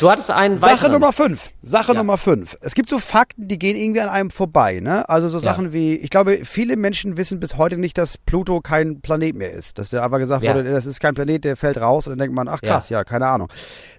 Du 0.00 0.10
hattest 0.10 0.30
einen 0.32 0.56
Sache 0.56 0.72
weiteren. 0.72 0.92
Nummer 0.92 1.12
fünf. 1.12 1.50
Sache 1.62 1.92
Ja. 1.92 1.98
Nummer 1.98 2.16
fünf. 2.18 2.56
Es 2.62 2.74
gibt 2.74 2.88
so 2.88 2.98
Fakten, 2.98 3.46
die 3.46 3.58
gehen 3.58 3.76
irgendwie 3.76 4.00
an 4.00 4.08
einem 4.08 4.30
vorbei, 4.30 4.80
ne? 4.80 5.08
Also 5.08 5.28
so 5.28 5.38
Sachen 5.38 5.72
wie, 5.72 5.94
ich 5.96 6.10
glaube, 6.10 6.40
viele 6.44 6.76
Menschen 6.76 7.16
wissen 7.18 7.38
bis 7.38 7.56
heute 7.56 7.76
nicht, 7.76 7.98
dass 7.98 8.16
Pluto 8.18 8.60
kein 8.62 9.00
Planet 9.00 9.36
mehr 9.36 9.52
ist. 9.52 9.78
Dass 9.78 9.90
der 9.90 10.02
einfach 10.02 10.18
gesagt 10.18 10.42
Ja. 10.42 10.54
wurde, 10.54 10.72
das 10.72 10.86
ist 10.86 10.98
kein 10.98 11.14
Planet, 11.14 11.44
der 11.44 11.56
fällt 11.56 11.76
raus 11.76 12.06
und 12.08 12.12
dann 12.12 12.18
denkt 12.18 12.34
man, 12.34 12.48
ach 12.48 12.62
krass, 12.62 12.88
ja, 12.88 13.04
keine 13.04 13.28
Ahnung. 13.28 13.48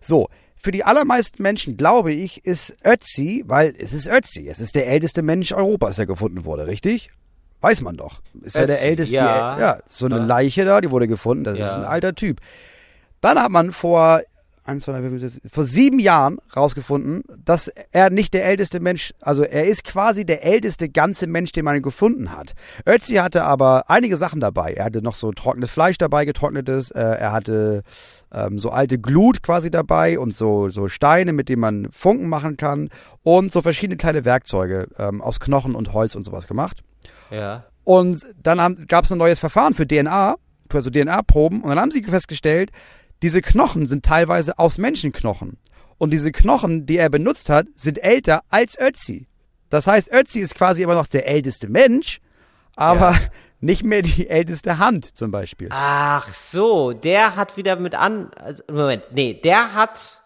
So. 0.02 0.28
Für 0.64 0.72
die 0.72 0.86
allermeisten 0.86 1.44
Menschen, 1.44 1.76
glaube 1.76 2.14
ich, 2.14 2.46
ist 2.46 2.78
Ötzi, 2.86 3.44
weil 3.46 3.74
es 3.78 3.92
ist 3.92 4.08
Ötzi, 4.10 4.48
es 4.48 4.62
ist 4.62 4.76
der 4.76 4.88
älteste 4.88 5.22
Mensch 5.22 5.52
Europas, 5.52 5.98
der 5.98 6.06
gefunden 6.06 6.46
wurde, 6.46 6.68
richtig? 6.68 7.12
Weiß 7.60 7.82
man 7.82 7.98
doch. 7.98 8.22
Ist 8.42 8.56
ja 8.56 8.66
der 8.66 8.78
Ötzi, 8.78 8.86
älteste, 8.86 9.16
ja. 9.18 9.60
ja, 9.60 9.80
so 9.86 10.06
eine 10.06 10.18
Ja. 10.20 10.24
Leiche 10.26 10.64
da, 10.64 10.80
die 10.80 10.90
wurde 10.90 11.10
gefunden, 11.10 11.44
das 11.44 11.56
ist 11.56 11.60
Ja. 11.60 11.76
ein 11.76 11.84
alter 11.84 12.16
Typ. 12.16 12.40
Dann 13.20 13.38
hat 13.38 13.52
man 13.52 13.74
vor, 13.74 14.22
eins, 14.64 14.86
zwei, 14.86 14.94
drei, 15.02 15.10
vier, 15.20 15.30
vor 15.52 15.66
sieben 15.66 16.00
Jahren 16.00 16.40
rausgefunden, 16.56 17.24
dass 17.44 17.70
er 17.92 18.10
nicht 18.10 18.34
der 18.34 18.46
älteste 18.46 18.80
Mensch, 18.80 19.14
also 19.20 19.44
er 19.44 19.66
ist 19.66 19.84
quasi 19.84 20.26
der 20.26 20.46
älteste 20.46 20.88
ganze 20.88 21.28
Mensch, 21.28 21.52
den 21.52 21.66
man 21.66 21.82
gefunden 21.82 22.32
hat. 22.32 22.54
Ötzi 22.86 23.16
hatte 23.16 23.44
aber 23.44 23.90
einige 23.90 24.16
Sachen 24.16 24.40
dabei. 24.40 24.74
Er 24.74 24.86
hatte 24.86 25.02
noch 25.02 25.16
so 25.16 25.34
trockenes 25.34 25.72
Fleisch 25.72 25.98
dabei, 25.98 26.24
getrocknetes. 26.24 26.92
Äh, 26.92 27.00
er 27.02 27.34
hatte 27.34 27.84
ähm, 28.34 28.58
so 28.58 28.70
alte 28.72 28.98
Glut 29.00 29.44
quasi 29.44 29.70
dabei 29.70 30.20
und 30.20 30.36
so, 30.36 30.70
so 30.70 30.88
Steine, 30.88 31.34
mit 31.34 31.50
denen 31.50 31.62
man 31.62 31.92
Funken 31.92 32.28
machen 32.28 32.58
kann 32.58 32.90
und 33.22 33.54
so 33.54 33.62
verschiedene 33.62 33.98
kleine 33.98 34.26
Werkzeuge 34.26 34.88
ähm, 34.98 35.22
aus 35.22 35.40
Knochen 35.40 35.76
und 35.76 35.94
Holz 35.94 36.16
und 36.16 36.24
sowas 36.24 36.48
gemacht. 36.48 36.84
Ja. 37.30 37.66
Und 37.84 38.26
dann 38.42 38.86
gab 38.88 39.06
es 39.06 39.12
ein 39.12 39.18
neues 39.18 39.40
Verfahren 39.40 39.74
für 39.74 39.88
DNA, 39.88 40.36
für 40.70 40.82
so 40.82 40.90
DNA-Proben. 40.90 41.62
Und 41.62 41.70
dann 41.70 41.80
haben 41.80 41.92
sie 41.92 42.04
festgestellt, 42.04 42.72
diese 43.22 43.42
Knochen 43.42 43.86
sind 43.86 44.06
teilweise 44.06 44.58
aus 44.60 44.78
Menschenknochen. 44.78 45.58
Und 45.98 46.12
diese 46.12 46.32
Knochen, 46.32 46.86
die 46.86 46.98
er 46.98 47.10
benutzt 47.10 47.50
hat, 47.50 47.68
sind 47.76 48.04
älter 48.04 48.42
als 48.50 48.78
Ötzi. 48.80 49.28
Das 49.70 49.88
heißt, 49.88 50.14
Ötzi 50.14 50.40
ist 50.40 50.56
quasi 50.56 50.84
immer 50.84 50.96
noch 50.96 51.08
der 51.08 51.28
älteste 51.28 51.70
Mensch, 51.70 52.20
aber 52.76 53.12
Ja. 53.12 53.20
Nicht 53.64 53.84
mehr 53.84 54.02
die 54.02 54.30
älteste 54.30 54.78
Hand 54.78 55.16
zum 55.18 55.32
Beispiel. 55.32 55.70
Ach 55.72 56.34
so, 56.34 56.94
der 56.94 57.36
hat 57.36 57.58
wieder 57.58 57.76
mit 57.78 57.96
an. 57.96 58.30
Also, 58.40 58.64
Moment, 58.72 59.04
nee, 59.12 59.34
der 59.34 59.74
hat. 59.74 60.20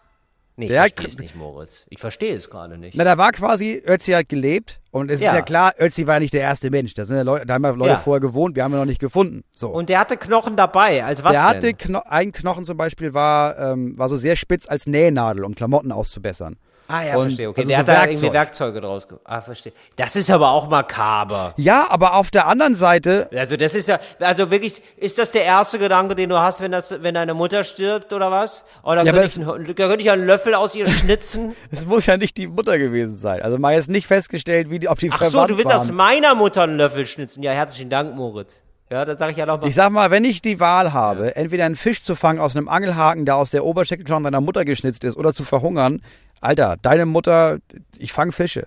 Nee, 0.56 0.64
ich 0.64 0.70
Der 0.72 0.80
verstehe 0.80 1.04
k- 1.06 1.10
es 1.12 1.18
nicht, 1.20 1.36
Moritz. 1.36 1.84
Ich 1.88 2.00
verstehe 2.00 2.34
es 2.34 2.50
gerade 2.50 2.78
nicht. 2.78 2.96
Na, 2.96 3.04
da 3.04 3.16
war 3.16 3.30
quasi, 3.30 3.80
Ötzi 3.86 4.10
hat 4.10 4.28
gelebt 4.28 4.80
und 4.90 5.08
es 5.08 5.20
Ja. 5.20 5.30
ist 5.30 5.36
ja 5.36 5.42
klar, 5.42 5.72
Ötzi 5.78 6.08
war 6.08 6.18
nicht 6.18 6.32
der 6.32 6.40
erste 6.40 6.68
Mensch. 6.70 6.94
Da, 6.94 7.04
sind 7.04 7.14
ja 7.14 7.22
Leute, 7.22 7.46
da 7.46 7.54
haben 7.54 7.62
ja 7.62 7.70
Leute 7.70 7.92
Ja. 7.92 7.98
vorher 7.98 8.20
gewohnt, 8.20 8.56
wir 8.56 8.64
haben 8.64 8.72
ihn 8.72 8.78
noch 8.80 8.84
nicht 8.84 9.00
gefunden. 9.00 9.44
So. 9.52 9.68
Und 9.68 9.88
der 9.88 10.00
hatte 10.00 10.16
Knochen 10.16 10.56
dabei. 10.56 11.04
Als 11.04 11.22
was 11.22 11.30
der 11.30 11.44
hatte 11.44 11.58
denn? 11.60 11.78
Kno 11.78 12.00
ein 12.06 12.32
Knochen 12.32 12.64
zum 12.64 12.76
Beispiel 12.76 13.14
war, 13.14 13.56
ähm, 13.56 13.96
war 13.96 14.08
so 14.08 14.16
sehr 14.16 14.34
spitz 14.34 14.68
als 14.68 14.88
Nähnadel, 14.88 15.44
um 15.44 15.54
Klamotten 15.54 15.92
auszubessern. 15.92 16.56
Ah 16.90 17.04
ja, 17.04 17.16
Und 17.16 17.24
verstehe. 17.26 17.48
Okay, 17.50 17.60
also 17.60 17.68
der 17.68 17.76
so 17.76 17.80
hat 17.80 17.88
da 17.88 17.92
Werkzeug. 17.92 18.10
irgendwie 18.18 18.32
Werkzeuge 18.34 18.80
draus. 18.80 19.08
ge- 19.08 19.18
Ah, 19.24 19.40
verstehe. 19.42 19.72
Das 19.96 20.16
ist 20.16 20.30
aber 20.30 20.50
auch 20.52 20.68
makaber. 20.70 21.52
Ja, 21.58 21.86
aber 21.90 22.14
auf 22.14 22.30
der 22.30 22.46
anderen 22.46 22.74
Seite, 22.74 23.28
Also 23.36 23.56
das 23.58 23.74
ist 23.74 23.88
ja, 23.88 23.98
also 24.20 24.50
wirklich, 24.50 24.82
ist 24.96 25.18
das 25.18 25.30
der 25.30 25.44
erste 25.44 25.78
Gedanke, 25.78 26.14
den 26.14 26.30
du 26.30 26.38
hast, 26.38 26.60
wenn 26.62 26.72
das, 26.72 26.90
wenn 27.02 27.14
deine 27.14 27.34
Mutter 27.34 27.62
stirbt 27.64 28.12
oder 28.14 28.30
was? 28.30 28.64
Oder 28.82 29.02
Ja, 29.04 29.12
könnte 29.12 29.26
ich, 29.26 29.36
einen- 29.48 29.66
da 29.66 29.72
könnte 29.86 30.00
ich 30.02 30.10
einen 30.10 30.24
Löffel 30.26 30.54
aus 30.54 30.74
ihr 30.74 30.88
schnitzen? 30.88 31.54
es 31.70 31.84
muss 31.86 32.06
ja 32.06 32.16
nicht 32.16 32.36
die 32.38 32.46
Mutter 32.46 32.78
gewesen 32.78 33.16
sein. 33.18 33.42
Also 33.42 33.58
mal 33.58 33.74
jetzt 33.74 33.90
nicht 33.90 34.06
festgestellt, 34.06 34.70
wie 34.70 34.78
die, 34.78 34.88
ob 34.88 34.98
die 34.98 35.10
Ach 35.12 35.22
so, 35.24 35.46
du 35.46 35.56
willst 35.58 35.70
waren. 35.70 35.80
aus 35.80 35.92
meiner 35.92 36.34
Mutter 36.34 36.62
einen 36.62 36.78
Löffel 36.78 37.04
schnitzen. 37.04 37.42
Ja, 37.42 37.52
herzlichen 37.52 37.90
Dank, 37.90 38.14
Moritz. 38.16 38.60
Ja, 38.90 39.04
das 39.04 39.18
sage 39.18 39.32
ich 39.32 39.36
ja 39.36 39.44
nochmal. 39.44 39.68
Ich 39.68 39.74
sag 39.74 39.90
mal, 39.90 40.10
wenn 40.10 40.24
ich 40.24 40.40
die 40.40 40.60
Wahl 40.60 40.94
habe, 40.94 41.36
entweder 41.36 41.66
einen 41.66 41.76
Fisch 41.76 42.02
zu 42.02 42.14
fangen 42.14 42.38
aus 42.40 42.56
einem 42.56 42.68
Angelhaken, 42.70 43.26
der 43.26 43.36
aus 43.36 43.50
der 43.50 43.66
Oberschenkelknochen 43.66 44.24
deiner 44.24 44.40
Mutter 44.40 44.64
geschnitzt 44.64 45.04
ist, 45.04 45.18
oder 45.18 45.34
zu 45.34 45.44
verhungern, 45.44 46.00
Alter, 46.40 46.76
deine 46.82 47.06
Mutter, 47.06 47.58
ich 47.96 48.12
fange 48.12 48.32
Fische. 48.32 48.66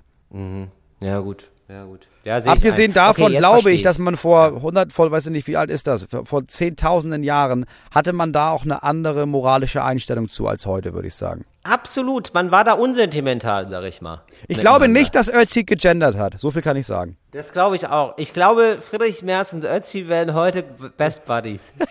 Ja, 1.00 1.20
gut. 1.20 1.50
Ja, 1.72 1.86
gut. 1.86 2.10
Ja, 2.26 2.38
Abgesehen 2.38 2.94
davon 2.94 3.28
Okay, 3.28 3.38
glaube 3.38 3.72
ich, 3.72 3.82
dass 3.82 3.98
man 3.98 4.18
vor 4.18 4.48
100, 4.48 4.92
vor, 4.92 5.10
weiß 5.10 5.28
ich 5.28 5.32
nicht, 5.32 5.48
wie 5.48 5.56
alt 5.56 5.70
ist 5.70 5.88
das, 5.88 6.06
vor, 6.26 6.46
zehntausenden 6.46 7.24
Jahren 7.24 7.66
hatte 7.92 8.12
man 8.12 8.34
da 8.34 8.52
auch 8.52 8.64
eine 8.64 8.84
andere 8.84 9.26
moralische 9.26 9.82
Einstellung 9.82 10.28
zu 10.28 10.48
als 10.48 10.66
heute, 10.66 10.94
würde 10.94 11.08
ich 11.08 11.16
sagen. 11.16 11.46
Absolut, 11.64 12.34
man 12.34 12.52
war 12.52 12.66
da 12.66 12.74
unsentimental, 12.74 13.70
sag 13.70 13.86
ich 13.86 14.02
mal. 14.02 14.22
Ich 14.50 14.58
glaube 14.60 14.90
nicht, 14.90 15.16
dass 15.16 15.34
Ötzi 15.34 15.64
gegendert 15.64 16.18
hat. 16.18 16.38
So 16.40 16.52
viel 16.52 16.62
kann 16.62 16.76
ich 16.76 16.88
sagen. 16.88 17.16
Das 17.32 17.54
glaube 17.54 17.78
ich 17.78 17.88
auch. 17.88 18.16
Ich 18.18 18.34
glaube, 18.34 18.80
Friedrich 18.82 19.24
Merz 19.24 19.54
und 19.54 19.64
Ötzi 19.64 20.10
werden 20.10 20.34
heute 20.34 20.64
Best 20.98 21.24
Buddies. 21.24 21.74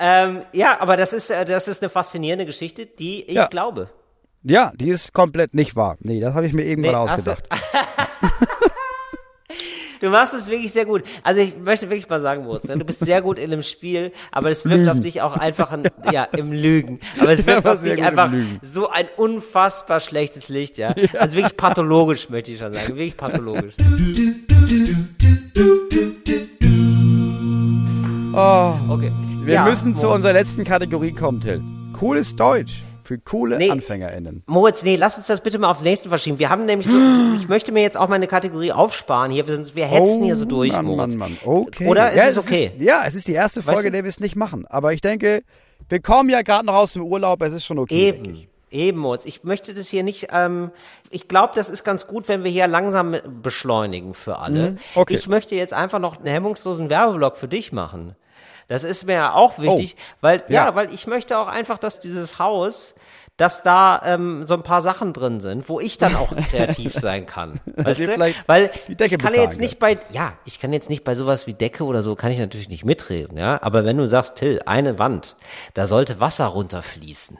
ähm, 0.00 0.42
ja, 0.52 0.80
aber 0.80 0.96
das 0.96 1.12
ist, 1.12 1.30
äh, 1.30 1.44
das 1.44 1.68
ist 1.68 1.82
eine 1.82 1.90
faszinierende 1.90 2.46
Geschichte, 2.46 2.86
die 2.86 3.22
ich 3.24 3.34
Ja. 3.34 3.46
glaube. 3.46 3.88
Ja, 4.42 4.72
die 4.74 4.88
ist 4.88 5.12
komplett 5.12 5.52
nicht 5.54 5.76
wahr. 5.76 5.96
Nee, 6.00 6.18
das 6.18 6.34
habe 6.34 6.46
ich 6.46 6.54
mir 6.54 6.64
irgendwann 6.64 6.92
Nee, 6.92 6.96
ausgedacht. 7.12 7.44
Du 10.00 10.08
machst 10.08 10.32
es 10.32 10.48
wirklich 10.48 10.72
sehr 10.72 10.86
gut. 10.86 11.02
Also 11.22 11.42
ich 11.42 11.58
möchte 11.58 11.90
wirklich 11.90 12.08
mal 12.08 12.22
sagen, 12.22 12.44
Moritz, 12.44 12.64
ne, 12.64 12.78
du 12.78 12.86
bist 12.86 13.00
sehr 13.00 13.20
gut 13.20 13.38
in 13.38 13.50
dem 13.50 13.62
Spiel, 13.62 14.12
aber 14.32 14.48
es 14.50 14.64
wirft 14.64 14.88
auf 14.88 14.98
dich 14.98 15.20
auch 15.20 15.34
einfach 15.36 15.72
ein, 15.72 15.82
ja, 16.10 16.24
im 16.24 16.52
Lügen. 16.54 16.98
Aber 17.20 17.32
es 17.32 17.44
wirft 17.46 17.64
war 17.66 17.74
auf 17.74 17.82
dich 17.82 18.02
einfach 18.02 18.30
Lügen. 18.32 18.58
so 18.62 18.88
ein 18.88 19.06
unfassbar 19.18 20.00
schlechtes 20.00 20.48
Licht, 20.48 20.78
ja. 20.78 20.94
Also 21.18 21.36
wirklich 21.36 21.54
pathologisch, 21.54 22.30
möchte 22.30 22.50
ich 22.52 22.58
schon 22.58 22.72
sagen. 22.72 22.88
Wirklich 22.96 23.14
pathologisch. 23.18 23.74
Oh, 28.34 28.74
Okay. 28.88 29.12
Wir 29.44 29.54
Ja, 29.54 29.64
müssen 29.64 29.96
zu 29.96 30.06
Moritz. 30.06 30.16
unserer 30.16 30.32
letzten 30.32 30.64
Kategorie 30.64 31.12
kommen, 31.12 31.40
Till. 31.40 31.62
Cooles 31.98 32.36
Deutsch 32.36 32.82
für 33.04 33.18
coole 33.18 33.58
Nee. 33.58 33.70
AnfängerInnen. 33.70 34.42
Moritz, 34.46 34.82
nee, 34.84 34.96
lass 34.96 35.18
uns 35.18 35.26
das 35.26 35.40
bitte 35.40 35.58
mal 35.58 35.70
auf 35.70 35.78
den 35.78 35.84
nächsten 35.84 36.08
verschieben. 36.08 36.38
Wir 36.38 36.48
haben 36.50 36.64
nämlich 36.66 36.86
so, 36.86 36.96
ich 37.36 37.48
möchte 37.48 37.72
mir 37.72 37.82
jetzt 37.82 37.96
auch 37.96 38.08
meine 38.08 38.26
Kategorie 38.26 38.72
aufsparen 38.72 39.30
hier, 39.32 39.46
wir, 39.48 39.74
wir 39.74 39.86
hetzen 39.86 40.24
hier 40.24 40.36
so 40.36 40.44
durch, 40.44 40.70
Oh, 40.72 40.76
Mann, 40.76 40.84
Moritz. 40.86 41.14
Mann, 41.16 41.36
Mann. 41.44 41.52
Okay. 41.56 41.88
Oder 41.88 42.10
ist 42.10 42.16
ja, 42.16 42.24
es 42.28 42.38
okay? 42.38 42.72
Ist, 42.76 42.84
ja, 42.84 43.02
es 43.06 43.14
ist 43.14 43.26
die 43.28 43.32
erste 43.34 43.62
Folge, 43.62 43.78
Weißt 43.78 43.86
du- 43.88 43.90
der 43.92 44.04
wir 44.04 44.08
es 44.08 44.20
nicht 44.20 44.36
machen. 44.36 44.66
Aber 44.68 44.92
ich 44.92 45.00
denke, 45.00 45.42
wir 45.88 46.00
kommen 46.00 46.30
ja 46.30 46.42
gerade 46.42 46.64
noch 46.66 46.74
aus 46.74 46.92
dem 46.92 47.02
Urlaub, 47.02 47.42
es 47.42 47.52
ist 47.52 47.64
schon 47.64 47.78
okay. 47.78 48.08
Eben. 48.08 48.46
Eben, 48.72 48.98
Moritz. 48.98 49.24
Ich 49.24 49.42
möchte 49.42 49.74
das 49.74 49.88
hier 49.88 50.04
nicht, 50.04 50.28
ähm, 50.32 50.70
ich 51.10 51.26
glaube, 51.26 51.54
das 51.56 51.70
ist 51.70 51.82
ganz 51.82 52.06
gut, 52.06 52.28
wenn 52.28 52.44
wir 52.44 52.52
hier 52.52 52.68
langsam 52.68 53.16
beschleunigen 53.42 54.14
für 54.14 54.38
alle. 54.38 54.72
Mhm, 54.72 54.78
okay. 54.94 55.14
Ich 55.16 55.26
möchte 55.26 55.56
jetzt 55.56 55.72
einfach 55.72 55.98
noch 55.98 56.18
einen 56.18 56.26
hemmungslosen 56.28 56.88
Werbeblock 56.88 57.36
für 57.36 57.48
dich 57.48 57.72
machen. 57.72 58.14
Das 58.70 58.84
ist 58.84 59.04
mir 59.04 59.14
ja 59.14 59.34
auch 59.34 59.58
wichtig, 59.58 59.96
weil, 60.20 60.44
ja. 60.46 60.66
ja. 60.66 60.74
weil 60.76 60.94
ich 60.94 61.08
möchte 61.08 61.36
auch 61.36 61.48
einfach, 61.48 61.76
dass 61.76 61.98
dieses 61.98 62.38
Haus, 62.38 62.94
dass 63.36 63.64
da 63.64 64.00
ähm, 64.04 64.46
so 64.46 64.54
ein 64.54 64.62
paar 64.62 64.80
Sachen 64.80 65.12
drin 65.12 65.40
sind, 65.40 65.68
wo 65.68 65.80
ich 65.80 65.98
dann 65.98 66.14
auch 66.14 66.36
kreativ 66.50 66.94
sein 66.94 67.26
kann. 67.26 67.58
Weißt 67.74 67.98
du? 67.98 68.16
Weil 68.46 68.70
ich 68.86 68.96
kann 68.96 69.08
bezahlen 69.08 69.34
jetzt 69.40 69.58
nicht 69.58 69.80
bei, 69.80 69.98
ja, 70.10 70.34
ich 70.44 70.60
kann 70.60 70.72
jetzt 70.72 70.88
nicht 70.88 71.02
bei 71.02 71.16
sowas 71.16 71.48
wie 71.48 71.54
Decke 71.54 71.82
oder 71.82 72.04
so, 72.04 72.14
kann 72.14 72.30
ich 72.30 72.38
natürlich 72.38 72.68
nicht 72.68 72.84
mitreden, 72.84 73.36
ja. 73.36 73.60
Aber 73.60 73.84
wenn 73.84 73.96
du 73.96 74.06
sagst, 74.06 74.36
Till, 74.36 74.62
eine 74.66 75.00
Wand, 75.00 75.34
da 75.74 75.88
sollte 75.88 76.20
Wasser 76.20 76.46
runterfließen. 76.46 77.38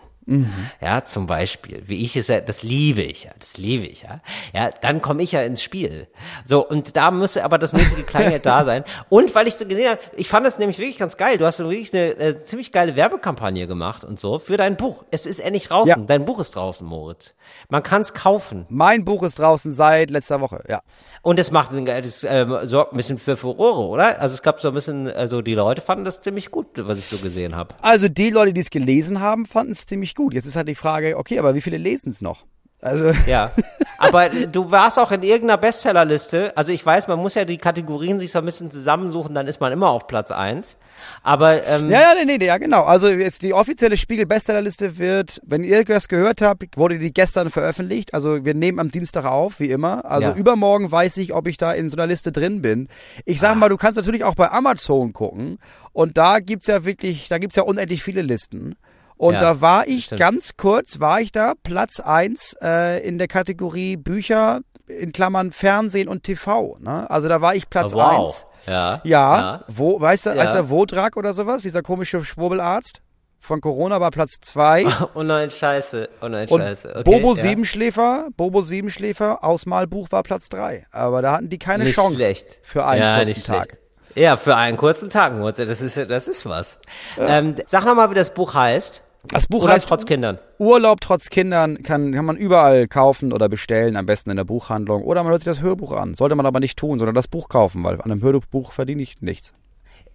Ja, 0.81 1.05
zum 1.05 1.27
Beispiel, 1.27 1.83
wie 1.87 2.05
ich 2.05 2.17
es 2.17 2.29
ja, 2.29 2.41
das 2.41 2.63
liebe 2.63 3.03
ich 3.03 3.25
ja, 3.25 3.33
das 3.39 3.57
liebe 3.57 3.85
ich 3.87 4.03
ja. 4.03 4.21
Ja, 4.55 4.71
dann 4.81 5.03
komme 5.03 5.23
ich 5.23 5.33
ja 5.33 5.43
ins 5.43 5.63
Spiel. 5.63 6.07
So, 6.45 6.67
und 6.67 6.97
da 6.97 7.11
müsste 7.11 7.45
aber 7.45 7.59
das 7.59 7.73
nötige 7.73 8.03
Kleingeld 8.05 8.47
da 8.47 8.65
sein. 8.65 8.85
Und 9.09 9.35
weil 9.35 9.49
ich 9.49 9.55
so 9.57 9.67
gesehen 9.67 9.91
habe, 9.91 10.01
ich 10.17 10.29
fand 10.29 10.47
das 10.47 10.59
nämlich 10.59 10.79
wirklich 10.79 10.99
ganz 10.99 11.17
geil. 11.17 11.37
Du 11.39 11.47
hast 11.47 11.57
so 11.57 11.65
wirklich 11.69 11.93
eine, 11.93 12.13
äh, 12.19 12.45
ziemlich 12.45 12.71
geile 12.71 12.95
Werbekampagne 12.97 13.67
gemacht 13.67 14.05
und 14.05 14.21
so 14.21 14.39
für 14.39 14.57
dein 14.57 14.77
Buch. 14.77 15.05
Es 15.11 15.27
ist 15.27 15.41
endlich 15.41 15.67
draußen. 15.69 15.89
Ja. 16.01 16.07
Dein 16.07 16.25
Buch 16.25 16.39
ist 16.39 16.55
draußen, 16.55 16.87
Moritz. 16.87 17.35
Man 17.69 17.83
kann 17.83 18.03
es 18.03 18.15
kaufen. 18.15 18.67
Mein 18.69 19.05
Buch 19.05 19.25
ist 19.25 19.39
draußen 19.41 19.73
seit 19.73 20.11
letzter 20.11 20.41
Woche, 20.41 20.63
ja. 20.69 20.81
Und 21.23 21.41
es 21.41 21.51
macht, 21.51 21.73
ein- 21.73 21.85
das 21.85 22.23
ähm, 22.23 22.57
sorgt 22.63 22.93
ein 22.93 22.97
bisschen 22.97 23.19
für 23.19 23.37
Furore, 23.37 23.89
oder? 23.89 24.21
Also 24.21 24.35
es 24.35 24.43
gab 24.43 24.61
so 24.61 24.69
ein 24.69 24.75
bisschen, 24.75 25.09
also 25.09 25.43
die 25.43 25.55
Leute 25.55 25.81
fanden 25.83 26.05
das 26.05 26.21
ziemlich 26.21 26.51
gut, 26.53 26.67
was 26.77 26.99
ich 26.99 27.07
so 27.07 27.19
gesehen 27.19 27.57
habe. 27.57 27.75
Also 27.83 28.09
die 28.09 28.31
Leute, 28.31 28.53
die 28.53 28.61
es 28.61 28.71
gelesen 28.71 29.21
haben, 29.21 29.45
fanden 29.47 29.73
es 29.73 29.87
ziemlich 29.87 30.15
gut. 30.15 30.20
Jetzt 30.31 30.47
ist 30.47 30.57
halt 30.57 30.69
die 30.69 30.75
Frage, 30.75 31.17
okay, 31.17 31.39
aber 31.39 31.55
wie 31.55 31.61
viele 31.63 31.79
lesen 31.79 32.11
es 32.11 32.21
noch? 32.21 32.45
Also, 32.83 33.13
Ja. 33.27 33.53
Aber 34.03 34.31
du 34.31 34.71
warst 34.71 34.99
auch 34.99 35.13
in 35.13 35.23
irgendeiner 35.23 35.59
Bestsellerliste. 35.59 36.57
Also 36.57 36.73
ich 36.73 36.87
weiß, 36.87 37.07
man 37.07 37.19
muss 37.19 37.35
ja 37.35 37.45
die 37.45 37.59
Kategorien 37.59 38.19
sich 38.19 38.33
so 38.33 38.39
ein 38.39 38.47
bisschen 38.47 38.71
zusammensuchen, 38.71 39.35
dann 39.35 39.47
ist 39.47 39.61
man 39.61 39.71
immer 39.75 39.91
auf 39.91 40.07
Platz 40.07 40.31
eins. 40.31 40.79
Aber 41.23 41.67
ähm, 41.67 41.91
ja, 41.91 42.01
ja, 42.01 42.15
nee, 42.25 42.39
nee, 42.39 42.47
ja, 42.47 42.57
genau. 42.57 42.85
Also 42.85 43.09
jetzt 43.09 43.43
die 43.43 43.53
offizielle 43.53 43.99
Spiegel-Bestsellerliste 43.99 44.97
wird, 44.97 45.43
wenn 45.45 45.65
ihr 45.65 45.85
das 45.85 46.09
gehört 46.09 46.41
habt, 46.41 46.79
wurde 46.79 46.99
die 46.99 47.13
gestern 47.13 47.51
veröffentlicht. 47.51 48.15
Also 48.15 48.43
wir 48.47 48.55
nehmen 48.55 48.79
am 48.79 48.91
Dienstag 48.91 49.27
auf, 49.27 49.61
wie 49.61 49.69
immer. 49.71 50.07
Also 50.07 50.29
Ja. 50.29 50.35
übermorgen 50.35 50.91
weiß 50.91 51.19
ich, 51.19 51.35
ob 51.35 51.47
ich 51.47 51.59
da 51.59 51.73
in 51.75 51.91
so 51.91 51.99
einer 51.99 52.07
Liste 52.07 52.33
drin 52.33 52.63
bin. 52.63 52.89
Ich 53.27 53.37
Ah. 53.37 53.41
sag 53.41 53.57
mal, 53.57 53.69
du 53.69 53.77
kannst 53.77 53.99
natürlich 53.99 54.25
auch 54.25 54.35
bei 54.35 54.51
Amazon 54.51 55.13
gucken. 55.13 55.59
Und 55.93 56.17
da 56.17 56.39
gibt's 56.39 56.69
ja 56.69 56.87
wirklich, 56.87 57.29
da 57.29 57.37
gibt's 57.37 57.57
ja 57.57 57.65
unendlich 57.65 58.03
viele 58.03 58.23
Listen. 58.23 58.77
Und 59.21 59.35
Ja, 59.35 59.41
da 59.41 59.61
war 59.61 59.87
ich 59.87 60.07
stimmt. 60.07 60.19
ganz 60.19 60.57
kurz, 60.57 60.99
war 60.99 61.21
ich 61.21 61.31
da 61.31 61.53
Platz 61.63 62.01
eins 62.01 62.57
äh, 62.63 63.07
in 63.07 63.19
der 63.19 63.29
Kategorie 63.29 63.99
Bücher 63.99 64.61
in 64.89 65.13
Klammern 65.13 65.53
Fernsehen 65.53 66.09
und 66.09 66.23
TV. 66.23 66.79
Ne? 66.81 67.09
Also 67.11 67.29
da 67.29 67.43
war 67.43 67.55
ich 67.55 67.69
Platz 67.69 67.93
Oh, 67.93 67.99
wow. 67.99 68.25
eins. 68.25 68.47
Ja. 68.67 69.01
Ja, 69.05 69.65
wo, 69.69 70.01
weißt 70.01 70.25
du, 70.25 70.31
Ja. 70.31 70.37
heißt 70.43 70.55
der 70.55 70.71
Wodrak 70.71 71.19
oder 71.19 71.35
sowas, 71.35 71.61
dieser 71.61 71.83
komische 71.83 72.25
Schwurbelarzt 72.25 73.03
von 73.41 73.61
Corona 73.61 74.01
war 74.01 74.11
Platz 74.11 74.37
zwei. 74.41 74.87
Oh 75.15 75.23
nein, 75.23 75.51
scheiße. 75.51 76.09
Oh 76.23 76.29
nein, 76.29 76.49
Und 76.49 76.61
scheiße. 76.63 76.89
Okay, 76.89 77.03
Bobo 77.05 77.35
ja. 77.35 77.43
Siebenschläfer, 77.43 78.29
Bobo 78.39 78.63
Siebenschläfer, 78.63 79.45
Ausmalbuch 79.45 80.11
war 80.13 80.23
Platz 80.23 80.49
drei. 80.49 80.87
Aber 80.93 81.21
da 81.21 81.33
hatten 81.33 81.51
die 81.51 81.59
keine 81.59 81.85
Nicht 81.85 81.97
Chance 81.97 82.15
schlecht. 82.15 82.59
für 82.63 82.87
einen 82.87 83.03
ja, 83.03 83.15
kurzen 83.17 83.29
nicht 83.29 83.47
Tag. 83.47 83.65
Schlecht. 83.67 83.81
Ja, 84.17 84.37
für 84.39 84.57
einen 84.57 84.79
kurzen 84.79 85.11
Tag. 85.11 85.35
Das 85.57 85.81
ist, 85.83 85.97
das 86.11 86.27
ist 86.27 86.47
was. 86.47 86.79
Ähm, 87.19 87.55
sag 87.67 87.85
nochmal, 87.85 88.11
wie 88.11 88.15
das 88.15 88.33
Buch 88.33 88.55
heißt. 88.55 89.05
Das 89.29 89.47
Buch 89.47 89.65
Oder 89.65 89.75
heißt 89.75 89.89
trotz 89.89 90.07
Kindern. 90.07 90.39
Urlaub 90.59 91.01
trotz 91.01 91.29
Kindern 91.29 91.83
kann, 91.83 92.13
kann 92.13 92.25
man 92.25 92.37
überall 92.37 92.89
kaufen 92.89 93.33
oder 93.33 93.49
bestellen, 93.49 93.97
am 93.97 94.07
besten 94.07 94.31
in 94.31 94.37
der 94.37 94.45
Buchhandlung. 94.45 95.03
Oder 95.05 95.23
man 95.23 95.31
hört 95.31 95.43
sich 95.43 95.47
das 95.47 95.63
Hörbuch 95.63 95.93
an. 95.93 96.15
Sollte 96.15 96.35
man 96.35 96.47
aber 96.47 96.61
nicht 96.61 96.79
tun, 96.79 96.99
sondern 96.99 97.15
das 97.15 97.29
Buch 97.29 97.49
kaufen, 97.49 97.85
weil 97.85 98.01
an 98.01 98.11
einem 98.11 98.23
Hörbuch 98.23 98.73
verdiene 98.73 99.03
ich 99.03 99.21
nichts. 99.21 99.53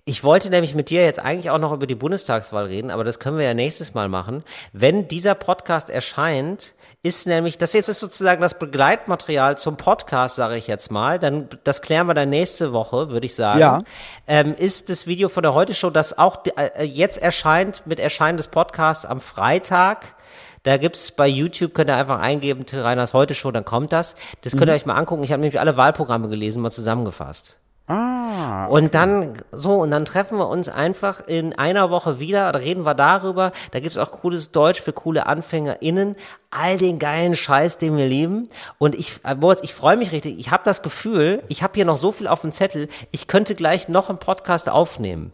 Ich 0.07 0.23
wollte 0.23 0.51
nämlich 0.51 0.75
mit 0.75 0.91
dir 0.91 1.03
jetzt 1.03 1.17
eigentlich 1.17 1.49
auch 1.49 1.57
noch 1.57 1.73
über 1.73 1.87
die 1.87 1.95
Bundestagswahl 1.95 2.65
reden, 2.65 2.91
aber 2.91 3.03
das 3.03 3.17
können 3.17 3.39
wir 3.39 3.45
ja 3.45 3.55
nächstes 3.55 3.95
Mal 3.95 4.07
machen. 4.07 4.43
Wenn 4.71 5.07
dieser 5.07 5.33
Podcast 5.33 5.89
erscheint, 5.89 6.75
ist 7.01 7.25
nämlich, 7.25 7.57
das 7.57 7.73
jetzt 7.73 7.89
ist 7.89 8.01
sozusagen 8.01 8.39
das 8.39 8.59
Begleitmaterial 8.59 9.57
zum 9.57 9.77
Podcast, 9.77 10.35
sage 10.35 10.57
ich 10.57 10.67
jetzt 10.67 10.91
mal, 10.91 11.17
dann, 11.17 11.49
das 11.63 11.81
klären 11.81 12.05
wir 12.05 12.13
dann 12.13 12.29
nächste 12.29 12.71
Woche, 12.71 13.09
würde 13.09 13.25
ich 13.25 13.33
sagen. 13.33 13.59
Ja. 13.59 13.83
Ähm, 14.27 14.53
ist 14.53 14.91
das 14.91 15.07
Video 15.07 15.27
von 15.27 15.41
der 15.41 15.55
Heute-Show, 15.55 15.89
das 15.89 16.15
auch 16.15 16.43
äh, 16.55 16.83
jetzt 16.83 17.17
erscheint, 17.19 17.87
mit 17.87 17.99
Erscheinen 17.99 18.37
des 18.37 18.47
Podcasts 18.47 19.05
am 19.05 19.19
Freitag. 19.19 20.13
Da 20.61 20.77
gibt's 20.77 21.09
bei 21.09 21.27
YouTube, 21.27 21.73
könnt 21.73 21.89
ihr 21.89 21.97
einfach 21.97 22.19
eingeben, 22.19 22.67
Till 22.67 22.81
Reiners 22.81 23.15
Heute-Show, 23.15 23.49
dann 23.49 23.65
kommt 23.65 23.91
das. 23.91 24.15
Das 24.43 24.55
könnt 24.55 24.69
ihr 24.69 24.75
euch 24.75 24.85
mal 24.85 24.93
angucken. 24.93 25.23
Ich 25.23 25.31
habe 25.31 25.41
nämlich 25.41 25.59
alle 25.59 25.77
Wahlprogramme 25.77 26.29
gelesen, 26.29 26.61
mal 26.61 26.69
zusammengefasst. 26.69 27.57
Ah. 27.87 28.65
Und 28.65 28.95
dann, 28.95 29.33
so, 29.51 29.73
und 29.75 29.91
dann 29.91 30.05
treffen 30.05 30.37
wir 30.39 30.49
uns 30.49 30.69
einfach 30.69 31.25
in 31.27 31.53
einer 31.53 31.91
Woche 31.91 32.19
wieder, 32.19 32.51
da 32.51 32.57
reden 32.59 32.83
wir 32.83 32.95
darüber, 32.95 33.51
da 33.71 33.79
gibt's 33.79 33.97
auch 33.99 34.11
cooles 34.11 34.51
Deutsch 34.51 34.81
für 34.81 34.91
coole 34.91 35.27
AnfängerInnen, 35.27 36.15
all 36.49 36.77
den 36.77 36.97
geilen 36.97 37.35
Scheiß, 37.35 37.77
den 37.77 37.95
wir 37.95 38.07
lieben. 38.07 38.47
Und 38.79 38.95
ich, 38.95 39.19
äh, 39.23 39.35
Moritz, 39.35 39.59
ich 39.61 39.73
freue 39.75 39.97
mich 39.97 40.11
richtig, 40.11 40.39
ich 40.39 40.49
habe 40.49 40.63
das 40.65 40.81
Gefühl, 40.81 41.43
ich 41.47 41.61
habe 41.61 41.73
hier 41.75 41.85
noch 41.85 41.97
so 41.97 42.11
viel 42.11 42.27
auf 42.27 42.41
dem 42.41 42.51
Zettel, 42.51 42.87
ich 43.11 43.27
könnte 43.27 43.53
gleich 43.53 43.87
noch 43.87 44.09
einen 44.09 44.17
Podcast 44.19 44.67
aufnehmen. 44.67 45.31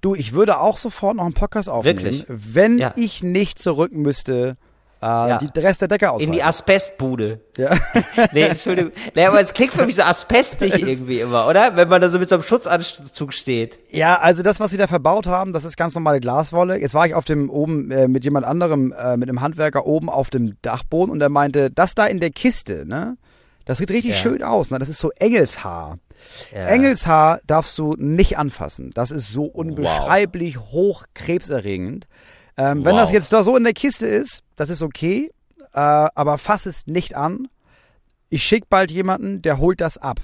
Du, 0.00 0.14
ich 0.14 0.32
würde 0.32 0.60
auch 0.60 0.76
sofort 0.76 1.16
noch 1.16 1.24
einen 1.24 1.34
Podcast 1.34 1.68
aufnehmen, 1.68 1.98
Wirklich? 1.98 2.24
wenn 2.28 2.78
Ja. 2.78 2.92
ich 2.94 3.24
nicht 3.24 3.58
zurück 3.58 3.90
müsste, 3.92 4.54
äh, 5.00 5.38
die 5.54 5.60
Rest 5.60 5.80
der 5.80 5.88
Decke 5.88 6.06
In 6.06 6.10
ausreißen. 6.10 6.32
die 6.32 6.42
Asbestbude. 6.42 7.40
ja. 7.56 7.76
Nee, 8.32 8.42
Entschuldigung. 8.42 8.92
Nee, 9.14 9.24
aber 9.26 9.40
es 9.40 9.52
klingt 9.54 9.72
für 9.72 9.86
mich 9.86 9.96
so 9.96 10.02
asbestig 10.02 10.74
irgendwie 10.88 11.20
immer, 11.20 11.46
oder? 11.46 11.76
Wenn 11.76 11.88
man 11.88 12.00
da 12.00 12.08
so 12.08 12.18
mit 12.18 12.28
so 12.28 12.34
einem 12.36 12.44
Schutzanzug 12.44 13.32
steht. 13.32 13.78
ja, 13.90 14.16
also 14.18 14.42
das, 14.42 14.60
was 14.60 14.70
sie 14.70 14.76
da 14.76 14.86
verbaut 14.86 15.26
haben, 15.26 15.52
das 15.52 15.64
ist 15.64 15.76
ganz 15.76 15.94
normale 15.94 16.20
Glaswolle. 16.20 16.78
Jetzt 16.80 16.94
war 16.94 17.06
ich 17.06 17.14
auf 17.14 17.24
dem 17.24 17.48
oben 17.50 17.90
äh, 17.90 18.08
mit 18.08 18.24
jemand 18.24 18.44
anderem, 18.46 18.92
äh, 18.92 19.16
mit 19.16 19.28
einem 19.28 19.40
Handwerker 19.40 19.86
oben 19.86 20.10
auf 20.10 20.30
dem 20.30 20.56
Dachboden 20.62 21.12
und 21.12 21.20
er 21.20 21.28
meinte, 21.28 21.70
das 21.70 21.94
da 21.94 22.06
in 22.06 22.20
der 22.20 22.30
Kiste, 22.30 22.84
ne? 22.86 23.16
Das 23.64 23.78
sieht 23.78 23.90
richtig 23.90 24.12
Ja. 24.14 24.16
schön 24.22 24.42
aus, 24.42 24.70
ne? 24.70 24.78
Das 24.78 24.88
ist 24.88 24.98
so 24.98 25.10
Engelshaar. 25.18 25.98
Ja. 26.52 26.64
Engelshaar 26.66 27.40
darfst 27.46 27.76
du 27.78 27.94
nicht 27.98 28.38
anfassen. 28.38 28.90
Das 28.94 29.10
ist 29.10 29.30
so 29.30 29.44
unbeschreiblich 29.44 30.58
hoch 30.58 31.04
krebserregend. 31.14 32.06
Ähm, 32.58 32.84
Wenn 32.84 32.94
Wow. 32.94 33.02
das 33.02 33.12
jetzt 33.12 33.32
da 33.32 33.42
so 33.42 33.56
in 33.56 33.64
der 33.64 33.72
Kiste 33.72 34.06
ist, 34.06 34.42
das 34.56 34.68
ist 34.68 34.82
okay, 34.82 35.30
äh, 35.72 35.78
aber 35.80 36.36
fass 36.38 36.66
es 36.66 36.86
nicht 36.86 37.14
an. 37.16 37.48
Ich 38.30 38.42
schick 38.44 38.68
bald 38.68 38.90
jemanden, 38.90 39.40
der 39.42 39.58
holt 39.58 39.80
das 39.80 39.96
ab. 39.96 40.18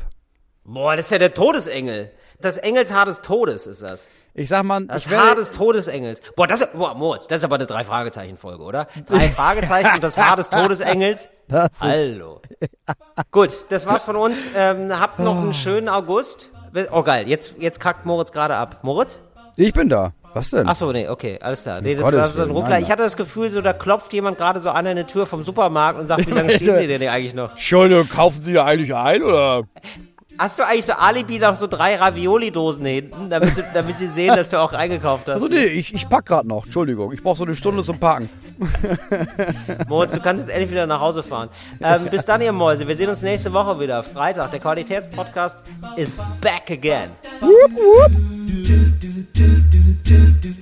Boah, 0.64 0.96
das 0.96 1.06
ist 1.06 1.10
ja 1.12 1.18
der 1.18 1.32
Todesengel. 1.32 2.10
Das 2.40 2.56
Engelshaar 2.56 3.06
des 3.06 3.22
Todes 3.22 3.66
ist 3.66 3.82
das. 3.82 4.08
Ich 4.36 4.48
sag 4.48 4.64
mal, 4.64 4.84
Das 4.86 5.08
Haar 5.08 5.36
des 5.36 5.52
Todesengels. 5.52 6.20
Boah, 6.34 6.48
das, 6.48 6.68
boah, 6.72 6.94
Moritz, 6.94 7.28
das 7.28 7.38
ist 7.38 7.44
aber 7.44 7.54
eine 7.54 7.66
Drei-Fragezeichen-Folge, 7.66 8.64
oder? 8.64 8.88
Drei 9.06 9.28
Fragezeichen 9.30 9.94
und 9.94 10.02
das 10.02 10.18
Haar 10.18 10.36
des 10.36 10.50
Todesengels. 10.50 11.28
Das 11.46 11.78
Hallo. 11.78 12.40
Gut, 13.30 13.66
das 13.68 13.84
war's 13.84 14.02
von 14.02 14.16
uns. 14.16 14.46
Ähm, 14.56 14.98
habt 14.98 15.18
noch 15.18 15.36
einen 15.36 15.52
schönen 15.52 15.90
August. 15.90 16.50
Oh 16.90 17.02
geil, 17.02 17.28
jetzt, 17.28 17.54
jetzt 17.58 17.78
kackt 17.80 18.06
Moritz 18.06 18.32
gerade 18.32 18.56
ab. 18.56 18.78
Moritz? 18.82 19.18
ich 19.56 19.72
bin 19.74 19.90
da. 19.90 20.12
Was 20.34 20.50
denn? 20.50 20.68
Ach 20.68 20.74
so, 20.76 20.90
nee, 20.92 21.08
okay, 21.08 21.38
alles 21.40 21.62
klar. 21.62 21.80
Nee, 21.80 21.94
das 21.94 22.02
Gottes 22.04 22.20
war 22.20 22.28
so 22.28 22.42
ein 22.42 22.50
Ruckler. 22.50 22.70
nein, 22.70 22.82
Ich 22.82 22.90
hatte 22.90 23.02
das 23.04 23.16
Gefühl, 23.16 23.50
so 23.50 23.60
da 23.60 23.72
klopft 23.72 24.12
jemand 24.12 24.36
gerade 24.36 24.60
so 24.60 24.70
an 24.70 24.86
eine 24.86 25.06
Tür 25.06 25.26
vom 25.26 25.44
Supermarkt 25.44 25.98
und 26.00 26.08
sagt, 26.08 26.26
wie 26.26 26.32
lange 26.32 26.50
stehen 26.54 26.76
Sie 26.76 26.86
denn 26.88 27.08
eigentlich 27.08 27.34
noch? 27.34 27.52
Entschuldigung, 27.52 28.08
kaufen 28.08 28.42
Sie 28.42 28.52
ja 28.52 28.64
eigentlich 28.64 28.94
ein, 28.94 29.22
oder? 29.22 29.62
Hast 30.36 30.58
du 30.58 30.66
eigentlich 30.66 30.84
so 30.86 30.92
Alibi 30.94 31.38
noch 31.38 31.54
so 31.54 31.66
drei 31.68 31.94
Ravioli-Dosen 31.96 32.84
hinten, 32.84 33.30
damit, 33.30 33.54
sie- 33.54 33.62
damit 33.72 33.98
sie 33.98 34.08
sehen, 34.08 34.34
dass 34.34 34.50
du 34.50 34.60
auch 34.60 34.72
eingekauft 34.72 35.26
hast? 35.28 35.34
Also 35.34 35.46
nee, 35.48 35.64
ich, 35.66 35.94
ich 35.94 36.08
pack 36.08 36.26
grad 36.26 36.44
noch. 36.44 36.64
Entschuldigung, 36.64 37.12
ich 37.12 37.22
brauche 37.22 37.38
so 37.38 37.44
eine 37.44 37.54
Stunde 37.54 37.84
zum 37.84 37.98
Packen. 37.98 38.28
Moritz, 39.88 40.12
du 40.12 40.20
kannst 40.20 40.44
jetzt 40.44 40.52
endlich 40.52 40.70
wieder 40.72 40.86
nach 40.86 41.00
Hause 41.00 41.22
fahren. 41.22 41.48
Ähm, 41.80 42.08
bis 42.10 42.24
dann, 42.24 42.40
ihr 42.40 42.52
Mäuse. 42.52 42.86
Wir 42.88 42.96
sehen 42.96 43.08
uns 43.10 43.22
nächste 43.22 43.52
Woche 43.52 43.78
wieder. 43.78 44.02
Freitag. 44.02 44.50
Der 44.50 44.60
Qualitätspodcast 44.60 45.62
is 45.96 46.20
back 46.40 46.70
again. 46.70 47.10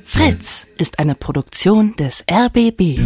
Fritz 0.04 0.66
ist 0.78 0.98
eine 0.98 1.14
Produktion 1.14 1.94
des 1.96 2.24
RBB. 2.30 2.98